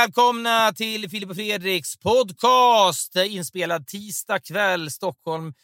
välkomna 0.00 0.72
till 0.72 1.10
Filip 1.10 1.30
och 1.30 1.36
Fredriks 1.36 1.96
podcast 1.96 3.16
inspelad 3.16 3.86
tisdag 3.86 4.38
kväll. 4.38 4.90
Stockholm 4.90 5.54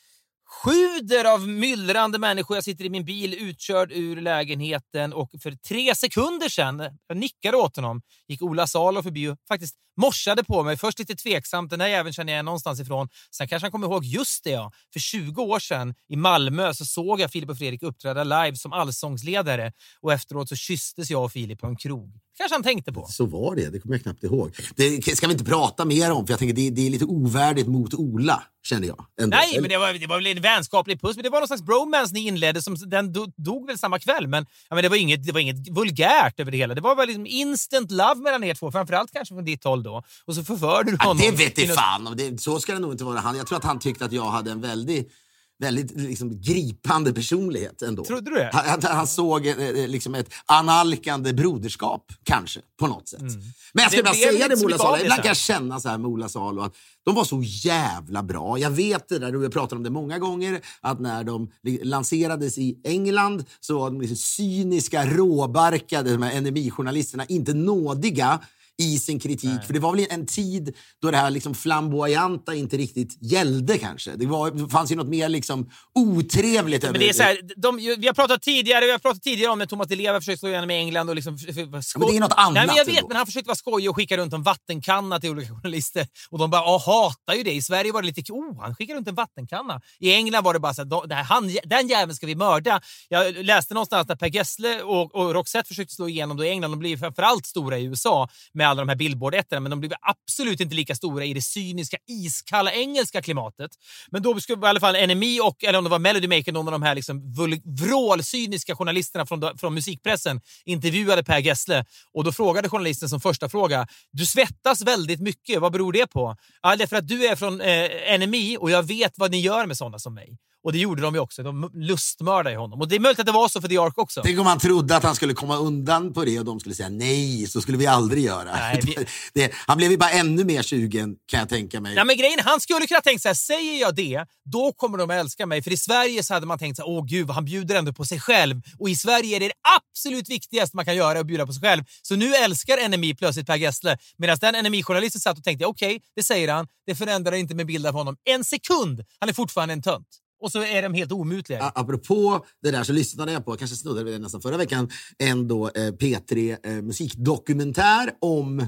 sjuder 0.65 1.35
av 1.35 1.49
myllrande 1.49 2.19
människor. 2.19 2.57
Jag 2.57 2.65
sitter 2.65 2.85
i 2.85 2.91
min 2.91 3.05
bil 3.05 3.35
utkörd 3.35 3.93
ur 3.93 4.21
lägenheten 4.21 5.13
och 5.13 5.31
för 5.43 5.51
tre 5.51 5.95
sekunder 5.95 6.49
sedan, 6.49 6.83
jag 7.07 7.17
nickade 7.17 7.57
åt 7.57 7.77
honom, 7.77 8.03
gick 8.29 8.43
Ola 8.43 8.67
Salo 8.67 9.03
förbi 9.03 9.29
och 9.29 9.37
faktiskt 9.49 9.77
morsade 9.97 10.45
på 10.45 10.63
mig. 10.63 10.77
Först 10.77 10.99
lite 10.99 11.15
tveksamt, 11.15 11.71
den 11.71 11.81
här 11.81 11.89
jäveln 11.89 12.13
känner 12.13 12.33
jag 12.33 12.45
någonstans 12.45 12.81
ifrån. 12.81 13.09
Sen 13.31 13.49
kanske 13.49 13.65
han 13.65 13.73
kommer 13.73 13.87
ihåg, 13.87 14.05
just 14.05 14.45
det 14.45 14.51
ja, 14.51 14.73
för 14.93 15.01
20 15.01 15.43
år 15.43 15.59
sedan 15.59 15.95
i 16.09 16.17
Malmö 16.17 16.75
så 16.75 16.85
såg 16.85 17.21
jag 17.21 17.31
Filip 17.31 17.51
och 17.51 17.59
Fredrik 17.59 17.83
uppträda 17.83 18.25
live 18.25 18.57
som 18.57 18.73
allsångsledare 18.73 19.73
och 20.01 20.13
efteråt 20.13 20.49
så 20.49 20.57
kysstes 20.57 21.11
jag 21.11 21.25
och 21.25 21.33
Filip 21.33 21.61
på 21.61 21.67
en 21.67 21.77
krog 21.77 22.21
kanske 22.37 22.55
han 22.55 22.63
tänkte 22.63 22.93
på. 22.93 23.07
Så 23.07 23.27
var 23.27 23.57
det, 23.57 23.71
det 23.71 23.79
kommer 23.81 23.95
jag 23.95 24.03
knappt 24.03 24.25
ihåg. 24.25 24.53
Det 24.77 25.17
ska 25.17 25.27
vi 25.27 25.33
inte 25.33 25.45
prata 25.45 25.85
mer 25.85 26.13
om, 26.13 26.27
för 26.27 26.33
jag 26.33 26.39
tänker 26.39 26.55
det, 26.55 26.71
det 26.71 26.87
är 26.87 26.91
lite 26.91 27.05
ovärdigt 27.05 27.67
mot 27.69 27.95
Ola, 27.95 28.43
känner 28.69 28.89
jag. 28.89 29.07
Ändå. 29.21 29.37
Nej, 29.37 29.61
men 29.61 29.69
det 29.71 29.79
var, 29.79 29.93
det 29.93 30.07
var 30.07 30.17
väl 30.17 30.27
en 30.27 30.43
vänskaplig 30.43 31.01
puss. 31.01 31.17
Men 31.17 31.23
det 31.23 31.31
var 31.31 31.41
någon 31.41 31.47
slags 31.47 31.63
bromance 31.63 32.15
ni 32.15 32.27
inledde. 32.27 32.63
Som, 32.63 32.75
den 32.87 33.13
do, 33.13 33.27
dog 33.37 33.67
väl 33.67 33.79
samma 33.79 33.99
kväll, 33.99 34.27
men, 34.29 34.47
ja, 34.69 34.75
men 34.75 34.83
det, 34.83 34.89
var 34.89 34.97
inget, 34.97 35.27
det 35.27 35.33
var 35.33 35.41
inget 35.41 35.69
vulgärt 35.69 36.41
över 36.41 36.51
det 36.51 36.57
hela. 36.57 36.75
Det 36.75 36.81
var 36.81 36.97
väl 36.97 37.07
liksom 37.07 37.27
instant 37.27 37.91
love 37.91 38.15
mellan 38.15 38.45
er 38.45 38.55
två. 38.55 38.73
Framförallt 38.73 39.13
kanske 39.13 39.35
från 39.35 39.45
ditt 39.45 39.65
håll 39.65 39.83
då. 39.83 40.03
Och 40.25 40.35
så 40.35 40.45
förförde 40.45 40.91
du 40.91 40.97
Ja, 41.01 41.05
honom. 41.09 41.23
det 41.23 41.31
vet 41.45 41.59
i 41.59 41.63
i 41.63 41.67
något- 41.67 41.77
fan. 41.77 42.07
om. 42.07 42.17
Det, 42.17 42.41
så 42.41 42.61
ska 42.61 42.73
det 42.73 42.79
nog 42.79 42.93
inte 42.93 43.05
vara. 43.05 43.21
Han, 43.21 43.37
jag 43.37 43.47
tror 43.47 43.59
att 43.59 43.65
han 43.65 43.79
tyckte 43.79 44.05
att 44.05 44.13
jag 44.13 44.25
hade 44.31 44.51
en 44.51 44.61
väldigt 44.61 45.13
väldigt 45.59 45.97
liksom, 45.97 46.41
gripande 46.41 47.13
personlighet 47.13 47.83
ändå. 47.83 48.05
Trodde 48.05 48.31
du 48.31 48.37
det? 48.37 48.51
Han, 48.53 48.83
han, 48.83 49.07
såg 49.07 49.47
eh, 49.47 49.59
eh, 49.59 49.89
liksom 49.89 50.15
ett 50.15 50.29
analkande 50.47 51.33
broderskap, 51.33 52.13
kanske, 52.25 52.61
på 52.79 52.87
något 52.87 53.09
sätt. 53.09 53.21
Men 53.21 53.83
jag 53.83 53.93
skulle 53.93 54.07
Mm. 54.07 54.19
Det 54.19 54.27
bara 54.27 54.33
säga 54.33 54.49
det 54.49 54.57
med 54.57 54.65
Ola 54.65 54.79
Salo. 54.79 55.03
Ibland 55.03 55.23
kan 55.23 55.29
jag 55.29 55.37
känna 55.37 55.81
så 55.81 55.89
här 55.89 55.99
med 55.99 56.11
Ola 56.11 56.29
Salo 56.29 56.63
att 56.63 56.77
de 57.05 57.15
var 57.15 57.25
så 57.25 57.43
jävla 57.43 58.23
bra. 58.23 58.59
Jag 58.59 58.71
vet 58.71 59.09
det 59.09 59.19
där, 59.19 59.37
och 59.37 59.45
jag 59.45 59.53
pratar 59.53 59.77
om 59.77 59.83
det 59.83 59.91
många 59.91 60.19
gånger, 60.19 60.61
att 60.81 61.01
när 61.01 61.25
de 61.25 61.51
lanserades 61.83 62.59
i 62.59 62.79
England 62.85 63.45
så 63.61 63.79
var 63.79 63.91
de 63.91 64.01
liksom 64.01 64.17
cyniska, 64.17 65.07
råbarkade, 65.07 66.11
de 66.11 66.23
här 66.23 66.41
NMI-journalisterna, 66.41 67.25
inte 67.29 67.55
nådiga 67.55 68.41
i 68.83 68.99
sin 68.99 69.19
kritik. 69.21 69.65
För 69.67 69.73
det 69.73 69.81
var 69.81 69.97
väl 69.97 70.07
en 70.11 70.27
tid 70.27 70.77
då 71.03 71.11
det 71.11 71.17
här 71.17 71.31
liksom 71.31 71.55
flamboyanta 71.55 72.55
inte 72.55 72.77
riktigt 72.77 73.17
gällde 73.23 73.79
kanske. 73.79 74.11
Det, 74.17 74.27
var, 74.27 74.51
det 74.51 74.69
fanns 74.69 74.93
ju 74.93 74.97
något 74.97 75.09
mer 75.09 75.29
liksom 75.29 75.71
otrevligt 75.95 76.83
Men 76.83 76.89
över 76.89 76.99
det 76.99 77.09
är 77.09 77.13
så 77.13 77.23
här, 77.23 77.39
de, 77.57 77.77
vi 77.77 78.07
har 78.07 78.15
pratat 78.15 78.43
tidigare 78.43 78.85
vi 78.85 78.91
har 78.93 78.99
pratat 78.99 79.23
tidigare 79.23 79.53
om 79.53 79.59
när 79.59 79.67
Thomas 79.67 79.89
Di 79.89 79.97
Leva 79.97 80.21
försökte 80.21 80.41
slå 80.41 80.49
igenom 80.49 80.71
i 80.71 80.75
England. 80.75 81.09
Och 81.09 81.15
liksom, 81.15 81.35
f- 81.49 81.57
f- 81.75 81.85
sko- 81.85 81.99
men 82.01 82.09
det 82.09 82.17
är 82.17 82.21
något 82.21 82.33
annat 82.37 82.55
Nej, 82.55 82.67
men 82.67 82.77
jag 82.77 82.85
vet, 82.85 82.97
ändå. 82.97 83.09
men 83.09 83.17
han 83.17 83.27
försökte 83.27 83.49
vara 83.49 83.57
skojig 83.57 83.91
och 83.91 83.97
skicka 83.97 84.17
runt 84.17 84.33
en 84.33 84.43
vattenkanna 84.43 85.21
till 85.21 85.31
olika 85.31 85.49
journalister. 85.55 86.07
Och 86.31 86.39
de 86.39 86.51
bara 86.51 86.63
"Ah, 86.63 86.79
hatar 86.87 87.35
ju 87.35 87.43
det. 87.43 87.53
I 87.53 87.63
Sverige 87.63 87.93
var 87.93 88.03
det 88.03 88.07
lite 88.09 88.33
oh, 88.33 88.61
han 88.63 88.75
skickar 88.75 88.95
runt 88.95 89.09
en 89.09 89.15
vattenkanna. 89.15 89.81
I 90.01 90.13
England 90.15 90.45
var 90.45 90.53
det 90.55 90.61
bara 90.61 90.75
så 90.75 90.83
här, 90.83 90.89
"De- 90.89 91.09
det 91.09 91.15
här, 91.15 91.25
han, 91.25 91.51
den 91.65 91.89
jäveln 91.89 92.15
ska 92.17 92.27
vi 92.27 92.35
mörda. 92.35 92.81
Jag 93.09 93.35
läste 93.45 93.75
någonstans 93.75 94.11
att 94.11 94.19
Per 94.19 94.29
Gessle 94.37 94.83
och, 94.83 95.15
och 95.15 95.35
Roxette 95.35 95.69
försökte 95.69 95.95
slå 95.95 96.09
igenom 96.09 96.37
då 96.37 96.45
i 96.45 96.49
England. 96.49 96.71
De 96.71 96.79
blev 96.79 96.97
framförallt 96.99 97.47
stora 97.47 97.79
i 97.79 97.85
USA 97.85 98.29
med 98.67 98.71
alla 98.71 98.83
de 98.83 98.89
här 98.89 98.97
billboard 98.97 99.35
men 99.51 99.71
de 99.71 99.81
blev 99.81 99.93
absolut 100.03 100.61
inte 100.61 100.75
lika 100.75 100.95
stora 100.95 101.25
i 101.25 101.35
det 101.35 101.43
cyniska, 101.43 101.97
iskalla 102.09 102.73
engelska 102.73 103.23
klimatet. 103.23 103.71
Men 104.11 104.23
då 104.23 104.41
skulle 104.41 104.67
i 104.67 104.69
alla 104.69 104.81
fall 104.81 105.07
NME 105.09 105.41
och, 105.41 105.65
eller 105.65 105.79
om 105.79 105.85
det 105.85 105.91
var 105.91 105.99
Melody 105.99 106.29
Maker, 106.29 106.53
någon 106.53 106.69
av 106.69 106.73
de 106.73 106.83
här 106.83 106.95
liksom 106.95 107.35
vrålcyniska 107.81 108.77
journalisterna 108.77 109.27
från, 109.27 109.59
från 109.59 109.75
musikpressen 109.75 110.41
intervjuade 110.65 111.25
Per 111.25 111.39
Gessle. 111.39 111.85
Och 112.13 112.25
då 112.25 112.33
frågade 112.33 112.69
journalisten 112.69 113.09
som 113.09 113.21
första 113.21 113.49
fråga, 113.49 113.87
du 114.13 114.27
svettas 114.27 114.83
väldigt 114.83 115.21
mycket, 115.21 115.61
vad 115.61 115.73
beror 115.73 115.93
det 115.93 116.07
på? 116.07 116.37
Ja, 116.63 116.77
det 116.77 116.85
är 116.85 116.89
för 116.89 116.97
att 116.97 117.09
du 117.09 117.27
är 117.27 117.37
från 117.37 117.61
eh, 117.61 118.19
NME 118.19 118.57
och 118.57 118.71
jag 118.71 118.83
vet 118.83 119.13
vad 119.17 119.31
ni 119.31 119.41
gör 119.41 119.67
med 119.67 119.77
sådana 119.77 119.99
som 119.99 120.15
mig. 120.15 120.39
Och 120.67 120.73
det 120.73 120.79
gjorde 120.79 121.03
de 121.03 121.15
ju 121.15 121.21
också. 121.21 121.43
De 121.43 121.71
lustmördade 121.75 122.57
honom. 122.57 122.81
Och 122.81 122.89
det 122.89 122.97
är 122.97 123.01
möjligt 123.01 123.19
att 123.21 123.27
det 123.27 123.33
var 123.33 123.49
så 123.49 123.61
för 123.61 123.69
The 123.69 123.79
Ark 123.79 123.99
också. 123.99 124.21
Tänk 124.25 124.39
om 124.41 124.47
han 124.47 124.59
trodde 124.59 124.97
att 124.97 125.03
han 125.03 125.15
skulle 125.15 125.35
komma 125.35 125.57
undan 125.57 126.13
på 126.13 126.25
det 126.25 126.39
och 126.39 126.45
de 126.45 126.61
skulle 126.61 126.75
säga 126.75 126.89
nej, 126.89 127.47
så 127.47 127.61
skulle 127.61 127.79
vi 127.79 127.87
aldrig 127.87 128.25
göra. 128.25 128.45
Nej, 128.57 128.81
vi- 128.85 129.07
det, 129.35 129.53
han 129.67 129.77
blev 129.77 129.91
ju 129.91 129.97
bara 129.97 130.11
ännu 130.11 130.45
mer 130.45 130.63
sugen 130.63 131.15
kan 131.27 131.41
jag 131.41 131.49
tänka 131.49 131.81
mig. 131.81 131.95
Nej, 131.95 132.05
men 132.05 132.17
grejen, 132.17 132.39
han 132.45 132.61
skulle 132.61 132.87
kunna 132.87 133.01
tänka 133.01 133.19
så 133.21 133.29
här, 133.29 133.35
säger 133.35 133.81
jag 133.81 133.95
det, 133.95 134.25
då 134.53 134.73
kommer 134.73 134.99
de 134.99 135.11
att 135.11 135.17
älska 135.17 135.47
mig. 135.47 135.63
För 135.63 135.71
i 135.73 135.77
Sverige 135.77 136.23
så 136.23 136.35
hade 136.35 136.47
man 136.47 136.59
tänkt 136.59 136.77
så 136.77 136.83
här, 136.83 136.91
åh 136.91 137.05
gud, 137.07 137.31
han 137.31 137.45
bjuder 137.45 137.75
ändå 137.77 137.93
på 137.93 138.05
sig 138.05 138.21
själv. 138.21 138.61
Och 138.79 138.89
i 138.91 138.97
Sverige 138.97 139.37
är 139.37 139.41
det 139.41 139.47
det 139.49 139.53
absolut 139.79 140.31
viktigaste 140.31 140.77
man 140.77 140.85
kan 140.85 140.97
göra 140.97 141.19
att 141.21 141.27
bjuda 141.27 141.47
på 141.47 141.53
sig 141.53 141.63
själv. 141.63 141.83
Så 142.03 142.17
nu 142.17 142.35
älskar 142.35 142.89
NMI 142.89 143.15
plötsligt 143.15 143.47
Per 143.47 143.57
Gessle. 143.57 143.99
Medan 144.19 144.39
den 144.41 144.65
NMI-journalisten 144.65 145.21
satt 145.21 145.39
och 145.39 145.45
tänkte, 145.45 145.67
okej, 145.67 146.01
det 146.17 146.23
säger 146.23 146.53
han. 146.53 146.67
Det 146.87 146.95
förändrar 146.95 147.33
inte 147.33 147.55
min 147.55 147.67
bild 147.67 147.87
av 147.87 147.95
honom 147.95 148.17
en 148.25 148.45
sekund. 148.45 149.05
Han 149.21 149.29
är 149.29 149.33
fortfarande 149.33 149.73
en 149.73 149.83
tönt. 149.83 150.07
Och 150.41 150.53
så 150.53 150.63
är 150.63 150.83
de 150.83 150.95
helt 150.95 151.13
omutliga. 151.13 151.63
A- 151.63 151.73
Apropå 151.75 152.45
det 152.63 152.71
där 152.71 152.85
så 152.85 152.93
lyssnade 152.93 153.33
jag 153.33 153.45
på, 153.45 153.57
kanske 153.57 153.77
snuddade 153.77 154.05
vi 154.05 154.11
det 154.13 154.19
nästan 154.19 154.41
förra 154.41 154.57
veckan, 154.57 154.91
en 155.19 155.49
då, 155.49 155.69
eh, 155.69 155.93
P3 155.93 156.57
eh, 156.63 156.83
musikdokumentär 156.83 158.11
om, 158.21 158.61
eh, 158.61 158.67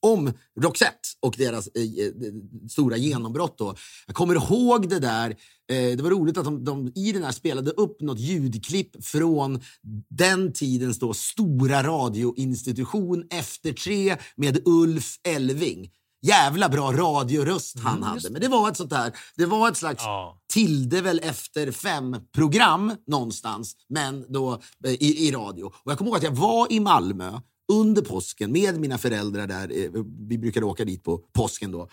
om 0.00 0.32
Roxette 0.60 0.94
och 1.20 1.34
deras 1.38 1.68
eh, 1.68 1.82
eh, 1.82 2.12
stora 2.70 2.96
genombrott. 2.96 3.58
Då. 3.58 3.74
Jag 4.06 4.16
kommer 4.16 4.34
ihåg 4.34 4.88
det 4.88 4.98
där. 4.98 5.30
Eh, 5.30 5.96
det 5.96 6.00
var 6.02 6.10
roligt 6.10 6.36
att 6.38 6.44
de, 6.44 6.64
de 6.64 6.92
i 6.94 7.12
den 7.12 7.24
här 7.24 7.32
spelade 7.32 7.70
upp 7.70 8.00
något 8.00 8.18
ljudklipp 8.20 9.04
från 9.04 9.60
den 10.10 10.52
tidens 10.52 10.98
då 10.98 11.14
stora 11.14 11.82
radioinstitution 11.82 13.24
Efter 13.30 13.72
tre 13.72 14.16
med 14.36 14.58
Ulf 14.64 15.16
Elving. 15.28 15.90
Jävla 16.22 16.68
bra 16.68 16.92
radioröst 16.92 17.78
han 17.78 18.02
hade. 18.02 18.30
Men 18.30 18.40
det 18.40 18.48
var 18.48 18.68
ett 18.70 18.76
sånt 18.76 18.90
där, 18.90 19.12
det 19.36 19.46
var 19.46 19.68
ett 19.68 19.76
slags 19.76 20.02
Ja. 20.04 20.36
Tilde 20.52 21.00
väl 21.00 21.20
efter 21.22 21.72
fem-program 21.72 22.92
någonstans, 23.06 23.76
men 23.88 24.24
då 24.32 24.52
eh, 24.84 24.90
i, 24.92 25.26
i 25.28 25.32
radio. 25.32 25.64
Och 25.64 25.90
jag 25.92 25.98
kommer 25.98 26.08
ihåg 26.10 26.16
att 26.18 26.22
jag 26.22 26.30
var 26.32 26.72
i 26.72 26.80
Malmö 26.80 27.40
under 27.72 28.02
påsken 28.02 28.52
med 28.52 28.80
mina 28.80 28.98
föräldrar 28.98 29.46
där. 29.46 29.84
eh, 29.84 29.90
Vi 30.28 30.38
brukade 30.38 30.66
åka 30.66 30.84
dit 30.84 31.04
på 31.04 31.18
påsken 31.18 31.72
då. 31.72 31.88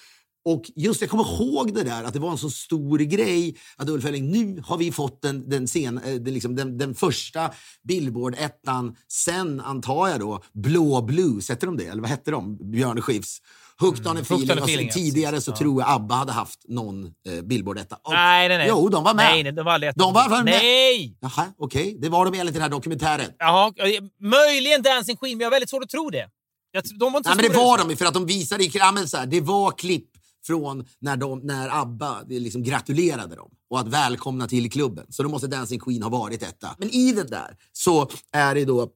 Och 0.46 0.72
just 0.76 1.02
jag 1.02 1.10
kommer 1.10 1.24
ihåg 1.42 1.74
det 1.74 1.84
där, 1.84 2.04
att 2.04 2.14
det 2.14 2.20
var 2.20 2.32
en 2.32 2.38
så 2.38 2.50
stor 2.50 2.98
grej 3.00 3.58
att 3.78 3.90
Ulf 3.90 4.06
Elling, 4.06 4.32
nu 4.32 4.62
har 4.66 4.78
vi 4.78 4.92
fått 4.92 5.22
den, 5.22 5.50
den, 5.50 5.68
sen, 5.68 5.98
eh, 5.98 6.16
den, 6.16 6.34
liksom, 6.34 6.56
den, 6.56 6.78
den 6.78 6.96
första 6.96 7.52
Billboard-ettan 7.84 8.96
sen, 9.12 9.62
antar 9.62 10.08
jag 10.08 10.20
då, 10.20 10.42
Blå 10.54 11.02
Blues, 11.02 11.50
hette 11.50 11.66
de 11.66 11.78
det? 11.78 11.86
Eller 11.86 12.02
vad 12.02 12.10
hette 12.10 12.32
de? 12.32 12.72
Björn 12.72 13.02
Skifs. 13.02 13.38
Hooked 13.82 14.08
on 14.08 14.18
a 14.18 14.20
on 14.20 14.26
feeling. 14.26 14.50
a 14.50 14.54
Och 14.54 14.58
sen 14.58 14.64
feeling, 14.64 14.88
ja, 14.88 14.94
tidigare 14.94 15.42
så 15.42 15.52
Ja. 15.52 15.56
tror 15.56 15.82
jag 15.82 15.92
ABBA 15.92 16.16
hade 16.16 16.32
haft 16.32 16.60
någon 16.68 17.06
eh, 17.06 17.42
Billboard-etta. 17.44 17.98
Nej, 18.10 18.48
nej, 18.48 18.58
nej. 18.58 18.68
Jo, 18.70 18.90
de 18.90 19.04
var 19.04 19.14
med. 19.14 19.26
Nej, 19.26 19.44
nej, 19.44 19.52
de 19.52 19.66
var 19.66 19.72
aldrig 19.72 19.94
De 19.96 20.14
var 20.14 20.30
med. 20.30 20.46
Nej! 20.46 21.18
Jaha, 21.22 21.46
okej. 21.58 21.98
Det 22.02 22.10
var 22.10 22.26
de 22.26 22.40
enligt 22.40 22.54
den 22.54 22.62
här 22.62 22.70
dokumentären. 22.70 23.32
Jaha, 23.40 23.74
möjligen 24.22 24.82
Dancing 24.82 25.18
Queen, 25.18 25.38
men 25.38 25.42
jag 25.44 25.48
har 25.48 25.52
väldigt 25.52 25.70
svårt 25.70 25.84
att 25.84 25.90
tro 25.90 26.10
det. 26.10 26.30
Jag, 26.72 26.84
de 27.00 27.12
var 27.14 27.20
inte 27.20 27.30
så 27.30 27.36
Nej, 27.36 27.44
men 27.44 27.52
det 27.52 27.58
var 27.58 27.78
de, 27.90 27.96
för 27.98 28.06
att 28.06 28.14
de 28.14 28.26
visade 28.26 28.64
i 28.64 28.72
ja, 28.74 28.92
men 28.92 29.08
så 29.08 29.18
här, 29.18 29.26
Det 29.26 29.42
var 29.42 29.72
klipp 29.72 30.10
från 30.48 30.86
när, 31.00 31.18
de, 31.18 31.40
när 31.44 31.82
ABBA 31.82 32.22
liksom 32.28 32.64
gratulerade 32.64 33.36
dem 33.36 33.50
och 33.70 33.80
att 33.80 33.88
välkomna 33.88 34.48
till 34.48 34.72
klubben. 34.72 35.06
Så 35.10 35.24
då 35.24 35.30
måste 35.30 35.48
Dancing 35.48 35.80
Queen 35.80 36.04
ha 36.04 36.10
varit 36.10 36.40
detta. 36.40 36.76
Men 36.78 36.90
i 36.90 37.12
det 37.12 37.24
där 37.24 37.56
så 37.74 38.10
är 38.32 38.56
det 38.56 38.66
då 38.66 38.90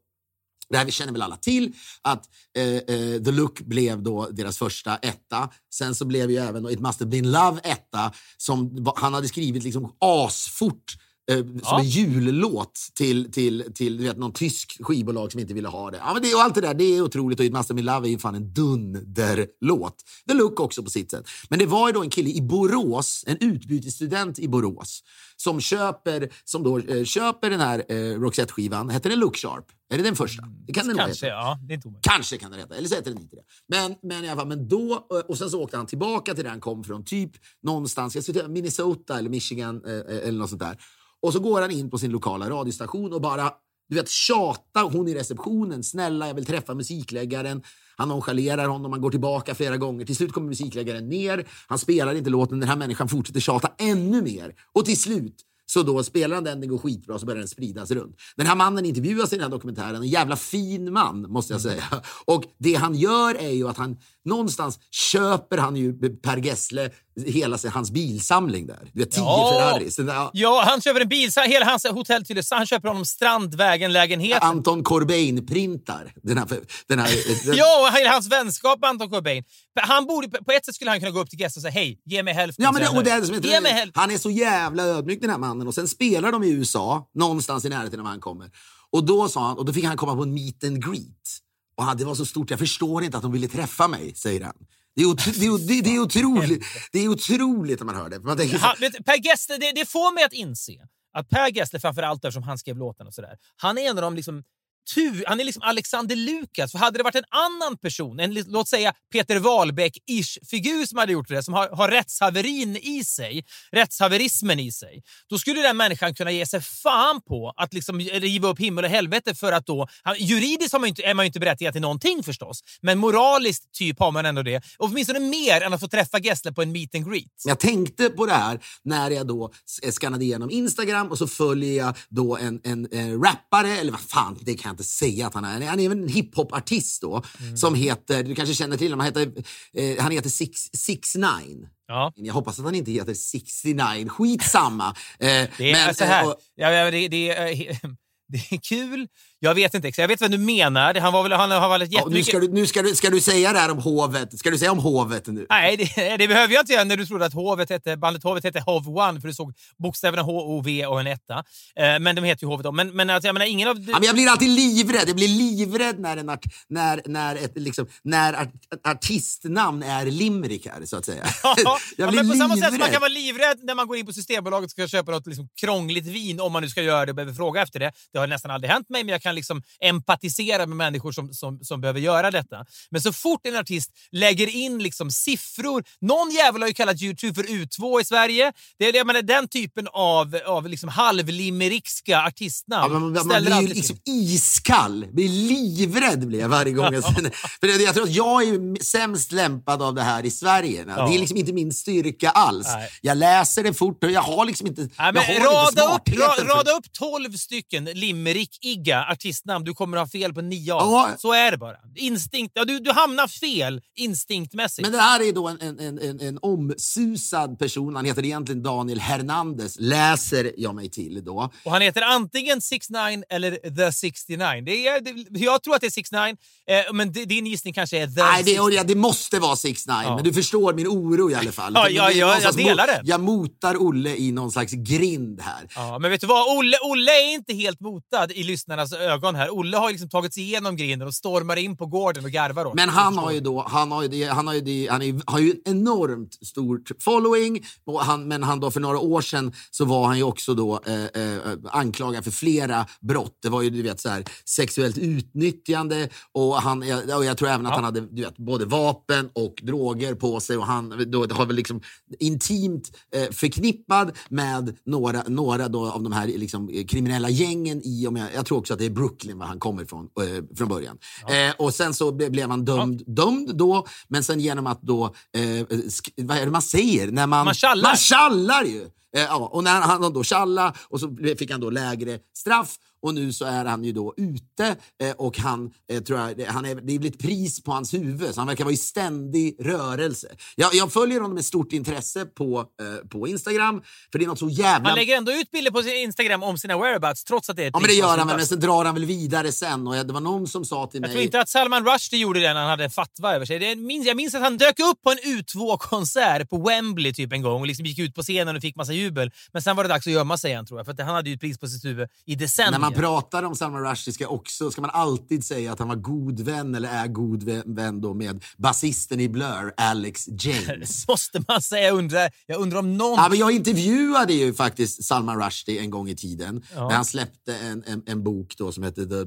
det 0.71 0.77
här 0.77 0.85
vi 0.85 0.91
känner 0.91 1.11
väl 1.11 1.21
alla 1.21 1.37
till, 1.37 1.73
att 2.01 2.25
eh, 2.57 2.65
eh, 2.65 3.23
The 3.23 3.31
Look 3.31 3.59
blev 3.59 4.03
då 4.03 4.29
deras 4.31 4.57
första 4.57 4.97
etta. 4.97 5.49
Sen 5.73 5.95
så 5.95 6.05
blev 6.05 6.31
ju 6.31 6.37
även 6.37 6.69
It 6.69 6.79
Must 6.79 6.99
Have 6.99 7.09
Been 7.09 7.31
Love 7.31 7.61
etta, 7.63 8.13
som 8.37 8.91
han 8.95 9.13
hade 9.13 9.27
skrivit 9.27 9.63
liksom 9.63 9.95
asfort 9.99 10.95
Eh, 11.31 11.37
som 11.37 11.59
Ja. 11.63 11.79
en 11.79 11.85
jullåt 11.89 12.79
till, 12.95 13.31
till, 13.31 13.63
till 13.75 13.97
du 13.97 14.03
vet, 14.03 14.17
någon 14.17 14.33
tysk 14.33 14.77
skivbolag 14.83 15.31
som 15.31 15.39
inte 15.41 15.53
ville 15.53 15.67
ha 15.67 15.91
det. 15.91 15.97
Ja, 15.97 16.13
men 16.13 16.21
det 16.21 16.33
och 16.35 16.41
allt 16.41 16.55
det 16.55 16.61
där 16.61 16.73
det 16.73 16.83
är 16.83 17.01
otroligt 17.01 17.39
och 17.39 17.45
Have 17.45 17.73
Been 17.73 17.85
Love 17.85 18.07
är 18.07 18.11
ju 18.11 18.17
fan 18.19 18.35
en 18.35 18.53
dunderlåt. 18.53 19.95
The 20.27 20.33
Look 20.33 20.59
också 20.59 20.83
på 20.83 20.89
sitt 20.89 21.11
sätt. 21.11 21.25
Men 21.49 21.59
det 21.59 21.65
var 21.65 21.87
ju 21.89 21.93
då 21.93 22.01
en 22.03 22.09
kille 22.09 22.29
i 22.29 22.41
Borås, 22.41 23.23
en 23.27 23.37
utbytesstudent 23.39 24.39
i 24.39 24.47
Borås 24.47 25.03
som 25.37 25.61
köper, 25.61 26.29
som 26.45 26.63
då, 26.63 26.77
eh, 26.79 27.03
köper 27.03 27.49
den 27.49 27.59
här 27.59 27.85
eh, 27.89 28.19
Roxette-skivan. 28.19 28.89
Hette 28.89 29.09
den 29.09 29.19
Look 29.19 29.37
Sharp? 29.37 29.65
Är 29.93 29.97
det 29.97 30.03
den 30.03 30.15
första? 30.15 30.43
Det 30.67 30.73
kan 30.73 30.87
den 30.87 30.97
Kanske, 30.97 31.25
heta. 31.25 31.35
ja. 31.35 31.59
Det 31.67 31.73
är 31.73 31.75
inte. 31.75 31.93
Kanske 32.01 32.37
kan 32.37 32.51
den 32.51 32.59
heta, 32.59 32.75
eller 32.75 32.87
så 32.87 32.95
heter 32.95 33.11
den 33.11 33.21
inte 33.21 33.35
det. 33.35 33.41
Men, 33.67 33.95
men 34.01 34.23
i 34.25 34.29
alla 34.29 34.39
fall, 34.39 34.47
men 34.47 34.67
då, 34.67 35.07
och 35.27 35.37
sen 35.37 35.49
så 35.49 35.61
åkte 35.63 35.77
han 35.77 35.85
tillbaka 35.85 36.33
till 36.33 36.43
där 36.43 36.51
han 36.51 36.59
kom 36.59 36.83
från, 36.83 37.05
typ 37.05 37.31
någonstans, 37.63 38.15
jag 38.15 38.23
säga 38.23 38.47
Minnesota 38.47 39.17
eller 39.19 39.29
Michigan 39.29 39.81
eh, 39.85 39.91
eller 40.27 40.39
något 40.39 40.49
sånt 40.49 40.61
där. 40.61 40.77
Och 41.21 41.33
så 41.33 41.39
går 41.39 41.61
han 41.61 41.71
in 41.71 41.89
på 41.89 41.97
sin 41.97 42.11
lokala 42.11 42.49
radiostation 42.49 43.13
och 43.13 43.21
bara 43.21 43.51
du 43.89 43.95
vet, 43.95 44.09
tjata 44.09 44.81
hon 44.81 45.07
i 45.07 45.15
receptionen. 45.15 45.83
Snälla, 45.83 46.27
jag 46.27 46.33
vill 46.33 46.45
träffa 46.45 46.73
musikläggaren. 46.73 47.63
Han 47.97 48.09
nonchalerar 48.09 48.67
honom, 48.67 48.91
han 48.91 49.01
går 49.01 49.11
tillbaka 49.11 49.55
flera 49.55 49.77
gånger. 49.77 50.05
Till 50.05 50.15
slut 50.15 50.33
kommer 50.33 50.47
musikläggaren 50.47 51.09
ner. 51.09 51.47
Han 51.67 51.79
spelar 51.79 52.15
inte 52.15 52.29
låten. 52.29 52.59
Den 52.59 52.69
här 52.69 52.75
människan 52.75 53.09
fortsätter 53.09 53.39
tjata 53.39 53.71
ännu 53.77 54.21
mer. 54.21 54.55
Och 54.73 54.85
till 54.85 54.99
slut 54.99 55.45
så 55.73 55.83
då 55.83 56.03
spelar 56.03 56.35
han 56.35 56.43
den, 56.43 56.59
den 56.59 56.69
går 56.69 56.77
skitbra, 56.77 57.19
så 57.19 57.25
börjar 57.25 57.39
den 57.39 57.47
spridas 57.47 57.91
runt. 57.91 58.15
Den 58.35 58.47
här 58.47 58.55
mannen 58.55 58.85
intervjuas 58.85 59.33
i 59.33 59.35
den 59.35 59.43
här 59.43 59.51
dokumentären, 59.51 59.95
en 59.95 60.07
jävla 60.07 60.35
fin 60.35 60.93
man 60.93 61.21
måste 61.21 61.53
jag 61.53 61.61
säga. 61.61 61.83
Och 62.25 62.43
det 62.57 62.73
han 62.73 62.95
gör 62.95 63.35
är 63.35 63.49
ju 63.49 63.67
att 63.67 63.77
han 63.77 63.97
någonstans 64.25 64.79
köper 64.91 65.57
han 65.57 65.75
ju 65.75 65.93
Per 66.21 66.37
Gessle 66.37 66.89
hela 67.25 67.57
hans 67.73 67.91
bilsamling 67.91 68.67
där. 68.67 68.89
Du 68.93 68.99
vet, 68.99 69.11
tio 69.11 69.21
Ja. 69.23 69.51
Ferraris. 69.59 69.95
Där, 69.95 70.29
Ja, 70.33 70.63
han 70.67 70.81
köper 70.81 71.01
en 71.01 71.09
bil. 71.09 71.29
Hela 71.47 71.65
hans 71.65 71.85
hotell 71.85 72.25
till 72.25 72.41
Han 72.51 72.65
köper 72.65 72.87
honom 72.87 73.05
Strandvägen-lägenheten. 73.05 74.47
Anton 74.49 74.83
Corbijn-printar. 74.83 76.13
Den 76.23 76.37
här, 76.37 76.47
den 76.87 76.99
här, 76.99 77.09
den, 77.45 77.55
Ja, 77.57 77.87
och 77.87 77.97
hela 77.97 78.09
hans 78.11 78.31
vänskap 78.31 78.79
med 78.79 78.89
Anton 78.89 79.09
Cobain. 79.09 79.43
Han 79.81 80.05
borde, 80.05 80.27
på 80.43 80.51
ett 80.51 80.65
sätt 80.65 80.75
skulle 80.75 80.91
han 80.91 80.99
kunna 80.99 81.11
gå 81.11 81.19
upp 81.19 81.29
till 81.29 81.39
Gess 81.39 81.55
och 81.55 81.61
säga 81.61 81.71
hej, 81.71 81.99
ge 82.05 82.23
mig 82.23 82.33
hälften. 82.33 82.63
Ja, 82.63 82.71
men 82.71 82.81
det, 82.81 82.89
och 82.89 83.03
det 83.03 83.11
är 83.11 83.21
som 83.21 83.35
Ge 83.35 83.61
mig 83.61 83.71
hälften. 83.71 84.01
han 84.01 84.11
är 84.11 84.17
så 84.17 84.29
jävla 84.29 84.83
ödmjuk 84.83 85.21
den 85.21 85.29
här 85.29 85.37
mannen 85.37 85.67
och 85.67 85.75
sen 85.75 85.87
spelar 85.87 86.31
de 86.31 86.43
i 86.43 86.49
USA, 86.51 87.09
någonstans 87.15 87.65
i 87.65 87.69
närheten 87.69 87.99
av 87.99 88.05
han 88.05 88.19
kommer. 88.19 88.49
Och 88.91 89.05
då 89.05 89.29
sa 89.29 89.47
han, 89.47 89.57
och 89.57 89.65
då 89.65 89.73
fick 89.73 89.85
han 89.85 89.97
komma 89.97 90.15
på 90.15 90.23
en 90.23 90.33
meet 90.33 90.63
and 90.63 90.85
greet. 90.85 91.27
Och 91.75 91.83
han, 91.83 91.97
det 91.97 92.05
var 92.05 92.15
så 92.15 92.25
stort, 92.25 92.49
jag 92.49 92.59
förstår 92.59 93.03
inte 93.03 93.17
att 93.17 93.23
de 93.23 93.31
ville 93.31 93.47
träffa 93.47 93.87
mig, 93.87 94.15
säger 94.15 94.41
han. 94.41 94.55
Det 94.95 95.01
är, 95.01 95.05
otro, 95.05 95.31
det, 95.31 95.45
är, 95.45 95.67
det, 95.67 95.81
det 95.81 95.95
är 95.95 95.99
otroligt 95.99 96.65
det 96.91 96.99
är 96.99 97.07
otroligt 97.07 97.79
när 97.79 97.85
man 97.85 97.95
hör 97.95 98.09
det. 98.09 98.19
Man 98.19 98.37
tänker 98.37 98.57
så, 98.57 98.65
Han, 98.65 98.75
vet, 98.79 99.05
per 99.05 99.25
Gessle, 99.25 99.57
det, 99.57 99.71
det 99.75 99.85
får 99.85 100.13
mig 100.13 100.23
att 100.23 100.33
inse 100.33 100.87
att 101.13 101.29
Per 101.29 101.51
Gessle, 101.51 101.79
framförallt 101.79 102.25
eftersom 102.25 102.43
han 102.43 102.57
skrev 102.57 102.77
låten 102.77 103.07
och 103.07 103.13
sådär, 103.13 103.37
han 103.55 103.77
är 103.77 103.89
en 103.89 103.97
av 103.97 104.01
de 104.01 104.15
liksom 104.15 104.43
tur, 104.93 105.23
han 105.27 105.39
är 105.39 105.43
liksom 105.43 105.63
Alexander 105.63 106.15
Lukas. 106.15 106.71
För 106.71 106.79
hade 106.79 106.97
det 106.97 107.03
varit 107.03 107.15
en 107.15 107.23
annan 107.29 107.77
person, 107.77 108.19
en, 108.19 108.33
låt 108.33 108.67
säga 108.67 108.93
Peter 109.11 109.39
Wahlbeck-ish 109.39 110.37
figur 110.49 110.85
som 110.85 110.97
hade 110.97 111.11
gjort 111.11 111.27
det, 111.27 111.43
som 111.43 111.53
har, 111.53 111.69
har 111.69 111.89
rättshaverin 111.89 112.77
i 112.77 113.03
sig, 113.03 113.45
rättshaverismen 113.71 114.59
i 114.59 114.71
sig, 114.71 115.03
då 115.29 115.39
skulle 115.39 115.61
den 115.61 115.77
människan 115.77 116.15
kunna 116.15 116.31
ge 116.31 116.45
sig 116.45 116.61
fan 116.61 117.21
på 117.21 117.53
att 117.57 117.73
liksom 117.73 117.99
riva 117.99 118.47
upp 118.47 118.59
himmel 118.59 118.83
och 118.83 118.89
helvete 118.89 119.35
för 119.35 119.51
att 119.51 119.65
då... 119.65 119.87
Han, 120.03 120.15
juridiskt 120.19 120.73
har 120.73 120.79
man 120.79 120.89
inte, 120.89 121.03
är 121.03 121.13
man 121.13 121.25
ju 121.25 121.27
inte 121.27 121.39
berättigad 121.39 121.73
till 121.73 121.81
någonting 121.81 122.23
förstås, 122.23 122.63
men 122.81 122.99
moraliskt 122.99 123.73
typ 123.73 123.99
har 123.99 124.11
man 124.11 124.25
ändå 124.25 124.43
det. 124.43 124.57
Och 124.57 124.85
åtminstone 124.85 125.19
mer 125.19 125.61
än 125.61 125.73
att 125.73 125.79
få 125.79 125.87
träffa 125.87 126.19
Gessle 126.19 126.51
på 126.51 126.61
en 126.61 126.71
meet 126.71 126.95
and 126.95 127.11
greet. 127.11 127.31
Jag 127.45 127.59
tänkte 127.59 128.09
på 128.09 128.25
det 128.25 128.33
här 128.33 128.59
när 128.83 129.11
jag 129.11 129.27
då 129.27 129.51
skannade 129.91 130.25
igenom 130.25 130.49
Instagram 130.49 131.07
och 131.07 131.17
så 131.17 131.27
följer 131.27 131.77
jag 131.77 131.97
då 132.09 132.37
en, 132.37 132.61
en, 132.63 132.87
en 132.91 133.23
rappare, 133.23 133.77
eller 133.77 133.91
vad 133.91 134.01
fan, 134.01 134.37
det 134.41 134.53
kan 134.53 134.70
jag 134.71 134.73
inte 134.73 134.83
säga 134.83 135.27
att 135.27 135.33
han 135.33 135.45
är. 135.45 135.67
Han 135.67 135.79
är 135.79 135.91
en 135.91 136.07
hiphop-artist 136.07 137.01
då, 137.01 137.23
Mm. 137.41 137.57
som 137.57 137.75
heter, 137.75 138.23
du 138.23 138.35
kanske 138.35 138.55
känner 138.55 138.77
till 138.77 138.91
honom, 138.91 138.99
han 138.99 139.25
heter, 139.25 139.43
eh, 139.73 140.03
han 140.03 140.11
heter 140.11 140.29
Six, 140.29 140.59
Six 140.73 141.15
Nine. 141.15 141.67
Ja. 141.87 142.13
Jag 142.15 142.33
hoppas 142.33 142.59
att 142.59 142.65
han 142.65 142.75
inte 142.75 142.91
heter 142.91 143.13
69. 143.13 144.09
Skitsamma. 144.09 144.87
Eh, 145.19 145.27
Det 145.57 145.71
är 145.71 145.71
men, 145.85 145.95
så 145.95 146.03
här. 146.03 146.23
eh, 146.23 146.29
och- 146.29 146.35
Ja, 146.55 146.71
ja, 146.71 146.91
det, 146.91 147.07
det, 147.07 147.29
är, 147.29 147.45
det 148.27 148.37
är 148.55 148.57
kul. 148.69 149.07
Jag 149.43 149.55
vet 149.55 149.73
inte. 149.73 149.87
exakt. 149.87 150.01
Jag 150.01 150.07
vet 150.07 150.21
vad 150.21 150.31
du 150.31 150.37
menar. 150.37 150.93
Han, 150.95 151.13
var 151.13 151.23
väl, 151.23 151.31
han 151.31 151.51
har 151.51 151.69
väl 151.69 151.81
ja, 151.81 151.87
nu 151.87 151.95
jättemycket... 151.95 152.27
ska 152.27 152.39
du, 152.39 152.47
nu 152.47 152.67
ska, 152.67 152.81
du, 152.81 152.95
ska 152.95 153.09
du 153.09 153.21
säga 153.21 153.53
det 153.53 153.59
här 153.59 153.71
om 153.71 153.77
hovet. 153.77 154.39
Ska 154.39 154.49
du 154.49 154.57
säga 154.57 154.71
om 154.71 154.79
hovet 154.79 155.27
nu? 155.27 155.45
Nej, 155.49 155.77
det, 155.77 156.17
det 156.17 156.27
behöver 156.27 156.53
jag 156.53 156.61
inte 156.61 156.73
göra 156.73 156.83
när 156.83 156.97
du 156.97 157.05
trodde 157.05 157.25
att 157.25 157.33
hovet 157.33 157.69
hette, 157.69 157.97
bandet 157.97 158.23
Hovet 158.23 158.43
hette 158.43 158.59
Hov 158.59 158.97
One 158.97 159.21
för 159.21 159.27
du 159.27 159.33
såg 159.33 159.53
bokstäverna 159.77 160.21
H-O-V 160.21 160.85
och 160.85 160.99
en 160.99 161.07
etta. 161.07 161.43
Eh, 161.75 161.99
men 161.99 162.15
de 162.15 162.23
heter 162.23 162.43
ju 162.43 162.47
Hovet. 162.47 162.73
Men, 162.73 162.89
men 162.89 163.09
alltså, 163.09 163.27
jag 163.27 163.33
menar, 163.33 163.45
ingen 163.45 163.67
av... 163.67 163.79
Ja, 163.79 163.93
men 163.93 164.03
jag 164.03 164.15
blir 164.15 164.27
alltid 164.27 164.49
livrädd. 164.49 165.03
Jag 165.09 165.15
blir 165.15 165.27
livrädd 165.27 165.99
när, 165.99 166.17
en 166.17 166.29
art, 166.29 166.45
när, 166.67 167.01
när, 167.05 167.35
ett, 167.35 167.51
liksom, 167.55 167.87
när 168.03 168.33
art, 168.33 168.51
artistnamn 168.83 169.83
är 169.83 170.05
limerickar, 170.05 170.81
så 170.85 170.97
att 170.97 171.05
säga. 171.05 171.23
Ja, 171.43 171.55
jag 171.57 172.07
ja, 172.07 172.11
blir 172.11 172.23
men 172.23 172.31
på 172.31 172.37
samma 172.37 172.57
sätt 172.57 172.63
som 172.65 172.71
man 172.71 172.71
livrädd. 172.71 172.91
kan 172.91 173.01
vara 173.01 173.09
livrädd 173.09 173.59
när 173.63 173.75
man 173.75 173.87
går 173.87 173.97
in 173.97 174.05
på 174.05 174.13
Systembolaget 174.13 174.65
och 174.65 174.71
ska 174.71 174.87
köpa 174.87 175.11
något 175.11 175.27
liksom 175.27 175.49
krångligt 175.61 176.05
vin, 176.05 176.39
om 176.39 176.51
man 176.51 176.63
nu 176.63 176.69
ska 176.69 176.81
göra 176.81 177.05
det 177.05 177.11
och 177.11 177.15
behöver 177.15 177.33
fråga 177.33 177.61
efter 177.61 177.79
det. 177.79 177.91
Det 178.13 178.19
har 178.19 178.27
nästan 178.27 178.51
aldrig 178.51 178.71
hänt 178.71 178.89
mig, 178.89 179.03
men 179.03 179.11
jag 179.11 179.21
kan 179.21 179.30
liksom 179.35 179.63
empatisera 179.81 180.65
med 180.65 180.77
människor 180.77 181.11
som, 181.11 181.33
som, 181.33 181.59
som 181.63 181.81
behöver 181.81 181.99
göra 181.99 182.31
detta. 182.31 182.65
Men 182.89 183.01
så 183.01 183.13
fort 183.13 183.45
en 183.47 183.55
artist 183.55 183.91
lägger 184.11 184.47
in 184.55 184.83
liksom 184.83 185.11
siffror... 185.11 185.83
Någon 186.01 186.31
jävel 186.31 186.61
har 186.61 186.67
ju 186.67 186.73
kallat 186.73 187.01
Youtube 187.01 187.33
för 187.33 187.43
U2 187.43 188.01
i 188.01 188.05
Sverige. 188.05 188.53
Det 188.79 188.85
är, 188.85 188.95
jag 188.95 189.07
menar, 189.07 189.21
den 189.21 189.47
typen 189.47 189.87
av, 189.93 190.39
av 190.45 190.67
liksom 190.67 190.89
halvlimerickska 190.89 192.11
Ja, 192.11 192.27
artistnamn 192.27 192.93
men 192.93 193.01
man, 193.01 193.13
man 193.13 193.23
ställer 193.25 193.57
blir 193.59 193.67
ju 193.69 193.73
liksom 193.73 193.97
iskall. 194.05 195.05
Blir 195.11 195.29
livrädd 195.29 196.27
blir 196.27 196.39
jag 196.39 196.49
varje 196.49 196.73
gång. 196.73 196.93
Jag, 196.93 197.03
ser 197.03 197.21
det. 197.21 197.31
För 197.59 197.67
jag 197.83 197.93
tror 197.93 198.03
att 198.03 198.15
jag 198.15 198.43
är 198.43 198.83
sämst 198.83 199.31
lämpad 199.31 199.81
av 199.81 199.93
det 199.95 200.01
här 200.01 200.25
i 200.25 200.31
Sverige. 200.31 200.83
Det 200.85 200.91
är 200.91 201.19
liksom 201.19 201.37
inte 201.37 201.53
min 201.53 201.71
styrka 201.73 202.29
alls. 202.29 202.67
Nej. 202.67 202.89
Jag 203.01 203.17
läser 203.17 203.63
det 203.63 203.73
fort 203.73 204.03
och 204.03 204.11
jag 204.11 204.21
har 204.21 204.45
liksom 204.45 204.67
inte, 204.67 204.81
Nej, 204.81 204.89
jag 204.97 205.13
men 205.13 205.23
har 205.23 205.33
inte 205.33 205.47
rada, 205.47 205.65
upp, 205.65 206.09
smartheten 206.09 206.21
ra, 206.21 206.35
för- 206.35 206.45
rada 206.45 206.71
upp 206.71 206.93
12 206.93 207.33
stycken 207.33 207.85
limerick-igga 207.85 209.03
artistnamn. 209.21 209.65
Du 209.65 209.73
kommer 209.73 209.97
ha 209.97 210.07
fel 210.07 210.33
på 210.33 210.41
nio 210.41 210.73
av 210.73 210.81
Ja. 210.91 211.09
Så 211.17 211.33
är 211.33 211.51
det 211.51 211.57
bara. 211.57 211.77
Instinkt. 211.95 212.51
Ja, 212.55 212.65
du, 212.65 212.79
du 212.79 212.91
hamnar 212.91 213.27
fel 213.27 213.81
instinktmässigt. 213.95 214.81
Men 214.81 214.91
det 214.91 215.01
här 215.01 215.21
är 215.21 215.33
då 215.33 215.47
en, 215.47 215.61
en, 215.61 215.99
en, 215.99 216.19
en, 216.19 216.39
omsusad 216.41 217.59
person. 217.59 217.95
Han 217.95 218.05
heter 218.05 218.25
egentligen 218.25 218.63
Daniel 218.63 218.99
Hernandez, 218.99 219.75
läser 219.79 220.51
jag 220.57 220.75
mig 220.75 220.89
till 220.89 221.23
då. 221.23 221.51
Och 221.65 221.71
han 221.71 221.81
heter 221.81 222.01
antingen 222.01 222.61
69 222.61 223.23
eller 223.29 223.51
The 223.51 223.91
69. 223.91 224.37
Det 224.65 224.87
är, 224.87 225.01
det, 225.01 225.39
jag 225.39 225.63
tror 225.63 225.75
att 225.75 225.81
det 225.81 225.87
är 225.87 225.91
69, 225.91 226.35
eh, 226.67 226.93
men 226.93 227.11
din 227.11 227.45
gissning 227.45 227.73
kanske 227.73 227.97
är 227.97 228.07
The 228.07 228.23
Nej, 228.23 228.43
det, 228.43 228.51
69. 228.51 228.83
det 228.85 228.95
måste 228.95 229.39
vara 229.39 229.55
6 229.55 229.87
9 229.87 229.95
Ja. 230.03 230.15
men 230.15 230.23
du 230.23 230.33
förstår 230.33 230.73
min 230.73 230.87
oro 230.87 231.31
i 231.31 231.35
alla 231.35 231.51
fall. 231.51 231.73
Ja, 231.75 231.89
ja, 231.89 232.11
ja, 232.11 232.39
jag 232.41 232.55
delar 232.55 232.87
det. 232.87 233.01
Jag 233.03 233.21
motar 233.21 233.75
Olle 233.77 234.15
i 234.15 234.31
någon 234.31 234.51
slags 234.51 234.73
grind 234.73 235.41
här. 235.41 235.67
Ja, 235.75 235.99
men 235.99 236.11
vet 236.11 236.21
du 236.21 236.27
vad? 236.27 236.57
Olle, 236.57 236.77
Olle 236.83 237.11
är 237.11 237.33
inte 237.33 237.53
helt 237.53 237.79
motad 237.79 238.31
i 238.31 238.43
lyssnarnas 238.43 238.93
ögon 238.93 239.10
här. 239.35 239.49
Olle 239.51 239.77
har 239.77 239.91
liksom 239.91 240.09
tagit 240.09 240.33
sig 240.33 240.43
igenom 240.43 240.75
grinden 240.75 241.07
och 241.07 241.13
stormar 241.13 241.55
in 241.55 241.77
på 241.77 241.85
gården 241.85 242.25
och 242.25 242.31
garvar 242.31 242.65
åt 242.65 242.73
Men 242.73 242.89
han 242.89 243.17
har 243.17 243.31
ju 243.31 243.39
då, 243.39 243.65
han 243.69 243.91
har 243.91 244.03
ju, 244.03 244.27
han 244.27 244.47
har 244.47 244.53
ju, 244.53 244.89
han 244.89 245.21
har 245.25 245.39
ju 245.39 245.51
en 245.51 245.77
enormt 245.77 246.33
stort 246.47 246.91
following. 246.99 247.65
Han, 248.01 248.27
men 248.27 248.43
han 248.43 248.59
då 248.59 248.71
för 248.71 248.79
några 248.79 248.99
år 248.99 249.21
sedan 249.21 249.53
så 249.71 249.85
var 249.85 250.07
han 250.07 250.17
ju 250.17 250.23
också 250.23 250.53
då 250.53 250.79
eh, 250.85 251.03
eh, 251.03 251.37
anklagad 251.71 252.23
för 252.23 252.31
flera 252.31 252.85
brott. 253.01 253.37
Det 253.41 253.49
var 253.49 253.61
ju 253.61 253.69
du 253.69 253.81
vet 253.81 253.99
så 253.99 254.09
här, 254.09 254.23
sexuellt 254.45 254.97
utnyttjande 254.97 256.09
och, 256.31 256.55
han, 256.55 256.81
jag- 256.87 257.17
och 257.17 257.25
jag 257.25 257.37
tror 257.37 257.49
även 257.49 257.65
att 257.65 257.71
Ja. 257.71 257.75
han 257.75 257.83
hade 257.83 258.01
du 258.01 258.21
vet, 258.21 258.37
både 258.37 258.65
vapen 258.65 259.29
och 259.33 259.53
droger 259.63 260.15
på 260.15 260.39
sig. 260.39 260.57
Och 260.57 260.65
han 260.65 261.11
då, 261.11 261.25
har 261.31 261.45
väl 261.45 261.55
liksom 261.55 261.81
intimt 262.19 262.91
eh, 263.15 263.31
förknippad 263.31 264.11
med 264.29 264.77
några, 264.85 265.23
några 265.27 265.67
då 265.67 265.91
av 265.91 266.03
de 266.03 266.11
här 266.11 266.27
liksom, 266.27 266.69
eh, 266.69 266.85
kriminella 266.85 267.29
gängen 267.29 267.81
i, 267.83 268.07
om 268.07 268.15
jag, 268.15 268.27
jag 268.35 268.45
tror 268.45 268.57
också 268.57 268.73
att 268.73 268.79
det 268.79 268.85
är 268.85 268.89
Brooklyn 268.91 269.39
var 269.39 269.45
han 269.45 269.59
kommer 269.59 269.83
ifrån 269.83 270.05
eh, 270.21 270.57
från 270.57 270.67
början. 270.67 270.97
Eh, 271.29 271.55
och 271.57 271.73
sen 271.73 271.93
så 271.93 272.11
ble, 272.11 272.29
blev 272.29 272.49
han 272.49 272.65
dömd, 272.65 273.03
dömd 273.07 273.55
då, 273.55 273.85
men 274.07 274.23
sen 274.23 274.39
genom 274.39 274.67
att 274.67 274.81
då, 274.81 275.05
eh, 275.05 275.41
sk- 275.41 276.13
vad 276.17 276.37
är 276.37 276.45
det 276.45 276.51
man 276.51 276.61
säger? 276.61 277.11
När 277.11 277.27
man, 277.27 277.45
Man 277.45 277.53
tjallar. 277.53 277.83
Man 277.83 277.97
tjallar 277.97 278.63
ju! 278.63 278.81
Eh, 279.15 279.21
ja, 279.23 279.35
och 279.53 279.63
när 279.63 279.81
han 279.81 280.13
då 280.13 280.23
tjallade 280.23 280.73
och 280.89 280.99
så 280.99 281.15
fick 281.39 281.51
han 281.51 281.59
då 281.61 281.69
lägre 281.69 282.19
straff 282.37 282.75
och 283.01 283.13
nu 283.13 283.33
så 283.33 283.45
är 283.45 283.65
han 283.65 283.83
ju 283.83 283.91
då 283.91 284.13
ute 284.17 284.75
eh, 285.03 285.11
och 285.17 285.37
han, 285.37 285.71
eh, 285.91 286.01
tror 286.03 286.19
jag, 286.19 286.45
han 286.47 286.65
är, 286.65 286.75
det 286.75 286.93
är 286.95 287.05
ett 287.05 287.19
pris 287.19 287.63
på 287.63 287.71
hans 287.71 287.93
huvud, 287.93 288.33
så 288.35 288.41
han 288.41 288.47
verkar 288.47 288.63
vara 288.63 288.73
i 288.73 288.77
ständig 288.77 289.55
rörelse. 289.59 290.27
Jag, 290.55 290.73
jag 290.73 290.93
följer 290.93 291.19
honom 291.19 291.35
med 291.35 291.45
stort 291.45 291.73
intresse 291.73 292.25
på, 292.25 292.59
eh, 292.59 293.07
på 293.09 293.27
Instagram, 293.27 293.81
för 294.11 294.19
det 294.19 294.25
är 294.25 294.27
något 294.27 294.39
så 294.39 294.49
jävla... 294.49 294.89
Han 294.89 294.97
lägger 294.97 295.17
ändå 295.17 295.31
ut 295.31 295.51
bilder 295.51 295.71
på 295.71 295.81
sin 295.83 295.95
Instagram 295.95 296.43
om 296.43 296.57
sina 296.57 296.77
whereabouts 296.77 297.23
trots 297.23 297.49
att 297.49 297.55
det 297.55 297.63
är 297.63 297.67
ett 297.67 297.73
Ja, 297.73 297.79
men 297.79 297.87
det 297.87 297.93
gör 297.95 298.17
han 298.17 298.27
väl, 298.27 298.37
men 298.37 298.45
sen 298.47 298.59
drar 298.59 298.85
han 298.85 298.93
väl 298.95 299.05
vidare 299.05 299.51
sen. 299.51 299.87
Och 299.87 299.95
jag- 299.97 300.07
det 300.07 300.13
var 300.13 300.21
någon 300.21 300.47
som 300.47 300.65
sa 300.65 300.87
till 300.87 300.97
Jag 300.97 301.01
mig... 301.01 301.11
tror 301.11 301.23
inte 301.23 301.39
att 301.41 301.49
Salman 301.49 301.85
Rushdie 301.85 302.19
gjorde 302.19 302.39
det 302.39 302.53
när 302.53 302.61
han 302.61 302.69
hade 302.69 302.83
en 302.83 302.89
fatwa 302.89 303.35
över 303.35 303.45
sig. 303.45 303.59
Det 303.59 303.75
minns, 303.75 304.07
jag 304.07 304.17
minns 304.17 304.35
att 304.35 304.41
han 304.41 304.57
dök 304.57 304.79
upp 304.79 305.01
på 305.03 305.11
en 305.11 305.17
U2-konsert 305.17 306.49
på 306.49 306.57
Wembley 306.57 307.13
typ 307.13 307.33
en 307.33 307.41
gång 307.41 307.61
och 307.61 307.67
liksom 307.67 307.85
gick 307.85 307.99
ut 307.99 308.15
på 308.15 308.21
scenen 308.21 308.55
och 308.55 308.61
fick 308.61 308.75
massa 308.75 308.93
jubel. 308.93 309.31
Men 309.53 309.61
sen 309.61 309.75
var 309.75 309.83
det 309.83 309.87
dags 309.89 310.07
att 310.07 310.13
gömma 310.13 310.37
sig 310.37 310.51
igen 310.51 310.65
tror 310.65 310.79
jag, 310.79 310.85
för 310.85 310.93
att 310.93 310.99
han 310.99 311.15
hade 311.15 311.29
ju 311.29 311.33
ett 311.35 311.41
pris 311.41 311.57
på 311.59 311.67
sitt 311.67 311.85
huvud 311.85 312.07
i 312.25 312.35
decennier. 312.35 312.90
Man 312.91 313.01
pratar 313.01 313.43
om 313.43 313.55
Salman 313.55 313.83
Rushdie 313.83 314.13
ska, 314.13 314.27
också, 314.27 314.71
ska 314.71 314.81
man 314.81 314.91
alltid 314.93 315.45
säga 315.45 315.71
att 315.71 315.79
han 315.79 315.87
var 315.87 315.95
god 315.95 316.39
vän 316.39 316.75
eller 316.75 316.89
är 316.89 317.07
god 317.07 317.43
vän, 317.65 318.01
då 318.01 318.13
med 318.13 318.43
basisten 318.57 319.19
i 319.19 319.29
Blur, 319.29 319.73
Alex 319.77 320.27
James. 320.27 321.07
Måste 321.07 321.43
man 321.47 321.61
säga. 321.61 321.87
Jag 321.87 321.97
undrar, 321.97 322.31
jag 322.45 322.61
undrar 322.61 322.79
om 322.79 322.97
någon... 322.97 323.15
Ja, 323.17 323.27
men 323.29 323.37
jag 323.37 323.51
intervjuade 323.51 324.33
ju 324.33 324.53
faktiskt 324.53 325.03
Salman 325.03 325.43
Rushdie 325.43 325.79
en 325.79 325.89
gång 325.89 326.09
i 326.09 326.15
tiden. 326.15 326.63
När 326.75 326.91
han 326.91 327.05
släppte 327.05 327.55
en, 327.55 327.83
en, 327.87 328.03
en 328.05 328.23
bok 328.23 328.53
då 328.57 328.71
som 328.71 328.83
hette 328.83 329.05
the, 329.05 329.25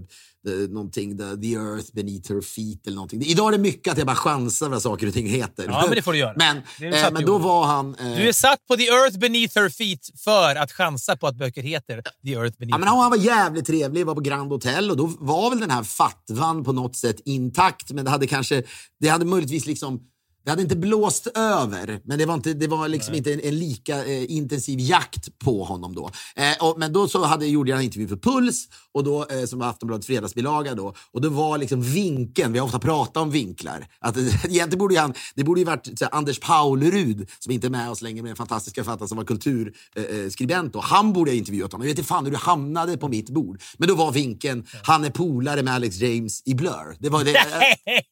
någonting, 0.51 1.19
the, 1.19 1.25
the 1.37 1.55
Earth 1.55 1.93
Beneath 1.93 2.33
Her 2.33 2.41
Feet. 2.41 2.87
Eller 2.87 2.95
någonting. 2.95 3.23
Idag 3.23 3.49
är 3.49 3.53
det 3.53 3.63
mycket 3.63 3.93
att 3.93 3.99
jag 3.99 4.07
bara 4.07 4.17
chansar 4.17 4.69
vad 4.69 4.83
saker 4.83 5.07
och 5.07 5.15
ting 5.15 5.27
heter. 5.27 5.65
Ja, 5.69 5.85
men 5.87 5.95
det 5.95 6.03
får 6.03 6.13
du 6.13 6.19
göra. 6.19 6.35
Men, 6.37 6.57
eh, 6.57 7.13
men 7.13 7.25
då 7.27 7.39
var 7.39 7.65
han... 7.65 7.95
Eh, 7.95 8.17
Du 8.17 8.29
är 8.29 8.33
satt 8.33 8.67
på 8.67 8.77
the 8.77 8.87
earth 8.87 9.19
beneath 9.19 9.59
her 9.59 9.69
feet 9.69 10.01
för 10.25 10.57
att 10.57 10.73
chansa 10.73 11.17
på 11.17 11.27
att 11.27 11.37
böcker 11.37 11.63
heter 11.63 12.03
the 12.27 12.33
earth 12.35 12.59
beneath 12.59 12.75
Ja, 12.75 12.79
men 12.79 12.89
han 12.89 13.11
var 13.11 13.17
jävligt 13.17 13.67
trevlig, 13.67 14.07
var 14.07 14.15
på 14.15 14.21
Grand 14.21 14.53
Hotel 14.53 14.91
och 14.91 14.97
då 14.97 15.13
var 15.19 15.51
väl 15.51 15.61
den 15.61 15.71
här 15.71 15.83
fatwan 15.83 16.65
på 16.65 16.73
något 16.73 16.97
sätt 16.97 17.17
intakt. 17.25 17.91
Men 17.93 18.05
det 18.05 18.11
hade 18.11 18.27
kanske, 18.27 18.63
det 19.01 19.09
hade 19.09 19.25
möjligtvis 19.25 19.67
liksom, 19.67 20.01
det 20.45 20.51
hade 20.51 20.63
inte 20.63 20.77
blåst 20.77 21.27
över, 21.35 22.01
men 22.05 22.19
det 22.19 22.27
var, 22.27 22.35
inte, 22.35 22.55
det 22.55 22.67
var 22.67 22.89
liksom 22.89 23.15
inte 23.15 23.33
en, 23.33 23.41
en 23.41 23.59
lika 23.59 24.05
eh, 24.05 24.31
intensiv 24.33 24.81
jakt 24.81 25.39
på 25.39 25.65
honom 25.65 25.95
då. 25.95 26.11
Eh, 26.37 26.67
och, 26.69 26.79
men 26.79 26.93
då 26.93 27.09
så 27.09 27.25
hade, 27.25 27.47
gjorde 27.47 27.71
jag 27.71 27.79
en 27.79 27.85
intervju 27.85 28.09
för 28.09 28.17
Puls, 28.17 28.69
och 28.93 29.05
då, 29.05 29.27
eh, 29.27 29.45
som 29.45 29.59
var 29.59 29.67
Aftonbladets 29.67 30.07
fredagsbilaga 30.07 30.75
då. 30.75 30.95
Och 31.13 31.21
då 31.21 31.29
var 31.29 31.59
liksom 31.59 31.83
vinkeln, 31.83 32.53
vi 32.53 32.59
har 32.59 32.67
ofta 32.67 32.79
pratat 32.79 33.17
om 33.17 33.31
vinklar, 33.31 33.87
att 33.99 34.17
eh, 34.17 34.23
egentligen 34.45 34.79
borde 34.79 35.01
han, 35.01 35.15
det 35.35 35.45
borde 35.45 35.61
ju 35.61 35.65
varit 35.65 35.99
så 35.99 36.05
här, 36.05 36.15
Anders 36.15 36.41
Paulerud, 36.41 37.31
som 37.39 37.53
inte 37.53 37.67
är 37.67 37.71
med 37.71 37.91
oss 37.91 38.03
längre, 38.03 38.23
men 38.23 38.31
en 38.31 38.37
fantastisk 38.37 38.77
författare 38.77 39.09
som 39.09 39.17
var 39.17 39.25
kulturskribent 39.25 40.73
då. 40.73 40.81
Han 40.81 41.13
borde 41.13 41.31
ha 41.31 41.37
intervjuat 41.37 41.73
honom. 41.73 41.87
Jag 41.87 41.93
vet 41.93 41.99
inte 41.99 42.09
fan 42.09 42.25
hur 42.25 42.33
det 42.33 42.39
hamnade 42.39 42.97
på 42.97 43.09
mitt 43.09 43.31
bord. 43.31 43.63
Men 43.77 43.89
då 43.89 43.95
var 43.95 44.13
vinkeln, 44.13 44.67
han 44.83 45.05
är 45.05 45.11
polare 45.11 45.63
med 45.63 45.75
Alex 45.75 45.97
James 45.97 46.43
i 46.45 46.55
Blur. 46.55 46.97
Det 46.99 47.09
var 47.09 47.25
det. 47.25 47.33
Nej! 47.33 47.77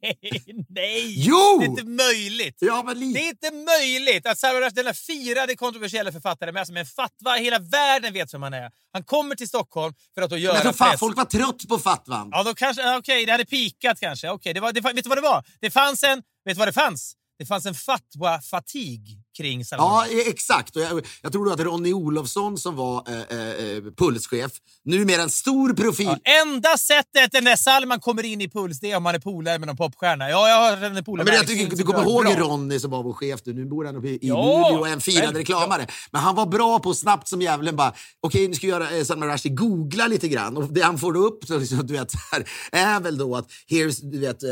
Nej! 0.69 1.15
Jo! 1.17 1.59
Det 1.61 1.65
är 1.65 1.69
inte 1.69 1.85
möjligt! 1.85 2.22
Ja, 2.59 2.83
men 2.87 2.99
lite. 3.01 3.19
Det 3.19 3.25
är 3.25 3.29
inte 3.29 3.51
möjligt 3.81 4.27
att 4.27 4.39
Salman 4.39 4.63
Rushdie, 4.63 4.83
denna 4.83 4.95
firade 4.95 5.57
kontroversiella 5.57 6.13
författare 6.13 6.53
med, 6.53 6.61
alltså 6.61 6.73
med 6.73 6.81
en 6.81 6.87
fatwa, 6.87 7.35
hela 7.35 7.59
världen 7.59 8.13
vet 8.13 8.35
vem 8.35 8.43
han 8.43 8.55
är. 8.55 8.71
Han 8.93 9.05
kommer 9.05 9.35
till 9.35 9.49
Stockholm 9.49 9.95
för 10.15 10.23
att 10.23 10.31
då 10.31 10.37
göra 10.37 10.55
Jag 10.55 10.63
tror 10.63 10.73
fan 10.73 10.91
press. 10.91 11.01
folk 11.01 11.17
var 11.17 11.25
trött 11.25 11.69
på 11.69 11.79
fatwan. 11.79 12.29
Ja, 12.33 12.43
då 12.43 12.55
kanske, 12.55 12.97
okej, 12.97 13.27
det 13.27 13.33
hade 13.33 13.45
pikat 13.45 14.01
kanske. 14.01 14.31
Okej, 14.31 14.55
det 14.55 14.61
var, 14.61 14.73
det, 14.73 14.81
vet 14.81 15.05
du 15.05 15.09
vad 15.09 15.19
det 15.19 15.23
var? 15.23 15.45
Det 15.61 15.71
fanns 15.71 16.03
en, 16.03 16.19
vet 16.45 16.55
du 16.55 16.59
vad 16.59 16.69
det 16.69 16.73
fanns? 16.73 17.17
Det 17.39 17.47
fanns 17.47 17.67
en 17.67 17.75
fatwa-fatig 17.75 19.22
kring 19.37 19.65
Salman 19.65 19.87
Ja, 19.87 20.21
eh, 20.21 20.29
exakt. 20.29 20.77
Och 20.77 20.83
jag, 20.83 21.07
jag 21.23 21.33
tror 21.33 21.53
att 21.53 21.61
Ronny 21.61 21.93
Olofsson 21.93 22.59
som 22.59 22.77
var 22.77 23.05
eh, 23.09 23.39
eh, 23.39 23.49
eh, 23.49 23.83
pulschef, 23.97 24.53
numera 24.85 25.23
en 25.23 25.31
stor 25.31 25.73
profil. 25.75 26.07
Ja, 26.07 26.43
enda 26.43 26.79
sättet 26.79 27.43
när 27.43 27.57
Salman 27.57 28.01
kommer 28.01 28.25
in 28.25 28.41
i 28.41 28.49
Puls 28.49 28.81
det 28.81 28.91
är 28.91 28.97
om 28.97 29.03
man 29.03 29.15
är 29.15 29.19
polare 29.19 29.59
med 29.59 29.67
någon 29.67 29.77
popstjärna. 29.77 30.31
Ja, 30.31 30.49
jag 30.49 30.57
har 30.57 30.87
en 30.87 30.97
Ja, 30.97 31.03
polare 31.03 31.25
men 31.25 31.25
med 31.25 31.35
jag 31.35 31.39
Alex 31.39 31.51
tycker, 31.51 31.63
James 31.63 31.79
du 31.79 31.85
kommer 31.85 32.03
ihåg 32.03 32.25
Bra. 32.25 32.35
Ronny 32.35 32.79
som 32.79 32.91
var 32.91 33.03
vår 33.03 33.13
chef 33.13 33.41
nu. 33.45 33.53
Nu 33.53 33.65
bor 33.65 33.85
han 33.85 33.97
uppe 33.97 34.09
i 34.09 34.19
Ja, 34.23 34.35
Luleå 34.69 34.81
och 34.81 34.89
är 34.89 34.93
en 34.93 35.01
firad 35.01 35.37
reklamare. 35.37 35.87
Men 36.11 36.23
han 36.23 36.35
var 36.35 36.47
bra 36.47 36.79
på 36.79 36.95
snabbt 36.95 37.29
som 37.29 37.43
djävulen 37.43 37.77
bara, 37.77 37.93
okej 38.21 38.49
nu 38.49 38.55
ska 38.55 38.67
vi 38.67 38.71
göra 38.71 38.91
eh, 38.91 39.05
Salman 39.05 39.29
Rushdie, 39.33 39.53
googla 39.53 40.07
lite 40.07 40.29
grann. 40.29 40.57
Och 40.57 40.73
det 40.73 40.81
han 40.81 40.99
får 40.99 41.17
upp 41.17 41.45
så 41.45 41.59
liksom, 41.59 41.87
du 41.87 41.93
vet, 41.95 42.13
här, 42.33 42.49
är 42.73 43.01
väl 43.01 43.19
då 43.19 43.37
att 43.37 43.49
here's, 43.71 43.99
du 44.03 44.19
vet, 44.19 44.43
eh, 44.43 44.51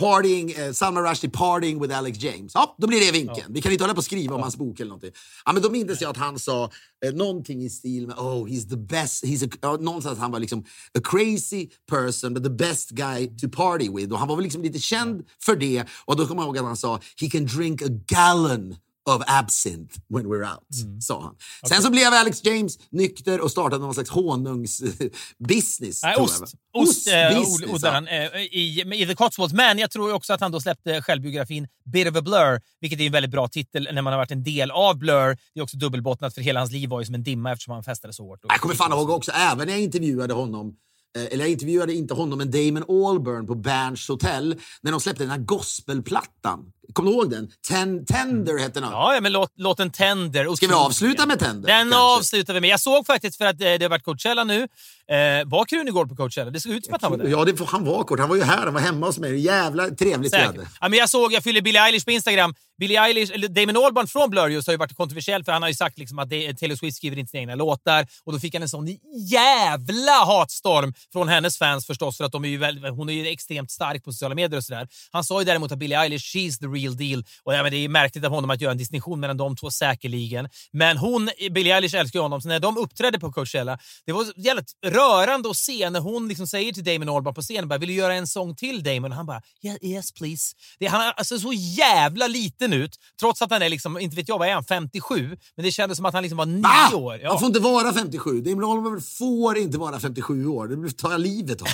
Partying, 0.00 0.50
eh, 0.50 0.72
Salman 0.72 1.04
Rushdie 1.04 1.30
partying 1.30 1.80
with 1.82 1.98
Alex 1.98 2.18
James. 2.18 2.52
Ja, 2.54 2.74
då 2.78 2.86
blir 2.86 3.00
det 3.00 3.12
vinkeln. 3.12 3.46
Vi 3.48 3.62
kan 3.62 3.72
inte 3.72 3.84
hålla 3.84 3.94
på 3.94 3.98
och 3.98 4.04
skriva 4.04 4.34
om 4.34 4.42
hans 4.42 4.56
bok 4.56 4.80
eller 4.80 4.88
någonting. 4.88 5.12
Ja, 5.44 5.52
men 5.52 5.62
då 5.62 5.70
minns 5.70 6.00
jag 6.00 6.10
att 6.10 6.16
han 6.16 6.38
sa 6.38 6.70
eh, 7.04 7.12
någonting 7.12 7.62
i 7.62 7.70
stil 7.70 8.06
med 8.06 8.18
oh, 8.18 8.46
he's 8.46 8.68
the 8.70 8.76
best. 8.76 9.24
He's 9.24 9.46
a, 9.46 9.58
ja, 9.60 9.76
någonstans 9.76 10.18
han 10.18 10.30
var 10.30 10.38
liksom 10.38 10.60
a 10.98 11.00
crazy 11.04 11.68
person 11.90 12.34
but 12.34 12.44
the 12.44 12.50
best 12.50 12.90
guy 12.90 13.26
to 13.26 13.48
party 13.48 13.90
with. 13.90 14.12
Och 14.12 14.18
han 14.18 14.28
var 14.28 14.36
väl 14.36 14.42
liksom 14.42 14.62
lite 14.62 14.78
känd 14.78 15.24
för 15.44 15.56
det. 15.56 15.84
Och 16.04 16.16
då 16.16 16.26
kommer 16.26 16.42
jag 16.42 16.46
ihåg 16.46 16.58
att 16.58 16.64
han 16.64 16.76
sa 16.76 17.00
he 17.20 17.30
can 17.30 17.46
drink 17.46 17.82
a 17.82 17.88
gallon 17.88 18.76
of 19.06 19.22
absinthe 19.26 20.00
when 20.08 20.26
we're 20.26 20.52
out, 20.52 21.02
sa 21.02 21.22
han. 21.22 21.34
Sen 21.68 21.82
så 21.82 21.90
blev 21.90 22.06
Alex 22.06 22.44
James 22.44 22.78
nykter 22.90 23.40
och 23.40 23.50
startade 23.50 23.82
någon 23.84 23.94
slags 23.94 24.10
honungsbusiness. 24.10 26.02
Nej, 26.02 26.16
ost. 26.16 26.40
jag. 26.40 26.82
Ost 26.82 27.08
eh, 27.08 27.74
odlar 27.74 27.92
han 27.92 28.08
eh, 28.08 28.26
i, 28.36 28.84
i 28.94 29.06
The 29.06 29.14
Cotswolds. 29.14 29.54
Men 29.54 29.78
jag 29.78 29.90
tror 29.90 30.14
också 30.14 30.32
att 30.32 30.40
han 30.40 30.52
då 30.52 30.60
släppte 30.60 31.02
självbiografin 31.02 31.68
Bit 31.92 32.08
of 32.08 32.16
a 32.16 32.22
Blur, 32.22 32.60
vilket 32.80 33.00
är 33.00 33.06
en 33.06 33.12
väldigt 33.12 33.30
bra 33.30 33.48
titel 33.48 33.88
när 33.92 34.02
man 34.02 34.12
har 34.12 34.18
varit 34.18 34.30
en 34.30 34.42
del 34.42 34.70
av 34.70 34.98
Blur. 34.98 35.38
Det 35.54 35.60
är 35.60 35.62
också 35.62 35.76
dubbelbottnat 35.76 36.34
för 36.34 36.40
hela 36.40 36.60
hans 36.60 36.72
liv 36.72 36.88
var 36.88 37.00
ju 37.00 37.06
som 37.06 37.14
en 37.14 37.22
dimma 37.22 37.52
eftersom 37.52 37.74
han 37.74 37.84
festade 37.84 38.12
så 38.12 38.22
hårt. 38.22 38.40
Jag 38.48 38.60
kommer 38.60 38.74
fan 38.74 38.92
ihåg 38.92 39.10
också, 39.10 39.32
även 39.32 39.66
när 39.66 39.74
jag 39.74 39.82
intervjuade 39.82 40.34
honom, 40.34 40.74
eller 41.18 41.44
jag 41.44 41.50
intervjuade 41.50 41.94
inte 41.94 42.14
honom, 42.14 42.38
men 42.38 42.50
Damon 42.50 43.06
Albarn 43.06 43.46
på 43.46 43.54
Berns 43.54 44.08
Hotel, 44.08 44.56
när 44.82 44.90
de 44.90 45.00
släppte 45.00 45.22
den 45.22 45.30
här 45.30 45.38
gospelplattan. 45.38 46.72
Kommer 46.92 47.10
du 47.10 47.16
ihåg 47.16 47.30
den? 47.30 47.50
Ten, 47.68 48.06
Tender 48.06 48.58
hette 48.58 48.80
den. 48.80 48.90
Ja, 48.90 49.14
ja, 49.14 49.20
men 49.20 49.32
låt, 49.32 49.52
låten 49.56 49.90
Tender. 49.90 50.54
Ska 50.54 50.66
vi 50.66 50.72
avsluta 50.72 51.26
med 51.26 51.38
Tender? 51.38 51.68
Den 51.68 51.90
kanske? 51.90 51.98
avslutar 51.98 52.54
vi 52.54 52.60
med. 52.60 52.70
Jag 52.70 52.80
såg 52.80 53.06
faktiskt, 53.06 53.38
för 53.38 53.44
att 53.44 53.60
eh, 53.60 53.64
det 53.64 53.82
har 53.82 53.88
varit 53.88 54.04
Coachella 54.04 54.44
nu, 54.44 54.68
eh, 55.10 55.16
var 55.46 55.64
Krunegård 55.64 56.08
på 56.08 56.16
Coachella? 56.16 56.50
Det 56.50 56.60
såg 56.60 56.72
ut 56.72 56.84
som 56.84 56.94
att 56.94 57.02
han 57.02 57.10
var 57.10 57.18
där. 57.18 57.28
Ja, 57.28 57.44
det, 57.44 57.60
han 57.66 57.84
var 57.84 58.04
kort. 58.04 58.20
Han 58.20 58.28
var 58.28 58.36
ju 58.36 58.42
här. 58.42 58.64
Han 58.64 58.74
var 58.74 58.80
hemma 58.80 59.06
hos 59.06 59.18
mig. 59.18 59.40
Jävla 59.40 59.90
trevligt 59.90 60.30
Säkert. 60.30 60.68
Ja, 60.80 60.88
men 60.88 60.98
jag 60.98 61.10
såg, 61.10 61.32
jag 61.32 61.42
fyller 61.42 61.62
Billie 61.62 61.78
Eilish 61.78 62.04
på 62.04 62.10
Instagram. 62.10 62.54
Billie 62.80 62.96
Eilish, 62.96 63.34
eller 63.34 63.48
Damon 63.48 63.84
Albarn 63.84 64.06
från 64.06 64.30
Blur 64.30 64.48
just 64.48 64.68
har 64.68 64.72
ju 64.72 64.78
varit 64.78 64.96
kontroversiell 64.96 65.44
för 65.44 65.52
han 65.52 65.62
har 65.62 65.68
ju 65.68 65.74
sagt 65.74 65.98
liksom 65.98 66.18
att 66.18 66.30
det, 66.30 66.54
Taylor 66.54 66.76
Swift 66.76 66.96
skriver 66.96 67.18
inte 67.18 67.30
sina 67.30 67.40
egna 67.40 67.54
låtar 67.54 68.06
och 68.24 68.32
då 68.32 68.38
fick 68.38 68.54
han 68.54 68.62
en 68.62 68.68
sån 68.68 68.86
jävla 69.30 70.24
hatstorm 70.26 70.94
från 71.12 71.28
hennes 71.28 71.58
fans 71.58 71.86
förstås 71.86 72.16
för 72.16 72.24
att 72.24 72.32
de 72.32 72.44
är 72.44 72.48
ju 72.48 72.56
väl, 72.56 72.84
hon 72.84 73.08
är 73.08 73.12
ju 73.12 73.28
extremt 73.28 73.70
stark 73.70 74.04
på 74.04 74.12
sociala 74.12 74.34
medier 74.34 74.56
och 74.56 74.64
sådär. 74.64 74.88
Han 75.10 75.24
sa 75.24 75.40
ju 75.40 75.44
däremot 75.44 75.72
att 75.72 75.78
Billie 75.78 75.94
Eilish, 75.94 76.36
she's 76.36 76.58
the 76.58 76.66
real 76.66 76.96
deal 76.96 77.24
och 77.42 77.54
ja, 77.54 77.62
men 77.62 77.72
det 77.72 77.84
är 77.84 77.88
märkligt 77.88 78.24
av 78.24 78.30
honom 78.30 78.50
att 78.50 78.60
göra 78.60 78.72
en 78.72 78.78
distinktion 78.78 79.20
mellan 79.20 79.36
de 79.36 79.56
två 79.56 79.70
säkerligen. 79.70 80.48
Men 80.72 80.96
hon, 80.96 81.30
Billie 81.50 81.70
Eilish 81.70 81.94
älskar 81.94 82.18
ju 82.18 82.22
honom 82.22 82.40
så 82.40 82.48
när 82.48 82.60
de 82.60 82.76
uppträdde 82.76 83.18
på 83.18 83.32
Coachella, 83.32 83.78
det 84.06 84.12
var 84.12 84.26
jävligt 84.36 84.72
rörande 85.00 85.50
att 85.50 85.56
se 85.56 85.90
när 85.90 86.00
hon 86.00 86.28
liksom 86.28 86.46
säger 86.46 86.72
till 86.72 86.84
Damon 86.84 87.08
Albarn 87.08 87.34
på 87.34 87.42
scenen 87.42 87.68
bara, 87.68 87.78
vill 87.78 87.88
du 87.88 87.94
göra 87.94 88.14
en 88.14 88.26
sång 88.26 88.56
till 88.56 88.82
Damon? 88.82 89.10
Och 89.10 89.16
han 89.16 89.26
bara 89.26 89.42
yeah, 89.62 89.78
yes 89.82 90.12
please. 90.12 90.54
Det, 90.78 90.86
han 90.86 91.00
är 91.00 91.12
alltså 91.12 91.38
så 91.38 91.52
jävla 91.52 92.26
liten 92.26 92.72
ut 92.72 92.96
trots 93.20 93.42
att 93.42 93.50
han 93.50 93.62
är 93.62 93.68
liksom, 93.68 93.98
inte 93.98 94.16
vet 94.16 94.28
jag 94.28 94.38
vad 94.38 94.48
är 94.48 94.54
han, 94.54 94.64
57? 94.64 95.36
Men 95.56 95.64
det 95.64 95.72
kändes 95.72 95.96
som 95.96 96.06
att 96.06 96.14
han 96.14 96.22
liksom 96.22 96.36
var 96.36 96.46
nio 96.46 96.96
år. 96.96 97.18
Ja. 97.22 97.30
Han 97.30 97.38
får 97.38 97.46
inte 97.46 97.60
vara 97.60 97.92
57. 97.92 98.40
Damon 98.40 98.64
Albarn 98.64 99.00
får 99.00 99.58
inte 99.58 99.78
vara 99.78 100.00
57 100.00 100.46
år. 100.46 100.68
Det 100.68 100.92
tar 100.92 101.10
jag 101.10 101.20
livet 101.20 101.62
av. 101.62 101.68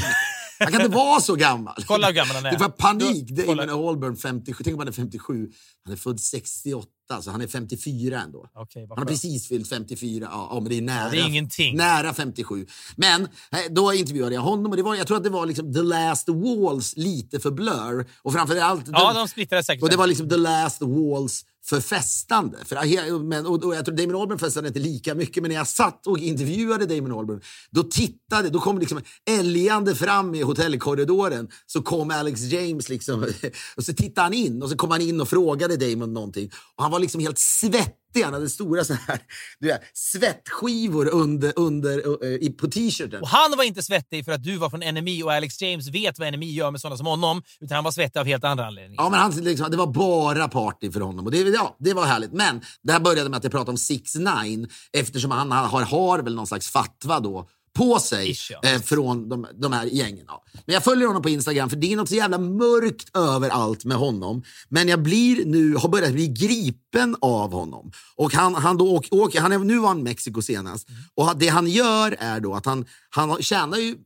Han 0.59 0.73
kan 0.73 0.81
inte 0.81 0.97
vara 0.97 1.21
så 1.21 1.35
gammal. 1.35 1.75
Kolla 1.87 2.07
hur 2.07 2.15
gammal 2.15 2.37
han 2.37 2.47
är. 2.47 2.51
Det 2.51 2.57
var 2.57 2.69
panik. 2.69 3.31
Damon 3.31 3.89
Albarn 3.89 4.17
57. 4.17 4.65
Tänk 4.65 4.75
om 4.75 4.79
han 4.79 4.89
är 4.89 4.93
57. 4.93 5.49
Han 5.85 5.93
är 5.93 5.97
född 5.97 6.21
68, 6.21 6.87
så 7.23 7.31
han 7.31 7.41
är 7.41 7.47
54 7.47 8.21
ändå. 8.23 8.49
Vad 8.55 8.69
han 8.99 8.99
har 8.99 9.05
precis 9.05 9.49
fyllt 9.49 9.69
54. 9.69 10.29
Ja, 10.31 10.49
ja, 10.51 10.61
men 10.61 10.69
det 10.69 10.79
är 10.79 10.83
nära. 10.83 11.11
det 11.11 11.17
är 11.21 11.29
ingenting. 11.29 11.77
Nära 11.77 12.15
57. 12.15 12.67
Men 12.97 13.23
eh, 13.23 13.29
då 13.71 13.93
intervjuade 13.93 14.35
jag 14.35 14.43
honom 14.43 14.71
och 14.71 14.77
det 14.77 14.83
var, 14.83 14.95
jag 14.95 15.07
tror 15.07 15.17
att 15.17 15.25
det 15.25 15.31
var 15.31 15.47
liksom 15.47 15.75
the 15.75 15.83
last 15.83 16.29
walls 16.29 16.97
lite 16.97 17.41
för 17.41 17.51
Blur. 17.51 18.07
Och 18.23 18.33
framför 18.33 18.57
allt... 18.57 18.85
Ja, 18.93 19.13
de 19.13 19.29
splittrade 19.29 19.65
säkert. 19.65 19.83
Och 19.83 19.91
det 19.91 19.97
var 19.97 20.07
liksom 20.07 20.29
the 20.29 20.37
last 20.37 20.83
walls 20.83 21.45
för 21.69 21.81
festande. 21.81 22.59
För, 22.65 22.77
he- 22.77 23.23
men, 23.23 23.47
och, 23.47 23.65
och 23.65 23.75
jag 23.75 23.85
tror 23.85 23.97
Damon 23.97 24.23
Albarn 24.23 24.39
festade 24.39 24.69
inte 24.69 24.81
lika 24.81 25.15
mycket, 25.15 25.43
men 25.43 25.49
när 25.49 25.57
jag 25.57 25.69
satt 25.69 26.07
och 26.07 26.19
intervjuade 26.19 26.87
Damon 26.87 27.19
Albarn, 27.19 27.41
då 27.71 27.83
tittade, 27.83 28.51
då 28.51 28.61
kom 28.61 28.79
liksom 28.79 29.01
älgande 29.31 29.95
fram 29.95 30.35
i 30.35 30.43
hotellkorridoren, 30.43 31.49
så 31.67 31.83
kom 31.83 32.11
Alex 32.11 32.41
James 32.41 32.89
liksom, 32.89 33.23
och 33.77 33.85
så 33.85 33.93
tittade 33.93 34.25
han 34.25 34.33
in 34.35 34.63
och 34.63 34.71
så 34.71 34.77
kom 34.77 34.91
han 34.91 35.01
in 35.01 35.21
och 35.21 35.29
frågade 35.29 35.77
Damon 35.77 36.13
någonting. 36.13 36.51
Och 36.77 36.83
han 36.83 36.93
var 36.93 36.96
liksom 37.01 37.21
helt 37.21 37.39
svettig, 37.39 38.23
han 38.25 38.35
hade 38.35 38.49
stora 38.49 38.85
såna 38.85 38.99
här, 39.09 39.21
du 39.61 39.67
vet, 39.67 39.81
svettskivor 39.95 41.09
under, 41.09 41.53
under, 41.57 42.09
uh, 42.25 42.53
på 42.53 42.67
t-shirten. 42.67 43.23
Och 43.23 43.29
han 43.29 43.57
var 43.57 43.65
inte 43.65 43.83
svettig 43.83 44.25
för 44.25 44.33
att 44.33 44.43
du 44.43 44.57
var 44.57 44.71
från 44.71 44.81
NMI 44.81 45.23
och 45.23 45.33
Alex 45.33 45.63
James 45.63 45.89
vet 45.89 46.19
vad 46.19 46.33
NMI 46.33 46.53
gör 46.53 46.71
med 46.71 46.81
sådana 46.81 46.97
som 46.97 47.07
honom, 47.07 47.43
utan 47.61 47.75
han 47.75 47.85
var 47.85 47.91
svettig 47.91 48.21
av 48.21 48.27
helt 48.27 48.45
andra 48.45 48.67
anledningar. 48.67 49.03
Ja, 49.03 49.11
men 49.11 49.21
han, 49.21 49.31
liksom, 49.31 49.71
det 49.71 49.77
var 49.77 49.87
bara 49.87 50.49
party 50.49 50.93
för 50.93 51.01
honom 51.01 51.27
och 51.27 51.33
det, 51.33 51.39
ja, 51.39 51.77
det 51.79 51.95
var 51.95 52.05
härligt. 52.05 52.33
Men 52.33 52.61
det 52.83 52.93
här 52.93 53.01
började 53.01 53.31
med 53.31 53.37
att 53.37 53.45
jag 53.45 53.53
pratade 53.53 53.71
om 53.71 53.79
6 53.79 54.15
9 54.15 54.67
eftersom 54.93 55.31
han 55.31 55.53
har, 55.53 55.83
har 55.83 56.19
väl 56.19 56.35
någon 56.35 56.47
slags 56.47 56.71
fatwa 56.71 57.21
då 57.21 57.49
på 57.77 57.99
sig 57.99 58.37
eh, 58.63 58.81
från 58.83 59.29
de, 59.29 59.47
de 59.55 59.73
här 59.73 59.87
gängen. 59.87 60.27
Men 60.65 60.75
jag 60.75 60.85
följer 60.85 61.07
honom 61.07 61.23
på 61.23 61.29
Instagram 61.29 61.71
för 61.71 61.77
det 61.77 61.93
är 61.93 61.97
något 61.97 62.09
så 62.09 62.15
jävla 62.15 62.39
mörkt 62.39 63.17
över 63.17 63.51
allt 63.51 63.85
med 63.85 63.97
honom. 63.97 64.43
Men 64.69 64.89
jag 64.89 65.03
blir 65.03 65.45
nu, 65.45 65.75
har 65.75 65.89
börjat 65.89 66.13
bli 66.13 66.29
gripen 66.29 67.17
av 67.21 67.53
honom. 67.53 67.93
Och 68.17 68.35
han, 68.35 68.55
han, 68.55 68.77
då 68.77 68.95
åker, 68.95 69.15
åker, 69.15 69.41
han 69.41 69.53
är, 69.53 69.59
nu 69.59 69.79
var 69.79 69.89
han 69.89 69.99
i 69.99 70.03
Mexiko 70.03 70.43
senast. 70.43 70.89
Och 71.15 71.37
det 71.37 71.49
han 71.49 71.67
gör 71.67 72.17
är 72.19 72.41
då 72.41 72.55
att 72.55 72.67
han, 72.67 72.85
han 73.11 73.43
tjänar 73.43 73.79
ju 73.79 73.97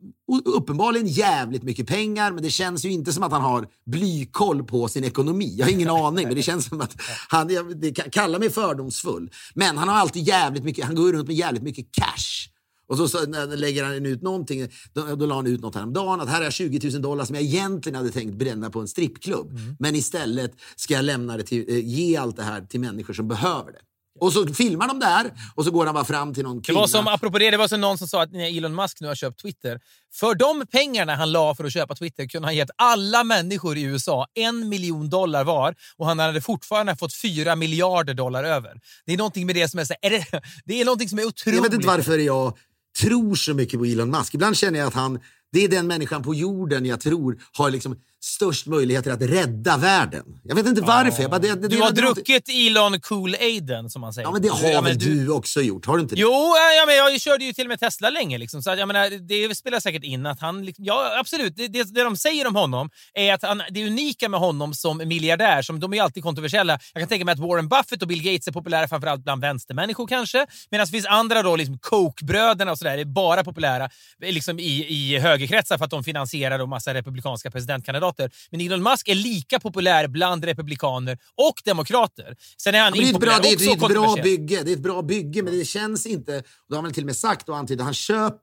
uppenbarligen 0.45 1.07
jävligt 1.07 1.63
mycket 1.63 1.87
pengar 1.87 2.33
men 2.33 2.43
det 2.43 2.51
känns 2.51 2.85
ju 2.85 2.91
inte 2.91 3.13
som 3.13 3.23
att 3.23 3.33
han 3.33 3.43
har 3.43 3.67
blykoll 3.87 4.65
på 4.65 4.89
sin 4.89 5.05
ekonomi. 5.05 5.55
Jag 5.59 5.67
har 5.67 5.73
ingen 5.73 5.91
aning 5.91 6.27
men 6.27 6.37
det 6.37 6.43
känns 6.43 6.67
som 6.67 6.81
att 6.81 6.97
han, 7.29 7.49
det, 7.81 7.93
kalla 7.93 8.39
mig 8.39 8.51
fördomsfull. 8.51 9.31
Men 9.55 9.79
han 9.79 9.89
har 9.89 9.97
alltid 9.97 10.23
jävligt 10.23 10.65
mycket, 10.65 10.85
han 10.85 10.95
går 10.95 11.13
runt 11.13 11.27
med 11.27 11.37
jävligt 11.37 11.63
mycket 11.63 11.87
cash. 11.93 12.51
Och 12.91 12.97
så, 12.97 13.09
så 13.09 13.27
lägger 13.57 13.85
han 13.85 14.07
ut 14.07 14.23
någonting, 14.23 14.69
då, 14.93 15.17
då 15.17 15.27
la 15.27 15.35
han 15.35 15.47
ut 15.47 15.61
något 15.61 15.75
häromdagen 15.75 16.21
att 16.21 16.29
här 16.29 16.43
är 16.43 16.51
20 16.51 16.91
000 16.91 17.03
dollar 17.03 17.25
som 17.25 17.35
jag 17.35 17.45
egentligen 17.45 17.97
hade 17.97 18.11
tänkt 18.11 18.35
bränna 18.35 18.71
på 18.71 18.81
en 18.81 18.89
strippklubb. 18.89 19.59
Men 19.79 19.95
istället 19.97 20.53
ska 20.77 20.95
jag 20.95 21.05
lämna 21.05 21.37
det 21.37 21.43
till, 21.43 21.65
eh, 21.69 21.79
ge 21.79 22.17
allt 22.17 22.37
det 22.37 22.43
här 22.43 22.61
till 22.61 22.81
människor 22.81 23.15
som 23.15 23.29
behöver 23.29 23.73
det. 23.73 23.79
Och 24.21 24.33
så 24.33 24.47
filmar 24.55 24.89
de 24.89 24.99
där 24.99 25.31
och 25.55 25.65
så 25.65 25.71
går 25.71 25.87
han 25.87 25.95
bara 25.95 26.05
fram 26.05 26.35
till 26.35 26.43
någon 26.45 26.57
Det 26.57 26.63
kvinna. 26.63 26.81
var 26.81 26.87
som, 26.87 27.07
apropå 27.09 27.39
det, 27.39 27.51
det 27.51 27.57
var 27.57 27.69
som 27.69 27.81
någon 27.81 27.99
som 27.99 28.09
sa 28.09 28.23
att 28.23 28.35
Elon 28.35 28.75
Musk 28.75 29.01
nu 29.01 29.09
har 29.09 29.15
köpt 29.15 29.43
Twitter, 29.43 29.81
för 30.15 30.35
de 30.35 30.67
pengarna 30.67 31.15
han 31.15 31.33
la 31.33 31.55
för 31.55 31.65
att 31.65 31.73
köpa 31.73 31.95
Twitter 31.95 32.27
kunde 32.29 32.49
han 32.49 32.57
gett 32.57 32.71
alla 32.77 33.25
människor 33.25 33.77
i 33.79 33.83
USA 33.83 34.27
en 34.35 34.69
miljon 34.69 35.11
dollar 35.11 35.45
var 35.45 35.75
och 35.97 36.07
han 36.07 36.19
hade 36.19 36.41
fortfarande 36.41 36.97
fått 36.97 37.15
fyra 37.15 37.57
miljarder 37.57 38.15
dollar 38.15 38.45
över. 38.45 38.81
Det 39.07 39.13
är 39.13 39.17
någonting 39.17 39.47
med 39.47 39.55
det 39.55 39.69
som 39.69 39.81
är, 39.81 39.85
så, 39.85 39.95
är 40.03 40.11
det, 40.11 40.41
det 40.65 40.81
är 40.81 40.85
någonting 40.85 41.09
som 41.09 41.19
är 41.19 41.25
otroligt. 41.27 41.57
Jag 41.57 41.63
vet 41.63 41.73
inte 41.75 41.87
varför 41.87 42.19
jag 42.19 42.59
tror 43.01 43.35
så 43.35 43.55
mycket 43.55 43.79
på 43.81 43.85
Elon 43.85 44.11
Musk. 44.11 44.35
Ibland 44.35 44.57
känner 44.57 44.79
jag 44.79 44.89
att 44.89 44.95
han, 44.95 45.21
det 45.53 45.65
är 45.65 45.69
den 45.69 45.87
människan 45.87 46.23
på 46.23 46.35
jorden 46.35 46.87
jag 46.87 47.01
tror 47.01 47.39
har 47.53 47.71
liksom 47.71 47.97
störst 48.23 48.67
möjligheter 48.67 49.11
att 49.11 49.23
rädda 49.23 49.77
världen. 49.77 50.25
Jag 50.45 50.55
vet 50.55 50.67
inte 50.67 50.81
varför. 50.83 51.23
Jag 51.23 51.31
bara, 51.31 51.39
det, 51.39 51.55
det, 51.55 51.69
Du 51.69 51.81
har 51.81 51.91
druckit 51.91 52.49
Elon 52.49 53.01
Cool-Aiden 53.01 53.89
som 53.89 54.01
man 54.01 54.13
säger. 54.13 54.29
Ja, 54.29 54.33
men 54.33 54.43
det 54.43 54.49
har 54.49 54.69
Ja, 54.69 54.81
väl 54.81 54.99
men 54.99 54.99
du 54.99 55.29
också 55.31 55.61
gjort? 55.61 55.87
Har 55.87 55.97
du 55.97 56.03
inte 56.03 56.15
det? 56.15 56.21
Jo, 56.21 56.55
ja, 56.79 56.87
men 56.87 56.97
jag 56.97 57.21
körde 57.21 57.45
ju 57.45 57.53
till 57.53 57.65
och 57.65 57.69
med 57.69 57.81
Tesla 57.81 58.11
länge. 58.11 58.39
Liksom, 58.39 58.63
så 58.63 58.71
att, 58.71 58.79
jag 58.79 58.87
menar, 58.89 59.11
det 59.49 59.55
spelar 59.55 59.81
säkert 59.81 60.05
in 60.05 60.27
att 60.27 60.41
han... 60.41 60.65
liksom- 60.65 60.85
Ja, 60.85 61.19
absolut. 61.21 61.57
Det, 61.57 61.69
det, 61.69 61.95
det 61.95 62.03
de 62.03 62.17
säger 62.17 62.47
om 62.47 62.57
honom 62.57 62.91
är 63.15 63.35
att 63.35 63.43
han, 63.43 63.63
det 63.71 63.87
unika 63.87 64.29
med 64.29 64.41
honom 64.41 64.75
som 64.75 64.99
miljardär, 64.99 65.63
som 65.63 65.81
de 65.81 65.93
är 65.93 65.97
ju 65.97 66.03
alltid 66.03 66.23
kontroversiella. 66.23 66.79
Jag 66.95 67.01
kan 67.03 67.09
tänka 67.09 67.25
mig 67.25 67.33
att 67.33 67.39
Warren 67.39 67.69
Buffett 67.69 68.03
och 68.03 68.09
Bill 68.09 68.23
Gates 68.23 68.49
är 68.49 68.53
populära 68.53 68.89
framförallt 68.89 69.25
bland 69.25 69.41
vänstermänniskor 69.41 70.07
kanske. 70.07 70.47
Medan 70.71 70.87
det 70.87 70.91
finns 70.91 71.07
andra, 71.07 71.43
då, 71.43 71.57
liksom 71.57 71.79
Koch-bröderna 71.79 72.71
och 72.71 72.79
sådär, 72.79 72.99
är 72.99 73.05
bara 73.05 73.45
populära 73.45 73.91
liksom 74.23 74.59
i, 74.59 74.87
i 74.89 75.19
högerkretsar 75.19 75.79
för 75.79 75.85
att 75.85 75.91
de 75.91 76.05
finansierar 76.05 76.59
då 76.59 76.67
massa 76.67 76.95
republikanska 76.95 77.51
presidentkandidater. 77.51 78.10
Men 78.51 78.61
Elon 78.61 78.83
Musk 78.83 79.09
är 79.09 79.15
lika 79.15 79.61
populär 79.61 80.09
bland 80.09 80.45
republikaner 80.45 81.19
och 81.35 81.63
demokrater. 81.65 82.37
Sen 82.57 82.75
är 82.75 82.81
han 82.81 82.93
Men 82.93 83.01
det 83.01 83.07
är 83.07 83.15
ett 83.15 83.21
bra, 83.21 83.39
det 83.43 83.49
är, 83.49 83.57
det 83.57 83.65
är 83.65 83.73
ett 83.73 83.95
bra 83.95 84.17
bygge. 84.23 84.63
Det 84.63 84.71
är 84.71 84.77
ett 84.77 84.83
bra 84.83 85.03
bygge, 85.03 85.43
men 85.43 85.59
det 85.59 85.65
känns 85.65 86.07
inte... 86.07 86.39
Och 86.39 86.45
det 86.69 86.77
har 86.77 86.83
han 86.83 86.93
till 86.93 87.03
och 87.03 87.07
med 87.07 87.17
sagt 87.17 87.49
och 87.49 87.57
antytt. 87.57 87.81
Han 87.81 87.95
köp, 87.95 88.35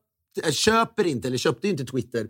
äh, 0.44 0.52
köper 0.52 1.08
inte, 1.08 1.28
eller 1.28 1.38
köpte 1.38 1.68
inte 1.68 1.86
Twitter 1.86 2.28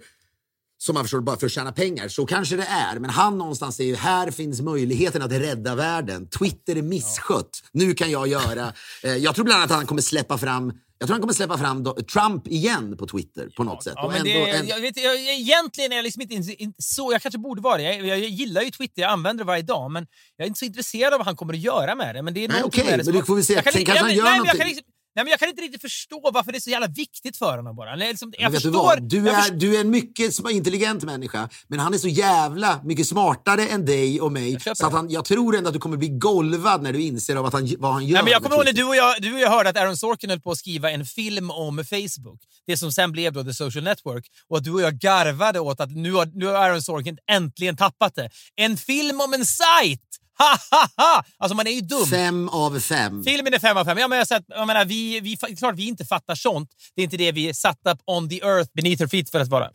som 0.78 0.94
man 0.94 1.04
förstår 1.04 1.22
bara 1.22 1.38
för 1.38 1.46
att 1.46 1.52
tjäna 1.52 1.72
pengar. 1.72 2.08
Så 2.08 2.26
kanske 2.26 2.56
det 2.56 2.66
är. 2.66 3.00
Men 3.00 3.10
han 3.10 3.38
någonstans 3.38 3.76
säger 3.76 3.96
här 3.96 4.32
finns 4.32 4.62
möjligheten 4.62 5.22
att 5.22 5.32
rädda 5.32 5.76
världen. 5.76 6.28
Twitter 6.28 6.76
är 6.76 6.82
misskött. 6.82 7.64
Nu 7.72 7.94
kan 7.94 8.12
jag 8.12 8.28
göra... 8.28 8.74
Eh, 9.04 9.16
jag 9.16 9.36
tror 9.36 9.46
bland 9.46 9.58
annat 9.58 9.72
att 9.72 9.78
han 9.78 9.86
kommer 9.86 10.02
släppa 10.02 10.38
fram 10.38 10.74
jag 11.00 11.08
tror 11.08 11.14
han 11.14 11.22
kommer 11.22 11.34
släppa 11.34 11.58
fram 11.58 11.84
Trump 12.14 12.48
igen 12.48 12.98
på 12.98 13.08
Twitter 13.08 13.50
på 13.58 13.64
något 13.64 13.84
sätt. 13.84 13.94
Ja, 13.96 14.06
Och 14.06 14.12
men 14.12 14.18
ändå 14.18 14.30
det, 14.46 14.50
en- 14.52 14.68
jag 14.68 14.82
vet, 14.82 14.98
jag, 15.04 15.16
egentligen 15.20 15.92
är 15.92 15.96
jag 15.96 16.04
liksom 16.04 16.22
inte, 16.22 16.34
inte 16.36 16.84
så... 16.84 17.10
Jag 17.14 17.22
kanske 17.22 17.38
borde 17.40 17.62
vara 17.62 17.78
det. 17.78 17.84
Jag, 17.84 18.06
jag 18.08 18.20
gillar 18.20 18.62
ju 18.62 18.72
Twitter, 18.72 19.02
jag 19.02 19.12
använder 19.12 19.44
det 19.44 19.48
varje 19.48 19.64
dag, 19.64 19.92
men 19.92 20.08
jag 20.38 20.44
är 20.46 20.48
inte 20.48 20.60
så 20.60 20.66
intresserad 20.66 21.14
av 21.14 21.20
vad 21.20 21.28
han 21.28 21.36
kommer 21.36 21.54
att 21.54 21.60
göra 21.60 21.96
med 21.96 22.16
det. 22.16 22.22
Men 22.22 22.34
det 22.34 22.44
är 22.44 22.48
Nej, 22.48 22.64
okej, 22.64 22.84
det 22.98 23.04
men 23.06 23.16
du 23.16 23.24
får 23.24 23.36
väl 23.36 23.44
se. 23.46 23.54
Kan 23.54 23.74
Sen 23.74 23.86
kanske 23.86 24.04
han 24.04 24.16
gör 24.16 24.24
nej, 24.24 24.32
men 24.40 24.46
jag 24.46 24.58
kan 24.58 24.68
någonting. 24.68 24.84
Nej, 25.18 25.24
men 25.24 25.32
jag 25.32 25.40
kan 25.40 25.50
inte 25.50 25.62
riktigt 25.62 25.82
förstå 25.82 26.32
varför 26.34 26.52
det 26.52 26.58
är 26.58 26.60
så 26.60 26.70
jävla 26.70 26.88
viktigt 26.88 27.38
för 27.38 27.58
honom 27.58 27.76
bara. 27.76 27.96
Nej, 27.96 28.10
liksom, 28.10 28.34
jag 28.38 28.52
du 28.52 28.56
förstår... 28.60 29.00
Du 29.00 29.18
jag 29.18 29.28
är, 29.28 29.42
förstår- 29.42 29.56
du 29.56 29.76
är 29.76 29.82
en 29.82 29.90
mycket 29.90 30.40
intelligent 30.52 31.04
människa, 31.04 31.50
men 31.68 31.80
han 31.80 31.94
är 31.94 31.98
så 31.98 32.08
jävla 32.08 32.82
mycket 32.84 33.08
smartare 33.08 33.68
än 33.68 33.86
dig 33.86 34.22
och 34.22 34.32
mig. 34.32 34.60
köper 34.60 34.76
Så 34.76 34.86
att 34.86 34.94
han, 34.94 35.10
jag 35.10 35.26
tror 35.26 35.56
ändå 35.56 35.68
att 35.68 35.74
du 35.74 35.80
kommer 35.80 35.98
bli 35.98 36.08
golvad 36.10 36.84
när 36.84 36.94
du 36.94 37.02
inser 37.02 37.36
av 37.36 37.46
att 37.46 37.54
han, 37.54 37.76
vad 37.80 37.94
han 37.94 38.06
gör. 38.06 38.14
Nej, 38.14 38.24
men 38.24 38.32
jag 38.32 38.44
kommer 38.44 38.56
ihåg 38.56 38.66
när 38.66 38.74
du 38.74 38.84
och 38.84 38.96
jag, 38.96 39.22
du 39.22 39.34
och 39.34 39.40
jag 39.40 39.50
hörde 39.50 39.70
att 39.70 39.78
Aaron 39.78 39.98
Sorkin 39.98 40.30
höll 40.30 40.42
på 40.42 40.52
att 40.52 40.58
skriva 40.58 40.92
en 40.92 41.06
film 41.06 41.52
om 41.52 41.86
Facebook. 41.86 42.42
Det 42.68 42.78
som 42.78 42.92
sen 42.92 43.12
blev 43.12 43.34
då 43.34 43.44
The 43.44 43.54
Social 43.54 43.84
Network. 43.84 44.26
Och 44.50 44.58
att 44.58 44.64
du 44.64 44.72
och 44.72 44.82
jag 44.82 44.94
garvade 44.94 45.60
åt 45.60 45.80
att 45.80 45.92
nu 45.92 46.12
har, 46.12 46.26
nu 46.34 46.46
har 46.46 46.54
Aaron 46.54 46.82
Sorkin 46.82 47.18
äntligen 47.32 47.78
tappat 47.78 48.16
det. 48.16 48.30
En 48.56 48.78
film 48.78 49.22
om 49.22 49.34
en 49.34 49.46
sajt! 49.46 50.02
Ha, 50.38 50.58
ha, 50.72 50.88
ha! 50.98 51.24
Alltså 51.38 51.56
man 51.56 51.68
är 51.68 51.72
ju 51.72 51.82
dum. 51.82 52.06
Fem 52.06 52.50
av 52.50 52.80
fem. 52.80 53.24
Filmen 53.24 53.54
är 53.54 53.60
fem 53.60 53.78
av 53.78 53.86
fem. 53.86 53.98
Ja, 53.98 54.08
men 54.08 54.18
jag, 54.18 54.28
säger 54.28 54.40
att- 54.40 54.46
jag 54.48 54.68
menar, 54.68 54.86
vi, 54.86 55.20
vi, 55.20 55.36
det 55.42 55.52
är 55.52 55.56
klart 55.56 55.76
vi 55.76 55.88
inte 55.88 56.06
fattar 56.06 56.36
sånt. 56.36 56.70
Det 56.96 57.02
är 57.02 57.04
inte 57.04 57.18
det 57.18 57.32
vi 57.32 57.50
är 57.50 57.54
satta 57.54 57.98
on 58.06 58.30
the 58.30 58.40
earth 58.44 58.70
beneath 58.76 59.00
her 59.02 59.08
feet 59.08 59.30
för 59.30 59.40
att 59.40 59.48
vara. 59.48 59.70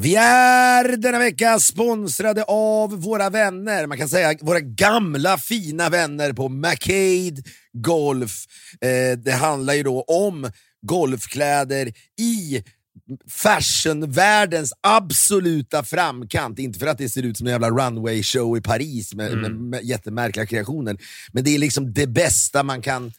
Vi 0.00 0.14
är 0.16 0.96
denna 0.96 1.18
vecka 1.18 1.58
sponsrade 1.58 2.44
av 2.48 3.02
våra 3.02 3.30
vänner, 3.30 3.86
man 3.86 3.98
kan 3.98 4.08
säga 4.08 4.34
våra 4.40 4.60
gamla 4.60 5.38
fina 5.38 5.88
vänner 5.88 6.32
på 6.32 6.48
McCade 6.48 7.42
Golf. 7.72 8.44
Eh, 8.80 9.18
det 9.18 9.32
handlar 9.32 9.74
ju 9.74 9.82
då 9.82 10.02
om 10.02 10.50
golfkläder 10.86 11.92
i 12.20 12.62
fashionvärldens 13.28 14.72
absoluta 14.80 15.82
framkant. 15.82 16.58
Inte 16.58 16.78
för 16.78 16.86
att 16.86 16.98
det 16.98 17.08
ser 17.08 17.22
ut 17.22 17.36
som 17.36 17.46
en 17.46 17.52
jävla 17.52 17.70
runway 17.70 18.22
show 18.22 18.56
i 18.56 18.60
Paris 18.60 19.14
med, 19.14 19.38
med, 19.38 19.50
med 19.50 19.84
jättemärkliga 19.84 20.46
kreationer, 20.46 20.96
men 21.32 21.44
det 21.44 21.54
är 21.54 21.58
liksom 21.58 21.92
det 21.92 22.06
bästa 22.06 22.62
man 22.62 22.82
kan 22.82 23.12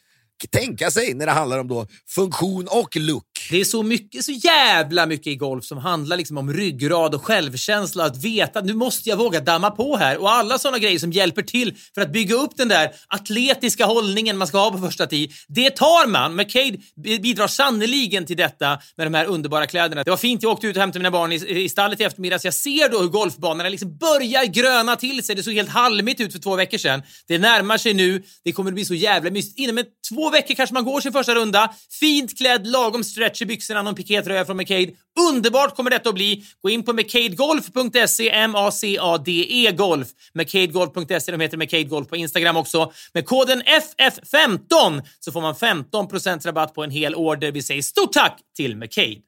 tänka 0.49 0.91
sig 0.91 1.13
när 1.13 1.25
det 1.25 1.31
handlar 1.31 1.59
om 1.59 1.67
då 1.67 1.87
funktion 2.07 2.67
och 2.67 2.95
look. 2.95 3.25
Det 3.49 3.61
är 3.61 3.65
så, 3.65 3.83
mycket, 3.83 4.25
så 4.25 4.31
jävla 4.31 5.05
mycket 5.05 5.27
i 5.27 5.35
golf 5.35 5.65
som 5.65 5.77
handlar 5.77 6.17
liksom 6.17 6.37
om 6.37 6.53
ryggrad 6.53 7.15
och 7.15 7.25
självkänsla. 7.25 8.05
Att 8.05 8.23
veta 8.23 8.59
att 8.59 8.65
nu 8.65 8.73
måste 8.73 9.09
jag 9.09 9.17
våga 9.17 9.39
damma 9.39 9.71
på 9.71 9.97
här. 9.97 10.17
Och 10.17 10.31
alla 10.31 10.59
såna 10.59 10.79
grejer 10.79 10.99
som 10.99 11.11
hjälper 11.11 11.41
till 11.41 11.75
för 11.95 12.01
att 12.01 12.13
bygga 12.13 12.35
upp 12.35 12.57
den 12.57 12.67
där 12.67 12.91
atletiska 13.07 13.85
hållningen 13.85 14.37
man 14.37 14.47
ska 14.47 14.57
ha 14.57 14.71
på 14.71 14.77
första 14.77 15.07
tee. 15.07 15.29
Det 15.47 15.69
tar 15.69 16.07
man. 16.07 16.35
McCade 16.35 16.77
bidrar 16.95 17.47
sannoliken 17.47 18.25
till 18.25 18.37
detta 18.37 18.79
med 18.97 19.07
de 19.07 19.13
här 19.13 19.25
underbara 19.25 19.67
kläderna. 19.67 20.03
Det 20.03 20.09
var 20.09 20.17
fint. 20.17 20.43
Jag 20.43 20.51
åkte 20.51 20.67
ut 20.67 20.75
och 20.75 20.81
hämtade 20.81 20.99
mina 20.99 21.11
barn 21.11 21.31
i, 21.31 21.63
i 21.63 21.69
stallet 21.69 22.01
i 22.01 22.03
eftermiddags. 22.03 22.45
Jag 22.45 22.53
ser 22.53 22.89
då 22.89 23.01
hur 23.01 23.07
golfbanorna 23.07 23.69
liksom 23.69 23.97
börjar 23.97 24.45
gröna 24.45 24.95
till 24.95 25.23
sig. 25.23 25.35
Det 25.35 25.43
såg 25.43 25.53
helt 25.53 25.69
halmigt 25.69 26.19
ut 26.21 26.31
för 26.31 26.39
två 26.39 26.55
veckor 26.55 26.77
sedan. 26.77 27.03
Det 27.27 27.37
närmar 27.37 27.77
sig 27.77 27.93
nu. 27.93 28.23
Det 28.43 28.51
kommer 28.51 28.71
att 28.71 28.75
bli 28.75 28.85
så 28.85 28.93
jävla 28.93 29.31
mysigt. 29.31 29.59
Inom 29.59 29.83
två 30.09 30.29
veckor 30.29 30.55
kanske 30.55 30.73
man 30.73 30.83
går 30.83 31.01
sin 31.01 31.11
första 31.11 31.35
runda. 31.35 31.73
Fint 31.99 32.37
klädd, 32.37 32.67
lagom 32.67 33.03
stretch 33.03 33.34
i 33.41 33.45
byxorna, 33.45 33.81
någon 33.81 33.95
pikétröja 33.95 34.45
från 34.45 34.57
McCade. 34.57 34.91
Underbart 35.29 35.75
kommer 35.75 35.89
detta 35.89 36.09
att 36.09 36.15
bli. 36.15 36.43
Gå 36.61 36.69
in 36.69 36.83
på 36.83 36.93
mccadegolf.se, 36.93 38.29
M-A-C-A-D-E 38.29 39.71
Golf. 39.71 40.07
McCadeGolf.se, 40.33 41.31
de 41.31 41.39
heter 41.39 41.57
McCade 41.57 41.83
Golf 41.83 42.09
på 42.09 42.15
Instagram 42.15 42.57
också. 42.57 42.91
Med 43.13 43.25
koden 43.25 43.61
FF15 43.97 45.03
så 45.19 45.31
får 45.31 45.41
man 45.41 45.53
15% 45.55 46.45
rabatt 46.45 46.73
på 46.73 46.83
en 46.83 46.91
hel 46.91 47.15
order. 47.15 47.51
Vi 47.51 47.61
säger 47.61 47.81
stort 47.81 48.13
tack 48.13 48.39
till 48.55 48.75
McCade. 48.75 49.21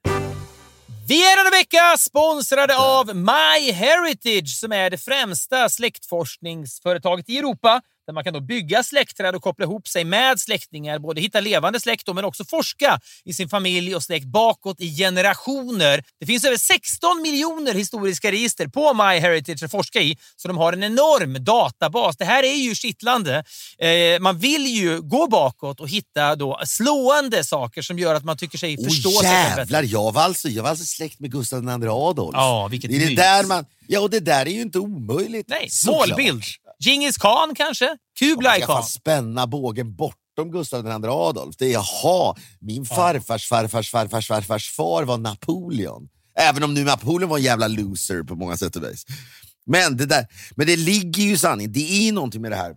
Vi 1.08 1.32
är 1.32 1.36
denna 1.36 1.50
vecka 1.50 1.96
sponsrade 1.98 2.76
av 2.78 3.16
MyHeritage 3.16 4.48
som 4.48 4.72
är 4.72 4.90
det 4.90 4.98
främsta 4.98 5.68
släktforskningsföretaget 5.68 7.28
i 7.28 7.38
Europa 7.38 7.80
där 8.08 8.12
man 8.12 8.24
kan 8.24 8.32
då 8.32 8.40
bygga 8.40 8.82
släktträd 8.82 9.34
och 9.34 9.42
koppla 9.42 9.64
ihop 9.64 9.88
sig 9.88 10.04
med 10.04 10.40
släktingar, 10.40 10.98
både 10.98 11.20
hitta 11.20 11.40
levande 11.40 11.80
släkt 11.80 12.06
då, 12.06 12.14
men 12.14 12.24
också 12.24 12.44
forska 12.44 13.00
i 13.24 13.32
sin 13.32 13.48
familj 13.48 13.96
och 13.96 14.02
släkt 14.02 14.26
bakåt 14.26 14.80
i 14.80 14.96
generationer. 14.96 16.04
Det 16.20 16.26
finns 16.26 16.44
över 16.44 16.56
16 16.56 17.22
miljoner 17.22 17.74
historiska 17.74 18.32
register 18.32 18.66
på 18.68 18.94
MyHeritage 18.94 19.62
att 19.62 19.70
forska 19.70 20.00
i, 20.00 20.16
så 20.36 20.48
de 20.48 20.56
har 20.56 20.72
en 20.72 20.82
enorm 20.82 21.44
databas. 21.44 22.16
Det 22.16 22.24
här 22.24 22.42
är 22.42 22.54
ju 22.54 22.74
kittlande. 22.74 23.44
Eh, 23.78 24.20
man 24.20 24.38
vill 24.38 24.66
ju 24.66 25.00
gå 25.00 25.26
bakåt 25.26 25.80
och 25.80 25.88
hitta 25.88 26.36
då 26.36 26.60
slående 26.64 27.44
saker 27.44 27.82
som 27.82 27.98
gör 27.98 28.14
att 28.14 28.24
man 28.24 28.36
tycker 28.36 28.58
sig 28.58 28.84
förstå 28.84 29.08
Åh 29.08 29.20
sig 29.20 29.30
jävlar, 29.30 29.82
jag 29.82 30.12
var, 30.12 30.22
alltså, 30.22 30.48
jag 30.48 30.62
var 30.62 30.70
alltså 30.70 30.84
släkt 30.84 31.20
med 31.20 31.32
Gustav 31.32 31.82
II 31.82 31.88
Adolf. 31.88 32.30
Ja, 32.32 32.68
vilket 32.70 32.90
det 32.90 32.96
är 32.96 33.08
det 33.08 33.14
där 33.14 33.44
man, 33.44 33.64
Ja, 33.90 34.00
och 34.00 34.10
det 34.10 34.20
där 34.20 34.46
är 34.46 34.50
ju 34.50 34.62
inte 34.62 34.78
omöjligt. 34.78 35.48
Nej, 35.48 35.68
målbild. 35.86 36.42
Genghis 36.84 37.16
khan 37.18 37.54
kanske? 37.54 37.84
Man 37.86 37.98
Kublai 38.18 38.56
ska 38.58 38.66
khan? 38.66 38.76
fan 38.76 38.88
spänna 38.88 39.46
bågen 39.46 39.94
bortom 39.96 40.50
Gustav 40.50 40.86
II 40.86 40.92
Adolf. 41.08 41.56
Det 41.56 41.66
är 41.66 41.72
jaha, 41.72 42.36
min 42.60 42.84
farfars 42.86 43.48
farfars 43.48 43.90
farfars 43.90 44.26
farfars 44.28 44.70
far 44.70 45.04
var 45.04 45.18
Napoleon. 45.18 46.08
Även 46.38 46.62
om 46.62 46.74
nu 46.74 46.84
Napoleon 46.84 47.30
var 47.30 47.38
en 47.38 47.44
jävla 47.44 47.68
loser 47.68 48.22
på 48.22 48.34
många 48.34 48.56
sätt 48.56 48.76
och 48.76 48.84
vis. 48.84 49.04
Men 49.66 49.96
det, 49.96 50.06
där, 50.06 50.26
men 50.56 50.66
det 50.66 50.76
ligger 50.76 51.22
ju 51.22 51.36
sanning, 51.36 51.72
det 51.72 52.08
är 52.08 52.12
någonting 52.12 52.42
med 52.42 52.52
det 52.52 52.56
här. 52.56 52.74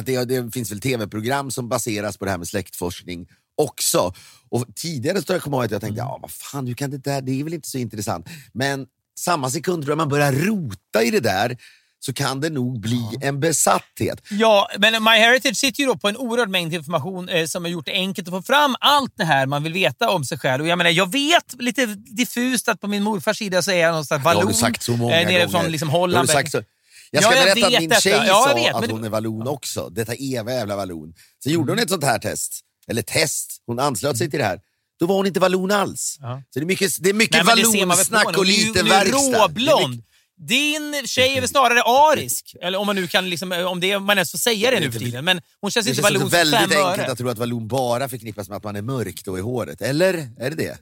Att 0.00 0.06
det, 0.06 0.24
det 0.24 0.50
finns 0.54 0.70
väl 0.72 0.80
tv-program 0.80 1.50
som 1.50 1.68
baseras 1.68 2.16
på 2.18 2.24
det 2.24 2.30
här 2.30 2.38
med 2.38 2.48
släktforskning 2.48 3.26
också. 3.56 4.14
Och 4.48 4.64
tidigare 4.76 5.22
så 5.22 5.32
jag 5.32 5.42
kommer 5.42 5.56
ihåg 5.56 5.64
att 5.64 5.70
jag 5.70 5.80
tänkte, 5.80 6.00
Mm. 6.00 6.10
ja 6.10 6.18
vad 6.22 6.30
fan, 6.30 6.66
hur 6.66 6.74
kan 6.74 6.90
det 6.90 6.98
där, 6.98 7.20
det 7.20 7.40
är 7.40 7.44
väl 7.44 7.54
inte 7.54 7.68
så 7.68 7.78
intressant. 7.78 8.26
Men 8.52 8.86
samma 9.18 9.50
sekund 9.50 9.82
tror 9.82 9.90
jag 9.90 9.98
man 9.98 10.08
börjar 10.08 10.32
rota 10.32 11.02
i 11.02 11.10
det 11.10 11.20
där 11.20 11.56
så 12.00 12.12
kan 12.12 12.40
det 12.40 12.50
nog 12.50 12.80
bli 12.80 13.04
en 13.20 13.40
besatthet. 13.40 14.22
Ja, 14.30 14.68
men 14.78 15.04
MyHeritage 15.04 15.56
sitter 15.56 15.80
ju 15.80 15.86
då 15.86 15.96
på 15.96 16.08
en 16.08 16.16
oerhörd 16.16 16.48
mängd 16.48 16.74
information 16.74 17.28
eh, 17.28 17.46
som 17.46 17.64
har 17.64 17.70
gjort 17.70 17.86
det 17.86 17.92
enkelt 17.92 18.28
att 18.28 18.34
få 18.34 18.42
fram 18.42 18.76
allt 18.80 19.12
det 19.16 19.24
här 19.24 19.46
man 19.46 19.62
vill 19.62 19.72
veta 19.72 20.10
om 20.10 20.24
sig 20.24 20.38
själv. 20.38 20.62
Och 20.62 20.68
jag, 20.68 20.78
menar, 20.78 20.90
jag 20.90 21.12
vet 21.12 21.54
lite 21.58 21.86
diffust 21.86 22.68
att 22.68 22.80
på 22.80 22.86
min 22.86 23.02
morfars 23.02 23.38
sida 23.38 23.62
så 23.62 23.70
är 23.70 23.76
jag 23.76 23.90
någonstans 23.90 24.22
Det 24.22 24.28
har 24.28 24.34
vallon. 24.34 24.52
du 24.52 24.58
sagt 24.58 24.82
så 24.82 24.96
många 24.96 25.20
eh, 25.20 25.26
nere 25.26 25.38
gånger. 25.44 25.48
från 25.48 25.72
liksom 25.72 25.88
Holland. 25.88 26.30
Jag 26.30 26.48
ska 26.48 26.62
Ja, 27.12 27.20
jag 27.22 27.32
berätta 27.32 27.66
att 27.66 27.80
min 27.80 27.90
tjej 27.90 28.22
Ja, 28.26 28.46
sa 28.48 28.54
vet, 28.54 28.74
att 28.74 28.90
hon 28.90 29.04
är 29.04 29.08
vallon 29.08 29.48
också. 29.48 29.88
Detta 29.88 30.12
eviga 30.12 30.54
jävla 30.54 30.76
vallon. 30.76 31.14
Så 31.44 31.50
gjorde 31.50 31.72
hon 31.72 31.78
ett 31.78 31.90
sånt 31.90 32.04
här 32.04 32.18
test. 32.18 32.60
Eller 32.88 33.02
test, 33.02 33.62
hon 33.66 33.78
anslöt 33.78 34.18
sig 34.18 34.30
till 34.30 34.38
det 34.38 34.44
här. 34.44 34.60
Då 35.00 35.06
var 35.06 35.14
hon 35.14 35.26
inte 35.26 35.40
vallon 35.40 35.70
alls. 35.70 36.16
Ja. 36.20 36.42
Så 36.54 36.58
det 36.58 36.64
är 36.64 36.66
mycket, 36.66 37.02
det 37.02 37.10
är 37.10 37.14
mycket 37.14 37.46
vallonsnack 37.46 38.38
och 38.38 38.46
lite 38.46 38.82
verkstad. 38.82 39.18
Det 39.18 39.36
är 39.36 39.42
råblond. 39.42 40.02
Din 40.48 41.02
tjej 41.06 41.36
är 41.36 41.40
väl 41.40 41.48
snarare 41.48 41.82
arisk, 41.82 42.54
eller 42.62 42.78
om 42.78 42.86
man 42.86 42.96
nu 42.96 43.06
kan 43.06 43.30
liksom, 43.30 43.52
om 43.52 43.80
det, 43.80 43.98
man 43.98 44.18
ens 44.18 44.30
får 44.30 44.38
säga 44.38 44.70
det 44.70 44.80
nu 44.80 44.92
för 44.92 44.98
tiden. 44.98 45.24
Men 45.24 45.40
hon 45.60 45.70
känns 45.70 45.86
Det 45.86 45.90
inte 45.90 46.02
känns 46.02 46.04
vallon 46.04 46.22
också 46.22 46.36
för 46.36 46.44
väldigt 46.44 46.78
enkelt 46.78 47.08
att 47.08 47.18
tro 47.18 47.28
att 47.28 47.38
vallon 47.38 47.68
bara 47.68 48.08
förknippas 48.08 48.48
med 48.48 48.56
att 48.56 48.64
man 48.64 48.76
är 48.76 48.82
mörk 48.82 49.24
då 49.24 49.38
i 49.38 49.40
håret. 49.40 49.82
Eller? 49.82 50.14
Är 50.38 50.50
det 50.50 50.56
det? 50.56 50.78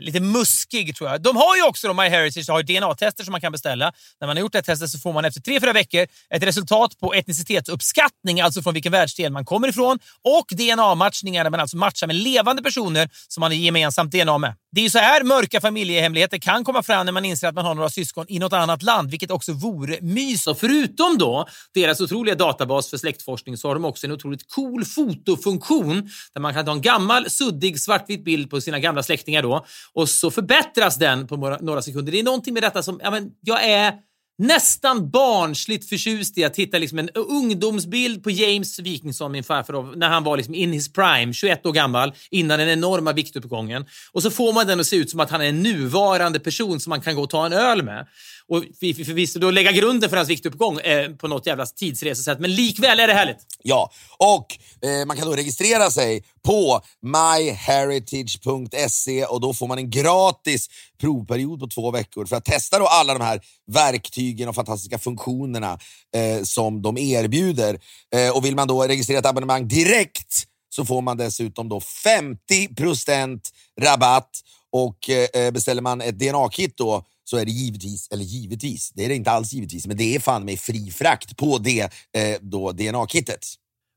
Lite 0.00 0.20
muskig 0.20 0.96
tror 0.96 1.10
jag. 1.10 1.22
De 1.22 1.36
har 1.36 1.56
ju 1.56 1.62
också, 1.62 1.88
då, 1.88 1.94
MyHeritage, 1.94 2.48
har 2.48 2.62
DNA-tester 2.62 3.24
som 3.24 3.32
man 3.32 3.40
kan 3.40 3.52
beställa. 3.52 3.92
När 4.20 4.26
man 4.26 4.36
har 4.36 4.40
gjort 4.40 4.52
det 4.52 4.58
här 4.58 4.62
testet 4.62 4.90
så 4.90 4.98
får 4.98 5.12
man 5.12 5.24
efter 5.24 5.40
tre 5.40 5.60
fyra 5.60 5.72
veckor 5.72 6.06
ett 6.34 6.42
resultat 6.42 6.98
på 7.00 7.14
etnicitetsuppskattning, 7.14 8.40
alltså 8.40 8.62
från 8.62 8.74
vilken 8.74 8.92
världsdel 8.92 9.32
man 9.32 9.44
kommer 9.44 9.68
ifrån, 9.68 9.98
och 10.24 10.46
DNA-matchningar 10.50 11.44
där 11.44 11.50
man 11.50 11.60
alltså 11.60 11.76
matchar 11.76 12.06
med 12.06 12.16
levande 12.16 12.62
personer 12.62 13.10
som 13.28 13.40
man 13.40 13.50
har 13.50 13.56
gemensamt 13.56 14.12
DNA 14.12 14.38
med. 14.38 14.54
Det 14.72 14.80
är 14.80 14.84
ju 14.84 14.90
så 14.90 14.98
här 14.98 15.24
mörka 15.24 15.60
familjehemligheter 15.60 16.38
kan 16.38 16.64
komma 16.64 16.82
fram 16.82 17.06
när 17.06 17.12
man 17.12 17.24
inser 17.24 17.48
att 17.48 17.54
man 17.54 17.64
har 17.64 17.74
några 17.74 17.90
syskon 17.90 18.26
i 18.28 18.38
något 18.38 18.52
annat 18.52 18.82
land, 18.82 19.10
vilket 19.10 19.30
också 19.30 19.52
vore 19.52 19.98
mys. 20.00 20.46
Och 20.46 20.58
förutom 20.58 21.18
då 21.18 21.46
deras 21.74 22.00
otroliga 22.00 22.34
databas 22.34 22.90
för 22.90 22.96
släktforskning 22.96 23.56
så 23.56 23.68
har 23.68 23.74
de 23.74 23.84
också 23.84 24.06
en 24.06 24.12
otroligt 24.12 24.48
cool 24.48 24.84
fotofunktion 24.84 26.10
där 26.34 26.40
man 26.40 26.54
kan 26.54 26.64
ta 26.64 26.72
en 26.72 26.82
gammal 26.82 27.30
suddig 27.30 27.80
svartvit 27.80 28.24
bild 28.24 28.50
på 28.50 28.60
sina 28.60 28.78
gamla 28.78 29.02
släktingar 29.02 29.42
då 29.42 29.66
och 29.94 30.08
så 30.08 30.30
förbättras 30.30 30.96
den 30.96 31.26
på 31.26 31.36
några, 31.36 31.58
några 31.60 31.82
sekunder. 31.82 32.12
Det 32.12 32.18
är 32.18 32.22
någonting 32.22 32.54
med 32.54 32.62
detta 32.62 32.82
som, 32.82 33.00
ja, 33.02 33.10
men, 33.10 33.30
jag 33.40 33.64
är 33.64 33.94
nästan 34.40 35.10
barnsligt 35.10 35.88
förtjust 35.88 36.38
i 36.38 36.44
att 36.44 36.56
hitta 36.56 36.78
liksom 36.78 36.98
en 36.98 37.08
ungdomsbild 37.08 38.22
på 38.22 38.30
James 38.30 38.78
Wikingsson, 38.78 39.32
min 39.32 39.44
farfar, 39.44 39.96
när 39.96 40.08
han 40.08 40.24
var 40.24 40.36
liksom 40.36 40.54
in 40.54 40.72
his 40.72 40.92
prime, 40.92 41.32
21 41.32 41.66
år 41.66 41.72
gammal, 41.72 42.12
innan 42.30 42.58
den 42.58 42.68
enorma 42.68 43.12
viktuppgången. 43.12 43.84
Och 44.12 44.22
så 44.22 44.30
får 44.30 44.52
man 44.52 44.66
den 44.66 44.80
att 44.80 44.86
se 44.86 44.96
ut 44.96 45.10
som 45.10 45.20
att 45.20 45.30
han 45.30 45.40
är 45.40 45.48
en 45.48 45.62
nuvarande 45.62 46.40
person 46.40 46.80
som 46.80 46.90
man 46.90 47.00
kan 47.00 47.14
gå 47.14 47.22
och 47.22 47.30
ta 47.30 47.46
en 47.46 47.52
öl 47.52 47.82
med. 47.82 48.06
Och 48.50 48.64
förvisso 48.80 49.38
då 49.38 49.50
lägga 49.50 49.72
grunden 49.72 50.10
för 50.10 50.16
hans 50.16 50.28
viktuppgång 50.28 50.80
eh, 50.80 51.10
på 51.10 51.28
något 51.28 51.46
jävla 51.46 51.66
tidsresesätt, 51.66 52.40
men 52.40 52.54
likväl 52.54 53.00
är 53.00 53.06
det 53.06 53.14
härligt. 53.14 53.38
Ja, 53.62 53.90
och 54.18 54.46
eh, 54.88 55.06
man 55.06 55.16
kan 55.16 55.26
då 55.26 55.36
registrera 55.36 55.90
sig 55.90 56.24
på 56.42 56.80
myheritage.se 57.02 59.24
och 59.24 59.40
då 59.40 59.54
får 59.54 59.68
man 59.68 59.78
en 59.78 59.90
gratis 59.90 60.68
provperiod 61.00 61.60
på 61.60 61.66
två 61.66 61.90
veckor 61.90 62.26
för 62.26 62.36
att 62.36 62.44
testa 62.44 62.78
då 62.78 62.86
alla 62.86 63.14
de 63.14 63.24
här 63.24 63.40
verktygen 63.72 64.48
och 64.48 64.54
fantastiska 64.54 64.98
funktionerna 64.98 65.78
eh, 66.16 66.42
som 66.42 66.82
de 66.82 66.98
erbjuder. 66.98 67.80
Eh, 68.14 68.36
och 68.36 68.44
vill 68.44 68.56
man 68.56 68.68
då 68.68 68.82
registrera 68.82 69.18
ett 69.18 69.26
abonnemang 69.26 69.68
direkt 69.68 70.46
så 70.70 70.84
får 70.84 71.02
man 71.02 71.16
dessutom 71.16 71.68
då 71.68 71.78
50% 71.78 73.40
rabatt 73.80 74.30
och 74.72 75.10
eh, 75.10 75.42
eh, 75.42 75.50
beställer 75.50 75.82
man 75.82 76.00
ett 76.00 76.18
DNA-kit 76.18 76.76
då 76.76 77.04
så 77.30 77.36
är 77.36 77.44
det 77.44 77.50
givetvis, 77.50 78.08
eller 78.10 78.24
givetvis, 78.24 78.92
det 78.94 79.04
är 79.04 79.08
det 79.08 79.14
inte 79.14 79.30
alls 79.30 79.52
givetvis, 79.52 79.86
men 79.86 79.96
det 79.96 80.16
är 80.16 80.20
fan 80.20 80.44
med 80.44 80.58
fri 80.58 80.90
frakt 80.90 81.36
på 81.36 81.58
det 81.58 81.80
eh, 81.80 82.38
då 82.40 82.72
DNA-kittet. 82.72 83.46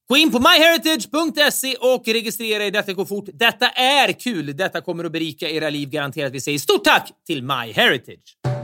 Gå 0.10 0.18
in 0.18 0.32
på 0.32 0.40
myheritage.se 0.40 1.76
och 1.76 2.08
registrera 2.08 2.66
er. 2.66 2.72
Detta 2.72 2.94
går 2.94 3.06
fort. 3.06 3.26
Detta 3.34 3.70
är 3.70 4.12
kul. 4.12 4.58
Detta 4.58 4.82
kommer 4.82 5.04
att 5.04 5.12
berika 5.12 5.50
era 5.50 5.70
liv 5.70 5.90
garanterat. 5.90 6.34
Vi 6.34 6.42
säger 6.42 6.60
stort 6.60 6.84
tack 6.84 7.12
till 7.28 7.44
MyHeritage. 7.44 8.63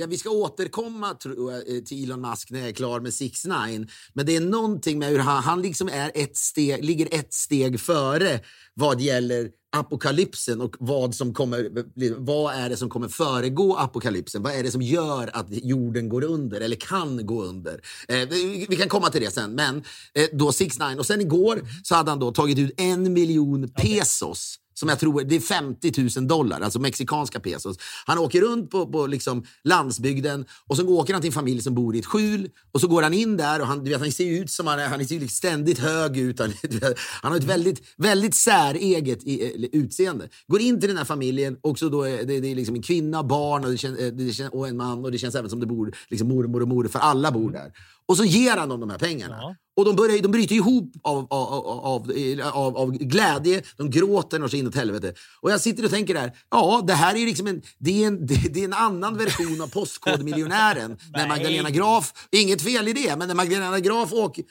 Ja, 0.00 0.06
vi 0.06 0.18
ska 0.18 0.30
återkomma 0.30 1.16
jag, 1.24 1.76
eh, 1.76 1.82
till 1.82 2.04
Elon 2.04 2.20
Musk 2.20 2.50
när 2.50 2.58
jag 2.58 2.68
är 2.68 2.72
klar 2.72 3.00
med 3.00 3.14
6 3.14 3.44
9 3.44 3.86
Men 4.12 4.26
det 4.26 4.36
är 4.36 4.40
någonting 4.40 4.98
med 4.98 5.08
hur 5.08 5.18
han, 5.18 5.42
han 5.42 5.62
liksom 5.62 5.88
är 5.88 6.12
ett 6.14 6.36
steg, 6.36 6.84
ligger 6.84 7.08
ett 7.10 7.32
steg 7.32 7.80
före 7.80 8.40
vad 8.74 9.00
gäller 9.00 9.50
apokalypsen 9.76 10.60
och 10.60 10.76
vad 10.78 11.14
som 11.14 11.34
kommer, 11.34 11.70
vad 12.18 12.54
är 12.54 12.68
det 12.68 12.76
som 12.76 12.88
kommer 12.90 13.08
föregå 13.08 13.76
apokalypsen? 13.76 14.42
Vad 14.42 14.52
är 14.52 14.62
det 14.62 14.70
som 14.70 14.82
gör 14.82 15.30
att 15.36 15.46
jorden 15.50 16.08
går 16.08 16.24
under 16.24 16.60
eller 16.60 16.76
kan 16.76 17.26
gå 17.26 17.44
under? 17.44 17.80
Eh, 18.08 18.28
vi, 18.28 18.66
vi 18.68 18.76
kan 18.76 18.88
komma 18.88 19.10
till 19.10 19.20
det 19.20 19.30
sen. 19.30 19.54
Men 19.54 19.76
eh, 20.14 20.26
då 20.32 20.52
6 20.52 20.78
9 20.78 20.96
och 20.98 21.06
sen 21.06 21.20
igår 21.20 21.60
så 21.82 21.94
hade 21.94 22.10
han 22.10 22.18
då 22.18 22.32
tagit 22.32 22.58
ut 22.58 22.80
en 22.80 23.12
miljon 23.12 23.68
pesos 23.68 24.58
som 24.78 24.88
jag 24.88 24.98
tror 24.98 25.24
det 25.24 25.36
är 25.36 25.40
50 25.40 26.20
000 26.20 26.28
dollar, 26.28 26.60
alltså 26.60 26.78
mexikanska 26.78 27.40
pesos. 27.40 27.76
Han 28.06 28.18
åker 28.18 28.40
runt 28.40 28.70
på, 28.70 28.86
på 28.86 29.06
liksom 29.06 29.44
landsbygden 29.64 30.44
och 30.66 30.76
så 30.76 30.88
åker 30.88 31.12
han 31.12 31.22
till 31.22 31.28
en 31.28 31.34
familj 31.34 31.62
som 31.62 31.74
bor 31.74 31.96
i 31.96 31.98
ett 31.98 32.06
skjul 32.06 32.50
och 32.72 32.80
så 32.80 32.88
går 32.88 33.02
han 33.02 33.14
in 33.14 33.36
där 33.36 33.60
och 33.60 33.66
han, 33.66 33.84
du 33.84 33.90
vet, 33.90 34.00
han 34.00 34.12
ser 34.12 34.40
ut 34.40 34.50
som 34.50 34.66
han 34.66 34.78
är, 34.78 34.88
han 34.88 35.06
ser 35.06 35.26
ständigt 35.26 35.78
hög 35.78 36.16
ut. 36.16 36.38
Han, 36.38 36.48
vet, 36.62 36.98
han 36.98 37.32
har 37.32 37.38
ett 37.38 37.44
väldigt, 37.44 37.82
väldigt 37.96 38.34
säreget 38.34 39.24
i, 39.24 39.44
eh, 39.44 39.80
utseende. 39.80 40.28
Går 40.46 40.60
in 40.60 40.80
till 40.80 40.88
den 40.88 40.98
här 40.98 41.04
familjen 41.04 41.56
och 41.60 41.78
så 41.78 41.88
då 41.88 42.02
är 42.02 42.24
det, 42.24 42.40
det 42.40 42.50
är 42.50 42.54
liksom 42.54 42.74
en 42.74 42.82
kvinna, 42.82 43.22
barn 43.22 43.64
och, 43.64 43.70
det 43.70 43.78
känns, 43.78 43.98
eh, 43.98 44.12
det 44.12 44.32
känns, 44.32 44.52
och 44.52 44.68
en 44.68 44.76
man 44.76 45.04
och 45.04 45.12
det 45.12 45.18
känns 45.18 45.34
även 45.34 45.50
som 45.50 45.60
det 45.60 45.66
bor 45.66 45.96
liksom 46.08 46.28
mormor 46.28 46.62
och 46.62 46.68
morfar, 46.68 47.00
alla 47.00 47.32
bor 47.32 47.50
där. 47.50 47.72
Och 48.08 48.16
så 48.16 48.24
ger 48.24 48.56
han 48.56 48.68
dem 48.68 48.80
de 48.80 48.90
här 48.90 48.98
pengarna. 48.98 49.38
Ja. 49.40 49.56
Och 49.76 49.84
de, 49.84 49.96
börjar, 49.96 50.18
de 50.22 50.28
bryter 50.28 50.54
ihop 50.54 50.92
av, 51.02 51.26
av, 51.30 51.52
av, 51.52 52.12
av, 52.54 52.76
av, 52.76 52.92
glädje, 52.92 53.62
de 53.76 53.90
gråter 53.90 54.42
och 54.42 54.50
så 54.50 54.56
inåt 54.56 54.74
helvete. 54.74 55.14
Och 55.40 55.50
jag 55.50 55.60
sitter 55.60 55.84
och 55.84 55.90
tänker 55.90 56.14
där, 56.14 56.32
ja 56.50 56.84
det 56.86 56.94
här 56.94 57.14
är 57.14 57.26
liksom 57.26 57.46
en, 57.46 57.62
det 57.78 58.02
är 58.02 58.06
en, 58.06 58.26
det, 58.26 58.60
är 58.60 58.64
en 58.64 58.72
annan 58.72 59.16
version 59.16 59.60
av 59.60 59.66
Postkodmiljonären. 59.66 60.98
när. 61.14 61.28
Magdalena 61.28 61.70
Graf, 61.70 62.12
inget 62.30 62.62
fel 62.62 62.88
i 62.88 62.92
det, 62.92 63.16
men 63.16 63.28
när 63.28 63.34
Magdalena 63.34 63.80
Graf 63.80 64.12
åker, 64.12 64.44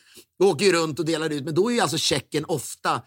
åker 0.44 0.74
runt 0.74 1.00
och 1.00 1.06
delar 1.06 1.30
ut, 1.30 1.46
men 1.46 1.56
då 1.56 1.70
är 1.72 1.76
ju 1.76 1.82
alltså 1.82 1.98
checken 1.98 2.46
ofta 2.46 3.02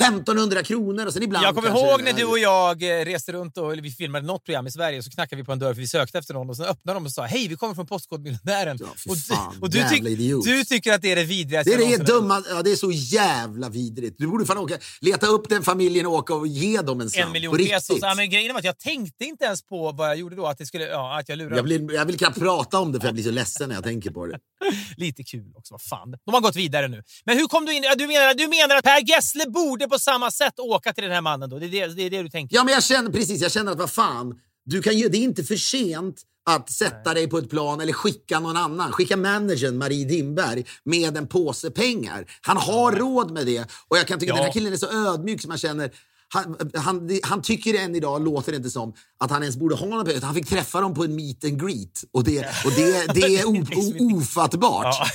1500 0.00 0.62
kronor 0.62 1.06
och 1.06 1.12
sen 1.12 1.22
ibland 1.22 1.46
Jag 1.46 1.54
kommer 1.54 1.68
kanske- 1.68 1.86
ihåg 1.86 2.02
när 2.02 2.12
du 2.12 2.24
och 2.24 2.38
jag 2.38 2.82
eh, 2.82 3.04
reste 3.04 3.32
runt 3.32 3.58
och 3.58 3.72
eller 3.72 3.82
vi 3.82 3.90
filmade 3.90 4.26
något 4.26 4.44
program 4.44 4.66
i 4.66 4.70
Sverige 4.70 5.02
så 5.02 5.10
knackade 5.10 5.42
vi 5.42 5.46
på 5.46 5.52
en 5.52 5.58
dörr 5.58 5.74
för 5.74 5.80
vi 5.80 5.88
sökte 5.88 6.18
efter 6.18 6.34
någon 6.34 6.50
och 6.50 6.56
sen 6.56 6.66
öppnade 6.66 6.96
de 6.96 7.04
och 7.06 7.12
sa 7.12 7.22
hej 7.22 7.48
vi 7.48 7.56
kommer 7.56 7.74
från 7.74 7.86
Postkodmiljonären. 7.86 8.78
Ja, 8.80 8.86
och 9.08 9.18
fan, 9.18 9.58
och 9.62 9.70
du, 9.70 9.96
idiot. 9.96 10.44
du 10.44 10.64
tycker 10.64 10.92
att 10.92 11.02
det 11.02 11.12
är 11.12 11.16
det 11.16 11.24
vidrigaste 11.24 11.76
Det 11.76 11.84
är 11.84 11.98
det 11.98 12.04
dumma, 12.04 12.42
ja, 12.48 12.62
det 12.62 12.72
är 12.72 12.76
så 12.76 12.90
jävla 12.92 13.68
vidrigt. 13.68 14.16
Du 14.18 14.26
borde 14.26 14.46
fan 14.46 14.58
åka, 14.58 14.78
leta 15.00 15.26
upp 15.26 15.48
den 15.48 15.62
familjen 15.62 16.06
och 16.06 16.12
åka 16.12 16.34
och 16.34 16.46
ge 16.46 16.80
dem 16.80 17.00
en 17.00 17.10
slant. 17.10 17.26
en 17.26 17.32
miljon 17.32 17.56
pesos. 17.56 17.98
Ja, 18.02 18.14
men 18.14 18.30
grejen 18.30 18.52
var 18.52 18.58
att 18.58 18.64
jag 18.64 18.78
tänkte 18.78 19.24
inte 19.24 19.44
ens 19.44 19.62
på 19.62 19.92
vad 19.92 20.08
jag 20.08 20.16
gjorde 20.16 20.36
då, 20.36 20.46
att, 20.46 20.58
det 20.58 20.66
skulle, 20.66 20.84
ja, 20.84 21.18
att 21.20 21.28
jag 21.28 21.38
lurade. 21.38 21.56
Jag 21.56 21.62
vill, 21.62 21.88
jag 21.94 22.04
vill 22.04 22.18
knappt 22.18 22.38
prata 22.38 22.78
om 22.78 22.92
det 22.92 23.00
för 23.00 23.06
jag 23.06 23.14
blir 23.14 23.24
så 23.24 23.30
ledsen 23.30 23.68
när 23.68 23.76
jag 23.76 23.84
tänker 23.84 24.10
på 24.10 24.26
det. 24.26 24.38
Lite 24.96 25.24
kul 25.24 25.52
också, 25.54 25.74
vad 25.74 25.82
fan. 25.82 26.10
De 26.24 26.34
har 26.34 26.40
gått 26.40 26.56
vidare 26.56 26.88
nu. 26.88 27.02
Men 27.24 27.38
hur 27.38 27.46
kom 27.46 27.66
du 27.66 27.72
in? 27.76 27.84
Du 27.98 28.06
menar, 28.06 28.34
du 28.34 28.48
menar 28.48 28.76
att 28.76 28.84
Per 28.84 29.00
Gessle 29.08 29.44
borde 29.50 29.85
på 29.88 29.98
samma 29.98 30.30
sätt 30.30 30.58
åka 30.58 30.92
till 30.92 31.04
den 31.04 31.12
här 31.12 31.20
mannen 31.20 31.50
då? 31.50 31.58
Det 31.58 31.66
är 31.66 31.70
det, 31.70 31.86
det, 31.94 32.02
är 32.02 32.10
det 32.10 32.22
du 32.22 32.28
tänker? 32.28 32.56
Ja, 32.56 32.64
men 32.64 32.74
jag 32.74 32.84
känner 32.84 33.10
precis. 33.10 33.42
Jag 33.42 33.52
känner 33.52 33.72
att 33.72 33.78
vad 33.78 33.90
fan, 33.90 34.34
du 34.64 34.82
kan 34.82 34.98
ju, 34.98 35.08
det 35.08 35.18
är 35.18 35.22
inte 35.22 35.44
för 35.44 35.56
sent 35.56 36.22
att 36.50 36.70
sätta 36.70 37.14
dig 37.14 37.28
på 37.28 37.38
ett 37.38 37.50
plan 37.50 37.80
eller 37.80 37.92
skicka 37.92 38.40
någon 38.40 38.56
annan. 38.56 38.92
Skicka 38.92 39.16
managern 39.16 39.78
Marie 39.78 40.04
Dimberg 40.04 40.64
med 40.84 41.16
en 41.16 41.26
påse 41.28 41.70
pengar. 41.70 42.26
Han 42.40 42.56
har 42.56 42.92
råd 42.92 43.30
med 43.30 43.46
det. 43.46 43.64
Och 43.88 43.98
jag 43.98 44.06
kan 44.06 44.18
tycka 44.18 44.28
Ja. 44.30 44.34
att 44.34 44.38
den 44.38 44.44
här 44.46 44.52
killen 44.52 44.72
är 44.72 44.76
så 44.76 45.12
ödmjuk 45.12 45.40
som 45.40 45.48
man 45.48 45.58
känner 45.58 45.90
han, 46.28 46.56
han, 46.74 47.20
han 47.22 47.42
tycker 47.42 47.74
än 47.74 47.94
idag, 47.94 48.24
låter 48.24 48.52
det 48.52 48.56
inte 48.56 48.70
som, 48.70 48.94
att 49.18 49.30
han 49.30 49.42
ens 49.42 49.56
borde 49.56 49.74
ha 49.74 49.86
någon 49.86 50.04
pengar. 50.04 50.20
Han 50.20 50.34
fick 50.34 50.48
träffa 50.48 50.80
dem 50.80 50.94
på 50.94 51.04
en 51.04 51.16
meet 51.16 51.44
and 51.44 51.60
greet. 51.62 52.04
Och 52.12 52.24
det, 52.24 52.38
och 52.64 52.72
det, 52.76 53.06
det 53.14 53.20
är 53.38 53.44
o, 53.46 53.64
o, 53.76 54.16
ofattbart. 54.18 54.84
Ja. 54.84 55.06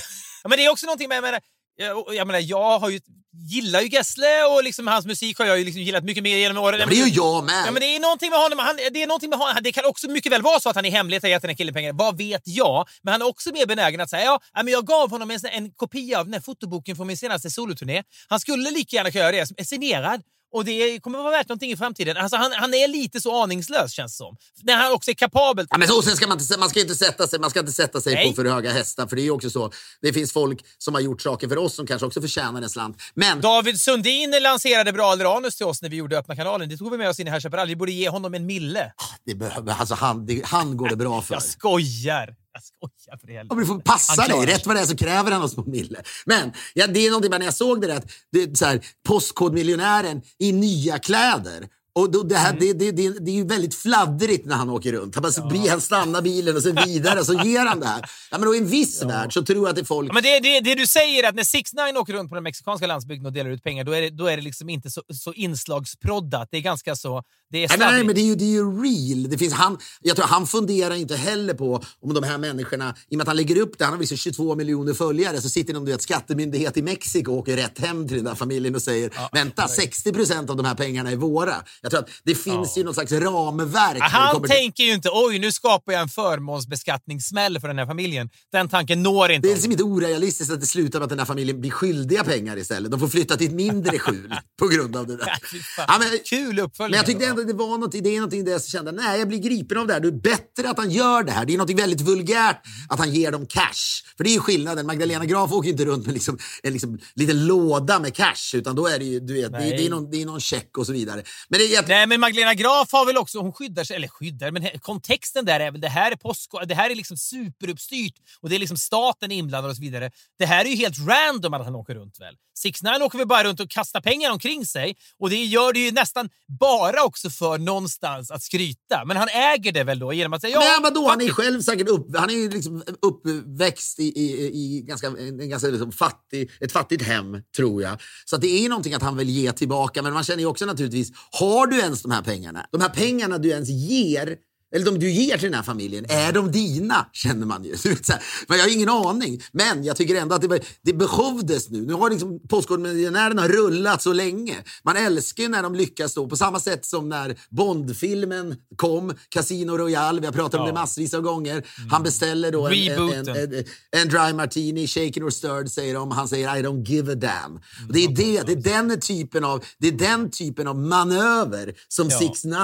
Ja, 0.42 0.48
men 0.48 0.58
det 0.58 0.64
är 0.64 0.70
också 0.72 0.86
någonting 0.86 1.08
med... 1.08 1.22
Menar, 1.22 1.40
jag, 1.76 2.14
jag, 2.14 2.26
menar, 2.26 2.40
jag 2.40 2.78
har 2.78 2.90
ju, 2.90 3.00
gillar 3.32 3.80
ju 3.80 3.88
Gessle 3.88 4.44
och 4.44 4.64
liksom 4.64 4.86
hans 4.86 5.06
musik 5.06 5.38
har 5.38 5.46
jag 5.46 5.58
ju 5.58 5.64
liksom 5.64 5.82
gillat 5.82 6.04
mycket 6.04 6.22
mer 6.22 6.36
genom 6.36 6.64
åren. 6.64 6.80
Ja, 6.80 6.86
men 6.86 6.94
det 6.94 7.00
gör 7.00 7.16
jag 7.16 7.44
med. 7.44 7.64
Ja, 7.66 7.70
men 7.70 7.80
det 7.80 7.96
är 7.96 8.00
någonting 8.00 8.30
med 8.30 8.38
honom. 8.38 8.58
Han, 8.58 8.76
det, 8.76 9.02
är 9.02 9.06
någonting 9.06 9.30
med 9.30 9.38
honom. 9.38 9.54
Det 9.62 9.72
kan 9.72 9.84
också 9.84 10.08
mycket 10.10 10.32
väl 10.32 10.42
vara 10.42 10.60
så 10.60 10.70
att 10.70 10.76
han 10.76 10.84
i 10.84 10.90
hemlighet 10.90 11.22
har 11.22 11.30
gett 11.30 11.42
den 11.42 11.48
här 11.48 11.56
killen 11.56 11.74
pengar. 11.74 11.92
Vad 11.92 12.18
vet 12.18 12.42
jag? 12.44 12.88
Men 13.02 13.12
han 13.12 13.22
är 13.22 13.26
också 13.26 13.50
mer 13.52 13.66
benägen 13.66 14.00
att 14.00 14.10
säga 14.10 14.24
ja, 14.24 14.40
men 14.54 14.68
jag 14.68 14.86
gav 14.86 15.10
honom 15.10 15.30
en, 15.30 15.38
en 15.52 15.70
kopia 15.70 16.18
av 16.18 16.24
den 16.24 16.34
här 16.34 16.40
fotoboken 16.40 16.96
från 16.96 17.06
min 17.06 17.16
senaste 17.16 17.50
soloturné. 17.50 18.02
Han 18.28 18.40
skulle 18.40 18.70
lika 18.70 18.96
gärna 18.96 19.10
kunna 19.10 19.24
göra 19.24 19.32
det. 19.32 19.60
är 19.60 19.64
Signerad. 19.64 20.22
Och 20.52 20.64
det 20.64 21.00
kommer 21.00 21.18
att 21.18 21.24
vara 21.24 21.36
värt 21.36 21.48
någonting 21.48 21.70
i 21.70 21.76
framtiden. 21.76 22.16
Alltså 22.16 22.36
han, 22.36 22.52
han 22.52 22.74
är 22.74 22.88
lite 22.88 23.20
så 23.20 23.42
aningslös 23.42 23.92
känns 23.92 24.12
det 24.12 24.16
som. 24.16 24.36
När 24.62 24.76
han 24.76 24.92
också 24.92 25.10
är 25.10 25.14
kapabel. 25.14 25.66
Ja, 25.70 25.78
men 25.78 25.88
så, 25.88 26.02
sen 26.02 26.16
ska 26.16 26.26
man, 26.26 26.40
inte, 26.40 26.58
man 26.58 26.70
ska 26.70 26.80
inte 26.80 26.94
sätta 26.94 27.26
sig, 27.26 27.38
man 27.38 27.50
ska 27.50 27.60
inte 27.60 27.72
sätta 27.72 28.00
sig 28.00 28.14
Nej. 28.14 28.28
på 28.28 28.36
för 28.36 28.44
höga 28.44 28.72
hästar. 28.72 29.06
För 29.06 29.16
det 29.16 29.22
är 29.22 29.30
också 29.30 29.50
så. 29.50 29.72
Det 30.00 30.12
finns 30.12 30.32
folk 30.32 30.64
som 30.78 30.94
har 30.94 31.00
gjort 31.00 31.22
saker 31.22 31.48
för 31.48 31.58
oss 31.58 31.74
som 31.74 31.86
kanske 31.86 32.06
också 32.06 32.20
förtjänar 32.20 32.62
en 32.62 32.70
slant. 32.70 32.96
Men 33.14 33.40
David 33.40 33.80
Sundin 33.80 34.34
lanserade 34.42 34.92
Bra 34.92 35.12
eller 35.12 35.36
anus 35.36 35.56
till 35.56 35.66
oss 35.66 35.82
när 35.82 35.88
vi 35.88 35.96
gjorde 35.96 36.18
Öppna 36.18 36.36
kanalen. 36.36 36.68
Det 36.68 36.76
tog 36.76 36.90
vi 36.90 36.98
med 36.98 37.08
oss 37.08 37.20
in 37.20 37.28
i 37.28 37.40
Chaparral. 37.40 37.68
Vi 37.68 37.76
borde 37.76 37.92
ge 37.92 38.08
honom 38.08 38.34
en 38.34 38.46
mille. 38.46 38.92
det 39.26 39.34
behöver, 39.34 39.72
alltså 39.72 39.94
han, 39.94 40.26
det, 40.26 40.42
han 40.44 40.76
går 40.76 40.88
det 40.88 40.96
bra 40.96 41.22
för. 41.26 41.34
Jag 41.34 41.42
skojar. 41.42 42.41
Jag 42.54 42.62
skojar 42.62 43.18
för 43.18 43.32
Ja, 43.32 43.44
men 43.48 43.58
du 43.58 43.66
får 43.66 43.80
passa 43.80 44.28
dig. 44.28 44.46
Rätt 44.46 44.66
vad 44.66 44.76
det 44.76 44.80
är 44.80 44.86
så 44.86 44.96
kräver 44.96 45.30
han 45.30 45.42
oss 45.42 45.54
på 45.54 45.64
mille. 45.64 46.02
Men 46.26 46.52
ja, 46.74 46.86
det 46.86 47.06
är 47.06 47.10
någonting, 47.10 47.30
när 47.30 47.44
jag 47.44 47.54
såg 47.54 47.80
det 47.80 47.86
där, 47.86 47.96
att 47.96 48.10
det, 48.32 48.58
så 48.58 48.64
här, 48.64 48.86
postkodmiljonären 49.08 50.22
i 50.38 50.52
nya 50.52 50.98
kläder. 50.98 51.68
Och 51.94 52.10
då, 52.10 52.22
det, 52.22 52.34
Mm. 52.34 52.44
här, 52.44 52.56
det, 52.60 52.72
det, 52.72 52.90
det, 52.90 53.24
det 53.24 53.30
är 53.30 53.34
ju 53.34 53.44
väldigt 53.46 53.74
fladdrigt 53.74 54.46
när 54.46 54.56
han 54.56 54.70
åker 54.70 54.92
runt. 54.92 55.14
Han, 55.14 55.22
bara, 55.22 55.32
ja. 55.54 55.70
han 55.70 55.80
stannar 55.80 56.22
bilen 56.22 56.56
och 56.56 56.62
så 56.62 56.72
vidare 56.86 57.20
och 57.20 57.26
så 57.26 57.32
ger 57.32 57.66
han 57.66 57.80
det 57.80 57.86
här. 57.86 58.00
Ja, 58.30 58.38
men 58.38 58.46
då 58.48 58.54
I 58.54 58.58
en 58.58 58.66
viss 58.66 59.02
värld 59.02 59.32
så 59.32 59.42
tror 59.42 59.58
jag 59.58 59.68
att 59.68 59.74
det 59.74 59.82
är 59.82 59.84
folk... 59.84 60.08
Ja, 60.10 60.14
Men 60.14 60.22
det, 60.22 60.40
det, 60.40 60.60
det 60.60 60.74
du 60.74 60.86
säger 60.86 61.24
är 61.24 61.28
att 61.28 61.34
när 61.34 61.44
6 61.44 61.72
9 61.72 61.98
åker 61.98 62.12
runt 62.12 62.28
på 62.28 62.34
den 62.34 62.44
mexikanska 62.44 62.86
landsbygden 62.86 63.26
och 63.26 63.32
delar 63.32 63.50
ut 63.50 63.62
pengar, 63.62 63.84
då 63.84 63.92
är 63.92 64.02
det, 64.02 64.10
då 64.10 64.26
är 64.26 64.36
det 64.36 64.42
liksom 64.42 64.68
inte 64.68 64.90
så, 64.90 65.02
så 65.12 65.32
inslagsproddat. 65.32 66.48
Det 66.50 66.56
är 66.56 66.60
ganska 66.60 66.96
så... 66.96 67.22
Det 67.50 67.64
är 67.64 67.78
Nej, 67.78 67.92
nej, 67.92 68.04
men 68.04 68.14
det 68.14 68.20
är 68.20 68.24
ju, 68.24 68.34
det 68.34 68.44
är 68.44 68.48
ju 68.48 68.82
real. 68.82 69.30
Det 69.30 69.38
finns, 69.38 69.54
han, 69.54 69.78
jag 70.00 70.16
tror 70.16 70.26
han 70.26 70.46
funderar 70.46 70.94
inte 70.94 71.16
heller 71.16 71.54
på 71.54 71.82
om 72.02 72.14
de 72.14 72.22
här 72.24 72.38
människorna, 72.38 72.94
i 73.08 73.14
och 73.14 73.16
med 73.16 73.22
att 73.24 73.28
han 73.28 73.36
lägger 73.36 73.60
upp 73.60 73.78
det, 73.78 73.84
han 73.84 73.92
har 73.92 74.00
liksom 74.00 74.16
22 74.16 74.54
miljoner 74.54 74.94
följare, 74.94 75.40
så 75.40 75.48
sitter 75.48 75.74
någon 75.74 75.84
vet, 75.84 76.02
skattemyndighet 76.02 76.76
i 76.76 76.82
Mexiko 76.82 77.32
och 77.32 77.38
åker 77.38 77.56
rätt 77.56 77.78
hem 77.78 78.08
till 78.08 78.16
den 78.16 78.24
där 78.24 78.34
familjen 78.34 78.74
och 78.74 78.82
säger 78.82 79.10
vänta, 79.32 79.68
60 79.68 80.12
procent 80.12 80.50
av 80.50 80.56
de 80.56 80.66
här 80.66 80.74
pengarna 80.74 81.10
är 81.10 81.16
våra. 81.16 81.54
Jag 81.82 81.90
tror 81.90 82.00
att 82.00 82.08
det 82.24 82.34
finns 82.34 82.78
ju 82.78 82.84
något 82.84 82.94
slags 82.94 83.12
ramverk. 83.12 83.98
Han 84.00 84.42
tänker 84.42 84.84
ju 84.84 84.92
inte 84.94 85.08
oj, 85.12 85.38
nu 85.38 85.52
skapar 85.52 85.92
jag 85.92 86.02
en 86.02 86.08
förmånsbeskattningssmäll 86.08 87.60
för 87.60 87.68
den 87.68 87.78
här 87.78 87.86
familjen. 87.86 88.30
Den 88.52 88.68
tanken 88.68 89.02
når 89.02 89.32
inte 89.32 89.48
Det 89.48 89.52
är 89.52 89.54
liksom 89.54 89.72
inte 89.72 89.84
orealistiskt 89.84 90.52
att 90.52 90.60
det 90.60 90.66
slutar 90.66 90.98
med 90.98 91.04
att 91.04 91.10
den 91.10 91.18
här 91.18 91.26
familjen 91.26 91.60
blir 91.60 91.70
skyldiga 91.70 92.24
pengar 92.24 92.56
istället. 92.56 92.90
De 92.90 93.00
får 93.00 93.08
flytta 93.08 93.36
till 93.36 93.46
ett 93.46 93.52
mindre 93.52 93.98
skjul 93.98 94.34
på 94.58 94.68
grund 94.68 94.96
av 94.96 95.06
det 95.06 95.16
där. 95.16 95.32
Ja, 95.76 95.96
men- 95.98 96.08
Kul 96.24 96.58
uppföljning. 96.58 96.90
Men 96.90 96.96
jag 96.96 97.06
tyckte 97.06 97.26
ändå 97.26 97.42
det 97.42 97.52
var 97.52 97.78
något, 97.78 97.92
det 97.92 97.98
är 97.98 98.16
någonting 98.16 98.44
där 98.44 98.52
jag 98.52 98.64
kände, 98.64 98.92
nej 98.92 99.18
jag 99.18 99.28
blir 99.28 99.38
gripen 99.38 99.78
av 99.78 99.86
det 99.86 99.92
här. 99.92 100.00
Det 100.00 100.08
är 100.08 100.12
bättre 100.12 100.70
att 100.70 100.78
han 100.78 100.90
gör 100.90 101.22
det 101.22 101.32
här. 101.32 101.44
Det 101.44 101.54
är 101.54 101.58
något 101.58 101.70
väldigt 101.70 102.00
vulgärt 102.00 102.62
att 102.88 102.98
han 102.98 103.10
ger 103.10 103.30
dem 103.32 103.46
cash. 103.46 104.02
För 104.16 104.24
det 104.24 104.30
är 104.30 104.34
ju 104.34 104.40
skillnaden. 104.40 104.86
Magdalena 104.86 105.24
Graf 105.24 105.52
åker 105.52 105.66
ju 105.66 105.72
inte 105.72 105.84
runt 105.84 106.06
med 106.06 106.14
liksom, 106.14 106.38
en 106.62 106.72
liksom, 106.72 106.98
liten 107.14 107.46
låda 107.46 107.98
med 108.00 108.14
cash. 108.14 108.54
Utan 108.54 108.76
då 108.76 108.86
är 108.86 108.98
det 108.98 109.04
ju, 109.04 109.20
du 109.20 109.34
vet, 109.34 109.52
det, 109.52 109.58
det, 109.58 109.86
är 109.86 109.90
någon, 109.90 110.10
det 110.10 110.22
är 110.22 110.26
någon 110.26 110.40
check 110.40 110.78
och 110.78 110.86
så 110.86 110.92
vidare. 110.92 111.22
Men 111.48 111.58
det, 111.60 111.71
jag, 111.72 111.88
Nej, 111.88 112.06
men 112.06 112.20
Magdalena 112.20 112.54
Graf 112.54 112.92
har 112.92 113.06
väl 113.06 113.16
också, 113.16 113.38
hon 113.38 113.52
skyddar 113.52 113.84
sig, 113.84 113.96
eller 113.96 114.08
skyddar, 114.08 114.50
men 114.50 114.68
kontexten 114.80 115.44
där 115.44 115.60
är 115.60 115.70
väl, 115.70 115.80
det 115.80 115.88
här 115.88 116.12
är 116.12 116.16
påsk, 116.16 116.50
det 116.66 116.74
här 116.74 116.90
är 116.90 116.94
liksom 116.94 117.16
superuppstyrt 117.16 118.14
och 118.40 118.48
det 118.48 118.54
är 118.54 118.58
liksom 118.58 118.76
staten 118.76 119.32
inblandad 119.32 119.70
och 119.70 119.76
så 119.76 119.82
vidare. 119.82 120.10
Det 120.38 120.46
här 120.46 120.64
är 120.64 120.68
ju 120.68 120.76
helt 120.76 120.96
random 120.98 121.54
att 121.54 121.64
han 121.64 121.74
åker 121.74 121.94
runt 121.94 122.20
väl. 122.20 122.36
6 122.58 122.82
9 122.82 122.92
åker 123.02 123.18
väl 123.18 123.26
bara 123.26 123.44
runt 123.44 123.60
och 123.60 123.70
kastar 123.70 124.00
pengar 124.00 124.30
omkring 124.30 124.66
sig 124.66 124.96
och 125.18 125.30
det 125.30 125.44
gör 125.44 125.72
det 125.72 125.80
ju 125.80 125.92
nästan 125.92 126.28
bara 126.60 127.04
också 127.04 127.30
för 127.30 127.58
någonstans 127.58 128.30
att 128.30 128.42
skryta. 128.42 129.04
Men 129.04 129.16
han 129.16 129.28
äger 129.28 129.72
det 129.72 129.84
väl 129.84 129.98
då 129.98 130.12
genom 130.12 130.32
att 130.32 130.40
säga 130.40 130.58
Nej, 130.58 130.68
ja, 130.68 130.80
vadå? 130.82 131.08
Han 131.08 131.20
är 131.20 131.28
själv 131.28 131.60
säkert 131.60 131.88
upp, 131.88 132.16
han 132.16 132.30
är 132.30 132.34
ju 132.34 132.50
liksom 132.50 132.82
uppväxt 133.02 133.98
i, 133.98 134.02
i, 134.02 134.50
i 134.54 134.82
ganska, 134.82 135.06
en 135.06 135.48
ganska 135.48 135.68
liksom 135.68 135.92
fattig, 135.92 136.50
ett 136.60 136.72
fattigt 136.72 137.02
hem, 137.02 137.42
tror 137.56 137.82
jag. 137.82 138.00
Så 138.24 138.36
att 138.36 138.42
det 138.42 138.64
är 138.64 138.68
någonting 138.68 138.94
att 138.94 139.02
han 139.02 139.16
vill 139.16 139.30
ge 139.30 139.52
tillbaka. 139.52 140.02
Men 140.02 140.12
man 140.12 140.24
känner 140.24 140.40
ju 140.40 140.46
också 140.46 140.66
naturligtvis, 140.66 141.12
har 141.30 141.61
har 141.62 141.66
du 141.66 141.80
ens 141.80 142.02
de 142.02 142.10
här 142.10 142.22
pengarna? 142.22 142.66
De 142.72 142.80
här 142.80 142.88
pengarna 142.88 143.38
du 143.38 143.50
ens 143.50 143.68
ger 143.68 144.36
eller 144.74 144.84
de 144.84 144.98
du 144.98 145.10
ger 145.10 145.34
till 145.38 145.44
den 145.46 145.54
här 145.54 145.62
familjen, 145.62 146.04
är 146.08 146.32
de 146.32 146.50
dina? 146.52 147.06
Känner 147.12 147.46
man 147.46 147.64
ju. 147.64 147.76
Men 148.48 148.58
jag 148.58 148.64
har 148.64 148.72
ingen 148.72 148.88
aning. 148.88 149.42
Men 149.52 149.84
jag 149.84 149.96
tycker 149.96 150.14
ändå 150.14 150.34
att 150.34 150.40
det, 150.42 150.48
var- 150.48 150.60
det 150.82 150.92
behövdes 150.92 151.70
nu. 151.70 151.86
Nu 151.86 151.92
har 151.94 152.10
liksom 152.10 152.40
Postkodmiljonärerna 152.48 153.48
rullat 153.48 154.02
så 154.02 154.12
länge. 154.12 154.56
Man 154.84 154.96
älskar 154.96 155.48
när 155.48 155.62
de 155.62 155.74
lyckas 155.74 156.14
då. 156.14 156.26
På 156.28 156.36
samma 156.36 156.60
sätt 156.60 156.84
som 156.86 157.08
när 157.08 157.36
Bondfilmen 157.50 158.56
kom, 158.76 159.14
Casino 159.28 159.76
Royale. 159.78 160.20
Vi 160.20 160.26
har 160.26 160.32
pratat 160.32 160.54
om 160.54 160.66
Ja. 160.66 160.66
det 160.66 160.72
massvis 160.80 161.14
av 161.14 161.20
gånger. 161.22 161.66
Han 161.90 162.02
beställer 162.02 162.52
då 162.52 162.66
en, 162.66 162.72
en, 162.90 163.28
en, 163.28 163.64
en, 163.96 164.08
dry 164.08 164.32
martini, 164.32 164.86
shaken 164.86 165.22
or 165.24 165.30
stirred, 165.30 165.70
säger 165.72 165.94
de. 165.94 166.10
Han 166.10 166.28
säger 166.28 166.56
I 166.56 166.62
don't 166.62 166.84
give 166.86 167.12
a 167.12 167.14
damn. 167.14 167.56
Och 167.88 167.92
det, 167.92 168.04
är 168.04 168.08
det, 168.08 168.42
det, 168.42 168.52
är 168.52 168.78
den 168.88 169.00
typen 169.00 169.44
av, 169.44 169.64
det 169.78 169.88
är 169.88 169.92
den 169.92 170.30
typen 170.30 170.68
av 170.68 170.76
manöver 170.78 171.74
som 171.88 172.08
Ja. 172.10 172.18
6 172.18 172.44
9 172.44 172.54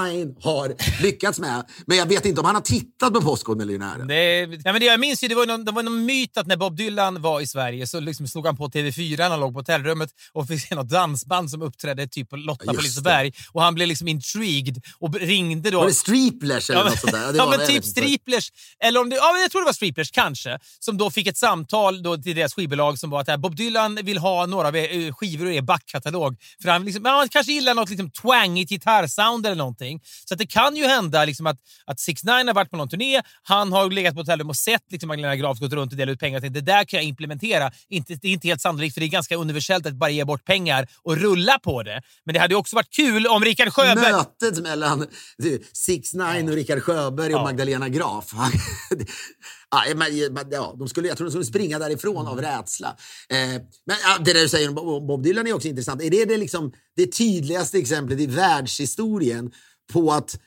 har 0.43 1.03
lyckats 1.03 1.39
med. 1.39 1.65
Men 1.87 1.98
jag 1.99 2.07
vet 2.07 2.25
inte 2.27 2.41
om 2.41 2.45
han 2.45 2.55
har 2.55 2.63
tittat 2.63 3.15
på 3.15 3.21
Postkodmiljonären. 3.21 4.09
Det, 4.09 4.41
ja, 4.41 4.73
men 4.73 4.81
det, 4.81 4.85
jag 4.85 5.01
minns 5.01 5.25
ju, 5.25 5.29
det 5.29 5.35
var, 5.35 5.47
någon, 5.47 5.65
det 5.65 5.73
var 5.73 5.83
någon 5.83 6.05
myt 6.05 6.39
att 6.39 6.47
när 6.47 6.57
Bob 6.57 6.77
Dylan 6.77 7.23
var 7.23 7.41
i 7.41 7.47
Sverige 7.47 7.87
så 7.87 8.01
liksom 8.01 8.29
slog 8.29 8.47
han 8.47 8.57
på 8.57 8.69
TV4 8.69 9.19
när 9.19 9.31
han 9.31 9.41
låg 9.41 9.53
på 9.53 9.59
hotellrummet 9.59 10.11
och 10.33 10.49
fick 10.49 10.69
se 10.69 10.75
något 10.75 10.89
dansband 10.89 11.51
som 11.51 11.63
uppträdde 11.63 12.07
typ 12.09 12.31
på 12.31 12.37
Lotta 12.37 12.65
Ja, 12.67 12.73
på 12.73 12.77
just 12.77 12.87
Liseberg. 12.87 13.33
Och 13.53 13.63
han 13.63 13.75
blev 13.75 13.89
liksom 13.89 14.09
intrigued 14.09 14.83
och 14.99 15.15
ringde 15.15 15.71
då. 15.71 15.79
Var 15.79 15.87
det 15.87 15.95
Streeplers 15.95 16.71
eller 16.71 16.81
Ja, 16.81 16.89
något 16.89 17.01
sånt 17.01 17.13
där? 17.13 17.33
det 17.33 17.39
ja, 17.39 17.45
var 17.45 17.51
men 17.51 17.61
det, 17.61 17.67
typ. 17.67 17.85
Striplers. 17.85 18.53
Eller 18.85 19.01
om 19.01 19.11
det, 19.11 19.17
ja, 19.17 19.39
jag 19.39 19.51
tror 19.51 19.61
det 19.61 19.67
var 19.67 19.73
Striplers, 19.73 20.11
kanske. 20.11 20.59
Som 20.81 20.99
då 20.99 21.11
fick 21.11 21.27
ett 21.27 21.37
samtal 21.37 22.03
då 22.03 22.17
till 22.17 22.37
deras 22.37 22.55
skivbolag 22.55 22.99
som 22.99 23.11
var 23.11 23.21
att 23.21 23.29
äh, 23.29 23.37
Bob 23.37 23.57
Dylan 23.57 23.99
vill 24.03 24.19
ha 24.19 24.47
några 24.47 24.69
eh, 24.79 25.15
skivor 25.15 25.47
ur 25.47 25.53
er 25.53 25.63
backkatalog. 25.63 26.37
För 26.63 26.69
han, 26.69 26.85
liksom, 26.85 27.05
ja, 27.05 27.11
han 27.19 27.29
kanske 27.29 27.53
gillar 27.53 27.75
något 27.75 27.91
liksom, 27.91 28.11
twangigt 28.11 28.71
gitarrsound 28.71 29.47
eller 29.47 29.57
någonting. 29.57 30.01
Så 30.25 30.35
det 30.35 30.47
kan 30.47 30.77
ju 30.77 30.87
hända 30.87 31.25
liksom, 31.25 31.47
att, 31.47 31.57
att 31.89 32.01
6 32.01 32.25
9 32.25 32.33
har 32.33 32.55
varit 32.55 32.71
på 32.71 32.77
någon 32.77 32.89
turné, 32.89 33.23
han 33.43 33.73
har 33.73 33.91
legat 33.91 34.15
på 34.15 34.21
hotellrum 34.21 34.49
och 34.49 34.57
sett 34.57 34.83
liksom, 34.91 35.09
Magdalena 35.09 35.37
Graf 35.37 35.59
gått 35.59 35.73
runt 35.73 35.93
och 35.93 35.99
delat 35.99 36.13
ut 36.13 36.21
pengar. 36.21 36.39
Och 36.39 36.43
tänkt, 36.43 36.55
det 36.55 36.61
där 36.61 36.85
kan 36.85 36.97
jag 36.97 37.05
implementera. 37.05 37.71
Inte, 37.89 38.15
det 38.15 38.29
är 38.29 38.33
inte 38.33 38.49
helt 38.49 38.61
sannolikt, 38.61 38.95
för 38.95 39.01
det 39.01 39.07
är 39.07 39.09
ganska 39.09 39.37
universellt 39.37 39.87
att 39.87 39.95
bara 39.95 40.11
ge 40.11 40.25
bort 40.25 40.45
pengar 40.45 40.89
och 41.03 41.17
rulla 41.17 41.59
på 41.59 41.83
det. 41.83 42.03
Men 42.25 42.33
det 42.33 42.41
hade 42.41 42.55
också 42.55 42.77
varit 42.77 42.91
kul 42.91 43.27
om 43.27 43.45
Rickard 43.45 43.73
Sjöberg... 43.73 44.13
Mötet 44.13 44.63
mellan 44.63 45.07
6 45.73 46.15
9 46.15 46.25
och 46.43 46.49
Rickard 46.49 46.83
Sjöberg 46.83 47.35
och 47.35 47.39
Ja. 47.39 47.45
Magdalena 47.45 47.89
Graf. 47.89 48.33
ja, 49.71 49.85
ja, 50.51 50.75
de 50.79 50.89
skulle, 50.89 51.09
jag 51.09 51.17
tror 51.17 51.27
de 51.27 51.31
skulle 51.31 51.45
springa 51.45 51.79
därifrån 51.79 52.27
av 52.27 52.41
rädsla. 52.41 52.97
Eh, 53.29 53.39
men 53.87 53.97
ja, 54.03 54.19
det 54.25 54.33
där 54.33 54.41
du 54.41 54.49
säger 54.49 54.69
om 54.69 54.75
Bob 54.75 55.07
Bob 55.07 55.23
Dylan 55.23 55.47
är 55.47 55.53
också 55.53 55.69
intressant. 55.69 56.03
Är 56.03 56.11
det 56.11 56.25
det, 56.25 56.37
liksom, 56.37 56.73
det 56.97 57.07
tydligaste 57.07 57.79
exemplet 57.79 58.21
i 58.21 58.27
världshistorien 58.27 59.53
på 59.93 60.13
att 60.13 60.39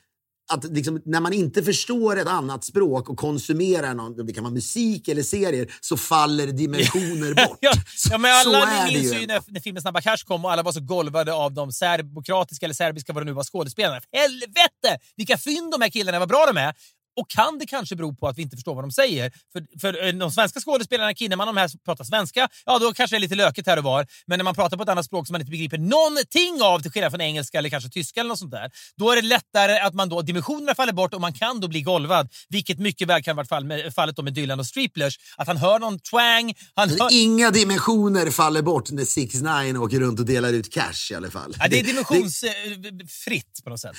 att 0.52 0.64
liksom, 0.64 1.02
när 1.04 1.20
man 1.20 1.32
inte 1.32 1.62
förstår 1.62 2.18
ett 2.18 2.28
annat 2.28 2.64
språk 2.64 3.08
och 3.08 3.18
konsumerar 3.18 3.94
någon, 3.94 4.26
det 4.26 4.32
kan 4.32 4.44
vara 4.44 4.54
musik 4.54 5.08
eller 5.08 5.22
serier, 5.22 5.72
så 5.80 5.96
faller 5.96 6.46
dimensioner 6.46 7.34
bort. 7.48 7.58
Ja, 7.60 7.72
ja, 8.10 8.18
men 8.18 8.30
alla 8.30 8.84
ni 8.84 8.92
minns 8.92 9.12
ju 9.14 9.26
när, 9.26 9.42
när 9.46 9.60
filmen 9.60 9.82
Snabba 9.82 10.00
Cash 10.00 10.24
kom 10.26 10.44
och 10.44 10.52
alla 10.52 10.62
var 10.62 10.72
så 10.72 10.80
golvade 10.80 11.32
av 11.32 11.52
de 11.52 11.72
serbokratiska 11.72 12.66
eller 12.66 12.74
serbiska 12.74 13.12
vad 13.12 13.22
det 13.22 13.26
nu 13.26 13.32
var 13.32 13.44
skådespelarna. 13.44 14.00
Helvete! 14.12 15.04
Vilka 15.16 15.38
fynd 15.38 15.72
de 15.72 15.80
här 15.82 15.90
killarna, 15.90 16.18
vad 16.18 16.28
bra 16.28 16.46
de 16.46 16.56
är! 16.56 16.74
Och 17.20 17.30
kan 17.30 17.58
det 17.58 17.66
kanske 17.66 17.96
bero 17.96 18.14
på 18.14 18.28
att 18.28 18.38
vi 18.38 18.42
inte 18.42 18.56
förstår 18.56 18.74
vad 18.74 18.84
de 18.84 18.90
säger? 18.92 19.32
För, 19.52 19.66
för 19.80 20.06
eh, 20.06 20.12
de 20.12 20.30
svenska 20.30 20.60
skådespelarna, 20.60 21.14
Kinnaman 21.14 21.48
och 21.48 21.54
de 21.54 21.60
här 21.60 21.68
som 21.68 21.80
pratar 21.84 22.04
svenska, 22.04 22.48
ja 22.66 22.78
då 22.78 22.92
kanske 22.92 23.16
det 23.16 23.18
är 23.18 23.20
lite 23.20 23.34
löket 23.34 23.66
här 23.66 23.76
och 23.76 23.84
var. 23.84 24.06
Men 24.26 24.38
när 24.38 24.44
man 24.44 24.54
pratar 24.54 24.76
på 24.76 24.82
ett 24.82 24.88
annat 24.88 25.04
språk 25.06 25.26
som 25.26 25.34
man 25.34 25.40
inte 25.40 25.50
begriper 25.50 25.78
någonting 25.78 26.62
av, 26.62 26.80
till 26.80 26.90
skillnad 26.90 27.12
från 27.12 27.20
engelska 27.20 27.58
eller 27.58 27.70
kanske 27.70 27.90
tyska 27.90 28.20
eller 28.20 28.28
något 28.28 28.38
sånt 28.38 28.50
där, 28.50 28.70
då 28.96 29.10
är 29.10 29.16
det 29.16 29.22
lättare 29.22 29.78
att 29.78 29.94
man 29.94 30.08
då, 30.08 30.22
dimensionerna 30.22 30.74
faller 30.74 30.92
bort 30.92 31.14
och 31.14 31.20
man 31.20 31.32
kan 31.32 31.60
då 31.60 31.68
bli 31.68 31.82
golvad. 31.82 32.28
Vilket 32.48 32.78
mycket 32.78 33.08
väl 33.08 33.22
kan 33.22 33.36
vara 33.36 33.46
fall 33.46 33.64
med, 33.64 33.94
fallet 33.94 34.16
då 34.16 34.22
med 34.22 34.34
Dylan 34.34 34.60
och 34.60 34.66
Striplers. 34.66 35.18
Att 35.36 35.46
han 35.46 35.56
hör 35.56 35.78
någon 35.78 35.98
twang, 35.98 36.54
han 36.74 36.90
hör... 36.90 37.08
Inga 37.12 37.50
dimensioner 37.50 38.30
faller 38.30 38.62
bort 38.62 38.90
när 38.90 39.04
6 39.04 39.34
9 39.34 39.78
åker 39.78 40.00
runt 40.00 40.20
och 40.20 40.26
delar 40.26 40.52
ut 40.52 40.72
cash 40.72 41.08
i 41.10 41.14
alla 41.14 41.30
fall. 41.30 41.54
Ja, 41.58 41.68
det 41.68 41.80
är 41.80 41.84
dimensionsfritt 41.84 43.60
på 43.64 43.70
något 43.70 43.80
sätt. 43.80 43.96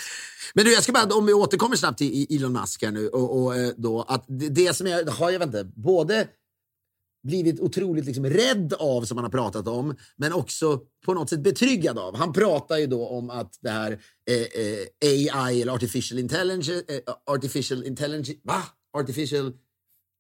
Men 0.54 0.66
du, 0.66 0.74
jag 0.74 0.84
ska 0.84 0.92
bara, 0.92 1.16
om 1.16 1.26
vi 1.26 1.34
återkommer 1.34 1.76
snabbt 1.76 1.98
till 1.98 2.08
i- 2.14 2.36
Elon 2.36 2.54
Musk 2.54 2.84
här 2.84 2.92
nu. 2.92 3.03
Och, 3.08 3.44
och, 3.44 3.56
eh, 3.56 3.72
då, 3.78 4.02
att 4.02 4.26
det, 4.28 4.50
det 4.50 4.74
som 4.74 4.88
jag 4.88 5.10
har, 5.10 5.32
jag 5.32 5.40
vet 5.40 5.48
inte, 5.48 5.64
både 5.64 6.28
blivit 7.28 7.60
otroligt 7.60 8.06
liksom 8.06 8.26
rädd 8.26 8.74
av 8.74 9.06
som 9.06 9.18
han 9.18 9.24
har 9.24 9.32
pratat 9.32 9.68
om, 9.68 9.96
men 10.18 10.34
också 10.34 10.80
på 11.06 11.14
något 11.14 11.30
sätt 11.30 11.40
betryggad 11.40 12.00
av. 12.00 12.16
Han 12.16 12.34
pratar 12.34 12.78
ju 12.78 12.88
då 12.88 13.08
om 13.08 13.30
att 13.30 13.60
det 13.62 13.70
här 13.70 13.92
eh, 14.30 14.38
eh, 15.10 15.44
AI 15.44 15.62
eller 15.62 15.74
artificial 15.74 16.20
intelligence, 16.20 16.84
eh, 16.88 17.14
artificial 17.26 17.84
intelligence, 17.84 18.34
va? 18.44 18.64
Artificial 18.98 19.54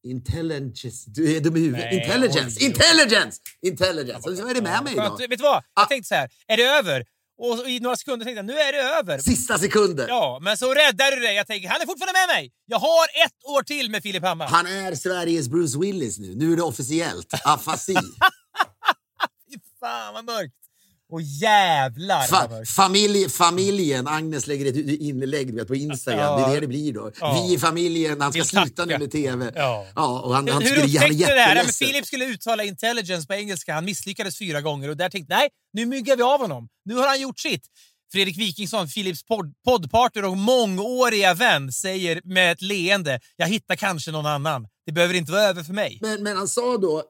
intelligence, 0.08 1.10
du 1.10 1.36
är 1.36 1.40
dum 1.40 1.56
i 1.56 1.60
huvudet. 1.60 1.86
Nej, 1.92 2.04
intelligence, 2.04 2.66
intelligence, 2.66 3.42
intelligence. 3.62 4.30
Och 4.30 4.38
så 4.38 4.48
är 4.48 4.54
det 4.54 4.62
med 4.62 4.84
mig 4.84 4.94
idag. 4.94 5.18
Vet 5.20 5.30
du 5.30 5.44
vad? 5.44 5.58
Ah. 5.58 5.64
Jag 5.76 5.90
tänkte 5.90 6.08
så 6.08 6.16
här, 6.16 6.30
är 6.48 6.58
det 6.58 6.64
över? 6.64 7.06
Och 7.44 7.70
i 7.70 7.80
några 7.80 7.96
sekunder 7.96 8.26
tänkte 8.26 8.38
jag, 8.40 8.46
nu 8.46 8.60
är 8.60 8.74
det 8.74 8.80
över. 8.80 9.18
Sista 9.18 9.58
sekunder. 9.58 10.08
Ja, 10.08 10.40
men 10.42 10.58
så 10.58 10.74
räddar 10.74 11.12
du 11.12 11.22
dig. 11.22 11.36
Jag 11.36 11.48
tänker, 11.48 11.70
han 11.70 11.82
är 11.82 11.86
fortfarande 11.86 12.20
med 12.20 12.36
mig. 12.36 12.52
Jag 12.66 12.80
har 12.80 13.04
ett 13.26 13.46
år 13.46 13.64
till 13.64 13.92
med 13.92 14.04
Filip 14.04 14.24
Hammar. 14.24 14.48
Han 14.48 14.66
är 14.66 14.96
Sveriges 14.96 15.50
Bruce 15.50 15.80
Willis 15.80 16.20
nu. 16.20 16.36
Nu 16.36 16.54
är 16.54 16.56
det 16.56 16.64
officiellt. 16.64 17.34
Afasi. 17.46 17.94
Fy 19.52 19.60
fan 19.80 20.14
vad 20.14 20.26
mörkt. 20.26 20.63
Och 21.12 21.22
jävlar 21.22 22.22
Fa 22.22 22.66
familj, 22.66 23.30
familjen, 23.30 24.08
Agnes 24.08 24.48
lägger 24.48 24.66
ett 24.66 25.02
inlägg 25.02 25.56
vet, 25.56 25.68
på 25.68 25.76
Instagram. 25.76 26.42
Ja. 26.42 26.48
Det 26.48 26.52
är 26.52 26.54
det 26.54 26.60
det 26.60 26.68
blir 26.68 26.94
då. 26.94 27.12
Ja. 27.20 27.44
Vi 27.48 27.54
i 27.54 27.60
familjen, 27.60 28.22
han 28.22 28.32
ska 28.32 28.40
Vill 28.40 28.48
sluta 28.50 28.86
nu 28.86 28.98
med 28.98 29.12
TV. 29.12 29.52
Ja. 29.56 29.88
och 29.96 30.36
han, 30.36 30.48
han 30.48 30.62
Hur 30.62 30.70
skulle 30.70 31.00
han 31.00 31.12
är 31.12 31.14
upptäckte 31.14 31.32
du 31.32 31.36
det 31.36 31.42
här? 31.42 31.56
Ja, 31.56 31.64
men. 31.64 31.74
Philip 31.74 32.06
skulle 32.06 32.26
uttala 32.26 32.64
intelligence 32.64 33.28
på 33.28 33.34
engelska. 33.34 33.74
Han 33.74 33.86
misslyckades 33.86 34.38
fyra 34.38 34.62
gånger 34.62 34.90
och 34.90 34.98
där 34.98 35.10
tänkte 35.10 35.36
nej, 35.36 35.50
nu 35.74 35.86
myggar 35.86 36.16
vi 36.16 36.24
av 36.24 36.40
honom. 36.40 36.68
Nu 36.86 36.96
har 36.96 37.08
han 37.08 37.22
gjort 37.22 37.40
sitt. 37.40 37.68
Fredrik 38.12 38.38
Wikingsson, 38.38 38.88
Philips 38.88 39.24
podd, 39.24 39.54
poddpartner 39.66 40.26
och 40.26 40.38
mångåriga 40.38 41.34
vän, 41.34 41.72
säger 41.72 42.22
med 42.24 42.52
ett 42.52 42.62
leende 42.62 43.20
jag 43.36 43.48
hittar 43.48 43.76
kanske 43.76 44.12
någon 44.12 44.26
annan. 44.26 44.68
Det 44.86 44.92
behöver 44.92 45.14
inte 45.14 45.32
vara 45.32 45.42
över 45.42 45.64
för 45.64 45.74
mig. 45.74 46.00
Men, 46.02 46.24
men 46.24 46.38
han 46.38 46.48
sa 46.48 46.78
då, 46.78 47.04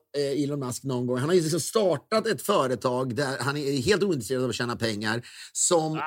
Elon 0.43 0.59
Musk, 0.59 0.83
någon 0.83 1.07
gång, 1.07 1.17
han 1.19 1.29
har 1.29 1.35
ju 1.35 1.41
liksom 1.41 1.59
startat 1.59 2.27
ett 2.27 2.41
företag 2.41 3.15
där 3.15 3.37
han 3.39 3.57
är 3.57 3.81
helt 3.81 4.03
ointresserad 4.03 4.43
av 4.43 4.49
att 4.49 4.55
tjäna 4.55 4.75
pengar. 4.75 5.21
Som 5.53 6.01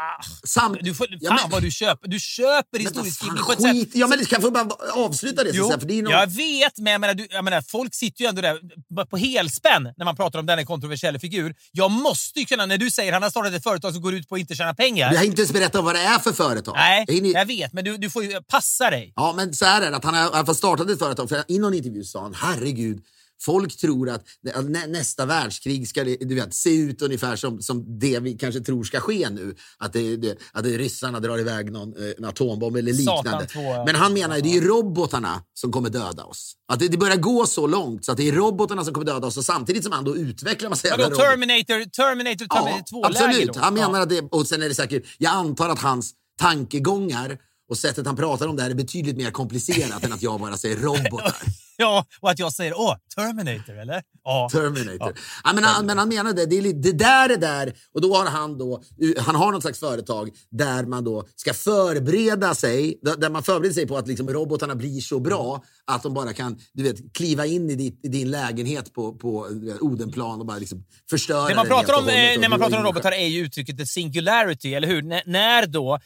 sam- 0.44 0.72
Ah, 0.72 0.78
Du 0.82 0.94
får, 0.94 1.06
fan 1.06 1.18
Ja, 1.20 1.38
men- 1.42 1.50
vad 1.50 1.62
du 1.62 1.70
köper. 1.70 2.08
Du 2.08 2.20
köper 2.20 2.78
historieskrivning 2.78 3.36
fan, 3.38 3.46
på 3.46 3.52
ett 3.52 3.62
sätt... 3.62 3.70
skit. 3.72 3.90
Ja, 3.94 4.06
men 4.06 4.24
kan 4.24 4.42
jag 4.42 4.52
bara 4.52 4.68
avsluta 4.92 5.44
det? 5.44 5.50
Jo, 5.54 5.70
så, 5.70 5.80
för 5.80 5.86
det 5.86 5.98
är 5.98 6.02
någon... 6.02 6.12
jag 6.12 6.26
vet, 6.26 6.78
men 6.78 6.92
jag 6.92 7.00
menar, 7.00 7.14
du, 7.14 7.26
jag 7.30 7.44
menar, 7.44 7.60
folk 7.68 7.94
sitter 7.94 8.22
ju 8.22 8.28
ändå 8.28 8.42
där 8.42 9.04
på 9.04 9.16
helspänn 9.16 9.88
när 9.96 10.04
man 10.04 10.16
pratar 10.16 10.38
om 10.38 10.46
denna 10.46 10.64
kontroversiella 10.64 11.18
figur. 11.18 11.54
Jag 11.72 11.90
måste 11.90 12.38
ju 12.40 12.46
kunna, 12.46 12.66
när 12.66 12.78
du 12.78 12.90
säger 12.90 13.12
att 13.12 13.14
han 13.14 13.22
har 13.22 13.30
startat 13.30 13.54
ett 13.54 13.62
företag 13.62 13.92
som 13.92 14.02
går 14.02 14.14
ut 14.14 14.28
på 14.28 14.34
att 14.34 14.40
inte 14.40 14.54
tjäna 14.54 14.74
pengar. 14.74 15.12
Jag 15.12 15.18
har 15.18 15.24
inte 15.26 15.40
ens 15.42 15.52
berättat 15.52 15.84
vad 15.84 15.94
det 15.94 16.00
är 16.00 16.18
för 16.18 16.32
företag. 16.32 16.74
Nej, 16.76 17.04
Jag 17.08 17.14
hinner- 17.14 17.32
jag 17.34 17.46
vet, 17.46 17.72
men 17.72 17.84
du, 17.84 17.96
du 17.96 18.10
får 18.10 18.24
ju 18.24 18.40
passa 18.42 18.90
dig. 18.90 19.12
Ja, 19.16 19.32
men 19.36 19.54
så 19.54 19.64
här 19.64 19.82
är 19.82 19.90
det. 19.90 19.96
Att 19.96 20.04
han 20.04 20.14
har 20.14 20.22
i 20.22 20.30
alla 20.32 20.46
fall 20.46 20.54
startat 20.54 20.90
ett 20.90 20.98
företag. 20.98 21.28
För 21.28 21.44
I 21.48 21.58
någon 21.58 21.74
intervju 21.74 22.04
sa 22.04 22.22
han, 22.22 22.34
herregud, 22.34 23.02
folk 23.42 23.76
tror 23.76 24.10
att 24.10 24.24
nä, 24.68 24.86
nästa 24.86 25.26
världskrig 25.26 25.88
ska 25.88 26.04
du 26.04 26.34
vet, 26.34 26.54
se 26.54 26.76
ut 26.76 27.02
ungefär 27.02 27.36
som, 27.36 27.62
som 27.62 27.98
det 27.98 28.20
vi 28.20 28.38
kanske 28.38 28.60
tror 28.60 28.84
ska 28.84 29.00
ske 29.00 29.30
nu. 29.30 29.54
Att, 29.78 29.92
det, 29.92 30.16
det, 30.16 30.38
att 30.52 30.64
det, 30.64 30.78
ryssarna 30.78 31.20
drar 31.20 31.38
iväg 31.38 31.72
någon 31.72 31.96
eh, 31.96 32.12
en 32.18 32.24
atombomb 32.24 32.76
eller 32.76 32.92
liknande. 32.92 33.46
ja. 33.54 33.82
Men 33.86 33.94
han 33.94 34.12
menar 34.12 34.36
ju 34.36 34.42
det 34.42 34.56
är 34.56 34.60
robotarna 34.60 35.42
som 35.54 35.72
kommer 35.72 35.90
döda 35.90 36.24
oss. 36.24 36.54
Att 36.72 36.78
det, 36.78 36.88
det 36.88 36.96
börjar 36.96 37.16
gå 37.16 37.46
så 37.46 37.66
långt 37.66 38.04
så 38.04 38.12
att 38.12 38.18
det 38.18 38.28
är 38.28 38.32
robotarna 38.32 38.84
som 38.84 38.94
kommer 38.94 39.06
döda 39.06 39.26
oss 39.26 39.36
och 39.36 39.44
samtidigt 39.44 39.82
som 39.82 39.92
han 39.92 40.04
då 40.04 40.16
utvecklar 40.16 40.70
massa 40.70 40.88
jävla 40.88 41.04
Vadå, 41.04 41.14
robotar. 41.14 41.30
Terminator, 41.30 41.84
Terminator, 41.90 42.46
Terminator 42.46 42.96
2-läge 42.96 43.24
absolut. 43.24 43.56
Han 43.56 43.74
menar 43.74 43.98
ja. 43.98 44.02
att 44.02 44.08
det, 44.08 44.20
och 44.20 44.46
sen 44.46 44.62
är 44.62 44.68
det 44.68 44.74
säkert, 44.74 45.04
jag 45.18 45.32
antar 45.32 45.68
att 45.68 45.78
hans 45.78 46.12
tankegångar 46.40 47.38
och 47.70 47.78
sättet 47.78 48.06
han 48.06 48.16
pratar 48.16 48.46
om 48.46 48.56
det 48.56 48.62
här 48.62 48.70
är 48.70 48.74
betydligt 48.74 49.16
mer 49.16 49.30
komplicerat 49.30 50.04
än 50.04 50.12
att 50.12 50.22
jag 50.22 50.40
bara 50.40 50.56
säger 50.56 50.76
robotar. 50.76 51.36
Ja, 51.78 52.06
och 52.20 52.30
att 52.30 52.38
jag 52.38 52.52
säger 52.52 52.74
åh, 52.78 52.96
Terminator, 53.14 53.78
eller? 53.78 54.02
Ja. 54.24 54.48
Terminator. 54.52 55.12
Ja. 55.44 55.52
men, 55.54 55.64
han, 55.64 55.86
men 55.86 55.98
han 55.98 56.08
menar 56.08 56.32
det, 56.32 56.46
det, 56.46 56.58
är 56.58 56.72
det 56.72 56.92
där 56.92 57.30
är 57.30 57.36
där 57.36 57.72
och 57.94 58.00
då 58.00 58.14
har 58.14 58.26
han 58.26 58.58
då, 58.58 58.82
han 59.18 59.34
har 59.34 59.52
något 59.52 59.62
slags 59.62 59.80
företag 59.80 60.30
där 60.50 60.84
man 60.84 61.04
då 61.04 61.26
ska 61.36 61.54
förbereda 61.54 62.54
sig, 62.54 62.98
där 63.18 63.30
man 63.30 63.42
förbereder 63.42 63.74
sig 63.74 63.86
på 63.86 63.96
att 63.96 64.08
liksom 64.08 64.28
robotarna 64.28 64.74
blir 64.74 65.00
så 65.00 65.20
bra 65.20 65.62
att 65.84 66.02
de 66.02 66.14
bara 66.14 66.32
kan 66.32 66.58
du 66.72 66.82
vet, 66.82 67.14
kliva 67.14 67.46
in 67.46 67.70
i, 67.70 67.74
ditt, 67.74 68.00
i 68.02 68.08
din 68.08 68.30
lägenhet 68.30 68.92
på, 68.92 69.14
på 69.14 69.48
Odenplan 69.80 70.40
och 70.40 70.46
bara 70.46 70.58
liksom 70.58 70.84
förstöra 71.10 71.48
Det 71.48 71.54
man 71.54 71.68
den 71.68 71.76
pratar 71.76 71.98
om, 71.98 72.08
eh, 72.08 72.40
när 72.40 72.48
man 72.48 72.58
pratar 72.58 72.78
om 72.78 72.84
robotar 72.84 73.12
är 73.12 73.26
ju 73.26 73.40
uttrycket 73.40 73.78
the 73.78 73.86
singularity, 73.86 74.74
eller 74.74 74.88
hur? 74.88 75.12
N 75.12 75.20
när 75.26 75.62
eh, 75.62 75.68
då 75.68 75.98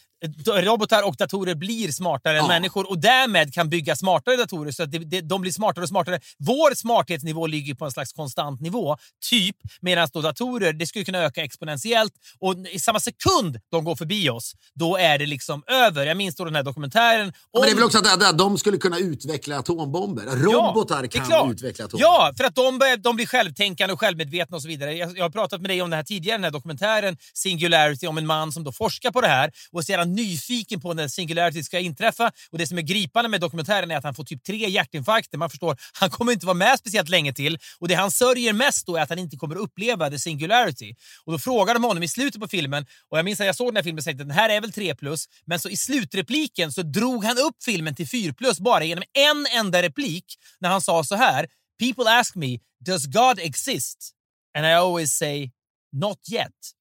robotar 0.47 1.03
och 1.09 1.17
datorer 1.17 1.55
blir 1.55 1.93
smartare 1.93 2.33
än 2.39 2.45
Ja. 2.45 2.49
människor 2.49 2.91
och 2.91 2.99
därmed 2.99 3.55
kan 3.55 3.69
bygga 3.69 3.97
smartare 3.97 4.37
datorer 4.37 4.73
så 4.73 4.83
att 4.83 4.93
det, 4.93 4.99
det, 4.99 5.21
de 5.21 5.41
blir 5.41 5.53
smartare 5.53 5.83
och 5.83 5.89
smartare. 5.89 6.21
Vår 6.39 6.75
smarthetsnivå 6.75 7.47
ligger 7.47 7.75
på 7.75 7.85
en 7.85 7.91
slags 7.93 8.13
konstant 8.13 8.61
nivå, 8.61 8.97
typ, 9.31 9.57
medan 9.81 10.09
då 10.13 10.21
datorer 10.21 10.73
det 10.73 10.87
skulle 10.87 11.05
kunna 11.05 11.19
öka 11.19 11.45
exponentiellt 11.45 12.13
och 12.41 12.55
i 12.73 12.79
samma 12.79 13.01
sekund 13.01 13.61
de 13.71 13.85
går 13.85 13.97
förbi 13.97 14.31
oss, 14.31 14.53
då 14.75 14.97
är 14.97 15.19
det 15.19 15.27
liksom 15.27 15.63
över. 15.67 16.07
Jag 16.07 16.17
minns 16.17 16.37
då 16.37 16.45
den 16.45 16.55
här 16.55 16.63
dokumentären. 16.63 17.33
Men 17.53 17.63
det 17.63 17.69
är 17.69 17.71
om- 17.73 17.77
väl 17.77 17.85
också 17.85 17.99
att, 17.99 18.23
att 18.23 18.39
de 18.39 18.59
skulle 18.59 18.77
kunna 18.79 18.99
utveckla 18.99 19.59
atombomber? 19.59 20.23
Robotar 20.27 21.03
är 21.03 21.07
kan 21.07 21.27
klart. 21.27 21.53
utveckla 21.53 21.85
atombomber. 21.85 22.07
Ja, 22.07 22.33
för 22.37 22.45
att 22.45 22.55
de, 22.55 22.79
börjar- 22.79 22.97
de 22.97 23.17
blir 23.17 23.27
självtänkande 23.27 23.93
och 23.93 24.01
självmedvetna 24.01 24.57
och 24.57 24.63
så 24.63 24.69
vidare. 24.69 24.95
Jag, 24.95 25.19
jag 25.19 25.25
har 25.25 25.31
pratat 25.31 25.61
med 25.61 25.71
dig 25.71 25.83
om 25.83 25.91
det 25.91 25.97
här 25.97 26.03
tidigare, 26.03 26.37
den 26.39 26.45
här 26.45 26.51
dokumentären 26.51 27.17
Singularity, 27.35 28.07
om 28.07 28.19
en 28.19 28.27
man 28.27 28.53
som 28.53 28.65
då 28.65 28.73
forskar 28.73 29.11
på 29.11 29.21
det 29.21 29.29
här 29.29 29.51
och 29.73 29.83
jävla 29.89 30.05
nyfiken 30.15 30.81
på 30.81 30.95
när 30.95 31.09
Singularity 31.09 31.63
ska 31.63 31.79
inträffa. 31.79 32.33
Och 32.51 32.59
Det 32.59 32.67
som 32.67 32.79
är 32.79 32.83
gripande 32.83 33.29
med 33.29 33.41
dokumentären 33.41 33.91
är 33.91 33.97
att 33.97 34.05
han 34.05 34.15
får 34.15 34.25
typ 34.25 34.45
tre 34.45 34.69
hjärtinfarkter. 34.69 35.39
Man 35.39 35.51
förstår, 35.51 35.77
han 35.93 36.11
kommer 36.11 36.33
inte 36.33 36.47
vara 36.47 36.55
med 36.55 36.79
speciellt 36.79 37.09
länge 37.09 37.33
till. 37.33 37.59
Och 37.79 37.89
Det 37.89 37.95
han 37.95 38.11
sörjer 38.11 38.53
mest 38.53 38.87
då 38.87 38.97
är 38.97 39.03
att 39.03 39.09
han 39.09 39.19
inte 39.19 39.37
kommer 39.37 39.57
uppleva 39.57 40.11
the 40.11 40.19
Singularity. 40.19 40.95
Och 41.25 41.33
Då 41.33 41.39
frågar 41.39 41.75
de 41.75 41.85
honom 41.85 42.03
i 42.03 42.09
slutet 42.09 42.41
på 42.41 42.49
filmen, 42.49 42.87
och 43.09 43.19
jag 43.19 43.25
minns 43.25 43.41
att 43.41 43.47
jag 43.47 43.57
såg 43.57 43.69
den 43.69 43.77
här 43.77 43.83
filmen 43.83 43.99
och 43.99 44.05
tänkte 44.05 44.23
att 44.23 44.29
den 44.29 44.37
här 44.37 44.49
är 44.49 44.61
väl 44.61 44.73
3 44.73 44.95
plus, 44.95 45.27
men 45.45 45.61
så 45.61 45.69
i 45.69 45.77
slutrepliken 45.77 46.73
så 46.73 46.83
drog 46.83 47.25
han 47.25 47.39
upp 47.39 47.63
filmen 47.65 47.95
till 47.95 48.09
4 48.09 48.33
plus 48.33 48.61
bara 48.61 48.85
genom 48.85 49.05
en 49.13 49.47
enda 49.61 49.83
replik 49.83 50.25
när 50.61 50.69
han 50.69 50.81
sa 50.81 51.05
så 51.05 51.15
här. 51.15 51.47
People 51.79 52.19
ask 52.19 52.35
me, 52.35 52.59
does 52.87 53.07
God 53.07 53.39
exist? 53.39 54.13
And 54.57 54.67
I 54.67 54.73
always 54.73 55.13
say, 55.13 55.51
not 55.93 56.19
yet. 56.33 56.80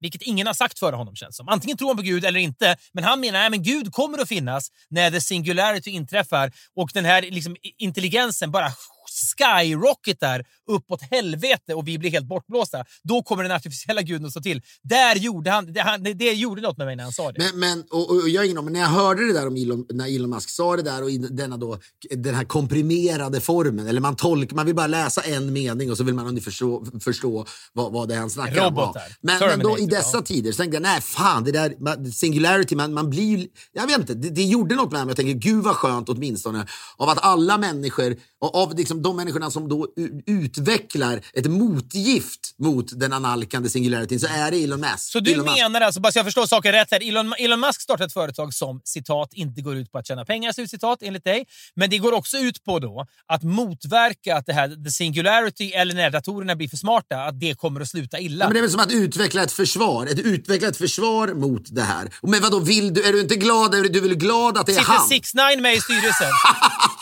Vilket 0.00 0.22
ingen 0.22 0.46
har 0.46 0.54
sagt 0.54 0.78
före 0.78 0.96
honom 0.96 1.16
känns 1.16 1.36
som. 1.36 1.48
Antingen 1.48 1.76
tror 1.76 1.88
han 1.88 1.96
på 1.96 2.02
Gud 2.02 2.24
eller 2.24 2.40
inte, 2.40 2.76
men 2.92 3.04
han 3.04 3.20
menar 3.20 3.46
att 3.46 3.52
Gud 3.54 3.92
kommer 3.92 4.18
att 4.18 4.28
finnas 4.28 4.68
när 4.88 5.10
the 5.10 5.20
singularity 5.20 5.90
inträffar 5.90 6.52
och 6.76 6.90
den 6.94 7.04
här 7.04 7.22
liksom, 7.22 7.56
intelligensen 7.78 8.50
bara 8.50 8.72
skyrocketar 9.10 10.44
uppåt 10.68 11.02
helvete 11.10 11.74
och 11.74 11.88
vi 11.88 11.98
blir 11.98 12.10
helt 12.10 12.26
bortblåsta. 12.26 12.84
Då 13.02 13.22
kommer 13.22 13.42
den 13.42 13.52
artificiella 13.52 14.02
guden 14.02 14.26
att 14.26 14.30
stå 14.30 14.40
till. 14.40 14.62
Där 14.82 15.16
gjorde 15.16 15.50
han, 15.50 15.72
det, 15.72 15.80
han, 15.80 16.02
det, 16.02 16.32
gjorde 16.32 16.62
något 16.62 16.78
med 16.78 16.86
mig 16.86 16.96
när 16.96 17.04
han 17.04 17.12
sa 17.12 17.32
det. 17.32 17.38
Men, 17.38 17.60
men, 17.60 17.84
och, 17.90 18.10
och 18.10 18.28
jag 18.28 18.46
ingen 18.46 18.64
men 18.64 18.72
när 18.72 18.80
jag 18.80 18.88
hörde 18.88 19.26
det 19.26 19.32
där 19.32 19.46
om 19.46 19.56
Elon, 19.56 19.86
när 19.92 20.16
Elon 20.16 20.30
Musk 20.30 20.50
sa 20.50 20.76
det 20.76 20.82
där 20.82 21.02
och 21.02 21.10
i 21.10 21.18
denna 21.18 21.56
då, 21.56 21.78
den 22.10 22.34
här 22.34 22.44
komprimerade 22.44 23.40
formen, 23.40 23.86
eller 23.86 24.00
man 24.00 24.16
tolkar, 24.16 24.56
man 24.56 24.66
vill 24.66 24.74
bara 24.74 24.86
läsa 24.86 25.20
en 25.20 25.52
mening 25.52 25.90
och 25.90 25.96
så 25.96 26.04
vill 26.04 26.14
man 26.14 26.26
ungefär 26.26 26.50
förstå, 26.50 26.86
förstå 27.00 27.46
vad, 27.72 27.92
vad 27.92 28.08
det 28.08 28.14
är 28.14 28.18
han 28.18 28.30
snackar 28.30 28.66
om. 28.66 28.76
Robotar. 28.76 29.02
Men, 29.20 29.38
men 29.38 29.58
då 29.58 29.78
i 29.78 29.86
dessa 29.86 30.16
ja. 30.16 30.22
tider 30.22 30.52
så 30.52 30.56
tänkte 30.56 30.76
jag, 30.76 30.82
nej 30.82 31.00
fan, 31.00 31.44
det 31.44 31.52
där 31.52 32.10
singularity, 32.10 32.76
man, 32.76 32.94
man 32.94 33.10
blir 33.10 33.46
jag 33.72 33.86
vet 33.86 33.98
inte, 33.98 34.14
det, 34.14 34.30
det 34.30 34.42
gjorde 34.42 34.74
något 34.74 34.92
med 34.92 35.00
mig. 35.00 35.10
Jag 35.10 35.16
tänker, 35.16 35.50
gud 35.50 35.64
vad 35.64 35.76
skönt 35.76 36.08
åtminstone 36.08 36.66
av 36.96 37.08
att 37.08 37.24
alla 37.24 37.58
människor, 37.58 38.16
av 38.40 38.76
liksom 38.76 38.99
de 39.02 39.16
människorna 39.16 39.50
som 39.50 39.68
då 39.68 39.86
utvecklar 40.26 41.20
ett 41.32 41.46
motgift 41.46 42.54
mot 42.58 43.00
den 43.00 43.12
analkande 43.12 43.68
singularityn 43.68 44.20
så 44.20 44.26
är 44.26 44.50
det 44.50 44.64
Elon 44.64 44.80
Musk. 44.80 44.98
Så 44.98 45.20
du 45.20 45.32
Elon 45.32 45.44
Musk. 45.44 45.58
menar 45.58 45.80
alltså, 45.80 46.00
bara 46.00 46.12
så 46.12 46.18
jag 46.18 46.26
förstår 46.26 46.46
saken 46.46 46.72
rätt 46.72 46.88
här, 46.90 47.08
Elon, 47.08 47.34
Elon 47.38 47.60
Musk 47.60 47.80
startar 47.80 48.04
ett 48.04 48.12
företag 48.12 48.54
som 48.54 48.80
citat 48.84 49.28
inte 49.32 49.60
går 49.60 49.76
ut 49.76 49.92
på 49.92 49.98
att 49.98 50.06
tjäna 50.06 50.24
pengar, 50.24 50.52
slutcitat, 50.52 51.02
enligt 51.02 51.24
dig. 51.24 51.46
Men 51.74 51.90
det 51.90 51.98
går 51.98 52.12
också 52.12 52.36
ut 52.36 52.64
på 52.64 52.78
då 52.78 53.06
att 53.26 53.42
motverka 53.42 54.36
att 54.36 54.46
det 54.46 54.52
här, 54.52 54.84
the 54.84 54.90
singularity, 54.90 55.70
eller 55.72 55.94
när 55.94 56.10
datorerna 56.10 56.56
blir 56.56 56.68
för 56.68 56.76
smarta, 56.76 57.16
att 57.16 57.40
det 57.40 57.58
kommer 57.58 57.80
att 57.80 57.88
sluta 57.88 58.18
illa. 58.18 58.44
Ja, 58.44 58.48
men 58.48 58.54
det 58.54 58.60
är 58.60 58.62
väl 58.62 58.70
som 58.70 58.80
att 58.80 58.92
utveckla 58.92 59.42
ett 59.42 59.52
försvar. 59.52 60.06
Ett 60.06 60.18
utvecklat 60.18 60.76
försvar 60.76 61.34
mot 61.34 61.62
det 61.74 61.82
här. 61.82 62.10
Men 62.22 62.40
vadå, 62.42 62.58
vill 62.58 62.94
du, 62.94 63.02
är 63.02 63.12
du 63.12 63.20
inte 63.20 63.36
glad? 63.36 63.74
Är 63.74 63.82
du, 63.82 64.00
väl 64.00 64.14
glad 64.14 64.58
att 64.58 64.66
det 64.66 64.72
är 64.72 64.78
Sitter 64.78 64.92
han? 64.92 65.08
6 65.08 65.34
9 65.34 65.60
med 65.60 65.74
i 65.74 65.80
styrelsen? 65.80 66.30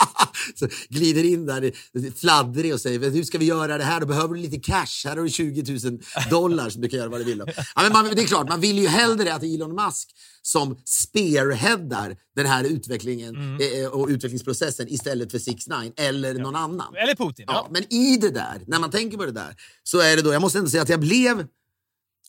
Så 0.54 0.68
glider 0.88 1.24
in 1.24 1.46
där 1.46 1.72
fladdrig 2.20 2.74
och 2.74 2.80
säger 2.80 3.10
hur 3.10 3.22
ska 3.22 3.38
vi 3.38 3.44
göra 3.44 3.78
det 3.78 3.84
här? 3.84 4.00
Då 4.00 4.06
behöver 4.06 4.34
du 4.34 4.40
lite 4.40 4.60
cash. 4.60 5.04
Här 5.04 5.16
har 5.16 5.24
du 5.24 5.30
20 5.30 5.72
000 5.90 6.00
dollar 6.30 6.70
som 6.70 6.82
du 6.82 6.88
kan 6.88 6.98
göra 6.98 7.08
vad 7.08 7.20
du 7.20 7.24
vill. 7.24 7.42
Ja, 7.56 7.82
men 7.82 7.92
man, 7.92 8.04
det 8.14 8.22
är 8.22 8.26
klart, 8.26 8.48
man 8.48 8.60
vill 8.60 8.78
ju 8.78 8.86
hellre 8.86 9.34
att 9.34 9.42
Elon 9.42 9.74
Musk 9.74 10.08
som 10.42 10.76
spearheadar 10.84 12.16
den 12.36 12.46
här 12.46 12.64
utvecklingen 12.64 13.36
Mm. 13.36 13.84
eh, 13.84 13.88
och 13.90 14.08
utvecklingsprocessen 14.08 14.88
istället 14.88 15.30
för 15.30 15.38
6 15.38 15.66
9 15.68 15.92
eller 15.96 16.34
någon 16.34 16.56
annan. 16.56 16.94
Eller 16.96 17.14
Putin. 17.14 17.44
Ja, 17.48 17.54
Ja. 17.54 17.68
men 17.70 17.92
i 17.92 18.16
det 18.16 18.30
där, 18.30 18.62
när 18.66 18.78
man 18.80 18.90
tänker 18.90 19.18
på 19.18 19.24
det 19.26 19.32
där, 19.32 19.56
så 19.82 20.00
är 20.00 20.16
det 20.16 20.22
då, 20.22 20.32
jag 20.32 20.42
måste 20.42 20.58
ändå 20.58 20.70
säga 20.70 20.82
att 20.82 20.88
jag 20.88 21.00
blev 21.00 21.46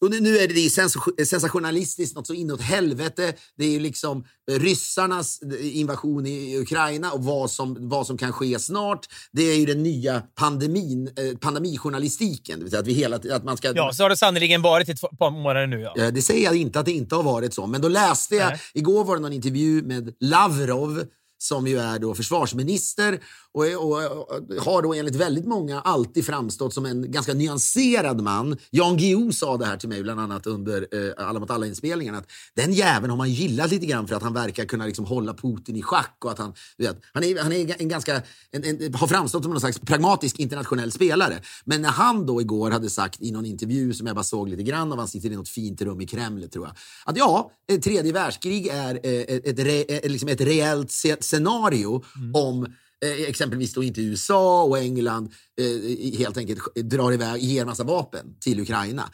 och 0.02 0.10
nu- 0.22 0.38
är 0.38 0.48
det, 0.48 0.70
sens- 0.70 1.26
sensationalistiskt 1.26 2.16
något 2.16 2.28
så 2.28 2.34
inåt 2.34 2.62
helvete. 2.62 3.34
Det 3.58 3.66
är 3.66 3.72
ju 3.72 3.80
liksom 3.80 4.26
eh, 4.52 4.60
ryssarnas 4.60 5.42
eh, 5.42 5.78
invasion 5.78 6.26
i 6.26 6.58
Ukraina 6.58 7.12
och 7.12 7.24
vad 7.24 7.52
som, 7.52 7.90
vad 7.90 8.08
som 8.08 8.18
kan 8.18 8.34
ske 8.34 8.60
snart. 8.60 9.06
Det 9.32 9.42
är 9.44 9.56
ju 9.56 9.66
den 9.66 9.84
nya 9.84 10.22
pandemin, 10.36 11.08
eh, 11.08 11.38
pandemijournalistiken. 11.38 12.70
Att, 12.76 12.88
vi 12.88 12.94
hela, 12.94 13.16
att 13.16 13.44
man 13.44 13.58
ska... 13.58 13.76
ja, 13.76 13.94
så 13.94 14.04
har 14.04 14.10
det 14.10 14.18
sannerligen 14.18 14.62
varit 14.62 14.90
i 14.90 14.92
ett 14.92 15.02
par 15.20 15.32
månader 15.32 15.68
nu. 15.68 15.88
Ja. 15.96 16.12
Det 16.12 16.22
säger 16.22 16.44
jag 16.44 16.56
inte 16.56 16.80
att 16.80 16.86
det 16.86 16.92
inte 16.92 17.16
har 17.16 17.24
varit 17.24 17.54
så, 17.54 17.68
men 17.68 17.82
då 17.82 17.88
läste 17.88 18.36
jag, 18.36 18.50
Nej. 18.50 18.60
igår 18.74 19.04
var 19.04 19.16
det 19.16 19.22
någon 19.22 19.34
intervju 19.34 19.82
med 19.84 20.14
Lavrov 20.20 21.04
som 21.42 21.68
ju 21.68 21.80
är 21.80 22.00
då 22.00 22.16
försvarsminister 22.16 23.20
och, 23.60 23.92
och, 23.92 24.18
och 24.18 24.64
har 24.64 24.82
då 24.82 24.94
enligt 24.94 25.16
väldigt 25.16 25.46
många 25.46 25.82
alltid 25.82 26.26
framstått 26.26 26.74
som 26.74 26.86
en 26.86 27.12
ganska 27.12 27.34
nyanserad 27.34 28.22
man. 28.22 28.58
Jan 28.70 28.98
Guillou 28.98 29.32
sa 29.32 29.58
det 29.58 29.66
här 29.66 29.78
till 29.78 29.90
mig 29.90 30.04
bland 30.04 30.20
annat 30.20 30.48
under 30.48 30.88
eh, 30.92 31.28
Alla 31.28 31.40
mot 31.40 31.52
alla-inspelningen. 31.52 32.16
Att 32.16 32.32
den 32.56 32.74
jäveln 32.74 33.10
har 33.10 33.18
man 33.18 33.30
gillat 33.30 33.72
lite 33.72 33.86
grann 33.86 34.08
för 34.08 34.16
att 34.16 34.24
han 34.24 34.34
verkar 34.34 34.66
kunna 34.66 34.86
liksom 34.86 35.06
hålla 35.06 35.34
Putin 35.34 35.76
i 35.76 35.82
schack. 35.82 36.16
Och 36.24 36.32
att 36.32 36.38
han, 36.38 36.54
vet, 36.78 37.02
han, 37.14 37.24
är, 37.24 37.44
han 37.44 37.54
är 37.54 37.82
en 37.82 37.88
ganska, 37.88 38.22
en, 38.52 38.64
en, 38.64 38.94
har 38.94 39.08
framstått 39.08 39.44
som 39.44 39.52
någon 39.52 39.62
slags 39.62 39.80
pragmatisk 39.80 40.40
internationell 40.40 40.92
spelare. 40.92 41.42
Men 41.66 41.82
när 41.82 41.90
han 41.90 42.26
då 42.26 42.42
igår 42.42 42.72
hade 42.72 42.90
sagt 42.90 43.22
i 43.22 43.32
någon 43.32 43.46
intervju 43.46 43.94
som 43.94 44.08
jag 44.08 44.16
bara 44.16 44.24
såg 44.24 44.50
lite 44.50 44.64
grann 44.64 44.92
av, 44.92 44.98
han 44.98 45.08
sitter 45.08 45.32
i 45.32 45.36
något 45.36 45.50
fint 45.50 45.82
rum 45.82 46.02
i 46.02 46.08
Kreml 46.08 46.50
tror 46.50 46.66
jag. 46.66 46.76
Att 47.06 47.18
ja, 47.18 47.52
ett 47.72 47.84
tredje 47.84 48.14
världskrig 48.14 48.68
är 48.68 49.00
eh, 49.04 49.12
ett, 49.12 49.48
ett, 49.48 49.60
re, 49.60 49.84
eh, 49.84 50.10
liksom 50.12 50.30
ett 50.30 50.42
reellt 50.42 50.92
scenario 51.20 52.04
om 52.34 52.68
eh, 53.06 53.30
exempelvis 53.30 53.74
då 53.74 53.84
inte 53.84 54.02
USA 54.02 54.64
och 54.64 54.80
England 54.80 55.34
eh, 55.62 56.18
helt 56.18 56.38
enkelt 56.38 56.76
drar 56.76 57.12
iväg, 57.12 57.42
ger 57.42 57.66
massa 57.66 57.84
vapen 57.84 58.26
till 58.40 58.60
Ukraina. 58.60 59.10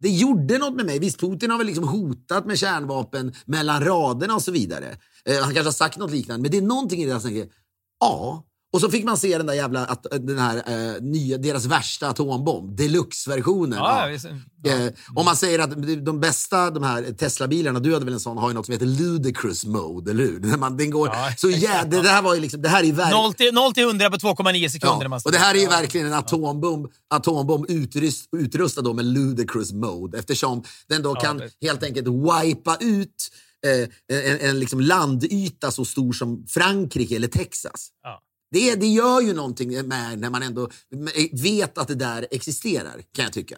Det 0.00 0.08
gjorde 0.08 0.58
något 0.58 0.74
med 0.74 0.86
mig. 0.86 0.98
Visst, 0.98 1.20
Putin 1.20 1.50
har 1.50 1.58
väl 1.58 1.66
liksom 1.66 1.88
hotat 1.88 2.46
med 2.46 2.58
kärnvapen 2.58 3.34
mellan 3.46 3.84
raderna 3.84 4.34
och 4.34 4.42
så 4.42 4.52
vidare. 4.52 4.96
Eh, 5.24 5.34
han 5.42 5.54
kanske 5.54 5.64
har 5.64 5.72
sagt 5.72 5.98
något 5.98 6.10
liknande, 6.10 6.42
men 6.42 6.50
det 6.50 6.56
är 6.56 6.62
någonting 6.62 7.02
i 7.02 7.04
det 7.04 7.10
jag 7.10 7.22
tänker, 7.22 7.48
ja. 8.00 8.46
Och 8.74 8.80
så 8.80 8.90
fick 8.90 9.04
man 9.04 9.16
se 9.16 9.36
den 9.38 9.46
där 9.46 9.54
jävla, 9.54 9.84
att, 9.86 10.06
den 10.10 10.38
här 10.38 10.56
eh, 10.56 11.00
nya, 11.02 11.38
deras 11.38 11.64
värsta 11.66 12.08
atombomb, 12.08 12.76
deluxe-versionen. 12.76 13.78
Ja, 13.78 14.06
visst. 14.10 14.24
Eh, 14.24 14.86
om 15.14 15.24
man 15.24 15.36
säger 15.36 15.58
att 15.58 16.04
de 16.04 16.20
bästa 16.20 16.70
de 16.70 16.82
här 16.82 17.02
Tesla-bilarna, 17.12 17.80
du 17.80 17.92
hade 17.92 18.04
väl 18.04 18.14
en 18.14 18.20
sån, 18.20 18.38
har 18.38 18.48
ju 18.48 18.54
något 18.54 18.66
som 18.66 18.72
heter 18.72 18.86
ludicrous 18.86 19.64
mode, 19.64 20.10
eller 20.10 20.24
hur? 20.24 20.40
När 20.42 20.56
man, 20.56 20.76
den 20.76 20.90
går 20.90 21.08
Ja, 21.08 21.30
så 21.36 21.50
jä, 21.50 21.84
det, 21.84 22.02
det 22.02 22.08
här 22.08 22.22
var 22.22 22.34
ju 22.34 22.40
liksom, 22.40 22.62
det 22.62 22.68
här 22.68 22.84
är 22.84 22.92
verkligen... 22.92 23.22
0 23.24 23.34
till, 23.34 23.54
0 23.54 23.72
till 23.74 23.82
100 23.84 24.10
på 24.10 24.16
2,9 24.16 24.68
sekunder. 24.68 25.08
Ja, 25.10 25.20
och 25.24 25.32
det 25.32 25.38
här 25.38 25.54
är 25.54 25.58
ju 25.58 25.64
Ja. 25.64 25.70
verkligen 25.70 26.06
en 26.06 26.12
atombomb, 26.14 26.86
atombomb 27.14 27.66
utrust, 27.70 28.28
utrustad 28.36 28.82
då 28.82 28.92
med 28.94 29.04
ludicrous 29.04 29.72
mode 29.72 30.18
eftersom 30.18 30.62
den 30.88 31.02
då 31.02 31.10
Ja, 31.16 31.20
kan 31.20 31.38
det- 31.38 31.50
helt 31.62 31.82
enkelt 31.82 32.06
wipa 32.08 32.76
ut 32.80 33.30
eh, 33.66 34.18
en, 34.32 34.40
en 34.40 34.58
liksom 34.60 34.80
landyta 34.80 35.70
så 35.70 35.84
stor 35.84 36.12
som 36.12 36.44
Frankrike 36.48 37.16
eller 37.16 37.28
Texas. 37.28 37.88
Det, 38.54 38.74
det 38.74 38.86
gör 38.86 39.20
ju 39.20 39.34
någonting 39.34 39.88
med 39.88 40.18
när 40.18 40.30
man 40.30 40.42
ändå 40.42 40.68
vet 41.32 41.78
att 41.78 41.88
det 41.88 41.94
där 41.94 42.26
existerar, 42.30 43.02
kan 43.14 43.24
jag 43.24 43.32
tycka. 43.32 43.56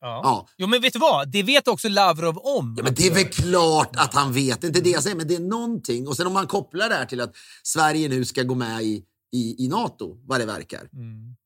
Ja. 0.00 0.20
Ja. 0.24 0.48
Jo, 0.56 0.66
men 0.66 0.80
vet 0.80 0.92
du 0.92 0.98
vad? 0.98 1.28
Det 1.28 1.42
vet 1.42 1.68
också 1.68 1.88
Lavrov 1.88 2.38
om. 2.38 2.74
Ja, 2.76 2.84
men 2.84 2.94
det 2.94 3.06
är 3.06 3.14
väl 3.14 3.24
klart 3.24 3.96
att 3.96 4.14
han 4.14 4.32
vet. 4.32 4.60
Det 4.60 4.66
är 4.66 4.68
inte 4.68 4.80
det 4.80 4.90
jag 4.90 5.02
säger, 5.02 5.16
men 5.16 5.28
det 5.28 5.34
är 5.34 5.40
någonting. 5.40 6.08
Och 6.08 6.16
sen 6.16 6.26
om 6.26 6.32
man 6.32 6.46
kopplar 6.46 6.88
det 6.88 6.94
här 6.94 7.06
till 7.06 7.20
att 7.20 7.36
Sverige 7.62 8.08
nu 8.08 8.24
ska 8.24 8.42
gå 8.42 8.54
med 8.54 8.82
i, 8.82 9.04
i, 9.32 9.64
i 9.64 9.68
NATO, 9.68 10.16
vad 10.26 10.40
det 10.40 10.46
verkar. 10.46 10.88
Mm. 10.92 11.36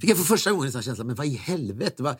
Fick 0.00 0.10
jag 0.10 0.16
för 0.16 0.24
första 0.24 0.50
gången 0.50 0.66
en 0.66 0.72
sån 0.72 0.82
känsla, 0.82 1.04
men 1.04 1.14
vad 1.14 1.26
i 1.26 1.36
helvete? 1.36 2.02
Vad, 2.02 2.16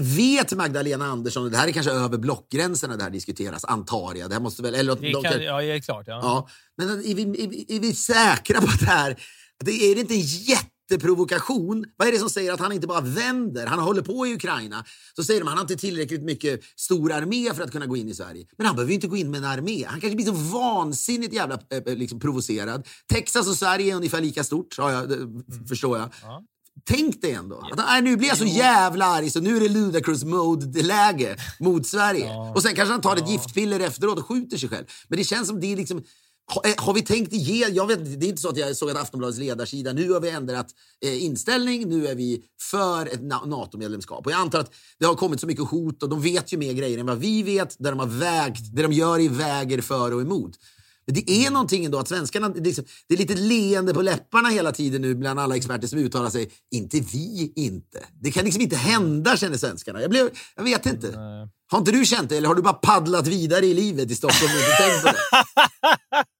vet 0.00 0.52
Magdalena 0.52 1.04
Andersson, 1.06 1.50
det 1.50 1.56
här 1.56 1.68
är 1.68 1.72
kanske 1.72 1.92
över 1.92 2.18
blockgränserna 2.18 2.96
det 2.96 3.02
här 3.02 3.10
diskuteras, 3.10 3.64
antar 3.64 4.14
jag. 4.14 4.30
Det 4.30 4.34
här 4.34 4.42
måste 4.42 4.62
väl, 4.62 4.74
eller, 4.74 4.96
Det 4.96 5.12
de 5.12 5.22
kan, 5.22 5.32
kan- 5.32 5.42
ja, 5.42 5.60
det 5.60 5.72
är 5.72 5.80
klart. 5.80 6.04
Ja. 6.06 6.20
Ja, 6.22 6.48
men 6.78 6.88
är 6.88 7.14
vi, 7.14 7.22
är, 7.22 7.48
vi, 7.48 7.66
är 7.68 7.80
vi 7.80 7.94
säkra 7.94 8.60
på 8.60 8.66
att 8.66 8.80
det 8.80 8.86
här... 8.86 9.16
Det 9.64 9.70
är 9.72 9.94
det 9.94 10.00
inte 10.00 10.14
en 10.14 10.20
jätteprovokation? 10.20 11.84
Vad 11.96 12.08
är 12.08 12.12
det 12.12 12.18
som 12.18 12.30
säger 12.30 12.52
att 12.52 12.60
han 12.60 12.72
inte 12.72 12.86
bara 12.86 13.00
vänder? 13.00 13.66
Han 13.66 13.78
håller 13.78 14.02
på 14.02 14.26
i 14.26 14.34
Ukraina. 14.34 14.84
Så 15.16 15.24
säger 15.24 15.40
de 15.40 15.44
att 15.48 15.50
han 15.50 15.58
har 15.58 15.64
inte 15.64 15.76
tillräckligt 15.76 16.22
mycket 16.22 16.60
stor 16.76 17.12
armé 17.12 17.54
för 17.54 17.62
att 17.62 17.72
kunna 17.72 17.86
gå 17.86 17.96
in 17.96 18.08
i 18.08 18.14
Sverige. 18.14 18.46
Men 18.58 18.66
han 18.66 18.76
behöver 18.76 18.90
ju 18.90 18.94
inte 18.94 19.06
gå 19.06 19.16
in 19.16 19.30
med 19.30 19.38
en 19.38 19.44
armé. 19.44 19.84
Han 19.86 20.00
kanske 20.00 20.16
blir 20.16 20.26
så 20.26 20.32
vansinnigt 20.32 21.34
jävla 21.34 21.58
eh, 21.70 21.78
eh, 21.86 21.96
liksom, 21.96 22.20
provocerad. 22.20 22.86
Texas 23.12 23.48
och 23.48 23.54
Sverige 23.56 23.92
är 23.92 23.96
ungefär 23.96 24.20
lika 24.20 24.44
stort, 24.44 24.78
har 24.78 24.90
jag, 24.90 25.08
det 25.08 25.68
förstår 25.68 25.98
jag. 25.98 26.08
Ja. 26.22 26.42
Tänk 26.86 27.22
dig 27.22 27.32
ändå. 27.32 27.68
Att, 27.72 27.78
nej, 27.78 28.02
nu 28.02 28.16
blir 28.16 28.28
jag 28.28 28.38
så 28.38 28.44
jävla 28.44 29.04
arg 29.06 29.30
så 29.30 29.40
nu 29.40 29.56
är 29.56 29.60
det 29.60 29.68
ludicrous 29.68 30.24
mode-läge 30.24 31.36
mot 31.60 31.86
Sverige. 31.86 32.30
Och 32.54 32.62
sen 32.62 32.74
kanske 32.74 32.92
han 32.92 33.00
tar 33.00 33.16
ett 33.16 33.28
giftpiller 33.30 33.80
efteråt 33.80 34.18
och 34.18 34.26
skjuter 34.26 34.56
sig 34.56 34.68
själv. 34.68 34.84
Men 35.08 35.18
det 35.18 35.24
känns 35.24 35.48
som 35.48 35.60
det 35.60 35.72
är 35.72 35.76
liksom... 35.76 36.02
Har, 36.46 36.70
eh, 36.70 36.74
har 36.76 36.94
vi 36.94 37.02
tänkt 37.02 37.32
ge, 37.32 37.68
jag 37.68 37.86
vet, 37.86 38.20
Det 38.20 38.26
är 38.26 38.28
inte 38.28 38.42
så 38.42 38.48
att 38.48 38.56
jag 38.56 38.76
såg 38.76 38.90
att 38.90 38.96
Aftonbladets 38.96 39.38
ledarsida, 39.38 39.92
nu 39.92 40.12
har 40.12 40.20
vi 40.20 40.30
ändrat 40.30 40.66
eh, 41.04 41.24
inställning, 41.24 41.88
nu 41.88 42.06
är 42.06 42.14
vi 42.14 42.42
för 42.70 43.06
ett 43.06 43.20
na- 43.20 43.46
NATO-medlemskap. 43.46 44.26
Och 44.26 44.32
jag 44.32 44.40
antar 44.40 44.60
att 44.60 44.72
det 44.98 45.06
har 45.06 45.14
kommit 45.14 45.40
så 45.40 45.46
mycket 45.46 45.64
hot 45.68 46.02
och 46.02 46.08
de 46.08 46.22
vet 46.22 46.52
ju 46.52 46.56
mer 46.56 46.72
grejer 46.72 46.98
än 46.98 47.06
vad 47.06 47.18
vi 47.18 47.42
vet, 47.42 47.76
där 47.78 47.90
de 47.90 47.98
har 47.98 48.06
vägt, 48.06 48.76
det 48.76 48.82
de 48.82 48.92
gör 48.92 49.20
i 49.20 49.28
väger 49.28 49.80
för 49.80 50.14
och 50.14 50.20
emot. 50.20 50.58
Men 51.06 51.14
det 51.14 51.30
är 51.30 51.50
någonting 51.50 51.84
ändå 51.84 51.98
att 51.98 52.08
svenskarna, 52.08 52.48
liksom, 52.48 52.84
det 53.08 53.14
är 53.14 53.18
lite 53.18 53.34
leende 53.34 53.94
på 53.94 54.02
läpparna 54.02 54.48
hela 54.48 54.72
tiden 54.72 55.02
nu 55.02 55.14
bland 55.14 55.40
alla 55.40 55.56
experter 55.56 55.86
som 55.86 55.98
uttalar 55.98 56.30
sig. 56.30 56.50
Inte 56.70 57.00
vi, 57.00 57.52
inte. 57.56 58.04
Det 58.20 58.30
kan 58.30 58.44
liksom 58.44 58.62
inte 58.62 58.76
hända, 58.76 59.36
känner 59.36 59.56
svenskarna. 59.56 60.00
Jag, 60.00 60.10
blev, 60.10 60.30
jag 60.56 60.64
vet 60.64 60.86
inte. 60.86 61.06
Nej. 61.06 61.48
Har 61.70 61.78
inte 61.78 61.92
du 61.92 62.04
känt 62.04 62.28
det, 62.28 62.36
eller 62.36 62.48
har 62.48 62.54
du 62.54 62.62
bara 62.62 62.74
paddlat 62.74 63.26
vidare 63.26 63.66
i 63.66 63.74
livet 63.74 64.10
i 64.10 64.14
Stockholm 64.14 64.52
och 64.52 64.58
inte 64.58 64.76
tänkt 64.76 65.02
på 65.02 65.08
det? 65.08 66.24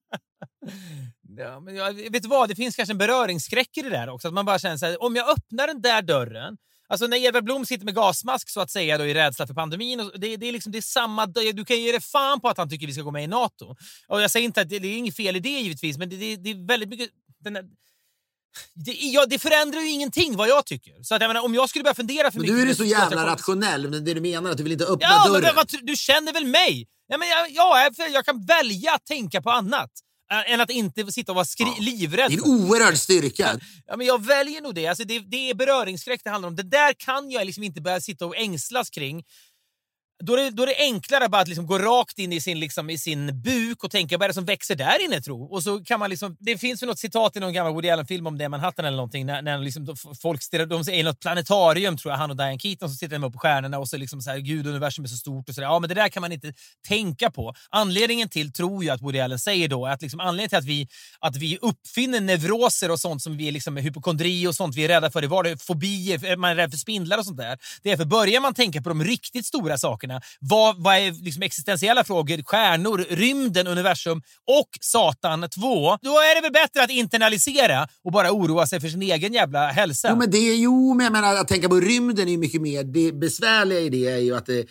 Ja, 1.36 1.60
men 1.60 1.74
jag, 1.74 1.92
vet 1.92 2.22
du 2.22 2.28
vad? 2.28 2.48
Det 2.48 2.54
finns 2.54 2.76
kanske 2.76 2.92
en 2.92 2.98
beröringsskräck 2.98 3.76
i 3.76 3.82
det 3.82 3.90
där 3.90 4.08
också. 4.08 4.28
Att 4.28 4.34
man 4.34 4.44
bara 4.44 4.58
känner 4.58 4.76
så 4.76 4.86
här, 4.86 5.02
om 5.02 5.16
jag 5.16 5.28
öppnar 5.28 5.66
den 5.66 5.82
där 5.82 6.02
dörren 6.02 6.56
Alltså 6.94 7.06
när 7.06 7.16
Edvard 7.16 7.44
Blom 7.44 7.66
sitter 7.66 7.84
med 7.84 7.94
gasmask 7.94 8.48
så 8.48 8.60
att 8.60 8.70
säga 8.70 8.98
då, 8.98 9.06
i 9.06 9.14
rädsla 9.14 9.46
för 9.46 9.54
pandemin. 9.54 10.00
Och 10.00 10.20
det, 10.20 10.36
det, 10.36 10.48
är 10.48 10.52
liksom, 10.52 10.72
det 10.72 10.78
är 10.78 10.82
samma, 10.82 11.26
du 11.26 11.64
kan 11.64 11.80
ge 11.80 11.92
dig 11.92 12.00
fan 12.00 12.40
på 12.40 12.48
att 12.48 12.58
han 12.58 12.70
tycker 12.70 12.86
vi 12.86 12.92
ska 12.92 13.02
gå 13.02 13.10
med 13.10 13.24
i 13.24 13.26
NATO. 13.26 13.76
Och 14.08 14.22
jag 14.22 14.30
säger 14.30 14.44
inte 14.44 14.60
att 14.60 14.68
det, 14.68 14.78
det 14.78 14.88
är 14.88 14.96
inget 14.96 15.16
fel 15.16 15.36
i 15.36 15.40
det 15.40 15.48
givetvis, 15.60 15.98
men 15.98 16.08
det, 16.08 16.16
det, 16.16 16.36
det 16.36 16.50
är 16.50 16.66
väldigt 16.66 16.88
mycket... 16.88 17.10
Här, 17.44 17.64
det, 18.74 18.92
ja, 18.92 19.26
det 19.26 19.38
förändrar 19.38 19.80
ju 19.80 19.90
ingenting 19.90 20.36
vad 20.36 20.48
jag 20.48 20.66
tycker. 20.66 21.02
Så 21.02 21.14
att 21.14 21.20
jag 21.20 21.28
menar, 21.28 21.44
om 21.44 21.54
jag 21.54 21.68
skulle 21.68 21.84
börja 21.84 21.94
fundera 21.94 22.30
för 22.30 22.38
Men 22.38 22.42
mycket... 22.42 22.56
du 22.56 22.62
är 22.62 22.66
ju 22.66 22.74
så 22.74 22.82
det, 22.82 22.88
jävla 22.88 23.26
rationell. 23.26 23.88
Men 23.88 24.04
det 24.04 24.14
du 24.14 24.20
menar 24.20 24.50
att 24.50 24.56
du 24.56 24.62
vill 24.62 24.72
inte 24.72 24.84
öppna 24.84 25.08
Ja, 25.08 25.28
men 25.32 25.42
dörren. 25.42 25.56
vad, 25.56 25.66
du 25.82 25.96
känner 25.96 26.32
väl 26.32 26.46
mig? 26.46 26.86
Ja, 27.06 27.18
men 27.18 27.28
jag, 27.28 27.50
ja, 27.50 27.90
jag, 27.98 28.10
jag 28.10 28.24
kan 28.24 28.46
välja 28.46 28.94
att 28.94 29.06
tänka 29.06 29.42
på 29.42 29.50
annat. 29.50 29.90
Äh, 30.42 30.52
Än 30.52 30.60
att 30.60 30.70
inte 30.70 31.12
sitta 31.12 31.32
och 31.32 31.36
vara 31.36 31.46
Ja. 31.58 31.74
livrädd. 31.80 32.30
Det 32.30 32.34
är 32.34 32.38
en 32.38 32.44
oerhörd 32.44 32.96
styrka. 32.98 33.60
Ja, 33.86 33.96
men 33.96 34.06
jag 34.06 34.26
väljer 34.26 34.60
nog 34.60 34.74
det. 34.74 34.86
Alltså 34.86 35.04
det. 35.04 35.18
Det 35.18 35.50
är 35.50 35.54
beröringsskräck 35.54 36.20
det 36.24 36.30
handlar 36.30 36.48
om. 36.48 36.56
Det 36.56 36.62
där 36.62 36.92
kan 36.98 37.30
jag 37.30 37.44
liksom 37.46 37.62
inte 37.64 37.80
börja 37.80 38.00
sitta 38.00 38.26
och 38.26 38.36
ängslas 38.36 38.90
kring. 38.90 39.22
Då 40.22 40.32
är, 40.32 40.44
det, 40.44 40.50
då 40.50 40.62
är 40.62 40.66
det 40.66 40.76
enklare 40.78 41.28
bara 41.28 41.42
att 41.42 41.48
liksom 41.48 41.66
gå 41.66 41.78
rakt 41.78 42.18
in 42.18 42.32
i 42.32 42.40
sin, 42.40 42.60
liksom, 42.60 42.90
i 42.90 42.98
sin 42.98 43.42
buk 43.42 43.84
och 43.84 43.90
tänka 43.90 44.18
vad 44.18 44.24
är 44.24 44.28
det 44.28 44.34
som 44.34 44.44
växer 44.44 44.74
där 44.74 45.04
inne 45.04 45.20
tro? 45.20 45.44
Och 45.44 45.62
så 45.62 45.84
kan 45.84 46.00
man 46.00 46.10
liksom, 46.10 46.36
det 46.40 46.58
finns 46.58 46.82
ju 46.82 46.86
något 46.86 46.98
citat 46.98 47.36
i 47.36 47.40
någon 47.40 47.52
gammal 47.52 47.72
Woody 47.72 47.90
Allen-film 47.90 48.26
om 48.26 48.38
det 48.38 48.48
Manhattan 48.48 48.84
eller 48.84 48.96
någonting. 48.96 49.26
När, 49.26 49.42
när 49.42 49.58
liksom, 49.58 49.84
de- 49.84 49.96
folk 50.22 50.42
stirrar, 50.42 50.66
de 50.66 50.80
är 50.80 50.90
i 50.90 51.02
något 51.02 51.20
planetarium 51.20 51.96
tror 51.96 52.12
jag, 52.12 52.18
han 52.18 52.30
och 52.30 52.36
Diane 52.36 52.58
Keaton, 52.58 52.90
så 52.90 52.94
sitter 52.94 53.18
de 53.18 53.24
uppe 53.24 53.32
på 53.32 53.38
stjärnorna 53.38 53.78
och 53.78 53.88
så 53.88 53.96
liksom 53.96 54.20
så 54.20 54.30
här, 54.30 54.38
gud 54.38 54.66
universum 54.66 55.04
är 55.04 55.08
så 55.08 55.16
stort 55.16 55.48
och 55.48 55.54
så 55.54 55.60
där. 55.60 55.68
Ja, 55.68 55.78
men 55.78 55.88
det 55.88 55.94
där 55.94 56.08
kan 56.08 56.20
man 56.20 56.32
inte 56.32 56.52
tänka 56.88 57.30
på. 57.30 57.54
Anledningen 57.70 58.28
till, 58.28 58.52
tror 58.52 58.84
jag 58.84 58.94
att 58.94 59.02
Woody 59.02 59.20
Allen 59.20 59.38
säger 59.38 59.68
då, 59.68 59.86
är 59.86 59.90
att 59.90 60.02
liksom 60.02 60.20
anledningen 60.20 60.48
till 60.48 60.58
att 60.58 60.64
vi, 60.64 60.88
att 61.18 61.36
vi 61.36 61.58
uppfinner 61.62 62.20
neuroser 62.20 62.90
och 62.90 63.00
sånt 63.00 63.22
som 63.22 63.36
vi 63.36 63.50
liksom 63.50 63.76
är 63.76 63.76
liksom 63.76 63.76
hypokondri 63.76 64.46
och 64.46 64.54
sånt 64.54 64.76
vi 64.76 64.84
är 64.84 64.88
rädda 64.88 65.10
för 65.10 65.24
i 65.24 65.26
vardagen, 65.26 65.58
fobier, 65.58 66.36
man 66.36 66.50
är 66.50 66.54
rädd 66.54 66.70
för 66.70 66.78
spindlar 66.78 67.18
och 67.18 67.24
sånt 67.24 67.38
där. 67.38 67.58
Det 67.82 67.90
är 67.90 67.96
för 67.96 68.04
börjar 68.04 68.40
man 68.40 68.54
tänka 68.54 68.82
på 68.82 68.88
de 68.88 69.04
riktigt 69.04 69.46
stora 69.46 69.78
sakerna, 69.78 70.03
vad, 70.40 70.82
vad 70.82 70.96
är 70.96 71.24
liksom 71.24 71.42
existentiella 71.42 72.04
frågor, 72.04 72.42
stjärnor, 72.42 73.06
rymden, 73.10 73.66
universum 73.66 74.22
och 74.60 74.68
Satan 74.80 75.48
2, 75.54 75.98
då 76.02 76.10
är 76.10 76.34
det 76.34 76.40
väl 76.40 76.52
bättre 76.52 76.84
att 76.84 76.90
internalisera 76.90 77.88
och 78.04 78.12
bara 78.12 78.32
oroa 78.32 78.66
sig 78.66 78.80
för 78.80 78.88
sin 78.88 79.02
egen 79.02 79.32
jävla 79.32 79.68
hälsa. 79.68 80.08
Jo, 80.10 80.16
men 80.16 80.30
det 80.30 80.38
jo, 80.38 80.94
men 80.94 81.04
jag 81.04 81.12
menar, 81.12 81.34
att 81.34 81.48
tänka 81.48 81.68
på 81.68 81.80
rymden 81.80 82.28
är 82.28 82.32
ju 82.32 82.38
mycket 82.38 82.60
mer... 82.60 82.84
Det 82.84 83.12
besvärliga 83.12 83.80
i 83.80 83.88
det 83.88 84.06
är 84.06 84.18
ju 84.18 84.36
att 84.36 84.46
det, 84.46 84.66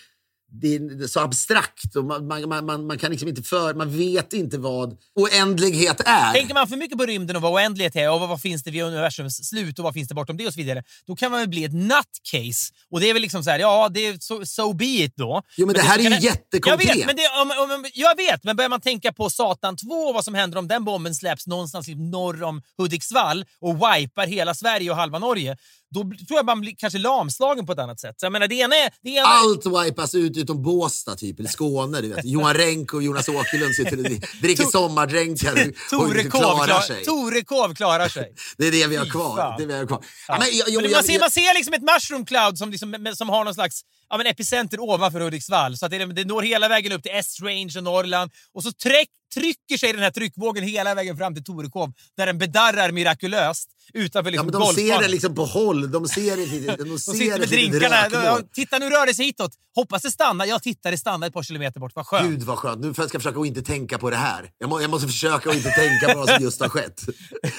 det 0.62 0.76
är 0.76 1.08
så 1.08 1.20
abstrakt. 1.20 1.96
Och 1.96 2.06
man, 2.06 2.28
man, 2.28 2.66
man- 2.66 2.88
man, 2.88 2.98
kan 2.98 3.12
liksom 3.12 3.30
inte 3.30 3.44
för... 3.44 3.74
Man 3.74 3.98
vet 3.98 4.34
inte 4.34 4.58
vad 4.58 4.98
oändlighet 5.16 6.02
är. 6.06 6.34
Tänker 6.34 6.54
man 6.54 6.68
för 6.68 6.78
mycket 6.78 6.98
på 6.98 7.06
rymden 7.06 7.36
och 7.36 7.42
vad 7.42 7.54
oändlighet 7.54 7.96
är 7.96 8.12
och 8.12 8.20
vad, 8.20 8.30
vad 8.30 8.42
finns 8.42 8.64
det 8.64 8.72
vid 8.72 8.84
universums 8.84 9.50
slut 9.50 9.80
och 9.80 9.84
vad 9.84 9.94
finns 9.94 10.08
det 10.08 10.16
bortom 10.16 10.38
det 10.38 10.48
och 10.48 10.54
så 10.54 10.58
vidare, 10.58 10.84
då 11.08 11.16
kan 11.16 11.32
man 11.32 11.40
väl 11.40 11.50
bli 11.50 11.64
ett 11.64 11.74
nutcase. 11.74 12.74
Och 12.92 13.00
det 13.00 13.10
är 13.10 13.14
väl 13.14 13.22
liksom 13.22 13.44
så 13.44 13.50
här, 13.50 13.60
ja, 13.60 13.90
det 13.90 14.08
är 14.08 14.18
so, 14.20 14.46
so 14.46 14.74
be 14.74 14.86
it 14.86 15.14
då. 15.16 15.42
Jo, 15.58 15.66
men 15.66 15.76
det 15.76 15.82
här 15.82 16.00
är 16.00 16.04
ju 16.04 16.20
jättekonkret. 16.20 16.88
Jag 16.88 16.96
vet, 16.96 17.06
men 17.06 17.16
det, 17.16 17.30
om, 17.42 17.52
om, 17.72 17.86
jag 17.94 18.18
vet, 18.18 18.44
men 18.44 18.56
börjar 18.56 18.70
man 18.70 18.82
tänka 18.82 19.14
på 19.14 19.30
Satan 19.30 19.78
2 19.78 19.90
och 19.90 20.14
vad 20.14 20.26
som 20.26 20.34
händer 20.34 20.58
om 20.58 20.68
den 20.68 20.86
bomben 20.86 21.16
släpps 21.16 21.48
någonstans 21.48 21.90
i 21.90 21.96
norr 21.96 22.44
om 22.44 22.62
Hudiksvall 22.78 23.46
och 23.62 23.76
wipar 23.76 24.28
hela 24.28 24.54
Sverige 24.54 24.92
och 24.92 24.98
halva 24.98 25.20
Norge, 25.20 25.58
då 25.94 26.02
tror 26.02 26.16
jag 26.40 26.46
man 26.46 26.62
blir 26.62 26.76
kanske 26.78 27.00
lamslagen 27.00 27.66
på 27.66 27.72
ett 27.72 27.80
annat 27.80 28.00
sätt. 28.00 28.16
Så 28.20 28.26
jag 28.26 28.32
menar, 28.32 28.48
det 28.48 28.56
ena 28.56 28.76
är... 28.76 28.90
Det 29.04 29.10
ena 29.10 29.28
Allt 29.28 29.66
wipas 29.86 30.16
ut 30.16 30.38
utom 30.38 30.64
Båstad, 30.64 31.16
typ, 31.16 31.40
eller 31.40 31.50
Skåne. 31.50 32.02
Du 32.02 32.08
vet. 32.14 32.26
Johan 32.26 32.54
Renck 32.54 32.94
och 32.94 33.04
Jonas 33.04 33.30
Åkerlund 33.30 33.76
sitter 33.76 33.98
och 33.98 34.04
dricker 34.42 34.64
sommardränkar 34.64 35.56
Tore 35.90 36.24
klarar 36.24 36.66
klar, 36.66 36.82
sig. 36.82 37.04
Tore 37.06 37.42
Kov 37.44 37.76
klarar 37.76 38.10
sig. 38.10 38.34
Det 38.58 38.68
är 38.68 38.72
det 38.72 38.88
vi 38.88 38.96
har 38.96 39.06
kvar. 39.06 39.38
fan. 39.38 39.56
Det 39.58 39.64
är 39.64 39.68
vi 39.68 39.74
har 39.74 39.86
kvar. 39.86 40.06
Ja. 40.28 40.38
Men 40.40 40.48
jag- 40.58 40.70
jag- 40.70 40.82
Men 40.82 40.92
jag- 40.92 40.98
man, 40.98 41.04
ser, 41.04 41.20
man 41.20 41.32
ser 41.32 41.54
liksom 41.54 41.74
ett 41.74 41.82
mushroom 41.82 42.26
cloud 42.26 42.58
som, 42.58 42.70
liksom, 42.72 43.14
som 43.16 43.30
har 43.30 43.44
någon 43.46 43.54
slags 43.54 43.82
ja, 44.10 44.18
men 44.18 44.28
epicenter 44.28 44.80
ovanför 44.80 45.20
Hudiksvall. 45.20 45.78
Så 45.78 45.86
att 45.86 45.92
det, 45.92 46.06
det 46.06 46.26
når 46.26 46.42
hela 46.42 46.68
vägen 46.68 46.92
upp 46.92 47.04
till 47.04 47.12
S-range 47.16 47.74
och 47.78 47.84
Norrland. 47.84 48.32
Och 48.54 48.64
så 48.64 48.72
träck, 48.72 49.08
trycker 49.34 49.78
sig 49.78 49.94
den 49.94 50.02
här 50.02 50.12
tryckvågen 50.12 50.64
hela 50.64 50.96
vägen 50.96 51.18
fram 51.18 51.34
till 51.36 51.44
Torekov 51.44 51.94
där 52.18 52.26
den 52.26 52.38
bedarrar 52.38 52.92
mirakulöst 52.92 53.70
utanför 53.94 54.32
Ja, 54.32 54.44
liksom 54.44 54.60
men 54.62 54.76
de 54.76 54.82
ser 54.82 55.00
det 55.02 55.08
liksom 55.08 55.36
på 55.36 55.46
håll. 55.46 55.92
De 55.92 56.08
ser 56.08 56.38
det, 56.38 56.76
de, 56.78 56.84
de 56.90 57.00
sitter 57.00 57.40
med 57.40 57.50
drinkarna. 57.50 57.96
Ja, 58.12 58.40
Titta, 58.54 58.80
nu 58.80 58.90
rör 58.90 59.06
det 59.06 59.14
sig 59.14 59.26
hitåt. 59.26 59.52
Hoppas 59.76 60.02
det 60.02 60.12
stannar. 60.12 60.46
Jag 60.46 60.64
tittar, 60.64 60.92
det 60.92 60.98
stannar 60.98 61.28
ett 61.28 61.34
par 61.34 61.44
kilometer 61.44 61.80
bort. 61.80 61.92
Vad 61.96 62.08
skönt. 62.08 62.30
Gud 62.30 62.44
vad 62.44 62.58
skönt. 62.58 62.82
Nu 62.82 62.94
ska 62.94 63.02
jag 63.04 63.12
försöka 63.12 63.40
att 63.40 63.46
inte 63.46 63.62
tänka 63.62 63.98
på 63.98 64.10
det 64.10 64.16
här. 64.16 64.50
Jag, 64.58 64.70
må, 64.70 64.82
jag 64.82 64.90
måste 64.90 65.08
försöka 65.08 65.50
att 65.50 65.56
inte 65.56 65.70
tänka 65.70 66.14
på 66.14 66.20
vad 66.20 66.30
som 66.30 66.44
just 66.44 66.62
har 66.62 66.70
skett. 66.70 67.02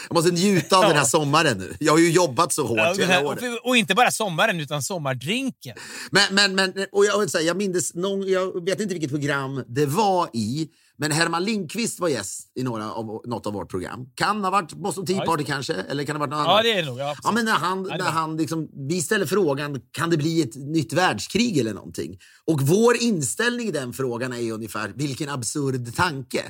Jag 0.08 0.14
måste 0.14 0.30
njuta 0.30 0.76
av 0.76 0.82
Ja. 0.82 0.88
den 0.88 0.96
här 0.96 1.04
sommaren 1.04 1.58
nu. 1.58 1.74
Jag 1.80 1.92
har 1.92 1.98
ju 1.98 2.10
jobbat 2.10 2.52
så 2.52 2.66
hårt 2.66 2.78
Ja, 2.78 2.90
och, 2.90 2.96
den 2.96 3.08
här, 3.08 3.24
och, 3.24 3.68
och 3.68 3.76
inte 3.76 3.94
bara 3.94 4.10
sommaren, 4.10 4.60
utan 4.60 4.82
sommardrinken. 4.82 5.76
Men, 6.10 6.34
men, 6.34 6.54
men 6.54 6.72
och 6.92 7.04
jag, 7.06 7.20
vill 7.20 7.28
säga, 7.30 7.44
jag 7.44 7.56
minns, 7.56 7.94
någon, 7.94 8.28
jag 8.28 8.64
vet 8.64 8.80
inte 8.80 8.94
vilket 8.94 9.10
program 9.10 9.64
det 9.68 9.86
var 9.86 10.28
i, 10.32 10.68
men 10.98 11.12
Herman 11.12 11.44
Lindqvist 11.44 12.00
var 12.00 12.08
gäst 12.08 12.52
i 12.54 12.62
några 12.62 12.92
av, 12.92 13.20
något 13.24 13.46
av 13.46 13.52
vårt 13.52 13.70
program. 13.70 14.06
Kan 14.14 14.44
ha 14.44 14.50
varit 14.50 14.72
Boston 14.72 15.06
Tea 15.06 15.16
Ja, 15.16 15.24
Party 15.24 15.44
kanske, 15.44 15.74
eller 15.74 16.04
kan 16.04 16.16
ha 16.16 16.20
varit 16.20 16.30
något 16.30 16.38
Ja, 16.46 16.52
annat? 16.52 16.62
det 16.62 16.72
är 16.72 16.82
det 16.82 16.88
nog. 16.88 16.98
Ja, 16.98 17.14
Ja, 17.22 17.32
men 17.32 17.44
när 17.44 17.52
han, 17.52 17.82
när 17.82 18.10
han 18.10 18.36
liksom, 18.36 18.68
vi 18.88 19.02
ställer 19.02 19.26
frågan, 19.26 19.80
kan 19.90 20.10
det 20.10 20.16
bli 20.16 20.42
ett 20.42 20.56
nytt 20.56 20.92
världskrig 20.92 21.58
eller 21.58 21.74
någonting? 21.74 22.18
Och 22.44 22.60
vår 22.60 22.96
inställning 23.02 23.68
i 23.68 23.70
den 23.70 23.92
frågan 23.92 24.32
är 24.32 24.52
ungefär, 24.52 24.92
vilken 24.96 25.28
absurd 25.28 25.94
tanke. 25.96 26.42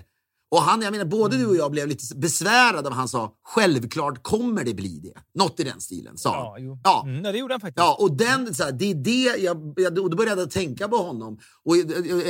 Och 0.55 0.63
han, 0.63 0.83
jag 0.83 0.91
menar, 0.93 1.05
både 1.05 1.37
du 1.37 1.47
och 1.47 1.57
jag 1.57 1.71
blev 1.71 1.89
lite 1.89 2.17
besvärade 2.17 2.89
av 2.89 2.95
han 2.95 3.09
sa, 3.09 3.33
självklart 3.45 4.23
kommer 4.23 4.65
det 4.65 4.75
bli 4.75 5.01
det. 5.03 5.13
Något 5.41 5.61
i 5.61 5.65
den 5.65 5.81
stilen 5.81 6.19
sa 6.19 6.35
Ja, 6.35 6.51
han. 6.53 6.65
jo. 6.65 6.79
Ja. 6.85 7.03
Mm, 7.07 7.25
ja, 7.25 7.33
det 7.33 7.39
gjorde 7.39 7.55
han 7.55 7.61
faktiskt. 7.61 7.79
Ja, 7.79 7.97
och 8.01 8.17
den, 8.17 8.55
så 8.55 8.65
här, 8.65 8.73
det 8.73 8.91
är 8.91 8.95
det 8.95 9.43
jag, 9.43 9.75
jag, 9.77 9.95
då 9.95 10.09
började 10.09 10.41
jag 10.43 10.51
tänka 10.51 10.89
på 10.89 10.97
honom. 10.97 11.39
Och 11.65 11.77
eh, 11.77 11.85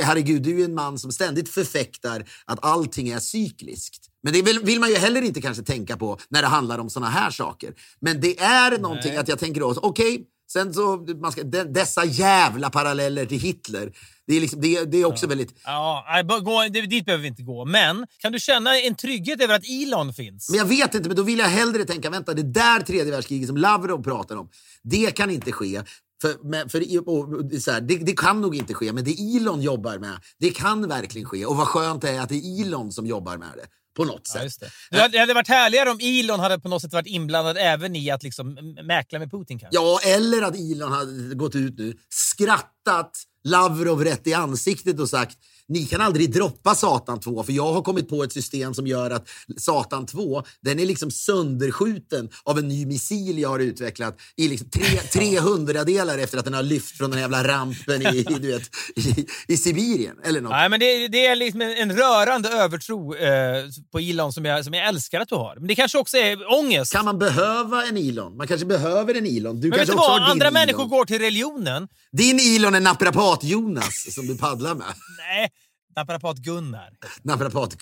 herregud, 0.05 0.41
du 0.43 0.61
är 0.61 0.65
en 0.65 0.73
man 0.73 0.99
som 0.99 1.11
ständigt 1.11 1.49
förfäktar 1.49 2.25
att 2.45 2.65
allting 2.65 3.09
är 3.09 3.19
cykliskt. 3.19 4.05
Men 4.23 4.33
det 4.33 4.41
vill, 4.41 4.59
vill 4.59 4.79
man 4.79 4.89
ju 4.89 4.95
heller 4.95 5.21
inte 5.21 5.41
kanske 5.41 5.63
tänka 5.63 5.97
på 5.97 6.17
när 6.29 6.41
det 6.41 6.47
handlar 6.47 6.79
om 6.79 6.89
såna 6.89 7.09
här 7.09 7.31
saker. 7.31 7.73
Men 7.99 8.21
det 8.21 8.39
är 8.39 8.79
någonting 8.79 9.11
Nej. 9.11 9.17
att 9.17 9.27
jag 9.27 9.39
tänker 9.39 9.61
då, 9.61 9.73
okej, 9.81 10.27
sen 10.51 10.73
så, 10.73 10.97
man 11.21 11.31
ska, 11.31 11.43
de, 11.43 11.63
dessa 11.63 12.05
jävla 12.05 12.69
paralleller 12.69 13.25
till 13.25 13.39
Hitler. 13.39 13.91
Det 14.27 14.35
är, 14.35 14.41
liksom, 14.41 14.61
det, 14.61 14.85
det 14.85 14.97
är 15.01 15.05
också 15.05 15.27
väldigt... 15.27 15.53
Ja, 15.65 16.05
gå, 16.45 16.63
det- 16.71 16.81
dit 16.81 17.05
behöver 17.05 17.21
vi 17.21 17.27
inte 17.27 17.43
gå. 17.43 17.65
Men 17.65 18.07
kan 18.17 18.31
du 18.31 18.39
känna 18.39 18.79
en 18.79 18.95
trygghet 18.95 19.41
över 19.41 19.55
att 19.55 19.63
Elon 19.69 20.13
finns? 20.13 20.49
Men 20.49 20.57
jag 20.57 20.65
vet 20.65 20.95
inte, 20.95 21.09
men 21.09 21.15
då 21.17 21.23
vill 21.23 21.39
jag 21.39 21.47
hellre 21.47 21.85
tänka, 21.85 22.09
vänta, 22.09 22.33
det 22.33 22.43
där 22.53 22.79
tredje 22.79 23.11
världskriget 23.11 23.47
som 23.47 23.57
Lavrov 23.57 24.03
pratar 24.03 24.35
om, 24.35 24.49
det 24.83 25.11
kan 25.15 25.29
inte 25.29 25.51
ske. 25.51 25.81
För, 26.21 26.29
för, 26.69 27.59
så 27.59 27.71
här, 27.71 27.81
det, 27.81 27.95
det 27.97 28.17
kan 28.17 28.41
nog 28.41 28.55
inte 28.55 28.73
ske, 28.73 28.93
men 28.93 29.03
det 29.03 29.37
Elon 29.37 29.61
jobbar 29.61 29.97
med, 29.97 30.17
det 30.39 30.49
kan 30.51 30.87
verkligen 30.87 31.27
ske. 31.27 31.45
Och 31.45 31.55
vad 31.55 31.67
skönt 31.67 32.01
det 32.01 32.09
är 32.09 32.21
att 32.21 32.29
det 32.29 32.35
är 32.35 32.61
Elon 32.61 32.91
som 32.91 33.05
jobbar 33.05 33.37
med 33.37 33.49
det. 33.55 33.65
På 33.95 34.05
något 34.05 34.31
Ja, 34.35 34.49
sätt. 34.49 34.59
det. 34.91 35.09
Det 35.11 35.19
hade- 35.19 35.33
varit 35.33 35.47
härligare 35.47 35.89
om 35.89 35.99
Elon 36.01 36.39
hade 36.39 36.59
på 36.59 36.69
något 36.69 36.81
sätt 36.81 36.93
varit 36.93 37.07
inblandad 37.07 37.57
även 37.59 37.95
i 37.95 38.11
att 38.11 38.23
liksom 38.23 38.75
mäkla 38.83 39.19
med 39.19 39.31
Putin 39.31 39.59
kanske. 39.59 39.75
Ja, 39.81 39.99
eller 40.05 40.41
att 40.41 40.55
Elon 40.55 40.91
hade 40.91 41.35
gått 41.35 41.55
ut 41.55 41.77
nu, 41.77 41.93
skrattat 42.09 43.11
Lavrov 43.45 44.03
rätt 44.03 44.27
i 44.27 44.33
ansiktet 44.33 44.99
och 44.99 45.09
sagt 45.09 45.37
ni 45.67 45.85
kan 45.85 46.01
aldrig 46.01 46.33
droppa 46.33 46.75
Satan 46.75 47.19
2 47.19 47.43
för 47.43 47.53
jag 47.53 47.73
har 47.73 47.81
kommit 47.81 48.09
på 48.09 48.23
ett 48.23 48.31
system 48.33 48.73
som 48.73 48.87
gör 48.87 49.11
att 49.11 49.27
Satan 49.57 50.05
2 50.05 50.43
den 50.61 50.79
är 50.79 50.85
liksom 50.85 51.11
sönderskjuten 51.11 52.29
av 52.43 52.59
en 52.59 52.67
ny 52.67 52.85
missil 52.85 53.39
jag 53.39 53.49
har 53.49 53.59
utvecklat 53.59 54.17
i 54.37 54.47
liksom 54.47 54.69
tre, 54.69 54.83
300 55.11 55.83
delar 55.83 56.17
efter 56.17 56.37
att 56.37 56.45
den 56.45 56.53
har 56.53 56.63
lyft 56.63 56.97
från 56.97 57.11
den 57.11 57.19
jävla 57.19 57.47
rampen 57.47 58.01
i, 58.01 58.17
i, 58.17 58.23
du 58.23 58.47
vet, 58.47 58.63
i, 58.95 59.25
i 59.47 59.57
Sibirien. 59.57 60.15
Eller 60.23 60.41
något. 60.41 60.51
Nej, 60.51 60.69
men 60.69 60.79
det, 60.79 61.07
det 61.07 61.25
är 61.25 61.35
liksom 61.35 61.61
en, 61.61 61.71
en 61.71 61.97
rörande 61.97 62.49
övertro 62.49 63.15
eh, 63.15 63.63
på 63.91 63.99
Elon 63.99 64.33
som 64.33 64.45
jag, 64.45 64.65
som 64.65 64.73
jag 64.73 64.87
älskar 64.87 65.19
att 65.19 65.29
du 65.29 65.35
har. 65.35 65.55
Men 65.55 65.67
det 65.67 65.75
kanske 65.75 65.97
också 65.97 66.17
är 66.17 66.53
ångest. 66.59 66.93
Kan 66.93 67.05
man 67.05 67.19
behöva 67.19 67.85
en 67.85 67.97
Elon? 67.97 68.37
Man 68.37 68.47
kanske 68.47 68.65
behöver 68.65 69.15
en 69.15 69.25
Elon. 69.25 69.59
Du 69.59 69.69
men 69.69 69.79
vet 69.79 69.87
kanske 69.87 69.93
du 69.93 69.97
också 69.99 70.11
vad? 70.11 70.21
Andra 70.21 70.45
Elon. 70.47 70.53
människor 70.53 70.85
går 70.85 71.05
till 71.05 71.19
religionen. 71.19 71.87
Din 72.11 72.39
Elon 72.39 72.75
är 72.75 72.79
naprapat-Jonas 72.79 74.13
som 74.13 74.27
du 74.27 74.37
paddlar 74.37 74.75
med. 74.75 74.87
Nej, 75.17 75.49
naprapat 75.95 76.37
Gunnar. 76.37 76.89
Naprapat 77.23 77.77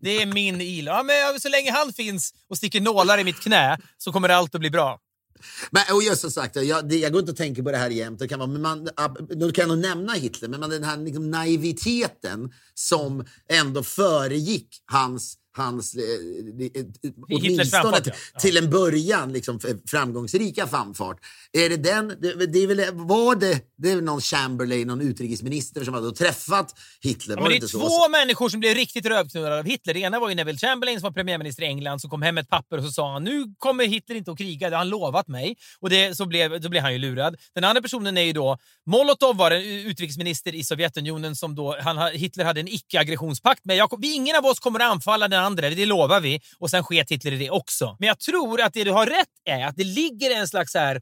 Det 0.00 0.22
är 0.22 0.26
min 0.26 0.60
Elon. 0.60 0.94
Ja, 0.94 1.30
men 1.32 1.40
så 1.40 1.48
länge 1.48 1.72
han 1.72 1.92
finns 1.92 2.34
och 2.48 2.56
sticker 2.56 2.80
nålar 2.80 3.18
i 3.18 3.24
mitt 3.24 3.40
knä 3.40 3.78
så 3.98 4.12
kommer 4.12 4.28
allt 4.28 4.54
att 4.54 4.60
bli 4.60 4.70
bra. 4.70 5.00
Men, 5.70 5.82
och 5.92 6.02
just 6.02 6.20
som 6.20 6.30
sagt, 6.30 6.56
jag, 6.56 6.88
det, 6.88 6.96
jag 6.96 7.12
går 7.12 7.20
inte 7.20 7.32
och 7.32 7.36
tänker 7.36 7.62
på 7.62 7.70
det 7.70 7.78
här 7.78 7.90
jämt. 7.90 8.18
Det 8.18 8.28
kan 8.28 8.38
vara, 8.38 8.50
men 8.50 8.62
man, 8.62 8.88
nu 9.30 9.52
kan 9.52 9.62
jag 9.62 9.68
nog 9.68 9.78
nämna 9.78 10.12
Hitler, 10.12 10.48
men 10.48 10.60
man, 10.60 10.70
den 10.70 10.84
här 10.84 10.96
liksom, 10.96 11.30
naiviteten 11.30 12.52
som 12.74 13.24
ändå 13.48 13.82
föregick 13.82 14.68
hans 14.86 15.36
hans 15.58 15.94
eh, 15.94 16.02
eh, 16.02 16.84
åtminstone 17.28 17.64
framfart, 17.64 18.04
till, 18.04 18.12
ja. 18.34 18.40
Till 18.40 18.56
en 18.56 18.70
början 18.70 19.32
liksom, 19.32 19.60
framgångsrika 19.86 20.66
framfart. 20.66 21.18
Är 21.52 21.68
det 21.68 21.76
den, 21.76 22.08
det, 22.08 22.46
det 22.46 22.58
är 22.58 22.66
väl, 22.66 22.80
var 22.92 23.34
det, 23.34 23.60
det 23.76 23.90
är 23.90 24.00
någon 24.00 24.20
Chamberlain, 24.20 24.86
någon 24.88 25.00
utrikesminister 25.00 25.84
som 25.84 25.94
hade 25.94 26.12
träffat 26.12 26.74
Hitler? 27.00 27.36
Ja, 27.36 27.42
var 27.42 27.50
det 27.50 27.56
är 27.56 27.66
så? 27.66 27.78
två 27.78 28.08
människor 28.08 28.48
som 28.48 28.60
blev 28.60 28.74
riktigt 28.74 29.06
rövknullade 29.06 29.58
av 29.58 29.64
Hitler. 29.64 29.94
Det 29.94 30.00
ena 30.00 30.20
var 30.20 30.28
ju 30.28 30.34
Neville 30.34 30.58
Chamberlain 30.58 31.00
som 31.00 31.04
var 31.06 31.12
premiärminister 31.12 31.62
i 31.62 31.66
England 31.66 32.00
som 32.00 32.10
kom 32.10 32.22
hem 32.22 32.34
med 32.34 32.42
ett 32.42 32.50
papper 32.50 32.78
och 32.78 32.84
så 32.84 32.90
sa 32.90 33.12
han 33.12 33.24
nu 33.24 33.54
kommer 33.58 33.86
Hitler 33.86 34.16
inte 34.16 34.30
att 34.30 34.38
kriga, 34.38 34.70
det 34.70 34.76
har 34.76 34.78
han 34.78 34.88
lovat 34.88 35.28
mig. 35.28 35.56
Och 35.80 35.90
det, 35.90 36.16
så 36.16 36.26
blev, 36.26 36.60
då 36.60 36.68
blev 36.68 36.82
han 36.82 36.92
ju 36.92 36.98
lurad. 36.98 37.36
Den 37.54 37.64
andra 37.64 37.82
personen 37.82 38.18
är 38.18 38.22
ju 38.22 38.32
då 38.32 38.58
Molotov 38.86 39.36
var 39.36 39.50
en 39.50 39.62
utrikesminister 39.62 40.54
i 40.54 40.64
Sovjetunionen 40.64 41.36
som 41.36 41.54
då 41.54 41.76
han, 41.80 41.96
ha- 41.96 42.10
Hitler 42.10 42.44
hade 42.44 42.60
en 42.60 42.68
icke-aggressionspakt 42.68 43.64
med. 43.64 43.76
Jag, 43.76 44.04
ingen 44.04 44.36
av 44.36 44.46
oss 44.46 44.60
kommer 44.60 44.80
att 44.80 44.92
anfalla 44.92 45.28
den 45.28 45.44
andra, 45.48 45.70
det 45.70 45.86
lovar 45.86 46.20
vi. 46.20 46.40
Och 46.58 46.70
sen 46.70 46.84
sket 46.84 47.10
Hitler 47.10 47.32
i 47.32 47.36
det 47.36 47.50
också. 47.50 47.96
Men 47.98 48.06
jag 48.06 48.18
tror 48.18 48.60
att 48.60 48.74
det 48.74 48.84
du 48.84 48.90
har 48.90 49.06
rätt 49.06 49.34
är 49.44 49.66
att 49.66 49.76
det 49.76 49.84
ligger 49.84 50.36
en 50.36 50.48
slags 50.48 50.74
här 50.74 51.00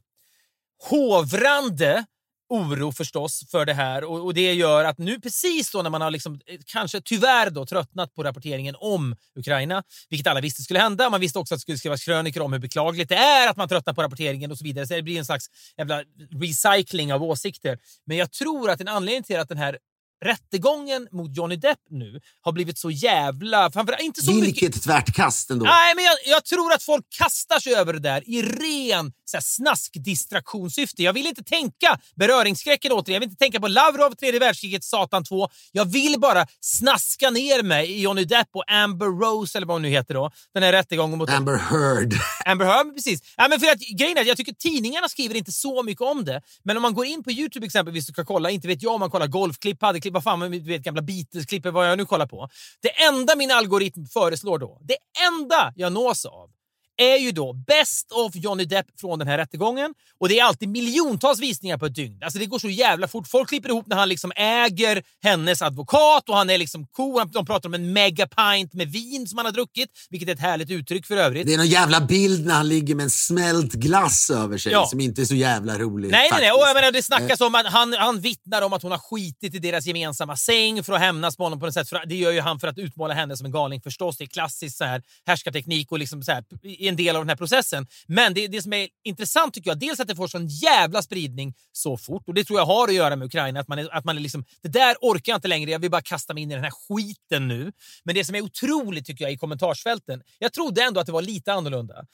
hovrande 0.89 2.05
oro 2.49 2.91
förstås 2.91 3.43
för 3.51 3.65
det 3.65 3.73
här 3.73 4.03
och, 4.03 4.25
och 4.25 4.33
det 4.33 4.53
gör 4.53 4.83
att 4.83 4.97
nu 4.97 5.19
precis 5.19 5.71
då 5.71 5.81
när 5.81 5.89
man 5.89 6.01
har 6.01 6.11
liksom, 6.11 6.39
eh, 6.45 6.59
kanske 6.65 7.01
tyvärr 7.01 7.49
då 7.49 7.65
tröttnat 7.65 8.15
på 8.15 8.23
rapporteringen 8.23 8.75
om 8.79 9.15
Ukraina, 9.35 9.83
vilket 10.09 10.27
alla 10.27 10.41
visste 10.41 10.63
skulle 10.63 10.79
hända. 10.79 11.09
Man 11.09 11.21
visste 11.21 11.39
också 11.39 11.53
att 11.53 11.57
det 11.57 11.61
skulle 11.61 11.77
skrivas 11.77 12.03
krönikor 12.03 12.41
om 12.41 12.53
hur 12.53 12.59
beklagligt 12.59 13.09
det 13.09 13.15
är 13.15 13.49
att 13.49 13.57
man 13.57 13.69
tröttnar 13.69 13.93
på 13.93 14.03
rapporteringen 14.03 14.51
och 14.51 14.57
så 14.57 14.63
vidare. 14.63 14.87
Så 14.87 14.93
det 14.93 15.01
blir 15.01 15.17
en 15.17 15.25
slags 15.25 15.45
jävla 15.77 16.03
recycling 16.41 17.13
av 17.13 17.23
åsikter. 17.23 17.79
Men 18.05 18.17
jag 18.17 18.31
tror 18.31 18.69
att 18.69 18.81
en 18.81 18.87
anledning 18.87 19.23
till 19.23 19.39
att 19.39 19.49
den 19.49 19.57
här 19.57 19.77
rättegången 20.25 21.07
mot 21.11 21.37
Johnny 21.37 21.55
Depp 21.55 21.79
nu 21.89 22.19
har 22.41 22.51
blivit 22.51 22.77
så 22.77 22.91
jävla... 22.91 23.71
Framförallt 23.71 24.01
inte 24.01 24.21
så 24.21 24.31
mycket... 24.31 24.63
Vilket 24.63 24.83
tvärtkast 24.83 25.49
ändå. 25.49 25.65
Nej, 25.65 25.95
men 25.95 26.03
jag, 26.03 26.15
jag 26.25 26.45
tror 26.45 26.73
att 26.73 26.83
folk 26.83 27.05
kastar 27.09 27.59
sig 27.59 27.75
över 27.75 27.93
det 27.93 27.99
där 27.99 28.29
i 28.29 28.41
ren 28.41 29.11
så 29.25 29.37
här, 29.37 29.41
snaskdistraktionssyfte. 29.41 31.03
Jag 31.03 31.13
vill 31.13 31.27
inte 31.27 31.43
tänka 31.43 31.99
beröringsskräcken 32.15 32.91
återigen. 32.91 33.13
Jag 33.13 33.19
vill 33.19 33.29
inte 33.29 33.43
tänka 33.43 33.59
på 33.59 33.67
Lavrov, 33.67 34.15
tredje 34.15 34.39
världskriget, 34.39 34.83
Satan 34.83 35.23
2. 35.23 35.49
Jag 35.71 35.85
vill 35.85 36.19
bara 36.19 36.47
snaska 36.59 37.29
ner 37.29 37.63
mig 37.63 37.91
i 37.91 38.01
Johnny 38.01 38.25
Depp 38.25 38.47
och 38.51 38.71
Amber 38.71 39.05
Rose, 39.05 39.57
eller 39.57 39.67
vad 39.67 39.75
hon 39.75 39.81
nu 39.81 39.89
heter 39.89 40.13
då. 40.13 40.31
Den 40.53 40.63
här 40.63 40.71
rättegången 40.71 41.17
mot 41.17 41.29
Amber 41.29 41.57
Heard. 41.57 42.13
Amber 42.45 42.65
Heard, 42.65 42.95
precis. 42.95 43.21
Ja, 43.37 43.47
men 43.47 43.59
för 43.59 43.67
att, 43.67 43.79
grejen 43.79 44.17
är 44.17 44.21
att 44.21 44.27
jag 44.27 44.37
tycker 44.37 44.53
tidningarna 44.53 45.09
skriver 45.09 45.35
inte 45.35 45.51
så 45.51 45.83
mycket 45.83 46.01
om 46.01 46.25
det. 46.25 46.41
Men 46.63 46.77
om 46.77 46.81
man 46.81 46.93
går 46.93 47.05
in 47.05 47.23
på 47.23 47.31
Youtube 47.31 47.65
exempelvis 47.65 48.09
och 48.09 48.13
ska 48.13 48.25
kolla, 48.25 48.49
inte 48.49 48.67
vet 48.67 48.83
jag 48.83 48.93
om 48.93 48.99
man 48.99 49.11
kollar 49.11 49.27
golfklipp, 49.27 49.79
padelklipp, 49.79 50.06
Typ, 50.07 50.13
vad 50.13 50.23
fan, 50.23 50.51
du 50.51 50.59
vet 50.59 50.81
gamla 50.81 51.01
Beatles-klipp, 51.01 51.65
vad 51.65 51.91
jag 51.91 51.97
nu 51.97 52.05
kollar 52.05 52.27
på. 52.27 52.49
Det 52.81 53.03
enda 53.03 53.35
min 53.35 53.51
algoritm 53.51 54.05
föreslår 54.05 54.59
då, 54.59 54.81
det 54.83 54.97
enda 55.27 55.73
jag 55.75 55.93
nås 55.93 56.25
av, 56.25 56.49
är 56.97 57.17
ju 57.17 57.31
då 57.31 57.53
Best 57.53 58.11
of 58.11 58.35
Johnny 58.35 58.65
Depp 58.65 58.85
från 59.01 59.19
den 59.19 59.27
här 59.27 59.37
rättegången. 59.37 59.93
Och 60.19 60.29
det 60.29 60.39
är 60.39 60.43
alltid 60.43 60.69
miljontals 60.69 61.39
visningar 61.39 61.77
på 61.77 61.85
ett 61.85 61.95
dygn. 61.95 62.23
Alltså 62.23 62.39
det 62.39 62.45
går 62.45 62.59
så 62.59 62.69
jävla 62.69 63.07
fort. 63.07 63.27
Folk 63.27 63.49
klipper 63.49 63.69
ihop 63.69 63.87
när 63.87 63.95
han 63.95 64.09
liksom 64.09 64.31
äger 64.35 65.03
hennes 65.23 65.61
advokat 65.61 66.29
och 66.29 66.35
han 66.35 66.49
är 66.49 66.57
liksom 66.57 66.87
cool. 66.87 67.21
De 67.33 67.45
pratar 67.45 67.69
om 67.69 67.73
en 67.73 67.93
mega 67.93 68.27
pint 68.27 68.73
med 68.73 68.91
vin 68.91 69.27
som 69.27 69.37
han 69.37 69.45
har 69.45 69.53
druckit, 69.53 69.89
vilket 70.09 70.29
är 70.29 70.33
ett 70.33 70.39
härligt 70.39 70.69
uttryck 70.71 71.05
för 71.05 71.17
övrigt. 71.17 71.47
Det 71.47 71.53
är 71.53 71.57
någon 71.57 71.67
jävla 71.67 72.01
bild 72.01 72.45
när 72.45 72.53
han 72.55 72.67
ligger 72.67 72.95
med 72.95 73.03
en 73.03 73.09
smält 73.09 73.73
glass 73.73 74.29
över 74.29 74.57
sig 74.57 74.71
Ja. 74.71 74.85
som 74.87 74.99
inte 74.99 75.21
är 75.21 75.25
så 75.25 75.35
jävla 75.35 75.77
rolig. 75.79 76.11
Nej, 76.11 76.19
nej, 76.19 76.21
nej. 76.21 76.49
faktiskt. 76.49 76.53
Och 76.63 76.67
jag 76.69 76.75
menar, 76.75 76.91
det 76.91 77.03
snackas 77.03 77.41
om 77.41 77.55
att 77.55 77.65
han, 77.65 77.93
han 77.93 78.21
vittnar 78.21 78.61
om 78.61 78.73
att 78.73 78.83
hon 78.83 78.91
har 78.91 78.99
skitit 78.99 79.55
i 79.55 79.59
deras 79.59 79.85
gemensamma 79.85 80.37
säng 80.37 80.83
för 80.83 80.93
att 80.93 80.99
hämnas 80.99 81.37
på 81.37 81.43
honom 81.43 81.59
på 81.59 81.65
något 81.65 81.73
sätt. 81.73 81.89
För 81.89 82.05
det 82.05 82.15
gör 82.15 82.31
ju 82.31 82.41
han 82.41 82.59
för 82.59 82.67
att 82.67 82.77
utmåla 82.77 83.13
henne 83.13 83.37
som 83.37 83.45
en 83.45 83.51
galning 83.51 83.81
förstås. 83.81 84.17
Det 84.17 84.23
är 84.23 84.27
klassisk 84.27 84.77
så 84.77 84.83
här, 84.83 85.01
härskarteknik 85.25 85.91
och 85.91 85.99
liksom 85.99 86.23
så 86.23 86.31
här, 86.31 86.43
en 86.87 86.95
del 86.95 87.15
av 87.15 87.21
den 87.21 87.29
här 87.29 87.35
processen. 87.35 87.87
Men 88.07 88.33
det, 88.33 88.47
det 88.47 88.61
som 88.61 88.73
är 88.73 88.87
intressant 89.03 89.53
tycker 89.53 89.69
jag, 89.69 89.79
dels 89.79 89.99
att 89.99 90.07
det 90.07 90.15
får 90.15 90.27
sån 90.27 90.47
jävla 90.47 91.01
spridning 91.01 91.53
så 91.71 91.97
fort. 91.97 92.23
Och 92.27 92.33
det 92.33 92.43
tror 92.43 92.59
jag 92.59 92.65
har 92.65 92.87
att 92.87 92.93
göra 92.93 93.15
med 93.15 93.25
Ukraina. 93.25 93.59
Att 93.59 93.67
man 93.67 93.79
är, 93.79 93.95
att 93.95 94.05
man 94.05 94.17
är 94.17 94.21
liksom, 94.21 94.45
det 94.61 94.69
där 94.69 94.95
orkar 95.01 95.31
jag 95.31 95.37
inte 95.37 95.47
längre, 95.47 95.71
jag 95.71 95.79
vill 95.79 95.91
bara 95.91 96.01
kasta 96.01 96.33
mig 96.33 96.43
in 96.43 96.51
i 96.51 96.53
den 96.53 96.63
här 96.63 96.73
skiten 96.87 97.47
nu. 97.47 97.71
Men 98.03 98.15
det 98.15 98.25
som 98.25 98.35
är 98.35 98.41
otroligt 98.41 99.05
tycker 99.05 99.25
jag 99.25 99.31
i 99.31 99.37
kommentarsfälten, 99.37 100.21
jag 100.39 100.53
trodde 100.53 100.83
ändå 100.83 100.99
att 100.99 101.05
det 101.05 101.11
var 101.11 101.21
lite 101.21 101.53
annorlunda. 101.53 102.05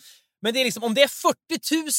Men 0.41 0.53
det 0.53 0.59
är 0.59 0.65
liksom, 0.65 0.84
om 0.84 0.93
det 0.93 1.01
är 1.01 1.07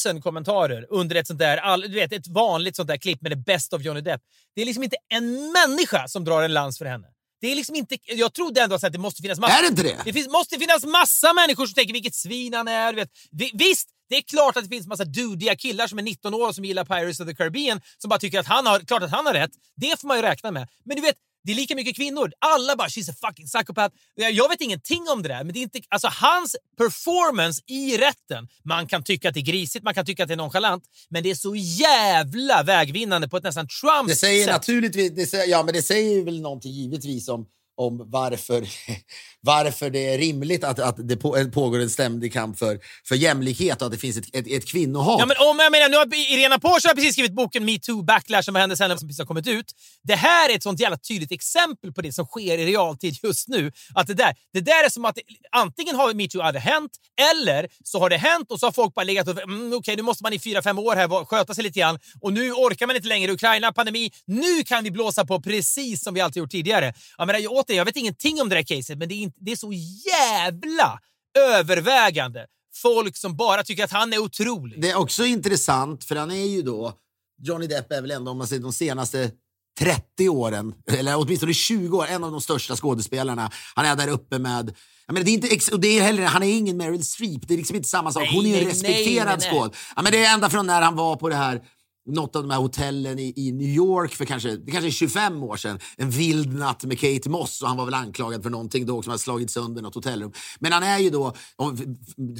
40 0.03 0.13
000 0.13 0.21
kommentarer 0.21 0.87
under 0.89 1.15
ett 1.15 1.27
sånt 1.27 1.39
där, 1.39 1.57
all, 1.57 1.81
du 1.81 1.87
vet, 1.95 2.13
ett 2.13 2.27
vanligt 2.27 2.75
sånt 2.75 2.87
där 2.87 2.97
klipp 2.97 3.21
med 3.21 3.31
det 3.31 3.35
bästa 3.35 3.75
av 3.75 3.81
Johnny 3.81 4.01
Depp. 4.01 4.21
Det 4.55 4.61
är 4.61 4.65
liksom 4.65 4.83
inte 4.83 4.97
en 5.13 5.51
människa 5.51 6.07
som 6.07 6.25
drar 6.25 6.43
en 6.43 6.53
lans 6.53 6.77
för 6.77 6.85
henne. 6.85 7.07
Det 7.41 7.47
är 7.51 7.55
liksom 7.55 7.75
inte, 7.75 7.97
jag 8.05 8.33
trodde 8.33 8.61
ändå 8.61 8.75
att 8.75 8.93
det 8.93 8.97
måste 8.97 9.21
finnas 9.21 9.39
massa... 9.39 9.53
Är 9.57 9.61
det 9.61 9.67
inte 9.67 9.83
det? 9.83 9.97
Det 10.05 10.13
finns, 10.13 10.27
måste 10.27 10.59
finnas 10.59 10.83
massa 10.85 11.33
människor 11.33 11.65
som 11.65 11.73
tänker 11.73 11.93
vilket 11.93 12.15
svin 12.15 12.53
han 12.53 12.67
är. 12.67 12.93
Du 12.93 12.95
vet. 12.99 13.09
Vi- 13.31 13.51
Visst, 13.53 13.89
det 14.09 14.15
är 14.15 14.21
klart 14.21 14.57
att 14.57 14.63
det 14.63 14.69
finns 14.69 14.87
massa 14.87 15.05
dudiga 15.05 15.55
killar 15.55 15.87
som 15.87 15.99
är 15.99 16.03
19 16.03 16.33
år 16.33 16.47
och 16.47 16.55
som 16.55 16.65
gillar 16.65 16.85
Pirates 16.85 17.19
of 17.19 17.27
the 17.27 17.35
Caribbean 17.35 17.81
som 17.97 18.09
bara 18.09 18.19
tycker 18.19 18.39
att 18.39 18.47
han 18.47 18.65
har, 18.67 18.79
klart 18.79 19.03
att 19.03 19.11
han 19.11 19.25
har 19.25 19.33
rätt. 19.33 19.51
Det 19.75 19.99
får 20.01 20.07
man 20.07 20.17
ju 20.17 20.23
räkna 20.23 20.51
med. 20.51 20.67
Men 20.85 20.95
du 20.95 21.01
vet, 21.01 21.15
det 21.45 21.51
är 21.51 21.55
lika 21.55 21.75
mycket 21.75 21.95
kvinnor. 21.95 22.31
Alla 22.39 22.75
bara 22.75 22.87
“she's 22.87 23.11
a 23.11 23.13
fucking 23.27 23.45
psychopath”. 23.47 23.95
Jag 24.15 24.49
vet 24.49 24.61
ingenting 24.61 25.03
om 25.13 25.21
det 25.23 25.29
där, 25.29 25.43
men 25.43 25.53
det 25.53 25.59
är 25.59 25.61
inte, 25.61 25.79
alltså 25.89 26.07
hans 26.11 26.55
performance 26.77 27.61
i 27.67 27.97
rätten. 27.97 28.47
Man 28.63 28.87
kan 28.87 29.03
tycka 29.03 29.27
att 29.27 29.33
det 29.33 29.39
är 29.39 29.41
grisigt, 29.41 29.83
man 29.83 29.93
kan 29.93 30.05
tycka 30.05 30.23
att 30.23 30.27
det 30.27 30.33
är 30.33 30.37
nonchalant, 30.37 30.83
men 31.09 31.23
det 31.23 31.31
är 31.31 31.35
så 31.35 31.55
jävla 31.55 32.63
vägvinnande 32.63 33.27
på 33.29 33.37
ett 33.37 33.43
nästan 33.43 33.67
Trumps 33.67 34.09
Det 34.09 34.15
säger 34.15 34.45
sätt. 34.45 34.53
naturligtvis, 34.53 35.11
det 35.15 35.25
säger, 35.25 35.47
ja 35.47 35.63
men 35.63 35.73
det 35.73 35.81
säger 35.81 36.23
väl 36.23 36.41
någonting 36.41 36.71
givetvis 36.71 37.27
om, 37.29 37.45
om 37.77 38.03
varför, 38.11 38.67
varför 39.45 39.89
det 39.89 40.13
är 40.13 40.17
rimligt 40.17 40.63
att, 40.63 40.79
att 40.79 41.07
det 41.09 41.17
på, 41.17 41.37
eh, 41.37 41.47
pågår 41.47 41.79
en 41.79 41.89
ständig 41.89 42.33
kamp 42.33 42.59
för, 42.59 42.79
för 43.07 43.15
jämlikhet 43.15 43.81
och 43.81 43.85
att 43.85 43.91
det 43.91 43.97
finns 43.97 44.17
ett, 44.17 44.35
ett, 44.35 44.47
ett 44.47 44.65
kvinnohat. 44.65 45.19
Ja, 45.19 45.25
men 45.25 45.37
om 45.49 45.59
jag 45.59 45.71
menar, 45.71 45.89
nu 45.89 45.97
har 45.97 46.33
Irena 46.33 46.59
Porsche 46.59 46.87
har 46.87 46.95
precis 46.95 47.13
skrivit 47.13 47.33
boken 47.33 47.65
Me 47.65 47.79
Too 47.79 48.03
Backlash 48.03 48.41
som 48.41 48.53
vad 48.53 48.61
hände 48.61 48.77
sen 48.77 48.99
som 48.99 49.07
precis 49.07 49.19
har 49.19 49.25
kommit 49.25 49.47
ut. 49.47 49.65
Det 50.03 50.15
här 50.15 50.49
är 50.49 50.55
ett 50.55 50.63
sånt 50.63 50.79
jävla 50.79 50.97
tydligt 50.97 51.31
exempel 51.31 51.93
på 51.93 52.01
det 52.01 52.13
som 52.13 52.25
sker 52.25 52.57
i 52.57 52.65
realtid 52.65 53.17
just 53.23 53.47
nu. 53.47 53.71
Att 53.95 54.07
det, 54.07 54.13
där, 54.13 54.35
det 54.53 54.61
där 54.61 54.85
är 54.85 54.89
som 54.89 55.05
att 55.05 55.15
det, 55.15 55.21
antingen 55.51 55.95
har 55.95 56.13
metoo 56.13 56.41
aldrig 56.41 56.61
hänt 56.61 56.91
eller 57.31 57.67
så 57.83 57.99
har 57.99 58.09
det 58.09 58.17
hänt 58.17 58.51
och 58.51 58.59
så 58.59 58.65
har 58.65 58.71
folk 58.71 58.93
bara 58.93 59.03
legat 59.03 59.27
och 59.27 59.41
mm, 59.41 59.73
okej, 59.73 59.95
nu 59.95 60.01
måste 60.01 60.23
man 60.23 60.33
i 60.33 60.39
fyra, 60.39 60.61
fem 60.61 60.79
år 60.79 60.95
här 60.95 61.25
sköta 61.25 61.53
sig 61.53 61.63
lite 61.63 61.79
grann 61.79 61.99
och 62.21 62.33
nu 62.33 62.51
orkar 62.51 62.87
man 62.87 62.95
inte 62.95 63.07
längre. 63.07 63.31
Ukraina, 63.31 63.71
pandemi. 63.71 64.11
Nu 64.25 64.63
kan 64.63 64.83
vi 64.83 64.91
blåsa 64.91 65.25
på 65.25 65.41
precis 65.41 66.03
som 66.03 66.13
vi 66.13 66.21
alltid 66.21 66.39
gjort 66.41 66.51
tidigare. 66.51 66.93
Jag, 67.17 67.27
menar, 67.27 67.39
återigen, 67.49 67.77
jag 67.77 67.85
vet 67.85 67.95
ingenting 67.95 68.41
om 68.41 68.49
det 68.49 68.55
där 68.55 68.63
caset, 68.63 68.97
men 68.97 69.09
det 69.09 69.15
är, 69.15 69.19
inte, 69.19 69.34
det 69.41 69.51
är 69.51 69.55
så 69.55 69.73
jävla 70.13 70.99
övervägande 71.39 72.45
folk 72.81 73.17
som 73.17 73.35
bara 73.35 73.63
tycker 73.63 73.83
att 73.83 73.91
han 73.91 74.13
är 74.13 74.17
otrolig. 74.17 74.81
Det 74.81 74.89
är 74.89 74.95
också 74.95 75.25
intressant, 75.25 76.03
för 76.03 76.15
han 76.15 76.31
är 76.31 76.45
ju 76.45 76.61
då... 76.61 76.93
Johnny 77.41 77.67
Depp 77.67 77.91
är 77.91 78.01
väl 78.01 78.11
ändå, 78.11 78.31
om 78.31 78.37
man 78.37 78.47
säger 78.47 78.61
de 78.61 78.73
senaste 78.73 79.31
30 79.79 80.29
åren, 80.29 80.73
eller 80.91 81.17
åtminstone 81.17 81.53
20 81.53 81.97
år, 81.97 82.07
en 82.07 82.23
av 82.23 82.31
de 82.31 82.41
största 82.41 82.75
skådespelarna. 82.75 83.51
Han 83.75 83.85
är 83.85 83.95
där 83.95 84.07
uppe 84.07 84.39
med... 84.39 84.75
Jag 85.07 85.13
menar, 85.13 85.25
det 85.25 85.31
är 85.31 85.53
inte, 85.53 85.77
det 85.77 85.87
är 85.87 86.01
heller, 86.01 86.23
han 86.23 86.43
är 86.43 86.57
ingen 86.57 86.77
Meryl 86.77 87.05
Streep, 87.05 87.47
det 87.47 87.53
är 87.53 87.57
liksom 87.57 87.75
inte 87.75 87.89
samma 87.89 88.11
sak. 88.11 88.23
Nej, 88.23 88.35
Hon 88.35 88.45
är 88.45 88.49
ju 88.49 88.59
en 88.59 88.65
respekterad 88.65 89.25
nej, 89.25 89.37
nej, 89.39 89.51
nej. 89.51 89.59
skåd. 89.59 89.75
Ja, 89.95 90.01
men 90.01 90.11
det 90.11 90.25
är 90.25 90.33
ända 90.33 90.49
från 90.49 90.67
när 90.67 90.81
han 90.81 90.95
var 90.95 91.15
på 91.15 91.29
det 91.29 91.35
här 91.35 91.61
något 92.05 92.35
av 92.35 92.41
de 92.41 92.51
här 92.51 92.57
hotellen 92.57 93.19
i, 93.19 93.33
i 93.35 93.51
New 93.51 93.69
York 93.69 94.15
för 94.15 94.25
kanske, 94.25 94.55
det 94.55 94.71
kanske 94.71 94.89
är 94.89 94.91
25 94.91 95.43
år 95.43 95.57
sedan. 95.57 95.79
En 95.97 96.09
vild 96.09 96.53
natt 96.53 96.83
med 96.83 96.99
Kate 96.99 97.29
Moss 97.29 97.61
och 97.61 97.67
han 97.67 97.77
var 97.77 97.85
väl 97.85 97.93
anklagad 97.93 98.43
för 98.43 98.49
någonting 98.49 98.85
då 98.85 99.01
som 99.01 99.09
hade 99.09 99.19
slagit 99.19 99.51
sönder 99.51 99.81
något 99.81 99.95
hotellrum. 99.95 100.31
Men 100.59 100.71
han 100.71 100.83
är 100.83 100.99
ju 100.99 101.09
då, 101.09 101.27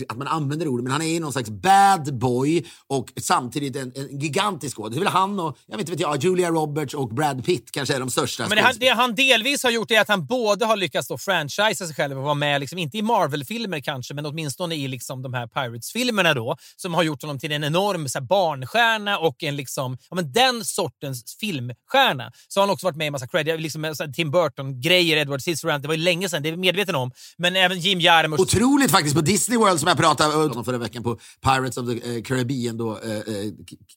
att 0.07 0.18
man 0.18 0.28
använder 0.28 0.68
ordet, 0.68 0.84
men 0.84 0.91
han 0.91 1.01
är 1.01 1.05
ju 1.05 1.20
någon 1.20 1.32
slags 1.32 1.49
bad 1.49 2.18
boy 2.20 2.66
och 2.88 3.13
samtidigt 3.22 3.76
en, 3.76 3.91
en 3.95 4.20
gigantisk 4.20 4.78
skådis. 4.78 4.95
Det 4.95 4.99
är 4.99 5.03
väl 5.03 5.13
han 5.13 5.39
och, 5.39 5.57
jag 5.68 5.78
vet 5.78 5.89
inte 5.89 6.01
jag, 6.01 6.24
Julia 6.24 6.49
Roberts 6.49 6.93
och 6.93 7.09
Brad 7.09 7.45
Pitt 7.45 7.72
kanske 7.72 7.95
är 7.95 7.99
de 7.99 8.09
största 8.09 8.47
Men 8.47 8.57
det 8.57 8.63
han, 8.63 8.74
det 8.80 8.89
han 8.89 9.16
delvis 9.16 9.63
har 9.63 9.72
gjort 9.72 9.91
är 9.91 10.01
att 10.01 10.07
han 10.07 10.26
både 10.26 10.66
har 10.66 10.78
lyckats 10.78 11.07
då 11.07 11.18
franchisa 11.18 11.86
sig 11.86 11.95
själv 11.95 12.18
och 12.18 12.24
vara 12.24 12.34
med, 12.34 12.61
liksom, 12.61 12.78
inte 12.78 12.97
i 12.97 13.01
Marvel-filmer 13.01 13.80
kanske, 13.80 14.13
men 14.13 14.26
åtminstone 14.26 14.76
i 14.76 14.88
liksom, 14.88 15.22
de 15.22 15.34
här 15.34 15.47
Pirates-filmerna 15.47 16.34
då, 16.34 16.57
som 16.76 16.93
har 16.93 17.03
gjort 17.03 17.22
honom 17.22 17.39
till 17.39 17.51
en 17.51 17.63
enorm 17.63 18.09
så 18.09 18.20
här, 18.20 18.26
barnstjärna 18.26 19.18
och 19.18 19.43
en 19.43 19.55
liksom, 19.56 19.97
ja, 20.10 20.16
men 20.16 20.32
den 20.32 20.66
sortens 20.66 21.38
filmstjärna. 21.39 22.32
Så 22.47 22.60
har 22.60 22.68
han 22.68 22.74
också 22.74 22.88
varit 22.88 22.97
med 22.97 23.08
i 23.08 23.12
massa 23.12 23.28
cred, 23.28 23.62
liksom, 23.62 23.95
Tim 24.16 24.32
Burton-grejer, 24.32 25.18
Edward 25.18 25.41
Scissorhands, 25.41 25.82
det 25.82 25.88
var 25.88 25.95
ju 25.95 26.01
länge 26.01 26.30
sedan, 26.30 26.43
det 26.43 26.49
är 26.49 26.51
vi 26.51 26.58
medveten 26.58 26.95
om. 26.95 27.12
Men 27.38 27.56
även 27.56 27.80
Jim 27.80 27.99
Jarmusch. 27.99 28.39
Otroligt 28.39 28.91
faktiskt 28.91 29.16
på 29.16 29.22
Disney 29.22 29.58
World 29.58 29.80
som 29.80 29.88
jag 29.88 29.97
pratade 29.97 30.36
om 30.36 30.66
förra 30.66 30.78
veckan 30.78 31.03
på 31.03 31.20
Pirates 31.43 31.78
of 31.78 31.88
the 31.88 32.16
eh, 32.16 32.24
Caribbean 32.24 32.78
då, 32.78 32.99
eh, 32.99 33.12
eh, 33.12 33.24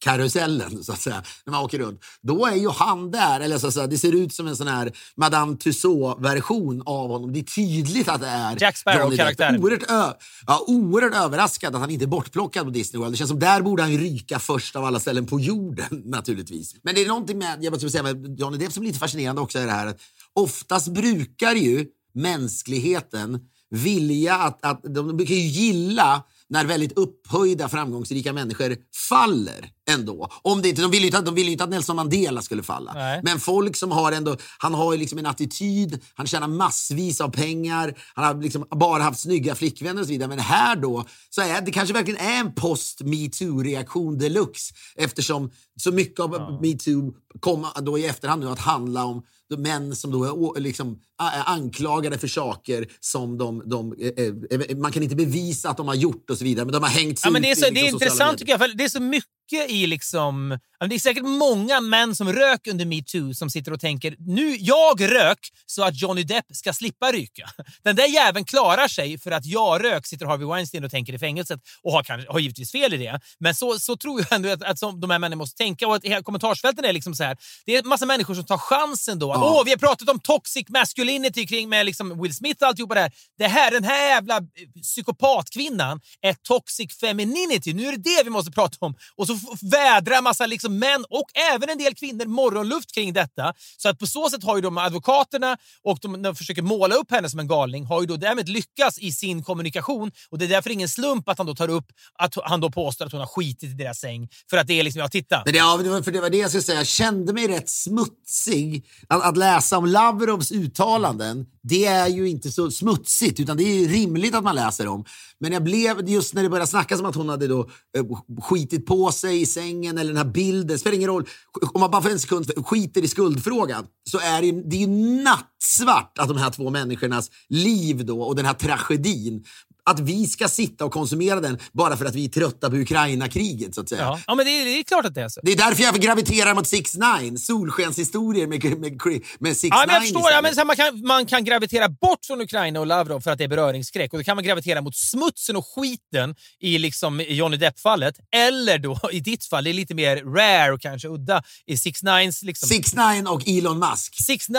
karusellen 0.04 0.84
så 0.84 0.92
att 0.92 1.00
säga, 1.00 1.22
när 1.46 1.50
man 1.50 1.64
åker 1.64 1.78
runt. 1.78 2.00
Då 2.22 2.46
är 2.46 2.54
ju 2.54 2.68
han 2.68 3.10
där, 3.10 3.40
eller 3.40 3.58
så 3.58 3.66
att 3.66 3.74
säga, 3.74 3.86
det 3.86 3.98
ser 3.98 4.14
ut 4.14 4.34
som 4.34 4.46
en 4.46 4.56
sån 4.56 4.68
här 4.68 4.92
Madame 5.16 5.56
Tussauds-version 5.56 6.82
av 6.86 7.08
honom. 7.10 7.32
Det 7.32 7.38
är 7.38 7.42
tydligt 7.42 8.08
att 8.08 8.20
det 8.20 8.26
är 8.26 8.56
Jack 8.60 8.76
Sparrow, 8.76 9.00
Johnny 9.00 9.16
Depp. 9.16 9.26
karaktären. 9.26 9.62
Oerhört, 9.64 9.90
ö- 9.90 10.12
ja, 10.46 10.64
oerhört 10.66 11.14
överraskad 11.14 11.74
att 11.74 11.80
han 11.80 11.90
inte 11.90 12.04
är 12.04 12.06
bortplockad 12.06 12.64
på 12.64 12.70
Disney 12.70 13.00
World. 13.00 13.12
Det 13.12 13.16
känns 13.16 13.30
som 13.30 13.38
där 13.38 13.60
borde 13.62 13.82
han 13.82 13.98
ryka 13.98 14.38
först 14.38 14.76
av 14.76 14.84
alla 14.84 15.00
ställen 15.00 15.26
på 15.26 15.40
jorden 15.48 16.02
naturligtvis. 16.04 16.74
Men 16.82 16.94
det 16.94 17.02
är 17.02 17.08
någonting 17.08 17.38
med, 17.38 17.64
jag 17.64 17.72
måste 17.72 17.90
säga, 17.90 18.02
med 18.02 18.40
Johnny 18.40 18.58
Depp 18.58 18.72
som 18.72 18.82
är 18.82 18.86
lite 18.86 18.98
fascinerande 18.98 19.40
också 19.40 19.58
är 19.58 19.66
det 19.66 19.72
här 19.72 19.86
att 19.86 20.00
oftast 20.32 20.88
brukar 20.88 21.54
ju 21.54 21.86
mänskligheten 22.14 23.40
vilja 23.70 24.34
att, 24.34 24.64
att 24.64 24.82
de 24.94 25.16
brukar 25.16 25.34
ju 25.34 25.40
gilla 25.40 26.22
när 26.50 26.64
väldigt 26.64 26.98
upphöjda 26.98 27.68
framgångsrika 27.68 28.32
människor 28.32 28.76
faller 29.08 29.70
ändå. 29.90 30.28
Om 30.42 30.62
det 30.62 30.68
inte, 30.68 30.82
de 30.82 30.90
vill 30.90 31.00
ju 31.00 31.06
inte, 31.06 31.20
de 31.20 31.34
vill 31.34 31.46
ju 31.46 31.52
inte 31.52 31.64
att 31.64 31.70
Nelson 31.70 31.96
Mandela 31.96 32.42
skulle 32.42 32.62
falla. 32.62 32.92
Nej. 32.92 33.20
Men 33.24 33.40
folk 33.40 33.76
som 33.76 33.90
har 33.90 34.12
ändå, 34.12 34.36
han 34.58 34.74
har 34.74 34.92
ju 34.92 34.98
liksom 34.98 35.18
en 35.18 35.26
attityd, 35.26 36.00
han 36.14 36.26
tjänar 36.26 36.48
massvis 36.48 37.20
av 37.20 37.28
pengar, 37.28 37.98
han 38.14 38.24
har 38.24 38.42
liksom 38.42 38.66
bara 38.70 39.02
haft 39.02 39.20
snygga 39.20 39.54
flickvänner 39.54 40.00
och 40.00 40.06
så 40.06 40.12
vidare. 40.12 40.28
Men 40.28 40.38
här 40.38 40.76
då, 40.76 41.04
så 41.30 41.40
är 41.40 41.60
det 41.60 41.70
kanske 41.70 41.94
verkligen 41.94 42.20
är 42.20 42.40
en 42.40 42.54
post-metoo-reaktion 42.54 44.18
deluxe. 44.18 44.74
Eftersom 44.96 45.50
så 45.76 45.92
mycket 45.92 46.20
av 46.20 46.58
metoo 46.62 47.14
kom 47.40 47.66
då 47.82 47.98
i 47.98 48.06
efterhand 48.06 48.42
nu 48.42 48.50
att 48.50 48.58
handla 48.58 49.04
om 49.04 49.22
män 49.56 49.96
som 49.96 50.10
då 50.10 50.54
är 50.56 50.60
liksom, 50.60 50.98
anklagade 51.46 52.18
för 52.18 52.28
saker 52.28 52.86
som 53.00 53.38
de, 53.38 53.62
de 53.66 53.92
eh, 53.92 54.24
eh, 54.68 54.76
man 54.76 54.92
kan 54.92 55.02
inte 55.02 55.16
bevisa 55.16 55.70
att 55.70 55.76
de 55.76 55.88
har 55.88 55.94
gjort 55.94 56.30
och 56.30 56.38
så 56.38 56.44
vidare. 56.44 56.64
Men 56.64 56.72
de 56.72 56.82
har 56.82 56.90
hängt 56.90 57.20
Ja, 57.24 57.30
men 57.30 57.42
det 57.42 57.50
är, 57.50 57.54
så, 57.54 57.66
i 57.66 57.70
det 57.70 57.80
är 57.80 57.82
liksom 57.82 57.96
intressant 57.96 58.18
medier. 58.18 58.38
tycker 58.38 58.52
jag, 58.52 58.60
för 58.60 58.76
det 58.78 58.84
är 58.84 58.88
så 58.88 59.00
mycket 59.00 59.37
i 59.52 59.86
liksom... 59.86 60.58
Det 60.88 60.94
är 60.94 60.98
säkert 60.98 61.24
många 61.24 61.80
män 61.80 62.14
som 62.14 62.32
rök 62.32 62.66
under 62.66 62.84
metoo 62.84 63.34
som 63.34 63.50
sitter 63.50 63.72
och 63.72 63.80
tänker 63.80 64.16
nu 64.18 64.56
jag 64.56 65.12
rök 65.12 65.38
så 65.66 65.82
att 65.82 66.02
Johnny 66.02 66.22
Depp 66.22 66.44
ska 66.52 66.72
slippa 66.72 67.12
ryka. 67.12 67.50
Den 67.84 67.96
där 67.96 68.06
jäveln 68.06 68.44
klarar 68.44 68.88
sig 68.88 69.18
för 69.18 69.30
att 69.30 69.44
jag 69.44 69.84
rök, 69.84 70.06
sitter 70.06 70.26
Harvey 70.26 70.46
Weinstein 70.46 70.84
och 70.84 70.90
tänker 70.90 71.12
i 71.12 71.18
fängelset 71.18 71.60
och 71.82 71.92
har, 71.92 72.02
kanske, 72.02 72.32
har 72.32 72.38
givetvis 72.38 72.72
fel 72.72 72.94
i 72.94 72.96
det. 72.96 73.20
Men 73.40 73.54
så, 73.54 73.78
så 73.78 73.96
tror 73.96 74.20
jag 74.20 74.32
ändå 74.32 74.48
att, 74.48 74.62
att 74.62 74.78
som 74.78 75.00
de 75.00 75.10
här 75.10 75.18
männen 75.18 75.38
måste 75.38 75.56
tänka 75.56 75.86
och 75.88 75.94
att 75.94 76.04
hela 76.04 76.22
kommentarsfälten 76.22 76.84
är 76.84 76.92
liksom 76.92 77.14
så 77.14 77.24
här. 77.24 77.36
Det 77.66 77.74
är 77.74 77.82
en 77.82 77.88
massa 77.88 78.06
människor 78.06 78.34
som 78.34 78.44
tar 78.44 78.58
chansen 78.58 79.18
då. 79.18 79.32
Att, 79.32 79.38
Ja. 79.40 79.54
Åh, 79.58 79.64
vi 79.64 79.70
har 79.70 79.78
pratat 79.78 80.08
om 80.08 80.20
toxic 80.20 80.68
masculinity 80.68 81.46
kring 81.46 81.68
med 81.68 81.86
liksom 81.86 82.22
Will 82.22 82.34
Smith 82.34 82.62
och 82.62 82.68
alltihopa 82.68 82.94
det 82.94 83.00
här. 83.00 83.12
Det 83.38 83.46
här. 83.46 83.70
Den 83.70 83.84
här 83.84 84.08
jävla 84.08 84.36
eh, 84.36 84.42
psykopatkvinnan 84.82 86.00
är 86.20 86.34
toxic 86.34 86.98
femininity. 87.00 87.72
Nu 87.72 87.88
är 87.88 87.92
det 87.92 87.98
det 87.98 88.22
vi 88.24 88.30
måste 88.30 88.52
prata 88.52 88.76
om. 88.80 88.94
Och 89.16 89.26
så 89.26 89.37
vädrar 89.60 90.22
massa 90.22 90.46
liksom 90.46 90.78
män 90.78 91.04
och 91.10 91.26
även 91.54 91.68
en 91.68 91.78
del 91.78 91.94
kvinnor 91.94 92.24
morgonluft 92.26 92.92
kring 92.94 93.12
detta. 93.12 93.54
Så 93.76 93.88
att 93.88 93.98
på 93.98 94.06
så 94.06 94.30
sätt 94.30 94.44
har 94.44 94.56
ju 94.56 94.62
de 94.62 94.78
advokaterna 94.78 95.56
och 95.82 95.98
de, 96.02 96.22
de 96.22 96.34
försöker 96.34 96.62
måla 96.62 96.94
upp 96.94 97.10
henne 97.10 97.30
som 97.30 97.40
en 97.40 97.48
galning 97.48 97.84
har 97.84 98.00
ju 98.00 98.06
då 98.06 98.16
därmed 98.16 98.48
lyckats 98.48 98.98
i 98.98 99.12
sin 99.12 99.42
kommunikation. 99.42 100.10
Och 100.30 100.38
det 100.38 100.44
är 100.44 100.48
därför 100.48 100.70
ingen 100.70 100.88
slump 100.88 101.28
att 101.28 101.38
han 101.38 101.46
då 101.46 101.54
tar 101.54 101.70
upp 101.70 101.86
att 102.14 102.34
han 102.44 102.60
då 102.60 102.70
påstår 102.70 103.06
att 103.06 103.12
hon 103.12 103.20
har 103.20 103.28
skitit 103.28 103.70
i 103.70 103.72
deras 103.72 103.98
säng. 103.98 104.28
För 104.50 104.56
att 104.56 104.66
det 104.66 104.80
är 104.80 104.82
liksom, 104.82 105.00
ja 105.00 105.08
titta. 105.08 105.42
Men 105.44 105.52
det, 105.52 105.58
ja, 105.58 106.02
för 106.04 106.10
det 106.10 106.20
var 106.20 106.30
det 106.30 106.38
jag 106.38 106.50
skulle 106.50 106.62
säga. 106.62 106.78
Jag 106.78 106.86
kände 106.86 107.32
mig 107.32 107.48
rätt 107.48 107.68
smutsig. 107.68 108.84
Att, 109.08 109.22
att 109.22 109.36
läsa 109.36 109.78
om 109.78 109.86
Lavrovs 109.86 110.52
uttalanden, 110.52 111.46
det 111.68 111.84
är 111.86 112.08
ju 112.08 112.28
inte 112.28 112.50
så 112.50 112.70
smutsigt, 112.70 113.40
utan 113.40 113.56
det 113.56 113.62
är 113.64 113.74
ju 113.80 113.88
rimligt 113.88 114.34
att 114.34 114.44
man 114.44 114.54
läser 114.54 114.86
om. 114.86 115.04
Men 115.40 115.52
jag 115.52 115.64
blev, 115.64 116.08
just 116.08 116.34
när 116.34 116.42
det 116.42 116.48
började 116.48 116.66
snackas 116.70 117.00
om 117.00 117.06
att 117.06 117.14
hon 117.14 117.28
hade 117.28 117.46
då 117.46 117.60
eh, 117.98 118.04
skitit 118.42 118.86
på 118.86 119.12
sig 119.12 119.40
i 119.40 119.46
sängen 119.46 119.98
eller 119.98 120.12
den 120.14 120.26
här 120.26 120.32
bilden, 120.32 120.78
spelar 120.78 120.96
ingen 120.96 121.08
roll. 121.08 121.28
Om 121.74 121.80
man 121.80 121.90
bara 121.90 122.02
för 122.02 122.10
en 122.10 122.20
sekund 122.20 122.66
skiter 122.66 123.04
i 123.04 123.08
skuldfrågan 123.08 123.86
så 124.10 124.18
är 124.18 124.40
det, 124.40 124.46
ju- 124.46 124.62
det 124.62 124.76
är 124.76 124.80
ju 124.80 125.22
nattsvart 125.24 126.18
att 126.18 126.28
de 126.28 126.36
här 126.36 126.50
två 126.50 126.70
människornas 126.70 127.30
liv 127.48 128.04
då 128.06 128.22
och 128.22 128.36
den 128.36 128.44
här 128.44 128.54
tragedin 128.54 129.44
att 129.90 130.00
vi 130.00 130.26
ska 130.26 130.48
sitta 130.48 130.84
och 130.84 130.92
konsumera 130.92 131.40
den 131.40 131.58
bara 131.72 131.96
för 131.96 132.04
att 132.04 132.14
vi 132.14 132.24
är 132.24 132.28
trötta 132.28 132.70
på 132.70 132.76
Ukraina-kriget 132.76 133.74
så 133.74 133.80
att 133.80 133.88
säga. 133.88 134.02
Ja, 134.02 134.20
ja 134.26 134.34
men 134.34 134.46
det 134.46 134.52
är, 134.60 134.64
det 134.64 134.78
är 134.78 134.82
klart 134.82 135.04
att 135.04 135.14
det 135.14 135.22
är 135.22 135.28
så. 135.28 135.40
Det 135.42 135.52
är 135.52 135.56
därför 135.56 135.82
jag 135.82 135.94
graviterar 135.94 136.54
mot 136.54 136.66
6 136.66 136.94
9 137.20 137.38
solskenshistorier 137.38 138.46
med, 138.46 138.64
med, 138.64 139.22
med 139.38 139.56
6 139.56 139.68
Ja, 139.70 139.84
men 139.86 139.94
jag 139.94 140.02
9 140.02 140.06
förstår. 140.12 140.30
Ja, 140.30 140.42
men 140.42 140.54
så 140.54 140.60
här, 140.60 140.64
man, 140.64 140.76
kan, 140.76 141.06
man 141.06 141.26
kan 141.26 141.44
gravitera 141.44 141.88
bort 141.88 142.24
från 142.26 142.40
Ukraina 142.40 142.80
och 142.80 142.86
Lavrov 142.86 143.20
för 143.20 143.30
att 143.30 143.38
det 143.38 143.44
är 143.44 143.48
beröringsskräck. 143.48 144.12
Och 144.12 144.18
då 144.18 144.24
kan 144.24 144.36
man 144.36 144.44
gravitera 144.44 144.80
mot 144.80 144.96
smutsen 144.96 145.56
och 145.56 145.66
skiten 145.66 146.34
i 146.60 146.78
liksom 146.78 147.20
Johnny 147.28 147.56
Depp-fallet. 147.56 148.14
Eller 148.36 148.78
då, 148.78 149.00
i 149.12 149.20
ditt 149.20 149.44
fall, 149.44 149.64
det 149.64 149.70
är 149.70 149.74
lite 149.74 149.94
mer 149.94 150.16
rare 150.16 150.72
och 150.72 150.80
kanske 150.80 151.08
udda, 151.08 151.42
i 151.66 151.76
6 151.78 152.02
9 152.02 152.32
liksom, 152.42 152.68
6 152.68 152.94
9 152.94 153.22
och 153.28 153.48
Elon 153.48 153.78
Musk. 153.78 154.24
6 154.26 154.48
9 154.48 154.58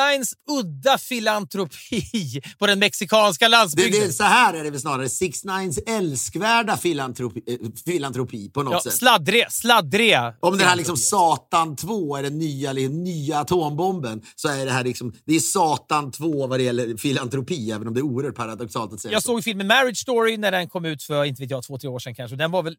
udda 0.60 0.98
filantropi 0.98 2.42
på 2.60 2.68
den 2.68 2.80
mexikanska 2.80 3.46
Det, 3.46 3.50
landsbygden. 3.50 4.08
det, 4.08 4.14
så 4.14 4.24
här 4.24 4.54
är 4.54 4.64
det 4.64 4.70
väl 4.72 4.82
snarare 4.82 5.10
Six 5.20 5.44
Nines 5.46 5.78
älskvärda 5.88 6.78
filantropi, 6.78 7.42
filantropi 7.86 8.50
på 8.50 8.64
något 8.64 8.74
Ja, 8.74 8.82
sätt. 8.82 8.94
sladdriga, 8.94 9.50
sladdriga. 9.50 10.34
Om 10.40 10.58
den 10.58 10.68
här 10.68 10.76
liksom 10.76 10.98
Satan 10.98 11.76
2 11.76 12.16
är 12.16 12.24
den 12.24 12.38
nya, 12.40 12.74
liksom, 12.74 13.04
nya 13.04 13.40
atombomben 13.40 14.22
så 14.36 14.48
är 14.50 14.66
det 14.66 14.72
här 14.72 14.84
liksom, 14.84 15.14
det 15.26 15.36
är 15.36 15.40
Satan 15.40 16.12
2 16.12 16.48
vad 16.48 16.60
det 16.60 16.64
gäller 16.64 16.98
filantropi, 16.98 17.72
även 17.72 17.88
om 17.88 17.94
det 17.94 18.00
är 18.00 18.04
oerhört 18.04 18.36
paradoxalt 18.36 18.94
att 18.94 19.00
säga 19.00 19.12
Jag 19.12 19.24
så. 19.24 19.28
såg 19.28 19.44
filmen 19.44 19.68
Marriage 19.68 19.98
Story 19.98 20.38
när 20.38 20.52
den 20.52 20.70
kom 20.70 20.86
ut 20.86 21.04
för 21.04 21.24
inte 21.26 21.42
vet 21.42 21.52
jag, 21.52 21.64
två, 21.64 21.78
tre 21.78 21.90
år 21.90 22.00
sedan 22.00 22.16
kanske. 22.16 22.36
Den 22.36 22.52
var 22.52 22.64
väl 22.64 22.76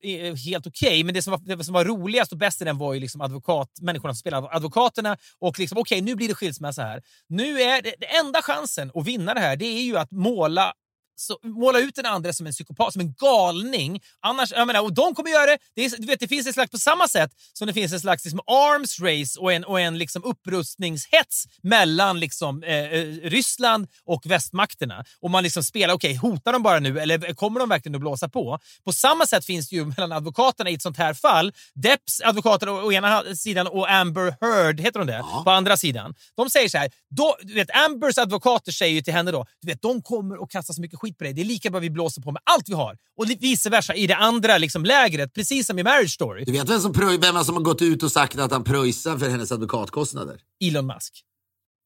helt 0.47 0.66
okej, 0.66 1.05
men 1.05 1.14
det 1.14 1.22
som, 1.22 1.30
var, 1.30 1.57
det 1.57 1.64
som 1.64 1.74
var 1.74 1.84
roligast 1.84 2.32
och 2.32 2.38
bäst 2.38 2.62
i 2.62 2.64
den 2.64 2.78
var 2.78 2.95
ju 2.95 3.01
liksom 3.01 3.20
advokat, 3.20 3.68
människorna 3.80 4.14
som 4.14 4.18
spelade 4.18 4.49
advokaterna. 4.51 5.16
Och 5.41 5.59
liksom, 5.59 5.78
okej, 5.78 6.01
nu 6.01 6.14
blir 6.14 6.28
det 6.28 6.34
skilsmässa 6.34 6.82
här. 6.82 7.03
Nu 7.28 7.61
är 7.61 7.82
det, 7.82 7.95
det 8.01 8.07
enda 8.07 8.43
chansen 8.43 8.91
att 8.95 9.07
vinna 9.07 9.34
det 9.34 9.41
här, 9.41 9.57
det 9.57 9.64
är 9.66 9.82
ju 9.82 9.97
att 9.97 10.11
måla 10.11 10.72
så, 11.21 11.39
måla 11.43 11.79
ut 11.79 11.95
den 11.95 12.07
andra 12.07 12.33
som 12.33 12.47
en 12.47 12.53
psykopat, 12.53 12.93
som 12.93 13.01
en 13.01 13.12
galning. 13.12 14.01
Annars, 14.21 14.53
jag 14.53 14.66
menar, 14.66 14.83
och 14.83 14.95
de 14.95 15.14
kommer 15.14 15.31
göra 15.31 15.47
det. 15.47 15.59
Det, 15.75 15.85
är, 15.85 15.91
du 15.99 16.07
vet, 16.07 16.21
det 16.21 16.29
finns 16.29 16.47
ett 16.47 16.55
slags, 16.55 16.71
på 16.71 16.79
samma 16.79 17.09
sätt 17.09 17.31
som 17.53 17.66
det 17.66 17.73
finns 17.73 17.93
en 17.93 18.01
slags 18.01 18.25
liksom, 18.25 18.41
arms 18.41 19.01
race 19.01 19.41
och 19.41 19.53
en, 19.53 19.64
och 19.64 19.81
en 19.81 19.99
liksom, 19.99 20.25
upprustningshets 20.25 21.45
mellan 21.62 22.21
liksom, 22.21 22.62
eh, 22.62 22.75
eh, 22.75 23.07
Ryssland 23.23 23.89
och 24.05 24.27
västmakterna. 24.27 25.05
Och 25.21 25.31
man 25.31 25.43
liksom 25.43 25.62
spelar, 25.62 25.95
okej, 25.95 26.14
hotar 26.14 26.53
de 26.53 26.62
bara 26.62 26.79
nu 26.79 27.01
eller 27.01 27.35
kommer 27.35 27.61
de 27.61 27.68
verkligen 27.68 27.95
att 27.95 28.01
blåsa 28.01 28.29
på? 28.29 28.59
På 28.85 28.93
samma 28.93 29.27
sätt 29.27 29.45
finns 29.45 29.68
det 29.68 29.77
ju 29.77 29.85
mellan 29.85 30.12
advokaterna 30.12 30.71
i 30.71 30.75
ett 30.75 30.83
sånt 30.83 30.99
här 30.99 31.14
fall. 31.14 31.53
Depps 31.75 32.21
advokater 32.21 32.68
å, 32.68 32.87
å 32.87 32.93
ena 32.93 33.23
sidan 33.35 33.66
och 33.66 33.91
Amber 33.91 34.35
Heard, 34.41 34.81
heter 34.81 34.99
hon 34.99 35.07
det, 35.07 35.25
på 35.45 35.51
andra 35.51 35.77
sidan. 35.77 36.14
De 36.37 36.51
säger 36.51 36.68
så 36.68 36.79
här, 36.79 36.91
då, 37.11 37.37
du 37.43 37.55
vet, 37.55 37.71
Ambers 37.71 38.18
advokater 38.18 38.73
säger 38.73 38.95
ju 38.95 39.03
till 39.03 39.12
henne 39.12 39.31
då, 39.31 39.47
du 39.61 39.66
vet, 39.66 39.83
de 39.83 40.03
kommer 40.03 40.43
att 40.43 40.51
kasta 40.51 40.73
så 40.73 40.81
mycket 40.81 40.99
skit 40.99 41.09
på 41.18 41.24
dig. 41.24 41.32
Det 41.32 41.40
är 41.40 41.44
lika 41.44 41.70
bra 41.70 41.80
vi 41.80 41.90
blåser 41.90 42.22
på 42.22 42.32
med 42.32 42.42
allt 42.44 42.68
vi 42.68 42.74
har. 42.74 42.96
Och 43.16 43.30
vice 43.40 43.70
versa 43.70 43.94
i 43.94 44.06
det 44.06 44.16
andra 44.16 44.58
liksom, 44.58 44.84
lägret, 44.84 45.34
precis 45.34 45.66
som 45.66 45.78
i 45.78 45.82
Marriage 45.82 46.11
Story. 46.11 46.44
Du 46.44 46.52
vet 46.52 46.68
vem 46.68 46.80
som, 46.80 46.92
pröj- 46.92 47.20
vem 47.20 47.44
som 47.44 47.54
har 47.54 47.62
gått 47.62 47.82
ut 47.82 48.02
och 48.02 48.12
sagt 48.12 48.38
att 48.38 48.50
han 48.52 48.64
pröjsar 48.64 49.18
för 49.18 49.28
hennes 49.28 49.52
advokatkostnader? 49.52 50.40
Elon 50.64 50.86
Musk. 50.86 51.22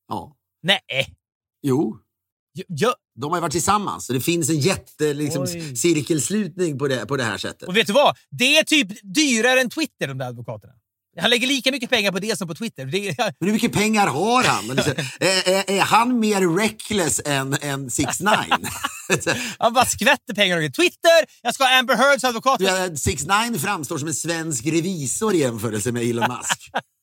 Ja. 0.09 0.37
Nej. 0.63 0.81
Jo, 1.63 1.99
Ja, 2.57 2.65
ja. 2.69 2.95
de 3.21 3.31
har 3.31 3.37
ju 3.39 3.41
varit 3.41 3.53
tillsammans. 3.53 4.07
Så 4.07 4.13
det 4.13 4.21
finns 4.21 4.51
en 4.51 4.59
jätte 4.59 5.15
liksom, 5.15 5.47
cirkelslutning 5.77 6.79
på 6.79 6.89
det, 6.89 7.07
på 7.07 7.17
det 7.17 7.25
här 7.25 7.39
sättet. 7.39 7.69
Och 7.69 7.77
vet 7.77 7.87
du 7.87 7.93
vad? 7.93 8.17
Det 8.31 8.59
är 8.59 8.65
typ 8.65 9.15
dyrare 9.15 9.61
än 9.61 9.71
Twitter, 9.71 10.09
de 10.09 10.19
där 10.19 10.27
advokaterna. 10.27 10.73
Han 11.21 11.31
lägger 11.31 11.47
lika 11.47 11.73
mycket 11.73 11.91
pengar 11.91 12.13
på 12.13 12.19
det 12.19 12.39
som 12.39 12.49
på 12.49 12.55
Twitter. 12.55 12.87
Det 12.87 13.09
är, 13.09 13.17
Men 13.39 13.47
hur 13.49 13.53
mycket 13.53 13.73
pengar 13.73 14.07
har 14.07 14.45
han? 14.45 14.67
Liksom, 14.67 14.93
är, 15.21 15.49
är, 15.49 15.71
är 15.71 15.81
han 15.81 16.21
mer 16.21 16.59
reckless 16.59 17.21
än, 17.25 17.57
än 17.61 17.91
6 17.91 18.21
9 18.21 18.31
han 19.59 19.73
bara 19.73 19.87
skvätter 19.87 20.35
pengar. 20.35 20.57
Twitter, 20.59 21.43
jag 21.43 21.55
ska 21.55 21.65
ha 21.65 21.79
Amber 21.79 21.97
Heards 21.97 22.25
advokat. 22.25 22.61
6 22.99 23.27
9 23.51 23.59
framstår 23.59 23.99
som 23.99 24.09
en 24.09 24.15
svensk 24.15 24.67
revisor 24.67 25.35
i 25.35 25.39
jämförelse 25.39 25.93
med 25.93 26.03
Elon 26.03 26.29
Musk. 26.29 26.71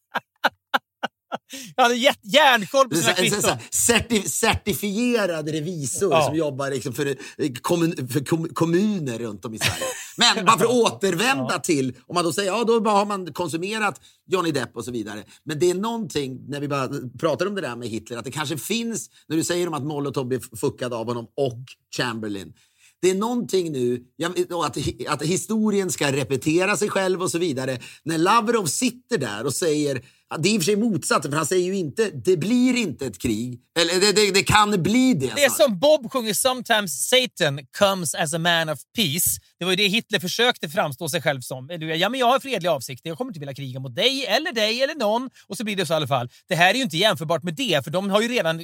Jag 1.75 1.83
hade 1.83 1.95
järnkoll 2.23 2.89
på 2.89 2.95
sina 2.95 3.13
kvitton. 3.13 3.41
certi- 3.71 4.27
certifierad 4.27 5.49
revisor 5.49 6.11
Ja. 6.13 6.25
som 6.25 6.35
jobbar 6.35 6.69
liksom 6.71 6.93
för, 6.93 7.05
eh, 7.05 7.15
kommun, 7.61 8.07
för 8.07 8.25
kom, 8.25 8.49
kommuner 8.49 9.19
runt 9.19 9.45
om 9.45 9.53
i 9.53 9.59
Sverige. 9.59 9.83
Men 10.17 10.45
bara 10.45 10.57
för 10.57 10.65
att 10.65 10.71
återvända 10.93 11.59
till, 11.59 11.95
om 12.07 12.13
man 12.15 12.23
då 12.23 12.33
säger 12.33 12.51
ja 12.51 12.63
då 12.63 12.89
har 12.89 13.05
man 13.05 13.33
konsumerat 13.33 14.01
Johnny 14.27 14.51
Depp 14.51 14.75
och 14.77 14.85
så 14.85 14.91
vidare. 14.91 15.23
Men 15.43 15.59
det 15.59 15.69
är 15.69 15.75
någonting, 15.75 16.39
när 16.47 16.59
vi 16.59 16.67
bara 16.67 16.89
pratar 17.19 17.45
om 17.45 17.55
det 17.55 17.61
där 17.61 17.75
med 17.75 17.87
Hitler, 17.89 18.17
att 18.17 18.25
det 18.25 18.31
kanske 18.31 18.57
finns, 18.57 19.09
när 19.27 19.37
du 19.37 19.43
säger 19.43 19.67
om 19.67 19.73
att 19.73 19.83
Molotov 19.85 20.25
blev 20.27 20.41
fuckad 20.59 20.93
av 20.93 21.05
honom 21.07 21.25
och 21.37 21.59
Chamberlain. 21.97 22.53
Det 23.01 23.09
är 23.09 23.15
någonting 23.15 23.71
nu, 23.71 24.01
ja, 24.15 24.29
att, 24.65 24.77
att 25.07 25.21
historien 25.21 25.91
ska 25.91 26.11
repetera 26.11 26.77
sig 26.77 26.89
själv 26.89 27.21
och 27.21 27.31
så 27.31 27.37
vidare. 27.37 27.79
När 28.03 28.17
Lavrov 28.17 28.65
sitter 28.65 29.17
där 29.17 29.45
och 29.45 29.53
säger, 29.53 29.95
ja, 29.95 30.01
det 30.39 30.49
är 30.49 30.53
i 30.53 30.57
och 30.57 30.61
för 30.61 30.65
sig 30.65 30.75
motsatsen, 30.75 31.31
för 31.31 31.37
han 31.37 31.45
säger 31.45 31.65
ju 31.65 31.75
inte, 31.75 32.09
det 32.09 32.37
blir 32.37 32.77
inte 32.77 33.05
ett 33.05 33.21
krig. 33.21 33.59
Eller 33.79 33.99
det, 33.99 34.11
det, 34.11 34.31
det 34.31 34.43
kan 34.43 34.83
bli 34.83 35.13
det. 35.13 35.31
Det 35.35 35.43
är 35.43 35.49
som 35.49 35.79
Bob 35.79 36.11
sjunger 36.11 36.33
“Sometimes 36.33 37.09
Satan 37.09 37.59
comes 37.77 38.15
as 38.15 38.33
a 38.33 38.37
man 38.37 38.69
of 38.69 38.79
peace”. 38.95 39.39
Det 39.59 39.65
var 39.65 39.71
ju 39.71 39.75
det 39.75 39.87
Hitler 39.87 40.19
försökte 40.19 40.69
framstå 40.69 41.09
sig 41.09 41.21
själv 41.21 41.41
som. 41.41 41.69
Ja, 41.97 42.09
men 42.09 42.19
jag 42.19 42.27
har 42.27 42.39
fredliga 42.39 42.71
avsikter. 42.71 43.09
Jag 43.09 43.17
kommer 43.17 43.29
inte 43.29 43.39
vilja 43.39 43.53
kriga 43.53 43.79
mot 43.79 43.95
dig, 43.95 44.25
eller 44.25 44.51
dig, 44.51 44.81
eller 44.81 44.95
någon. 44.95 45.29
Och 45.47 45.57
så 45.57 45.63
blir 45.63 45.75
det 45.75 45.85
så 45.85 45.93
i 45.93 45.95
alla 45.95 46.07
fall. 46.07 46.29
Det 46.47 46.55
här 46.55 46.69
är 46.69 46.75
ju 46.75 46.81
inte 46.81 46.97
jämförbart 46.97 47.43
med 47.43 47.53
det, 47.53 47.83
för 47.83 47.91
de 47.91 48.09
har 48.09 48.21
ju 48.21 48.27
redan 48.27 48.59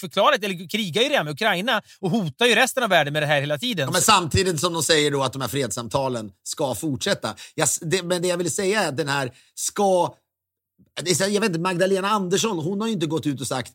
förklarat, 0.00 0.44
eller 0.44 0.68
krigar 0.68 1.02
ju 1.02 1.08
redan 1.08 1.24
med 1.24 1.32
Ukraina 1.32 1.82
och 2.00 2.10
hotar 2.10 2.46
ju 2.46 2.54
resten 2.54 2.82
av 2.82 2.90
världen 2.90 3.12
med 3.12 3.22
det 3.22 3.26
här 3.26 3.40
hela 3.40 3.58
tiden. 3.58 3.86
Ja, 3.86 3.92
men 3.92 4.02
samtidigt 4.02 4.60
som 4.60 4.72
de 4.72 4.82
säger 4.82 5.10
då 5.10 5.22
att 5.22 5.32
de 5.32 5.42
här 5.42 5.48
fredssamtalen 5.48 6.30
ska 6.44 6.74
fortsätta. 6.74 7.34
Jag, 7.54 7.68
det, 7.80 8.02
men 8.02 8.22
det 8.22 8.28
jag 8.28 8.36
vill 8.36 8.50
säga 8.50 8.82
är 8.82 8.88
att 8.88 8.96
den 8.96 9.08
här 9.08 9.32
ska... 9.54 10.14
det 11.02 11.20
Jag 11.20 11.40
vet 11.40 11.48
inte, 11.48 11.60
Magdalena 11.60 12.08
Andersson, 12.08 12.58
hon 12.58 12.80
har 12.80 12.88
ju 12.88 12.92
inte 12.92 13.06
gått 13.06 13.26
ut 13.26 13.40
och 13.40 13.46
sagt... 13.46 13.72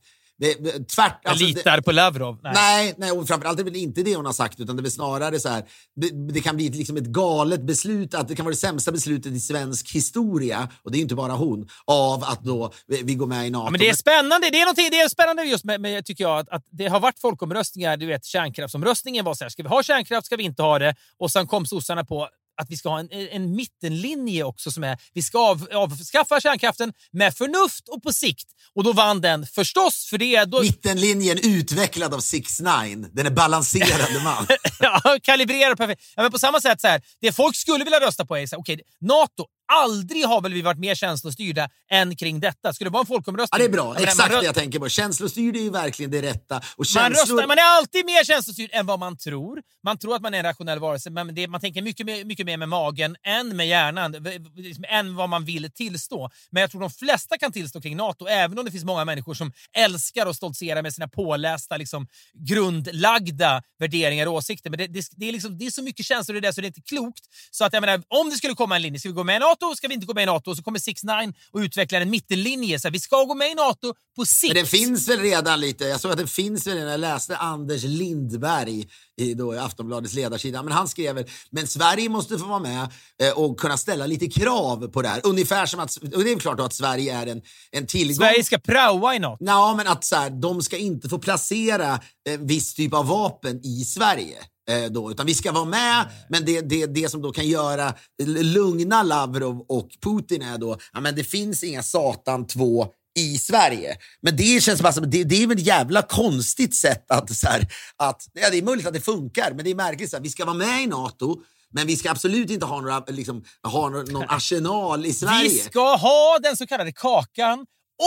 Tvärt, 0.95 1.19
jag 1.23 1.31
alltså, 1.31 1.45
det- 1.45 1.53
litar 1.53 1.81
på 1.81 1.91
Lavrov. 1.91 2.39
Nej. 2.43 2.53
Nej, 2.55 2.93
nej 2.97 3.11
och 3.11 3.27
framförallt 3.27 3.59
är 3.59 3.63
det 3.63 3.71
väl 3.71 3.79
inte 3.79 4.03
det 4.03 4.15
hon 4.15 4.25
har 4.25 4.33
sagt 4.33 4.59
utan 4.59 4.75
det 4.75 4.79
är 4.79 4.83
väl 4.83 4.91
snarare 4.91 5.39
så 5.39 5.49
här. 5.49 5.63
Det, 5.95 6.33
det 6.33 6.41
kan 6.41 6.55
bli 6.55 6.67
ett, 6.67 6.75
liksom 6.75 6.97
ett 6.97 7.05
galet 7.05 7.61
beslut, 7.61 8.13
att 8.13 8.27
det 8.27 8.35
kan 8.35 8.45
vara 8.45 8.53
det 8.53 8.59
sämsta 8.59 8.91
beslutet 8.91 9.33
i 9.33 9.39
svensk 9.39 9.91
historia 9.95 10.69
och 10.83 10.91
det 10.91 10.97
är 10.97 10.99
inte 11.01 11.15
bara 11.15 11.33
hon, 11.33 11.69
av 11.85 12.23
att 12.23 12.43
då 12.43 12.73
vi, 12.87 13.01
vi 13.03 13.15
går 13.15 13.27
med 13.27 13.47
i 13.47 13.49
NATO. 13.49 13.65
Ja, 13.65 13.71
men 13.71 13.79
det 13.79 13.89
är 13.89 13.95
spännande. 13.95 14.49
Det 14.49 14.61
är, 14.61 14.91
det 14.91 14.99
är 14.99 15.09
spännande 15.09 15.43
just 15.43 15.63
med, 15.65 15.81
med 15.81 16.05
tycker 16.05 16.23
jag, 16.23 16.39
att, 16.39 16.49
att 16.49 16.63
det 16.71 16.87
har 16.87 16.99
varit 16.99 17.19
folkomröstningar. 17.19 17.97
Du 17.97 18.05
vet, 18.05 18.25
kärnkraftsomröstningen 18.25 19.25
var 19.25 19.33
så 19.33 19.43
här, 19.43 19.49
ska 19.49 19.63
vi 19.63 19.69
ha 19.69 19.83
kärnkraft, 19.83 20.25
ska 20.25 20.35
vi 20.35 20.43
inte 20.43 20.63
ha 20.63 20.79
det? 20.79 20.95
Och 21.19 21.31
sen 21.31 21.47
kom 21.47 21.65
sossarna 21.65 22.05
på 22.05 22.29
att 22.57 22.69
vi 22.69 22.77
ska 22.77 22.89
ha 22.89 22.99
en, 22.99 23.11
en 23.11 23.55
mittenlinje 23.55 24.43
också 24.43 24.71
som 24.71 24.83
är 24.83 24.97
vi 25.13 25.21
ska 25.21 25.39
av, 25.39 25.67
avskaffa 25.73 26.41
kärnkraften 26.41 26.93
med 27.11 27.35
förnuft 27.37 27.89
och 27.89 28.03
på 28.03 28.13
sikt. 28.13 28.47
Och 28.75 28.83
då 28.83 28.93
vann 28.93 29.21
den 29.21 29.45
förstås 29.45 30.07
för 30.09 30.17
det. 30.17 30.45
Då, 30.45 30.61
Mittenlinjen 30.61 31.37
utvecklad 31.43 32.13
av 32.13 32.19
6 32.19 32.59
9 32.59 32.69
den 33.11 33.25
är 33.25 33.31
balanserande 33.31 34.19
man. 34.23 34.47
ja, 34.79 35.17
kalibrera 35.23 35.75
perfekt. 35.75 36.01
Ja, 36.15 36.21
men 36.21 36.31
på 36.31 36.39
samma 36.39 36.61
sätt, 36.61 36.81
så 36.81 36.87
här, 36.87 37.01
det 37.21 37.31
folk 37.31 37.55
skulle 37.55 37.83
vilja 37.83 37.99
rösta 37.99 38.25
på 38.25 38.37
är 38.37 38.47
så 38.47 38.55
här, 38.55 38.61
okej, 38.61 38.81
NATO. 39.01 39.45
Aldrig 39.73 40.25
har 40.25 40.41
väl 40.41 40.53
vi 40.53 40.61
varit 40.61 40.79
mer 40.79 40.95
känslostyrda 40.95 41.69
än 41.91 42.15
kring 42.15 42.39
detta. 42.39 42.73
Skulle 42.73 42.89
det 42.89 42.93
vara 42.93 43.01
en 43.01 43.05
Ja, 43.09 43.15
folkomröstning? 43.15 43.59
det 43.59 43.65
är 43.65 43.69
bra, 43.69 43.93
Jag 43.93 44.03
exakt 44.03 44.31
man 44.31 44.39
det 44.39 44.45
jag 44.45 44.55
tänker 44.55 44.79
på. 44.79 44.89
Känslostyrd 44.89 45.55
är 45.55 45.59
ju 45.61 45.69
verkligen 45.69 46.11
det 46.11 46.21
rätta. 46.21 46.57
Och 46.57 46.63
Man, 46.77 46.85
känslor... 46.85 47.37
röstar, 47.37 47.47
man 47.47 47.57
är 47.57 47.77
alltid 47.77 48.05
mer 48.05 48.23
känslostyrd 48.23 48.69
än 48.73 48.85
vad 48.85 48.99
man 48.99 49.17
tror. 49.17 49.61
Man 49.83 49.97
tror 49.97 50.15
att 50.15 50.21
man 50.21 50.33
är 50.33 50.37
en 50.37 50.43
rationell 50.43 50.79
varelse, 50.79 51.09
men 51.09 51.35
det, 51.35 51.47
man 51.47 51.61
tänker 51.61 51.81
mycket 51.81 52.05
mer, 52.05 52.25
mycket 52.25 52.45
mer 52.45 52.57
med 52.57 52.69
magen 52.69 53.15
än 53.23 53.55
med 53.55 53.67
hjärnan. 53.67 54.11
liksom, 54.55 54.85
Än 54.89 55.15
vad 55.15 55.29
man 55.29 55.45
vill 55.45 55.71
tillstå. 55.71 56.29
Men 56.51 56.61
jag 56.61 56.71
tror 56.71 56.81
de 56.81 56.89
flesta 56.91 57.37
kan 57.37 57.51
tillstå 57.51 57.81
kring 57.81 57.97
NATO, 57.97 58.27
även 58.27 58.59
om 58.59 58.65
det 58.65 58.71
finns 58.71 58.85
många 58.85 59.05
människor 59.05 59.33
som 59.33 59.51
älskar 59.77 60.25
och 60.25 60.35
stoltserar 60.35 60.81
med 60.81 60.93
sina 60.93 61.07
pålästa, 61.07 61.77
liksom, 61.77 62.07
grundlagda 62.33 63.61
värderingar 63.79 64.27
och 64.27 64.33
åsikter. 64.33 64.69
Men 64.69 64.77
det, 64.77 64.87
det, 64.87 65.05
det, 65.11 65.25
är 65.29 65.31
liksom, 65.31 65.57
det 65.57 65.65
är 65.65 65.71
så 65.71 65.83
mycket 65.83 66.05
känslor 66.05 66.37
i 66.37 66.39
det 66.39 66.53
så 66.53 66.61
det 66.61 66.65
är 66.65 66.73
inte 66.75 66.81
klokt. 66.81 67.23
Så 67.51 67.65
att 67.65 67.73
jag 67.73 67.81
menar, 67.81 68.03
om 68.07 68.29
det 68.29 68.35
skulle 68.35 68.53
komma 68.55 68.75
en 68.75 68.81
linje, 68.81 68.99
ska 68.99 69.09
vi 69.09 69.13
gå 69.13 69.23
med 69.23 69.35
i 69.35 69.39
NATO? 69.39 69.56
Ska 69.75 69.87
vi 69.87 69.93
inte 69.93 70.05
gå 70.05 70.13
med 70.13 70.23
i 70.23 70.25
NATO? 70.25 70.49
Och 70.49 70.57
så 70.57 70.63
kommer 70.63 70.79
6 70.79 71.03
9 71.03 71.33
och 71.51 71.59
utvecklar 71.59 72.01
en 72.01 72.09
mittenlinje. 72.09 72.79
Så 72.79 72.87
här, 72.87 72.93
vi 72.93 72.99
ska 72.99 73.23
gå 73.23 73.35
med 73.35 73.51
i 73.51 73.55
NATO 73.55 73.93
på 74.15 74.25
sikt. 74.25 74.53
Men 74.53 74.63
det 74.63 74.69
finns 74.69 75.09
väl 75.09 75.19
redan 75.19 75.59
lite, 75.59 75.83
jag 75.83 75.99
såg 75.99 76.11
att 76.11 76.17
det 76.17 76.27
finns 76.27 76.67
väl 76.67 76.73
redan, 76.73 76.91
jag 76.91 76.99
läste 76.99 77.37
Anders 77.37 77.83
Lindberg 77.83 78.87
i, 79.17 79.33
då, 79.33 79.55
i 79.55 79.57
Aftonbladets 79.57 80.13
ledarsida, 80.13 80.63
men 80.63 80.73
han 80.73 80.87
skrev 80.87 81.25
men 81.49 81.67
Sverige 81.67 82.09
måste 82.09 82.37
få 82.37 82.45
vara 82.45 82.59
med 82.59 82.87
eh, 83.23 83.31
och 83.31 83.59
kunna 83.59 83.77
ställa 83.77 84.05
lite 84.05 84.27
krav 84.27 84.87
på 84.87 85.01
det 85.01 85.07
här. 85.07 85.21
Ungefär 85.23 85.65
som 85.65 85.79
att, 85.79 85.95
och 85.95 86.23
det 86.23 86.31
är 86.31 86.39
klart 86.39 86.59
att 86.59 86.73
Sverige 86.73 87.17
är 87.17 87.27
en, 87.27 87.41
en 87.71 87.87
tillgång. 87.87 88.15
Sverige 88.15 88.43
ska 88.43 88.57
praoa 88.57 89.15
i 89.15 89.19
NATO. 89.19 89.45
Ja, 89.45 89.73
men 89.77 89.87
att 89.87 90.05
så 90.05 90.15
här, 90.15 90.29
de 90.29 90.61
ska 90.61 90.77
inte 90.77 91.09
få 91.09 91.19
placera 91.19 91.99
eh, 92.29 92.39
viss 92.39 92.73
typ 92.73 92.93
av 92.93 93.07
vapen 93.07 93.65
i 93.65 93.85
Sverige. 93.85 94.37
Eh, 94.69 94.85
då, 94.85 95.11
utan 95.11 95.25
vi 95.25 95.33
ska 95.33 95.51
vara 95.51 95.65
med, 95.65 96.05
men 96.29 96.45
det, 96.45 96.61
det, 96.61 96.85
det 96.85 97.09
som 97.09 97.21
då 97.21 97.31
kan 97.31 97.47
göra 97.47 97.93
lugna 98.25 99.03
Lavrov 99.03 99.65
och 99.69 99.89
Putin 100.01 100.41
är 100.41 100.57
då, 100.57 100.77
ja 100.93 100.99
men 100.99 101.15
det 101.15 101.23
finns 101.23 101.63
inga 101.63 101.83
Satan 101.83 102.47
2 102.47 102.87
i 103.17 103.37
Sverige. 103.37 103.97
Men 104.21 104.35
det 104.35 104.63
känns 104.63 104.81
bara 104.81 104.93
som, 104.93 105.09
det, 105.09 105.23
det 105.23 105.43
är 105.43 105.47
väl 105.47 105.57
ett 105.57 105.65
jävla 105.65 106.01
konstigt 106.01 106.75
sätt 106.75 107.11
att, 107.11 107.35
så 107.35 107.47
här, 107.47 107.67
att 107.97 108.27
ja, 108.33 108.49
det 108.49 108.57
är 108.57 108.63
möjligt 108.63 108.87
att 108.87 108.93
det 108.93 109.01
funkar, 109.01 109.53
men 109.55 109.65
det 109.65 109.71
är 109.71 109.75
märkligt, 109.75 110.09
så 110.09 110.17
här, 110.17 110.23
vi 110.23 110.29
ska 110.29 110.45
vara 110.45 110.57
med 110.57 110.83
i 110.83 110.87
NATO, 110.87 111.35
men 111.73 111.87
vi 111.87 111.95
ska 111.95 112.11
absolut 112.11 112.49
inte 112.49 112.65
ha, 112.65 112.81
några, 112.81 113.03
liksom, 113.07 113.43
ha 113.63 113.89
någon, 113.89 114.05
någon 114.05 114.29
arsenal 114.29 115.05
i 115.05 115.13
Sverige. 115.13 115.49
Vi 115.49 115.59
ska 115.59 115.95
ha 115.95 116.39
den 116.43 116.57
så 116.57 116.67
kallade 116.67 116.91
kakan 116.91 117.59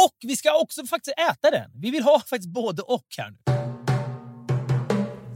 och 0.07 0.17
vi 0.21 0.37
ska 0.37 0.59
också 0.59 0.87
faktiskt 0.87 1.19
äta 1.31 1.51
den. 1.51 1.71
Vi 1.75 1.91
vill 1.91 2.03
ha 2.03 2.21
faktiskt 2.21 2.53
både 2.53 2.83
och 2.83 3.07
här 3.19 3.31
nu. 3.31 3.60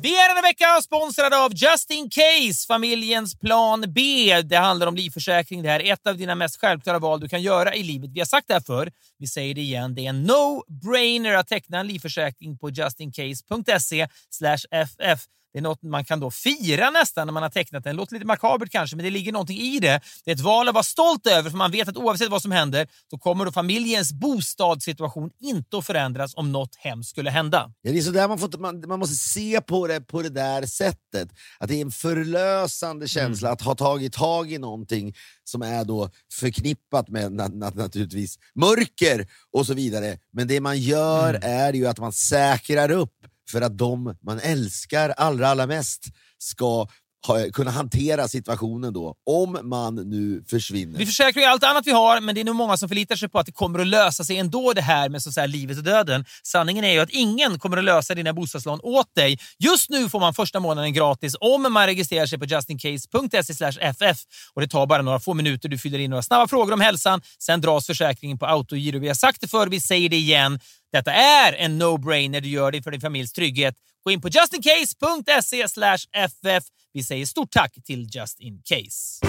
Vi 0.05 0.11
är 0.11 0.29
denna 0.29 0.43
vecka 0.49 0.83
sponsrade 0.83 1.39
av 1.39 1.53
Just 1.55 1.91
In 1.91 2.11
Case, 2.11 2.67
familjens 2.67 3.39
plan 3.39 3.85
B. 3.89 4.01
Det 4.43 4.57
handlar 4.57 4.87
om 4.87 4.97
livförsäkring. 4.97 5.63
Det 5.63 5.69
här 5.69 5.83
är 5.83 5.93
ett 5.93 6.07
av 6.07 6.17
dina 6.17 6.35
mest 6.35 6.61
självklara 6.61 6.99
val 6.99 7.21
du 7.21 7.29
kan 7.29 7.43
göra 7.43 7.75
i 7.75 7.83
livet. 7.83 8.11
Vi 8.15 8.21
har 8.21 8.27
sagt 8.27 8.49
det 8.49 8.55
här 8.55 8.61
förr. 8.61 8.93
Vi 9.19 9.27
säger 9.27 9.55
det 9.55 9.61
igen. 9.61 9.95
Det 9.95 10.07
är 10.07 10.09
en 10.09 10.31
no-brainer 10.31 11.35
att 11.35 11.49
teckna 11.49 11.81
en 11.81 11.87
livförsäkring 11.87 12.59
på 12.59 12.71
justincase.se 12.71 14.09
ff. 15.15 15.21
Det 15.55 15.59
är 15.59 15.63
något 15.63 15.83
man 15.83 16.05
kan 16.05 16.21
då 16.21 16.31
fira 16.31 16.91
nästan 16.91 17.27
när 17.27 17.33
man 17.33 17.43
har 17.43 17.51
tecknat 17.51 17.85
den. 17.85 17.97
Det 17.97 17.97
låter 17.97 18.15
lite 18.15 18.27
makabert 18.27 18.71
kanske, 18.71 18.97
men 18.97 19.05
det 19.05 19.11
ligger 19.11 19.33
någonting 19.33 19.59
i 19.59 19.79
det. 19.79 20.01
Det 20.25 20.31
är 20.31 20.35
ett 20.35 20.41
val 20.41 20.69
att 20.69 20.75
vara 20.75 20.85
stolt 20.85 21.27
över, 21.27 21.51
för 21.51 21.57
man 21.57 21.71
vet 21.71 21.89
att 21.89 21.97
oavsett 21.97 22.29
vad 22.29 22.43
som 22.43 22.53
händer 22.53 22.89
så 23.11 23.19
kommer 23.19 23.45
då 23.45 23.53
familjens 23.53 24.13
bostadssituation 24.13 25.31
inte 25.41 25.79
att 25.79 25.87
förändras 25.87 26.35
om 26.37 26.53
något 26.53 26.77
hemskt 26.77 27.11
skulle 27.11 27.31
hända. 27.31 27.73
Ja, 27.83 27.93
det 27.93 27.99
är 27.99 28.03
så 28.03 28.11
där 28.11 28.29
man, 28.29 28.39
får, 28.39 28.59
man, 28.59 28.85
man 28.89 28.99
måste 28.99 29.15
se 29.15 29.61
på 29.61 29.87
det 29.87 30.01
på 30.01 30.23
det 30.23 30.29
där 30.29 30.67
sättet. 30.67 31.29
Att 31.59 31.69
det 31.69 31.75
är 31.75 31.81
en 31.81 31.91
förlösande 31.91 33.09
känsla 33.09 33.51
att 33.51 33.61
ha 33.61 33.75
tagit 33.75 34.13
tag 34.13 34.53
i 34.53 34.59
någonting 34.59 35.15
som 35.45 35.63
är 35.63 35.85
då 35.85 36.11
förknippat 36.33 37.09
med 37.09 37.33
na, 37.33 37.49
na, 37.49 37.71
naturligtvis 37.71 38.39
mörker 38.55 39.27
och 39.53 39.67
så 39.67 39.75
vidare. 39.75 40.19
Men 40.33 40.49
det 40.49 40.61
man 40.61 40.79
gör 40.79 41.39
är 41.43 41.73
ju 41.73 41.87
att 41.87 41.99
man 41.99 42.13
säkrar 42.13 42.91
upp 42.91 43.13
för 43.51 43.61
att 43.61 43.79
de 43.79 44.17
man 44.23 44.41
älskar 44.41 45.11
allra, 45.11 45.49
allra 45.49 45.67
mest 45.67 46.05
ska 46.39 46.87
ha, 47.27 47.51
kunna 47.53 47.71
hantera 47.71 48.29
situationen 48.29 48.93
då, 48.93 49.15
om 49.27 49.59
man 49.63 49.95
nu 49.95 50.45
försvinner. 50.49 50.99
Vi 50.99 51.07
försäkrar 51.07 51.43
ju 51.43 51.49
allt 51.49 51.65
annat 51.65 51.87
vi 51.87 51.91
har, 51.91 52.21
men 52.21 52.35
det 52.35 52.41
är 52.41 52.45
nog 52.45 52.57
många 52.57 52.77
som 52.77 52.89
förlitar 52.89 53.17
sig 53.17 53.29
på 53.29 53.39
att 53.39 53.47
det 53.47 53.53
kommer 53.53 53.79
att 53.79 53.87
lösa 53.87 54.25
sig 54.25 54.39
ändå 54.39 54.73
det 54.73 54.81
här 54.81 55.09
med 55.09 55.23
så 55.23 55.41
att 55.41 55.51
livet 55.51 55.79
och 55.79 55.85
döden. 55.85 56.25
Sanningen 56.43 56.85
är 56.85 56.93
ju 56.93 56.99
att 56.99 57.11
ingen 57.11 57.59
kommer 57.59 57.77
att 57.77 57.85
lösa 57.85 58.15
dina 58.15 58.33
bostadslån 58.33 58.81
åt 58.83 59.15
dig. 59.15 59.39
Just 59.59 59.91
nu 59.91 60.09
får 60.09 60.21
man 60.21 60.35
första 60.35 60.61
månaden 60.61 60.93
gratis 60.93 61.37
om 61.41 61.73
man 61.73 61.87
registrerar 61.87 62.27
sig 62.27 62.39
på 62.39 62.45
justincase.se 62.45 63.65
ff. 63.91 64.19
Och 64.55 64.61
Det 64.61 64.69
tar 64.69 64.87
bara 64.87 65.03
några 65.03 65.21
få 65.21 65.35
minuter. 65.35 65.69
Du 65.69 65.79
fyller 65.79 65.99
in 65.99 66.11
några 66.11 66.23
snabba 66.23 66.49
frågor 66.49 66.73
om 66.73 66.81
hälsan. 66.81 67.21
Sen 67.39 67.61
dras 67.61 67.87
försäkringen 67.87 68.39
på 68.39 68.47
autogiro. 68.47 68.99
Vi 68.99 69.09
har 69.09 69.15
sagt 69.15 69.41
det 69.41 69.49
förr, 69.49 69.67
vi 69.67 69.81
säger 69.81 70.09
det 70.09 70.17
igen. 70.17 70.59
Detta 70.95 71.13
är 71.13 71.53
en 71.53 71.83
no-brainer. 71.83 72.41
Du 72.41 72.49
gör 72.49 72.73
det 72.73 72.83
för 72.83 72.91
din 72.91 73.01
familjs 73.01 73.33
trygghet. 73.33 73.75
Gå 74.05 74.11
in 74.11 74.21
på 74.21 74.29
justincase.se 74.29 75.63
ff. 75.63 76.65
Vi 76.93 77.03
säger 77.03 77.27
stort 77.27 77.51
tack 77.51 77.75
till 77.85 78.09
Just 78.11 78.41
In 78.41 78.63
Case. 78.65 79.27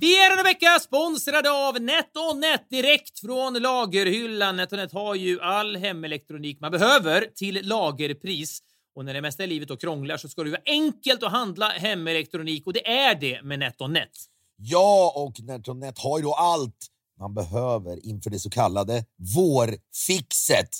Vi 0.00 0.24
är 0.24 0.30
denna 0.30 0.42
vecka 0.42 0.78
sponsrade 0.80 1.50
av 1.50 1.80
NetOnNet 1.80 2.70
direkt 2.70 3.20
från 3.20 3.54
lagerhyllan. 3.54 4.56
NetOnNet 4.56 4.92
har 4.92 5.14
ju 5.14 5.40
all 5.40 5.76
hemelektronik 5.76 6.60
man 6.60 6.70
behöver 6.70 7.26
till 7.34 7.68
lagerpris. 7.68 8.58
Och 8.94 9.04
när 9.04 9.14
det 9.14 9.20
mesta 9.20 9.44
i 9.44 9.46
livet 9.46 9.68
då 9.68 9.76
krånglar 9.76 10.16
så 10.16 10.28
ska 10.28 10.44
det 10.44 10.50
vara 10.50 10.62
enkelt 10.66 11.22
att 11.22 11.32
handla 11.32 11.68
hemelektronik 11.68 12.66
och 12.66 12.72
det 12.72 12.88
är 12.88 13.14
det 13.14 13.42
med 13.42 13.58
NetOnNet. 13.58 14.10
Ja, 14.56 15.12
och 15.16 15.40
NetOnNet 15.40 15.98
har 15.98 16.18
ju 16.18 16.22
då 16.22 16.34
allt 16.34 16.86
man 17.18 17.34
behöver 17.34 18.06
inför 18.06 18.30
det 18.30 18.38
så 18.38 18.50
kallade 18.50 19.04
vårfixet. 19.36 20.70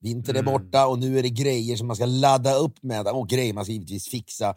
Vintern 0.00 0.36
är 0.36 0.42
borta 0.42 0.86
och 0.86 0.98
nu 0.98 1.18
är 1.18 1.22
det 1.22 1.30
grejer 1.30 1.76
som 1.76 1.86
man 1.86 1.96
ska 1.96 2.06
ladda 2.06 2.54
upp 2.54 2.82
med 2.82 3.06
och 3.06 3.28
grejer 3.28 3.54
man 3.54 3.64
ska 3.64 3.72
givetvis 3.72 4.08
fixa. 4.08 4.54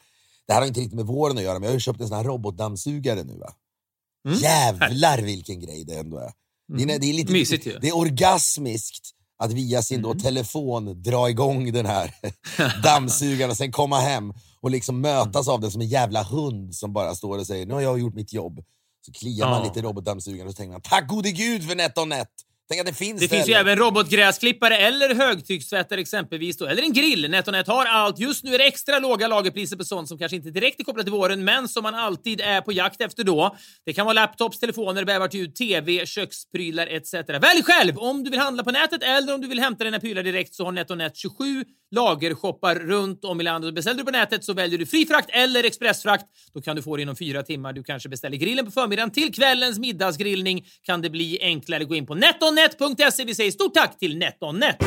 Det 0.47 0.53
här 0.53 0.59
har 0.59 0.67
inte 0.67 0.79
riktigt 0.79 0.95
med 0.95 1.05
våren 1.05 1.37
att 1.37 1.43
göra, 1.43 1.53
men 1.53 1.63
jag 1.63 1.69
har 1.69 1.73
ju 1.73 1.79
köpt 1.79 2.01
en 2.01 2.07
sån 2.07 2.17
här 2.17 2.23
robotdammsugare 2.23 3.23
nu. 3.23 3.37
Va? 3.37 3.53
Jävlar 4.41 5.21
vilken 5.21 5.59
grej 5.59 5.83
det 5.83 5.95
ändå 5.95 6.17
är. 6.17 6.31
Det 6.77 6.83
är, 6.83 6.99
det 6.99 7.09
är 7.09 7.13
lite, 7.13 7.31
Mysigt 7.31 7.67
ju. 7.67 7.79
Det 7.79 7.87
är 7.87 7.97
orgasmiskt 7.97 9.09
att 9.37 9.53
via 9.53 9.81
sin 9.81 10.01
då 10.01 10.13
telefon 10.13 11.01
dra 11.01 11.29
igång 11.29 11.71
den 11.71 11.85
här 11.85 12.15
dammsugaren 12.83 13.51
och 13.51 13.57
sen 13.57 13.71
komma 13.71 13.99
hem 13.99 14.33
och 14.61 14.71
liksom 14.71 15.01
mötas 15.01 15.47
av 15.47 15.61
den 15.61 15.71
som 15.71 15.81
en 15.81 15.87
jävla 15.87 16.23
hund 16.23 16.75
som 16.75 16.93
bara 16.93 17.15
står 17.15 17.37
och 17.37 17.47
säger 17.47 17.65
nu 17.65 17.73
har 17.73 17.81
jag 17.81 17.99
gjort 17.99 18.15
mitt 18.15 18.33
jobb. 18.33 18.63
Så 19.05 19.11
kliar 19.11 19.49
man 19.49 19.63
lite 19.63 19.79
i 19.79 19.81
robotdammsugaren 19.81 20.47
och 20.47 20.53
så 20.53 20.57
tänker 20.57 20.71
man 20.71 20.81
tack 20.81 21.07
gode 21.07 21.31
gud 21.31 21.69
för 21.69 21.75
NetOnNet. 21.75 22.29
Tänk 22.73 22.87
att 22.87 22.97
det 22.97 23.05
finns 23.05 23.21
Det 23.21 23.27
finns 23.27 23.49
ju 23.49 23.53
även 23.53 23.75
robotgräsklippare 23.75 24.77
eller 24.77 25.15
högtryckstvättare 25.15 26.01
exempelvis. 26.01 26.57
Då. 26.57 26.65
Eller 26.65 26.83
en 26.83 26.93
grill. 26.93 27.31
NetOnNet 27.31 27.67
har 27.67 27.85
allt. 27.85 28.19
Just 28.19 28.43
nu 28.43 28.53
är 28.53 28.57
det 28.57 28.67
extra 28.67 28.99
låga 28.99 29.27
lagerpriser 29.27 29.77
på 29.77 29.83
sånt 29.83 30.07
som 30.07 30.17
kanske 30.17 30.35
inte 30.35 30.49
direkt 30.49 30.79
är 30.79 30.83
kopplat 30.83 31.05
till 31.05 31.13
våren, 31.13 31.43
men 31.43 31.67
som 31.67 31.83
man 31.83 31.95
alltid 31.95 32.41
är 32.41 32.61
på 32.61 32.71
jakt 32.71 33.01
efter 33.01 33.23
då. 33.23 33.55
Det 33.85 33.93
kan 33.93 34.05
vara 34.05 34.13
laptops, 34.13 34.59
telefoner, 34.59 35.05
bävartljud, 35.05 35.55
TV, 35.55 36.05
köksprylar 36.05 36.87
etc. 36.87 37.13
Välj 37.13 37.63
själv 37.63 37.97
om 37.97 38.23
du 38.23 38.29
vill 38.29 38.39
handla 38.39 38.63
på 38.63 38.71
nätet 38.71 39.03
eller 39.03 39.33
om 39.33 39.41
du 39.41 39.47
vill 39.47 39.59
hämta 39.59 39.83
dina 39.83 39.99
prylar 39.99 40.23
direkt 40.23 40.55
så 40.55 40.65
har 40.65 40.71
NetOnNet 40.71 41.17
27 41.17 41.65
lagershoppar 41.93 42.75
runt 42.75 43.25
om 43.25 43.41
i 43.41 43.43
landet. 43.43 43.67
Och 43.67 43.73
Beställer 43.73 43.97
du 43.97 44.03
på 44.03 44.11
nätet 44.11 44.43
så 44.43 44.53
väljer 44.53 44.79
du 44.79 44.85
fri 44.85 45.05
frakt 45.05 45.29
eller 45.29 45.63
expressfrakt. 45.63 46.25
Då 46.53 46.61
kan 46.61 46.75
du 46.75 46.81
få 46.81 46.95
det 46.95 47.01
inom 47.01 47.15
fyra 47.15 47.43
timmar. 47.43 47.73
Du 47.73 47.83
kanske 47.83 48.09
beställer 48.09 48.37
grillen 48.37 48.65
på 48.65 48.71
förmiddagen 48.71 49.11
till 49.11 49.33
kvällens 49.33 49.79
middagsgrillning. 49.79 50.65
Kan 50.83 51.01
det 51.01 51.09
bli 51.09 51.39
enklare? 51.41 51.83
Gå 51.85 51.95
in 51.95 52.05
på 52.05 52.15
netonnet.se. 52.63 53.25
Vi 53.25 53.35
säger 53.35 53.51
stort 53.51 53.73
tack 53.73 53.99
till 53.99 54.17
NetOnNet. 54.17 54.77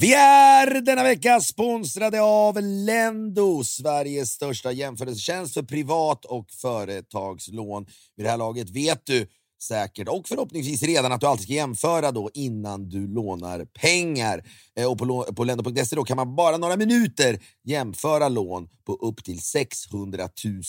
Vi 0.00 0.14
är 0.14 0.80
denna 0.80 1.02
vecka 1.02 1.40
sponsrade 1.40 2.22
av 2.22 2.62
Lendo, 2.62 3.64
Sveriges 3.64 4.30
största 4.30 4.72
jämförelsetjänst 4.72 5.54
för 5.54 5.62
privat 5.62 6.24
och 6.24 6.50
företagslån. 6.50 7.86
Vid 8.16 8.26
det 8.26 8.30
här 8.30 8.36
laget 8.36 8.70
vet 8.70 9.06
du 9.06 9.26
säkert 9.62 10.08
och 10.08 10.28
förhoppningsvis 10.28 10.82
redan 10.82 11.12
att 11.12 11.20
du 11.20 11.26
alltid 11.26 11.44
ska 11.44 11.52
jämföra 11.52 12.12
då 12.12 12.30
innan 12.34 12.88
du 12.88 13.06
lånar 13.08 13.64
pengar. 13.64 14.44
Eh, 14.76 14.90
och 14.90 14.98
på, 14.98 15.24
på 15.36 15.44
lendo.se 15.44 15.96
då 15.96 16.04
kan 16.04 16.16
man 16.16 16.36
bara 16.36 16.56
några 16.56 16.76
minuter 16.76 17.40
jämföra 17.64 18.28
lån 18.28 18.68
på 18.84 18.92
upp 18.92 19.24
till 19.24 19.40
600 19.42 20.28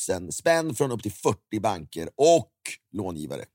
000 0.10 0.32
spänn 0.32 0.76
från 0.76 0.92
upp 0.92 1.04
till 1.04 1.12
40 1.12 1.60
banker 1.60 2.10
och 2.16 2.52
långivare. 2.94 3.46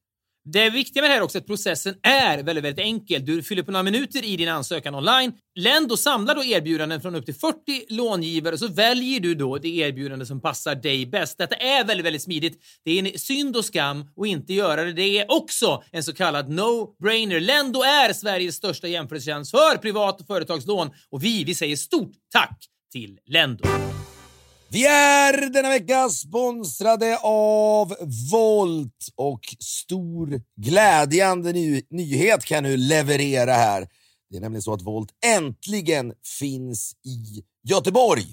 Det 0.52 0.70
viktiga 0.70 1.02
med 1.02 1.10
det 1.10 1.12
här 1.12 1.20
är 1.20 1.24
också 1.24 1.38
att 1.38 1.46
processen 1.46 1.94
är 2.02 2.42
väldigt, 2.42 2.64
väldigt 2.64 2.84
enkel. 2.84 3.24
Du 3.24 3.42
fyller 3.42 3.62
på 3.62 3.70
några 3.70 3.82
minuter 3.82 4.24
i 4.24 4.36
din 4.36 4.48
ansökan 4.48 4.94
online. 4.94 5.32
Lendo 5.54 5.96
samlar 5.96 6.34
då 6.34 6.44
erbjudanden 6.44 7.00
från 7.00 7.14
upp 7.14 7.24
till 7.24 7.34
40 7.34 7.56
långivare 7.88 8.52
och 8.52 8.58
så 8.58 8.68
väljer 8.68 9.20
du 9.20 9.34
då 9.34 9.58
det 9.58 9.68
erbjudande 9.68 10.26
som 10.26 10.40
passar 10.40 10.74
dig 10.74 11.06
bäst. 11.06 11.38
Detta 11.38 11.54
är 11.54 11.84
väldigt, 11.84 12.06
väldigt 12.06 12.22
smidigt. 12.22 12.62
Det 12.84 12.90
är 12.90 13.06
en 13.06 13.18
synd 13.18 13.56
och 13.56 13.64
skam 13.64 14.04
att 14.20 14.26
inte 14.26 14.52
göra 14.52 14.84
det. 14.84 14.92
Det 14.92 15.18
är 15.18 15.32
också 15.32 15.82
en 15.90 16.02
så 16.02 16.14
kallad 16.14 16.48
no-brainer. 16.48 17.40
Lendo 17.40 17.82
är 17.82 18.12
Sveriges 18.12 18.54
största 18.54 18.88
jämförelsetjänst 18.88 19.50
för 19.50 19.76
privat 19.78 20.20
och 20.20 20.26
företagslån 20.26 20.90
och 21.10 21.24
vi, 21.24 21.44
vi 21.44 21.54
säger 21.54 21.76
stort 21.76 22.12
tack 22.32 22.58
till 22.92 23.18
Lendo. 23.26 23.64
Vi 24.74 24.86
är 24.86 25.50
denna 25.50 25.68
vecka 25.68 26.08
sponsrade 26.08 27.18
av 27.22 27.94
Volt 28.32 29.08
och 29.16 29.40
stor 29.60 30.42
glädjande 30.56 31.52
ny 31.52 31.82
nyhet 31.90 32.44
kan 32.44 32.54
jag 32.54 32.62
nu 32.62 32.76
leverera 32.76 33.52
här. 33.52 33.88
Det 34.30 34.36
är 34.36 34.40
nämligen 34.40 34.62
så 34.62 34.72
att 34.72 34.82
Volt 34.82 35.08
äntligen 35.26 36.12
finns 36.38 36.92
i 37.04 37.44
Göteborg. 37.68 38.24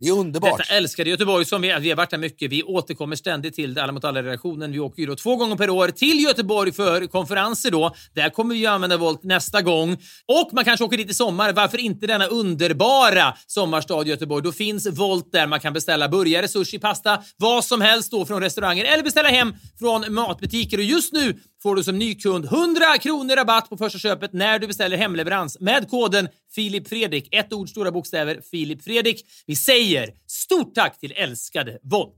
Det 0.00 0.08
är 0.08 0.12
underbart. 0.12 0.58
Detta 0.58 0.74
älskade 0.74 1.10
Göteborg 1.10 1.44
som 1.44 1.62
vi, 1.62 1.76
vi 1.80 1.88
har 1.88 1.96
varit 1.96 2.10
där 2.10 2.18
mycket. 2.18 2.52
Vi 2.52 2.62
återkommer 2.62 3.16
ständigt 3.16 3.54
till 3.54 3.78
Alla 3.78 3.92
mot 3.92 4.04
alla-redaktionen. 4.04 4.72
Vi 4.72 4.78
åker 4.78 5.00
ju 5.00 5.06
då 5.06 5.16
två 5.16 5.36
gånger 5.36 5.56
per 5.56 5.70
år 5.70 5.88
till 5.88 6.20
Göteborg 6.20 6.72
för 6.72 7.06
konferenser 7.06 7.70
då. 7.70 7.94
Där 8.14 8.30
kommer 8.30 8.54
vi 8.54 8.60
ju 8.60 8.66
använda 8.66 8.96
Volt 8.96 9.22
nästa 9.22 9.62
gång. 9.62 9.92
Och 10.26 10.50
man 10.52 10.64
kanske 10.64 10.84
åker 10.84 10.96
dit 10.96 11.10
i 11.10 11.14
sommar. 11.14 11.52
Varför 11.52 11.78
inte 11.78 12.06
denna 12.06 12.26
underbara 12.26 13.36
sommarstad 13.46 14.06
Göteborg? 14.06 14.42
Då 14.42 14.52
finns 14.52 14.86
Volt 14.86 15.32
där 15.32 15.46
man 15.46 15.60
kan 15.60 15.72
beställa 15.72 16.08
burgare, 16.08 16.48
sushi, 16.48 16.78
pasta, 16.78 17.22
vad 17.36 17.64
som 17.64 17.80
helst 17.80 18.10
då 18.10 18.26
från 18.26 18.40
restauranger 18.42 18.84
eller 18.84 19.02
beställa 19.02 19.28
hem 19.28 19.54
från 19.78 20.14
matbutiker. 20.14 20.78
Och 20.78 20.84
just 20.84 21.12
nu 21.12 21.40
får 21.62 21.76
du 21.76 21.84
som 21.84 21.98
ny 21.98 22.14
kund 22.14 22.44
100 22.44 22.98
kronor 23.00 23.36
rabatt 23.36 23.68
på 23.68 23.76
första 23.76 23.98
köpet 23.98 24.32
när 24.32 24.58
du 24.58 24.66
beställer 24.66 24.96
hemleverans 24.96 25.60
med 25.60 25.90
koden 25.90 26.28
Filip 26.54 26.88
Fredrik. 26.88 27.34
Ett 27.34 27.52
ord, 27.52 27.68
stora 27.68 27.90
bokstäver, 27.90 28.40
Filip 28.50 28.84
Fredrik. 28.84 29.26
Vi 29.46 29.56
säger 29.56 30.08
stort 30.26 30.74
tack 30.74 31.00
till 31.00 31.12
älskade 31.16 31.78
Volt. 31.82 32.16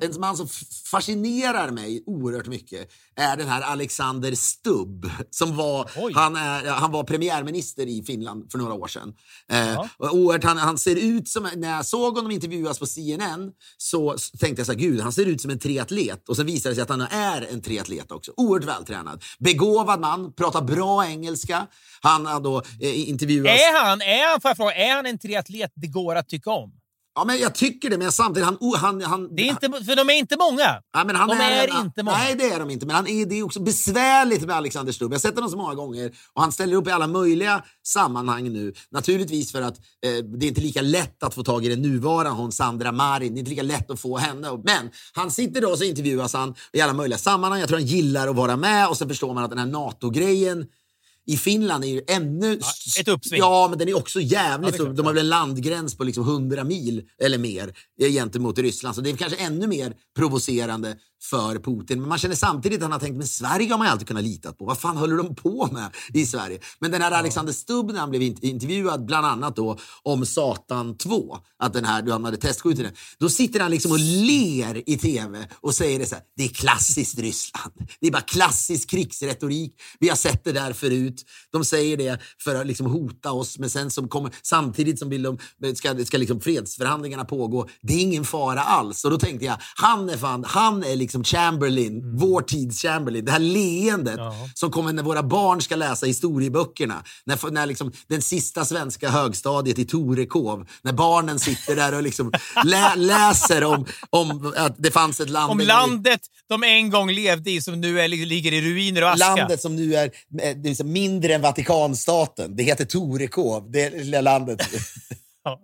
En 0.00 0.20
man 0.20 0.36
som 0.36 0.46
f- 0.46 0.62
fascinerar 0.90 1.70
mig 1.70 2.02
oerhört 2.06 2.46
mycket 2.46 2.90
är 3.16 3.36
den 3.36 3.48
här 3.48 3.62
Alexander 3.62 4.34
Stubb. 4.34 5.10
Som 5.30 5.56
var, 5.56 5.90
Oj. 5.96 6.12
han, 6.14 6.36
är, 6.36 6.70
han 6.70 6.90
var 6.92 7.04
premiärminister 7.04 7.86
i 7.86 8.02
Finland 8.06 8.50
för 8.50 8.58
några 8.58 8.74
år 8.74 8.86
sedan. 8.88 9.14
Eh, 9.50 9.80
oerhört, 9.98 10.44
han, 10.44 10.56
han 10.58 10.78
ser 10.78 10.96
ut 10.96 11.28
som, 11.28 11.48
när 11.56 11.76
jag 11.76 11.86
såg 11.86 12.16
honom 12.16 12.30
intervjuas 12.30 12.78
på 12.78 12.86
CNN 12.86 13.52
så 13.76 14.16
tänkte 14.40 14.60
jag 14.60 14.66
så 14.66 14.72
här, 14.72 14.78
gud, 14.78 15.00
han 15.00 15.12
ser 15.12 15.26
ut 15.26 15.40
som 15.40 15.50
en 15.50 15.58
triatlet. 15.58 16.28
Och 16.28 16.36
sen 16.36 16.46
visade 16.46 16.70
det 16.72 16.74
sig 16.76 16.82
att 16.82 16.88
han 16.88 17.00
är 17.00 17.46
en 17.52 17.62
triatlet 17.62 18.12
också. 18.12 18.32
Oerhört 18.36 18.68
vältränad. 18.68 19.22
Begåvad 19.38 20.00
man, 20.00 20.32
pratar 20.32 20.62
bra 20.62 21.06
engelska. 21.06 21.66
Han 22.00 22.26
har 22.26 22.40
då 22.40 22.62
eh, 22.80 23.08
intervjuats... 23.08 23.50
Är 23.62 23.84
han, 23.84 24.00
är 24.02 24.30
han, 24.30 24.40
får 24.40 24.48
jag 24.48 24.56
fråga, 24.56 24.74
är 24.74 24.94
han 24.94 25.06
en 25.06 25.18
triatlet 25.18 25.72
det 25.74 25.86
går 25.86 26.14
att 26.16 26.28
tycka 26.28 26.50
om? 26.50 26.72
Ja, 27.16 27.24
men 27.24 27.38
jag 27.38 27.54
tycker 27.54 27.90
det, 27.90 27.98
men 27.98 28.12
samtidigt, 28.12 28.46
han, 28.46 28.58
han, 28.76 29.02
han, 29.02 29.36
Det 29.36 29.42
är 29.42 29.50
inte, 29.50 29.84
för 29.84 29.96
de 29.96 30.10
är 30.10 30.14
inte 30.14 30.36
många. 30.36 30.80
Ja, 30.92 31.04
men 31.04 31.16
han 31.16 31.28
de 31.28 31.34
är, 31.40 31.68
en- 31.68 31.84
inte 31.86 32.02
många. 32.02 32.16
Nej, 32.16 32.34
det 32.34 32.44
är 32.50 32.58
de 32.58 32.70
inte. 32.70 32.86
Men 32.86 32.96
han 32.96 33.06
är, 33.06 33.26
det 33.26 33.38
är 33.38 33.42
också 33.42 33.60
besvärligt 33.60 34.46
med 34.46 34.56
Alexander 34.56 34.92
Stubb. 34.92 35.12
Jag 35.12 35.16
har 35.16 35.20
sett 35.20 35.34
honom 35.34 35.50
så 35.50 35.56
många 35.56 35.74
gånger 35.74 36.12
och 36.32 36.42
han 36.42 36.52
ställer 36.52 36.76
upp 36.76 36.88
i 36.88 36.90
alla 36.90 37.06
möjliga 37.06 37.62
sammanhang 37.86 38.52
nu. 38.52 38.72
Naturligtvis 38.90 39.52
för 39.52 39.62
att 39.62 39.76
eh, 39.78 40.24
det 40.38 40.46
är 40.46 40.48
inte 40.48 40.60
lika 40.60 40.82
lätt 40.82 41.22
att 41.22 41.34
få 41.34 41.42
tag 41.44 41.64
i 41.64 41.68
den 41.68 41.82
nuvarande 41.82 42.30
hon 42.30 42.52
Sandra 42.52 42.92
Marin. 42.92 43.34
Det 43.34 43.38
är 43.38 43.40
inte 43.40 43.50
lika 43.50 43.62
lätt 43.62 43.90
att 43.90 44.00
få 44.00 44.16
henne. 44.18 44.48
Men 44.64 44.90
han 45.12 45.30
sitter 45.30 45.60
då 45.60 45.68
och 45.70 45.78
så 45.78 45.84
intervjuas 45.84 46.34
han 46.34 46.54
i 46.72 46.80
alla 46.80 46.92
möjliga 46.92 47.18
sammanhang. 47.18 47.60
Jag 47.60 47.68
tror 47.68 47.78
han 47.78 47.86
gillar 47.86 48.28
att 48.28 48.36
vara 48.36 48.56
med 48.56 48.88
och 48.88 48.96
så 48.96 49.08
förstår 49.08 49.34
man 49.34 49.44
att 49.44 49.50
den 49.50 49.58
här 49.58 49.66
NATO-grejen 49.66 50.66
i 51.26 51.36
Finland 51.36 51.84
är 51.84 51.88
ju 51.88 52.02
ännu... 52.06 52.58
Ja, 52.60 53.00
ett 53.00 53.08
uppsving. 53.08 53.38
Ja, 53.38 53.66
men 53.70 53.78
den 53.78 53.88
är 53.88 53.96
också 53.96 54.20
jävligt... 54.20 54.78
Ja, 54.78 54.84
är 54.84 54.92
de 54.92 55.06
har 55.06 55.12
väl 55.12 55.24
en 55.24 55.28
landgräns 55.28 55.96
på 55.96 56.04
liksom 56.04 56.24
100 56.24 56.64
mil 56.64 57.02
eller 57.18 57.38
mer 57.38 57.74
eh, 58.00 58.08
gentemot 58.10 58.58
Ryssland. 58.58 58.96
Så 58.96 59.00
det 59.00 59.10
är 59.10 59.16
kanske 59.16 59.38
ännu 59.38 59.66
mer 59.66 59.94
provocerande 60.16 60.96
för 61.30 61.58
Putin. 61.58 62.00
Men 62.00 62.08
man 62.08 62.18
känner 62.18 62.34
samtidigt 62.34 62.78
att 62.78 62.82
han 62.82 62.92
har 62.92 62.98
tänkt, 62.98 63.16
men 63.16 63.26
Sverige 63.26 63.70
har 63.70 63.78
man 63.78 63.86
alltid 63.86 64.08
kunnat 64.08 64.24
lita 64.24 64.52
på. 64.52 64.64
Vad 64.64 64.78
fan 64.78 64.96
håller 64.96 65.16
de 65.16 65.34
på 65.34 65.68
med 65.72 65.90
i 66.14 66.26
Sverige? 66.26 66.58
Men 66.78 66.90
den 66.90 67.02
här 67.02 67.10
Alexander 67.12 67.52
Stubb 67.52 67.92
när 67.92 68.00
han 68.00 68.10
blev 68.10 68.22
int- 68.22 68.44
intervjuad 68.44 69.06
bland 69.06 69.26
annat 69.26 69.56
då 69.56 69.78
om 70.02 70.26
Satan 70.26 70.96
2, 70.96 71.38
att 71.58 71.72
den 71.72 71.84
här, 71.84 72.10
han 72.10 72.24
hade 72.24 72.36
testskjutit 72.36 72.84
den. 72.84 72.94
Då 73.18 73.28
sitter 73.28 73.60
han 73.60 73.70
liksom 73.70 73.92
och 73.92 73.98
ler 73.98 74.90
i 74.90 74.96
tv 74.96 75.48
och 75.60 75.74
säger 75.74 75.98
det 75.98 76.06
så 76.06 76.14
här, 76.14 76.24
det 76.36 76.44
är 76.44 76.48
klassiskt 76.48 77.18
Ryssland. 77.18 77.72
Det 78.00 78.06
är 78.06 78.10
bara 78.10 78.22
klassisk 78.22 78.90
krigsretorik. 78.90 79.74
Vi 80.00 80.08
har 80.08 80.16
sett 80.16 80.44
det 80.44 80.52
där 80.52 80.72
förut. 80.72 81.24
De 81.52 81.64
säger 81.64 81.96
det 81.96 82.20
för 82.38 82.54
att 82.54 82.66
liksom 82.66 82.86
hota 82.86 83.32
oss, 83.32 83.58
men 83.58 83.70
sen 83.70 83.90
som 83.90 84.08
kommer, 84.08 84.32
samtidigt 84.42 84.98
som 84.98 85.08
vill 85.08 85.22
de, 85.22 85.38
ska, 85.76 86.04
ska 86.04 86.18
liksom 86.18 86.40
fredsförhandlingarna 86.40 87.24
pågå. 87.24 87.68
Det 87.82 87.94
är 87.94 88.00
ingen 88.00 88.24
fara 88.24 88.60
alls. 88.60 89.04
Och 89.04 89.10
då 89.10 89.18
tänkte 89.18 89.46
jag, 89.46 89.56
han 89.76 90.10
är 90.10 90.16
fan, 90.16 90.44
han 90.48 90.84
är 90.84 90.96
liksom 90.96 91.13
Chamberlain, 91.22 92.16
vår 92.18 92.42
tids 92.42 92.82
Chamberlain. 92.82 93.24
Det 93.24 93.32
här 93.32 93.38
leendet 93.38 94.14
Ja. 94.18 94.34
som 94.54 94.70
kommer 94.70 94.92
när 94.92 95.02
våra 95.02 95.22
barn 95.22 95.62
ska 95.62 95.76
läsa 95.76 96.06
historieböckerna. 96.06 97.04
När, 97.26 97.50
när 97.50 97.66
liksom 97.66 97.92
den 98.08 98.22
sista 98.22 98.64
svenska 98.64 99.08
högstadiet 99.08 99.78
i 99.78 99.84
Torekov, 99.84 100.68
när 100.82 100.92
barnen 100.92 101.38
sitter 101.38 101.76
där 101.76 101.94
och 101.94 102.02
liksom 102.02 102.32
lä, 102.64 102.94
läser 102.96 103.64
om, 103.64 103.86
om 104.10 104.52
att 104.56 104.74
det 104.78 104.90
fanns 104.90 105.20
ett 105.20 105.30
land 105.30 105.52
Om 105.52 105.60
landet 105.60 106.20
de 106.48 106.62
en 106.64 106.90
gång 106.90 107.10
levde 107.10 107.50
i 107.50 107.60
som 107.60 107.80
nu 107.80 108.00
är, 108.00 108.08
ligger 108.08 108.52
i 108.52 108.60
ruiner 108.60 109.02
och 109.02 109.10
aska. 109.10 109.34
Landet 109.34 109.60
som 109.60 109.76
nu 109.76 109.94
är, 109.94 110.10
eh, 110.42 110.50
är 110.50 110.62
liksom 110.62 110.92
mindre 110.92 111.34
än 111.34 111.40
Vatikanstaten. 111.40 112.56
Det 112.56 112.62
heter 112.62 112.84
Torekov, 112.84 113.70
det 113.70 113.90
lilla 113.90 114.20
landet. 114.20 114.60
Ja. 115.44 115.60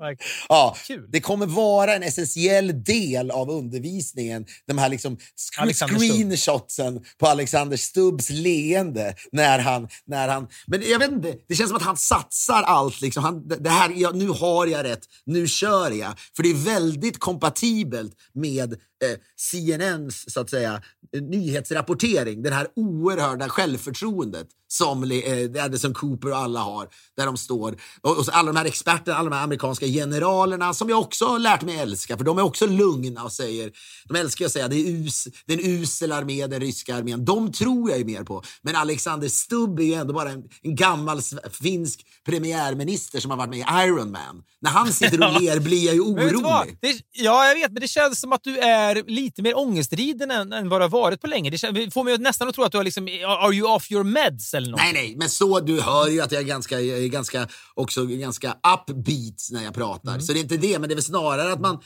Ja, 0.48 0.76
det 1.08 1.20
kommer 1.20 1.46
vara 1.46 1.94
en 1.94 2.02
essentiell 2.02 2.84
del 2.84 3.30
av 3.30 3.50
undervisningen. 3.50 4.46
De 4.66 4.78
här 4.78 4.88
liksom 4.88 5.16
screenshotsen 5.36 7.04
på 7.18 7.26
Alexander 7.26 7.76
Stubbs 7.76 8.30
leende. 8.30 9.14
När 9.32 9.58
han, 9.58 9.88
när 10.06 10.28
han, 10.28 10.48
men 10.66 10.82
jag 10.90 10.98
vet 10.98 11.12
inte, 11.12 11.34
det 11.48 11.54
känns 11.54 11.70
som 11.70 11.76
att 11.76 11.82
han 11.82 11.96
satsar 11.96 12.62
allt. 12.62 13.00
Liksom. 13.00 13.24
Han, 13.24 13.48
det 13.48 13.70
här, 13.70 13.92
ja, 13.96 14.10
nu 14.10 14.28
har 14.28 14.66
jag 14.66 14.84
rätt, 14.84 15.02
nu 15.26 15.48
kör 15.48 15.90
jag. 15.90 16.12
För 16.36 16.42
det 16.42 16.50
är 16.50 16.54
väldigt 16.54 17.18
kompatibelt 17.18 18.12
med 18.34 18.80
eh, 19.02 19.18
CNNs 19.36 20.32
så 20.32 20.40
att 20.40 20.50
säga, 20.50 20.82
eh, 21.14 21.22
nyhetsrapportering. 21.22 22.42
Den 22.42 22.52
här 22.52 22.66
oerhörda 22.76 23.48
självförtroendet 23.48 24.48
som 24.72 25.10
eh, 25.10 25.64
Addison 25.64 25.94
Cooper 25.94 26.30
och 26.30 26.36
alla 26.36 26.60
har. 26.60 26.88
Där 27.16 27.26
de 27.26 27.36
står. 27.36 27.76
Och, 28.00 28.24
alla 28.32 28.52
de 28.52 28.58
här 28.58 28.64
experterna, 28.64 29.16
alla 29.16 29.30
de 29.30 29.36
här 29.36 29.44
amerikanska 29.44 29.86
generalerna 29.86 30.74
som 30.74 30.88
jag 30.88 31.00
också 31.00 31.24
har 31.24 31.38
lärt 31.38 31.62
mig 31.62 31.78
älska. 31.78 32.16
För 32.16 32.24
de 32.24 32.38
är 32.38 32.42
också 32.42 32.66
lugna 32.66 33.24
och 33.24 33.32
säger, 33.32 33.72
de 34.08 34.16
älskar 34.16 34.46
att 34.46 34.52
säga 34.52 34.68
det 34.68 34.76
är, 34.76 34.86
us, 34.86 35.28
det 35.46 35.54
är 35.54 35.58
en 35.58 35.66
usel 35.66 36.12
armé, 36.12 36.46
den 36.46 36.60
ryska 36.60 36.96
armén. 36.96 37.24
De 37.24 37.52
tror 37.52 37.90
jag 37.90 37.98
ju 37.98 38.04
mer 38.04 38.24
på. 38.24 38.42
Men 38.62 38.76
Alexander 38.76 39.28
Stubb 39.28 39.80
är 39.80 39.84
ju 39.84 39.94
ändå 39.94 40.14
bara 40.14 40.30
en, 40.30 40.42
en 40.62 40.76
gammal 40.76 41.20
finsk 41.62 42.06
premiärminister 42.26 43.20
som 43.20 43.30
har 43.30 43.38
varit 43.38 43.50
med 43.50 43.58
i 43.58 43.86
Iron 43.88 44.10
Man. 44.10 44.42
När 44.60 44.70
han 44.70 44.92
sitter 44.92 45.26
och 45.26 45.40
ler 45.40 45.60
blir 45.60 45.86
jag 45.86 45.94
ju 45.94 46.00
orolig. 46.00 46.78
Det, 46.80 47.00
ja, 47.12 47.46
jag 47.46 47.54
vet, 47.54 47.72
men 47.72 47.80
det 47.80 47.88
känns 47.88 48.20
som 48.20 48.32
att 48.32 48.44
du 48.44 48.58
är 48.58 48.89
lite 48.94 49.42
mer 49.42 49.58
ångestriden 49.58 50.30
än, 50.30 50.52
än 50.52 50.68
vad 50.68 50.80
du 50.80 50.84
har 50.84 50.88
varit 50.88 51.20
på 51.20 51.26
länge. 51.26 51.50
Det 51.50 51.58
får 51.94 52.04
mig 52.04 52.18
nästan 52.18 52.48
att 52.48 52.54
tro 52.54 52.64
att 52.64 52.72
du 52.72 52.78
har 52.78 52.84
liksom, 52.84 53.04
are 53.26 53.54
you 53.54 53.74
off 53.74 53.90
your 53.92 54.04
meds 54.04 54.54
eller 54.54 54.70
något? 54.70 54.80
Nej, 54.80 54.92
nej, 54.92 55.14
men 55.16 55.28
så 55.28 55.60
du 55.60 55.80
hör 55.80 56.08
ju 56.08 56.20
att 56.20 56.32
jag 56.32 56.40
är 56.42 56.46
ganska, 56.46 56.80
jag 56.80 56.98
är 56.98 57.08
ganska, 57.08 57.48
också 57.74 58.06
ganska 58.06 58.56
upbeat 58.88 59.48
när 59.52 59.64
jag 59.64 59.74
pratar. 59.74 60.18
Så 60.18 60.32
det 60.32 60.38
är 60.38 60.42
inte 60.42 60.56
det, 60.56 60.78
men 60.78 60.88
det 60.88 60.92
är 60.92 60.96
väl 60.96 61.04
snarare 61.04 61.52
att 61.52 61.60
man, 61.60 61.78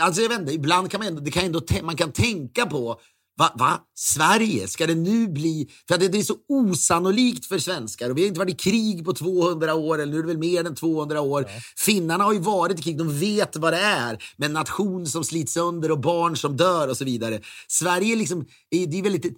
alltså 0.00 0.22
jag 0.22 0.28
vet 0.28 0.40
inte, 0.40 0.52
ibland 0.52 0.90
kan 0.90 1.00
man 1.00 1.08
ändå, 1.08 1.20
det 1.20 1.30
kan 1.30 1.44
ändå, 1.44 1.60
man 1.82 1.96
kan 1.96 2.12
tänka 2.12 2.66
på 2.66 3.00
Va? 3.40 3.52
Va? 3.54 3.80
Sverige? 3.94 4.68
Ska 4.68 4.86
det 4.86 4.94
nu 4.94 5.28
bli... 5.28 5.68
För 5.88 5.98
det, 5.98 6.08
det 6.08 6.18
är 6.18 6.22
så 6.22 6.36
osannolikt 6.48 7.46
för 7.46 7.58
svenskar. 7.58 8.10
Och 8.10 8.16
vi 8.16 8.20
har 8.20 8.28
inte 8.28 8.38
varit 8.38 8.54
i 8.54 8.70
krig 8.70 9.04
på 9.04 9.12
200 9.12 9.74
år, 9.74 9.98
eller 10.00 10.12
nu 10.12 10.18
är 10.18 10.22
det 10.22 10.28
väl 10.28 10.38
mer 10.38 10.64
än 10.64 10.74
200 10.74 11.20
år. 11.20 11.46
Finnarna 11.76 12.24
har 12.24 12.32
ju 12.32 12.38
varit 12.38 12.78
i 12.78 12.82
krig, 12.82 12.98
de 12.98 13.18
vet 13.18 13.56
vad 13.56 13.72
det 13.72 13.80
är. 13.80 14.22
Med 14.36 14.46
en 14.46 14.52
nation 14.52 15.06
som 15.06 15.24
slits 15.24 15.52
sönder 15.52 15.90
och 15.90 16.00
barn 16.00 16.36
som 16.36 16.56
dör 16.56 16.88
och 16.88 16.96
så 16.96 17.04
vidare. 17.04 17.40
Sverige 17.68 18.16
liksom, 18.16 18.46
det 18.70 18.98
är 18.98 19.02
väldigt... 19.02 19.36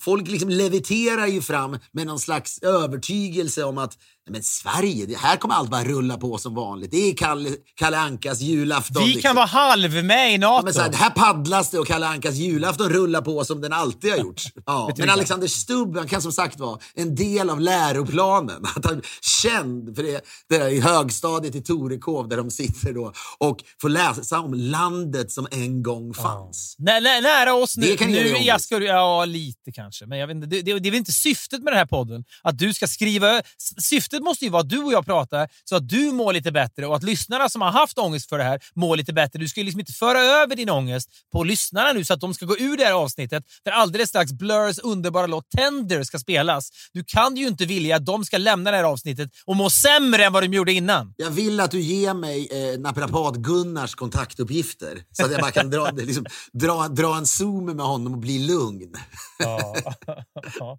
Folk 0.00 0.28
liksom 0.28 0.48
leviterar 0.50 1.26
ju 1.26 1.42
fram 1.42 1.78
med 1.92 2.06
någon 2.06 2.18
slags 2.18 2.62
övertygelse 2.62 3.64
om 3.64 3.78
att 3.78 3.98
men 4.30 4.42
Sverige, 4.42 5.16
här 5.16 5.36
kommer 5.36 5.54
allt 5.54 5.70
bara 5.70 5.84
rulla 5.84 6.16
på 6.16 6.38
som 6.38 6.54
vanligt. 6.54 6.90
Det 6.90 7.10
är 7.10 7.16
Kalle, 7.16 7.50
Kalle 7.74 7.98
Ankas 7.98 8.40
julafton. 8.40 9.02
Vi 9.02 9.08
liksom. 9.08 9.22
kan 9.22 9.36
vara 9.36 9.46
halv 9.46 10.04
med 10.04 10.34
i 10.34 10.38
NATO. 10.38 10.56
Ja, 10.58 10.62
men 10.64 10.74
så 10.74 10.80
här, 10.80 10.92
här 10.92 11.10
paddlas 11.10 11.70
det 11.70 11.78
och 11.78 11.86
Kalle 11.86 12.06
Ankas 12.06 12.34
julafton 12.34 12.88
rullar 12.88 13.20
på 13.22 13.44
som 13.44 13.60
den 13.60 13.72
alltid 13.72 14.10
har 14.10 14.18
gjort. 14.18 14.42
Ja. 14.66 14.94
Men? 14.98 15.10
Alexander 15.10 15.46
Stubb 15.48 15.96
han 15.96 16.08
kan 16.08 16.22
som 16.22 16.32
sagt 16.32 16.58
vara 16.58 16.78
en 16.94 17.14
del 17.14 17.50
av 17.50 17.60
läroplanen. 17.60 18.64
Att 18.76 18.84
han 18.86 18.96
är 18.96 19.04
känd 19.42 19.96
för 19.96 20.02
det, 20.02 20.20
det 20.48 20.58
där 20.58 20.68
i 20.68 20.80
högstadiet 20.80 21.54
i 21.54 21.60
Torekov 21.62 22.28
där 22.28 22.36
de 22.36 22.50
sitter 22.50 22.92
då 22.92 23.12
och 23.38 23.56
får 23.80 23.88
läsa 23.88 24.40
om 24.40 24.54
landet 24.54 25.32
som 25.32 25.46
en 25.50 25.82
gång 25.82 26.14
fanns. 26.14 26.76
Nä, 26.78 27.00
nä, 27.00 27.20
nära 27.20 27.54
oss 27.54 27.76
nu. 27.76 27.86
Det 27.86 27.96
kan 27.96 28.10
nu 28.10 28.28
jag 28.28 28.60
ska, 28.60 28.78
ja, 28.82 29.24
lite 29.24 29.72
kanske. 29.72 30.06
Men 30.06 30.18
jag 30.18 30.26
vet 30.26 30.34
inte, 30.34 30.46
det, 30.46 30.62
det, 30.62 30.78
det 30.78 30.88
är 30.88 30.90
väl 30.90 30.98
inte 30.98 31.12
syftet 31.12 31.62
med 31.62 31.72
den 31.72 31.78
här 31.78 31.86
podden 31.86 32.24
att 32.42 32.58
du 32.58 32.74
ska 32.74 32.86
skriva... 32.86 33.38
s- 33.38 33.74
Syftet 34.20 34.24
måste 34.24 34.44
ju 34.44 34.50
vara 34.50 34.62
att 34.62 34.68
du 34.68 34.78
och 34.78 34.92
jag 34.92 35.04
pratar 35.04 35.48
så 35.64 35.76
att 35.76 35.88
du 35.88 36.12
mår 36.12 36.32
lite 36.32 36.52
bättre 36.52 36.86
och 36.86 36.96
att 36.96 37.02
lyssnarna 37.02 37.48
som 37.48 37.62
har 37.62 37.70
haft 37.70 37.98
ångest 37.98 38.28
för 38.28 38.38
det 38.38 38.44
här 38.44 38.60
mår 38.74 38.96
lite 38.96 39.12
bättre. 39.12 39.38
Du 39.38 39.48
ska 39.48 39.60
ju 39.60 39.64
liksom 39.64 39.80
inte 39.80 39.92
föra 39.92 40.20
över 40.20 40.56
din 40.56 40.70
ångest 40.70 41.08
på 41.32 41.44
lyssnarna 41.44 41.92
nu 41.92 42.04
så 42.04 42.14
att 42.14 42.20
de 42.20 42.34
ska 42.34 42.46
gå 42.46 42.56
ur 42.58 42.76
det 42.76 42.84
här 42.84 42.92
avsnittet 42.92 43.44
där 43.64 43.72
alldeles 43.72 44.08
strax 44.08 44.32
Blurs 44.32 44.78
underbara 44.78 45.26
låt 45.26 45.50
Tender 45.50 46.02
ska 46.02 46.18
spelas. 46.18 46.70
Du 46.92 47.04
kan 47.04 47.36
ju 47.36 47.48
inte 47.48 47.66
vilja 47.66 47.96
att 47.96 48.06
de 48.06 48.24
ska 48.24 48.38
lämna 48.38 48.70
det 48.70 48.76
här 48.76 48.84
avsnittet 48.84 49.30
och 49.46 49.56
må 49.56 49.70
sämre 49.70 50.24
än 50.24 50.32
vad 50.32 50.42
de 50.42 50.54
gjorde 50.54 50.72
innan. 50.72 51.14
Jag 51.16 51.30
vill 51.30 51.60
att 51.60 51.70
du 51.70 51.80
ger 51.80 52.14
mig 52.14 52.48
eh, 52.50 52.80
naprapat-Gunnars 52.80 53.94
kontaktuppgifter 53.94 55.02
så 55.12 55.24
att 55.24 55.32
jag 55.32 55.40
bara 55.40 55.50
kan 55.50 55.70
dra, 55.70 55.90
liksom, 55.96 56.26
dra, 56.52 56.88
dra 56.88 57.16
en 57.16 57.26
zoom 57.26 57.66
med 57.66 57.86
honom 57.86 58.12
och 58.12 58.18
bli 58.18 58.38
lugn. 58.38 58.94
Ja. 59.42 59.74
ja. 60.58 60.78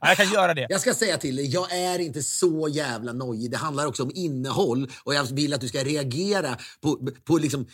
Jag 0.00 0.16
kan 0.16 0.32
göra 0.32 0.54
det. 0.54 0.66
Jag 0.68 0.80
ska 0.80 0.94
säga 0.94 1.18
till 1.18 1.36
dig, 1.36 1.46
jag 1.46 1.72
är 1.72 1.98
inte 1.98 2.22
så 2.22 2.65
jävla 2.68 3.12
nojig. 3.12 3.50
Det 3.50 3.56
handlar 3.56 3.86
också 3.86 4.02
om 4.02 4.10
innehåll 4.14 4.90
och 5.04 5.14
jag 5.14 5.24
vill 5.24 5.54
att 5.54 5.60
du 5.60 5.68
ska 5.68 5.84
reagera 5.84 6.56
på, 6.80 7.08
på 7.24 7.38
liksom 7.38 7.66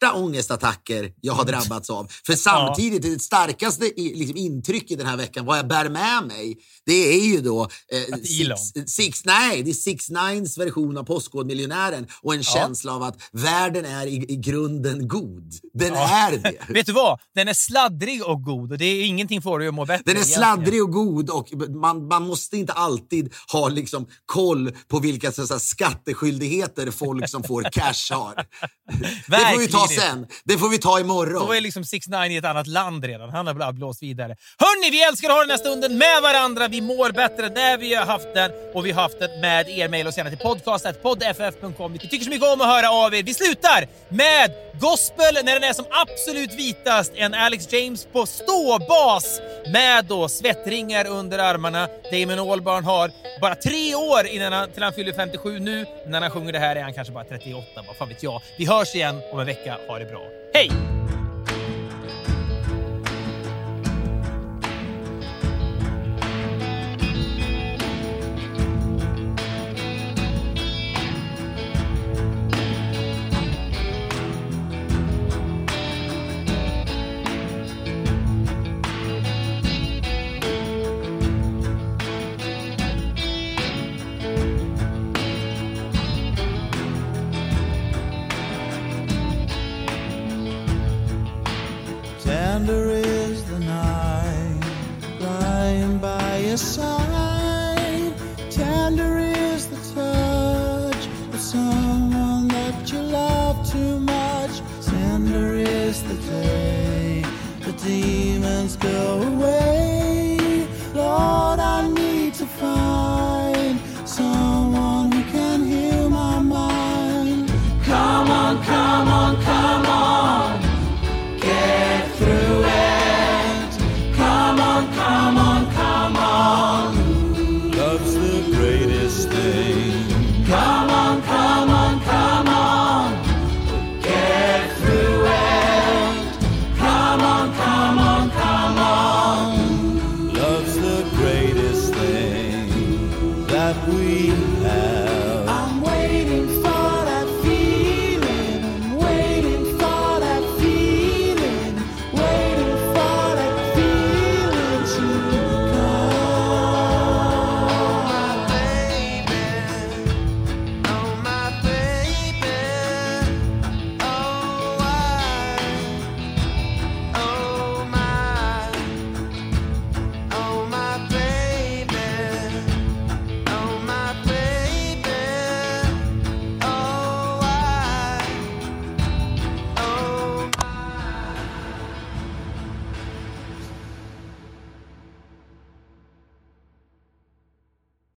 korta 0.00 0.14
ångestattacker 0.14 1.12
jag 1.20 1.32
har 1.32 1.44
drabbats 1.44 1.90
av. 1.90 2.10
För 2.26 2.32
samtidigt, 2.32 3.02
det 3.02 3.22
starkaste 3.22 3.84
liksom, 3.96 4.36
intrycket 4.36 4.98
den 4.98 5.06
här 5.06 5.16
veckan, 5.16 5.44
vad 5.44 5.58
jag 5.58 5.68
bär 5.68 5.88
med 5.88 6.26
mig, 6.26 6.56
det 6.86 6.92
är 6.92 7.26
ju 7.26 7.40
då 7.40 7.62
eh, 7.62 8.18
six, 8.18 8.92
six, 8.92 9.24
nej, 9.24 9.62
det 9.62 9.70
är 9.70 9.74
Six 9.74 10.10
Nines 10.10 10.58
version 10.58 10.98
av 10.98 11.04
Postkodmiljonären 11.04 12.06
och 12.22 12.34
en 12.34 12.42
känsla 12.42 12.94
av 12.94 13.02
att 13.02 13.16
världen 13.32 13.84
är 13.84 14.06
i, 14.06 14.24
i 14.28 14.36
grunden 14.36 15.08
god. 15.08 15.52
Den 15.74 15.94
är 15.94 16.30
det. 16.30 16.54
Vet 16.68 16.86
du 16.86 16.92
vad? 16.92 17.18
Den 17.34 17.48
är 17.48 17.54
sladdrig 17.54 18.24
och 18.24 18.42
god 18.42 18.72
och 18.72 18.78
det 18.78 18.84
är 18.84 19.04
ingenting 19.04 19.42
får 19.42 19.58
dig 19.58 19.68
att 19.68 19.74
må 19.74 19.84
bättre. 19.84 20.02
Den 20.06 20.16
är 20.16 20.20
egentligen. 20.20 20.42
sladdrig 20.42 20.82
och 20.82 20.92
god 20.92 21.30
och 21.30 21.48
man, 21.68 22.06
man 22.06 22.26
måste 22.26 22.56
inte 22.56 22.72
alltid 22.72 23.34
ha 23.52 23.68
liksom 23.68 24.06
koll 24.26 24.72
på 24.88 24.98
vilka 24.98 25.32
så, 25.32 25.42
att 25.42 25.48
säga, 25.48 25.60
skatteskyldigheter 25.60 26.90
folk 26.90 27.28
som 27.28 27.42
får 27.42 27.62
cash 27.72 28.14
har. 28.16 28.34
Det 29.28 29.36
får 29.36 29.58
vi 29.58 29.68
ta 29.68 29.87
Verkligen. 29.88 30.26
sen. 30.26 30.26
Det 30.44 30.58
får 30.58 30.68
vi 30.68 30.78
ta 30.78 31.00
imorgon. 31.00 31.46
Då 31.46 31.52
är 31.52 31.60
liksom 31.60 31.84
6 31.84 32.08
9 32.08 32.26
i 32.26 32.36
ett 32.36 32.44
annat 32.44 32.66
land 32.66 33.04
redan. 33.04 33.30
Han 33.30 33.46
har 33.46 33.72
blåst 33.72 34.02
vidare. 34.02 34.36
Hörni, 34.58 34.90
vi 34.90 35.02
älskar 35.02 35.28
att 35.28 35.34
ha 35.34 35.40
den 35.40 35.50
här 35.50 35.58
stunden 35.58 35.98
med 35.98 36.22
varandra. 36.22 36.68
Vi 36.68 36.80
mår 36.80 37.12
bättre 37.12 37.48
när 37.48 37.78
vi 37.78 37.94
har 37.94 38.06
haft 38.06 38.34
den 38.34 38.50
och 38.74 38.86
vi 38.86 38.90
har 38.92 39.02
haft 39.02 39.18
den 39.18 39.40
med 39.40 39.68
er. 39.68 39.88
Mail 39.88 40.06
oss 40.08 40.16
gärna 40.16 40.30
till 40.30 40.38
podcast.podff.com. 40.38 41.92
Vi 41.92 41.98
tycker 41.98 42.24
så 42.24 42.30
mycket 42.30 42.48
om 42.48 42.60
att 42.60 42.66
höra 42.66 42.90
av 42.90 43.14
er. 43.14 43.22
Vi 43.22 43.34
slutar 43.34 43.88
med 44.08 44.52
gospel 44.80 45.34
när 45.44 45.54
den 45.54 45.64
är 45.64 45.72
som 45.72 45.84
absolut 45.90 46.54
vitast. 46.54 47.12
En 47.14 47.34
Alex 47.34 47.72
James 47.72 48.06
på 48.12 48.26
ståbas 48.26 49.40
med 49.72 50.04
då 50.04 50.28
svettringar 50.28 51.06
under 51.06 51.38
armarna. 51.38 51.88
Damon 52.12 52.50
Albarn 52.52 52.84
har 52.84 53.10
bara 53.40 53.54
tre 53.54 53.94
år 53.94 54.26
innan 54.26 54.52
han, 54.52 54.70
till 54.70 54.82
han 54.82 54.92
fyller 54.92 55.12
57 55.12 55.58
nu. 55.58 55.86
När 56.06 56.20
han 56.20 56.30
sjunger 56.30 56.52
det 56.52 56.58
här 56.58 56.76
är 56.76 56.82
han 56.82 56.94
kanske 56.94 57.12
bara 57.12 57.24
38, 57.24 57.66
vad 57.86 57.96
fan 57.96 58.08
vet 58.08 58.22
jag. 58.22 58.42
Vi 58.58 58.66
hörs 58.66 58.94
igen 58.94 59.20
om 59.32 59.40
en 59.40 59.46
vecka. 59.46 59.77
Ha 59.86 59.98
det 59.98 60.06
bra. 60.06 60.22
Hej! 60.52 60.70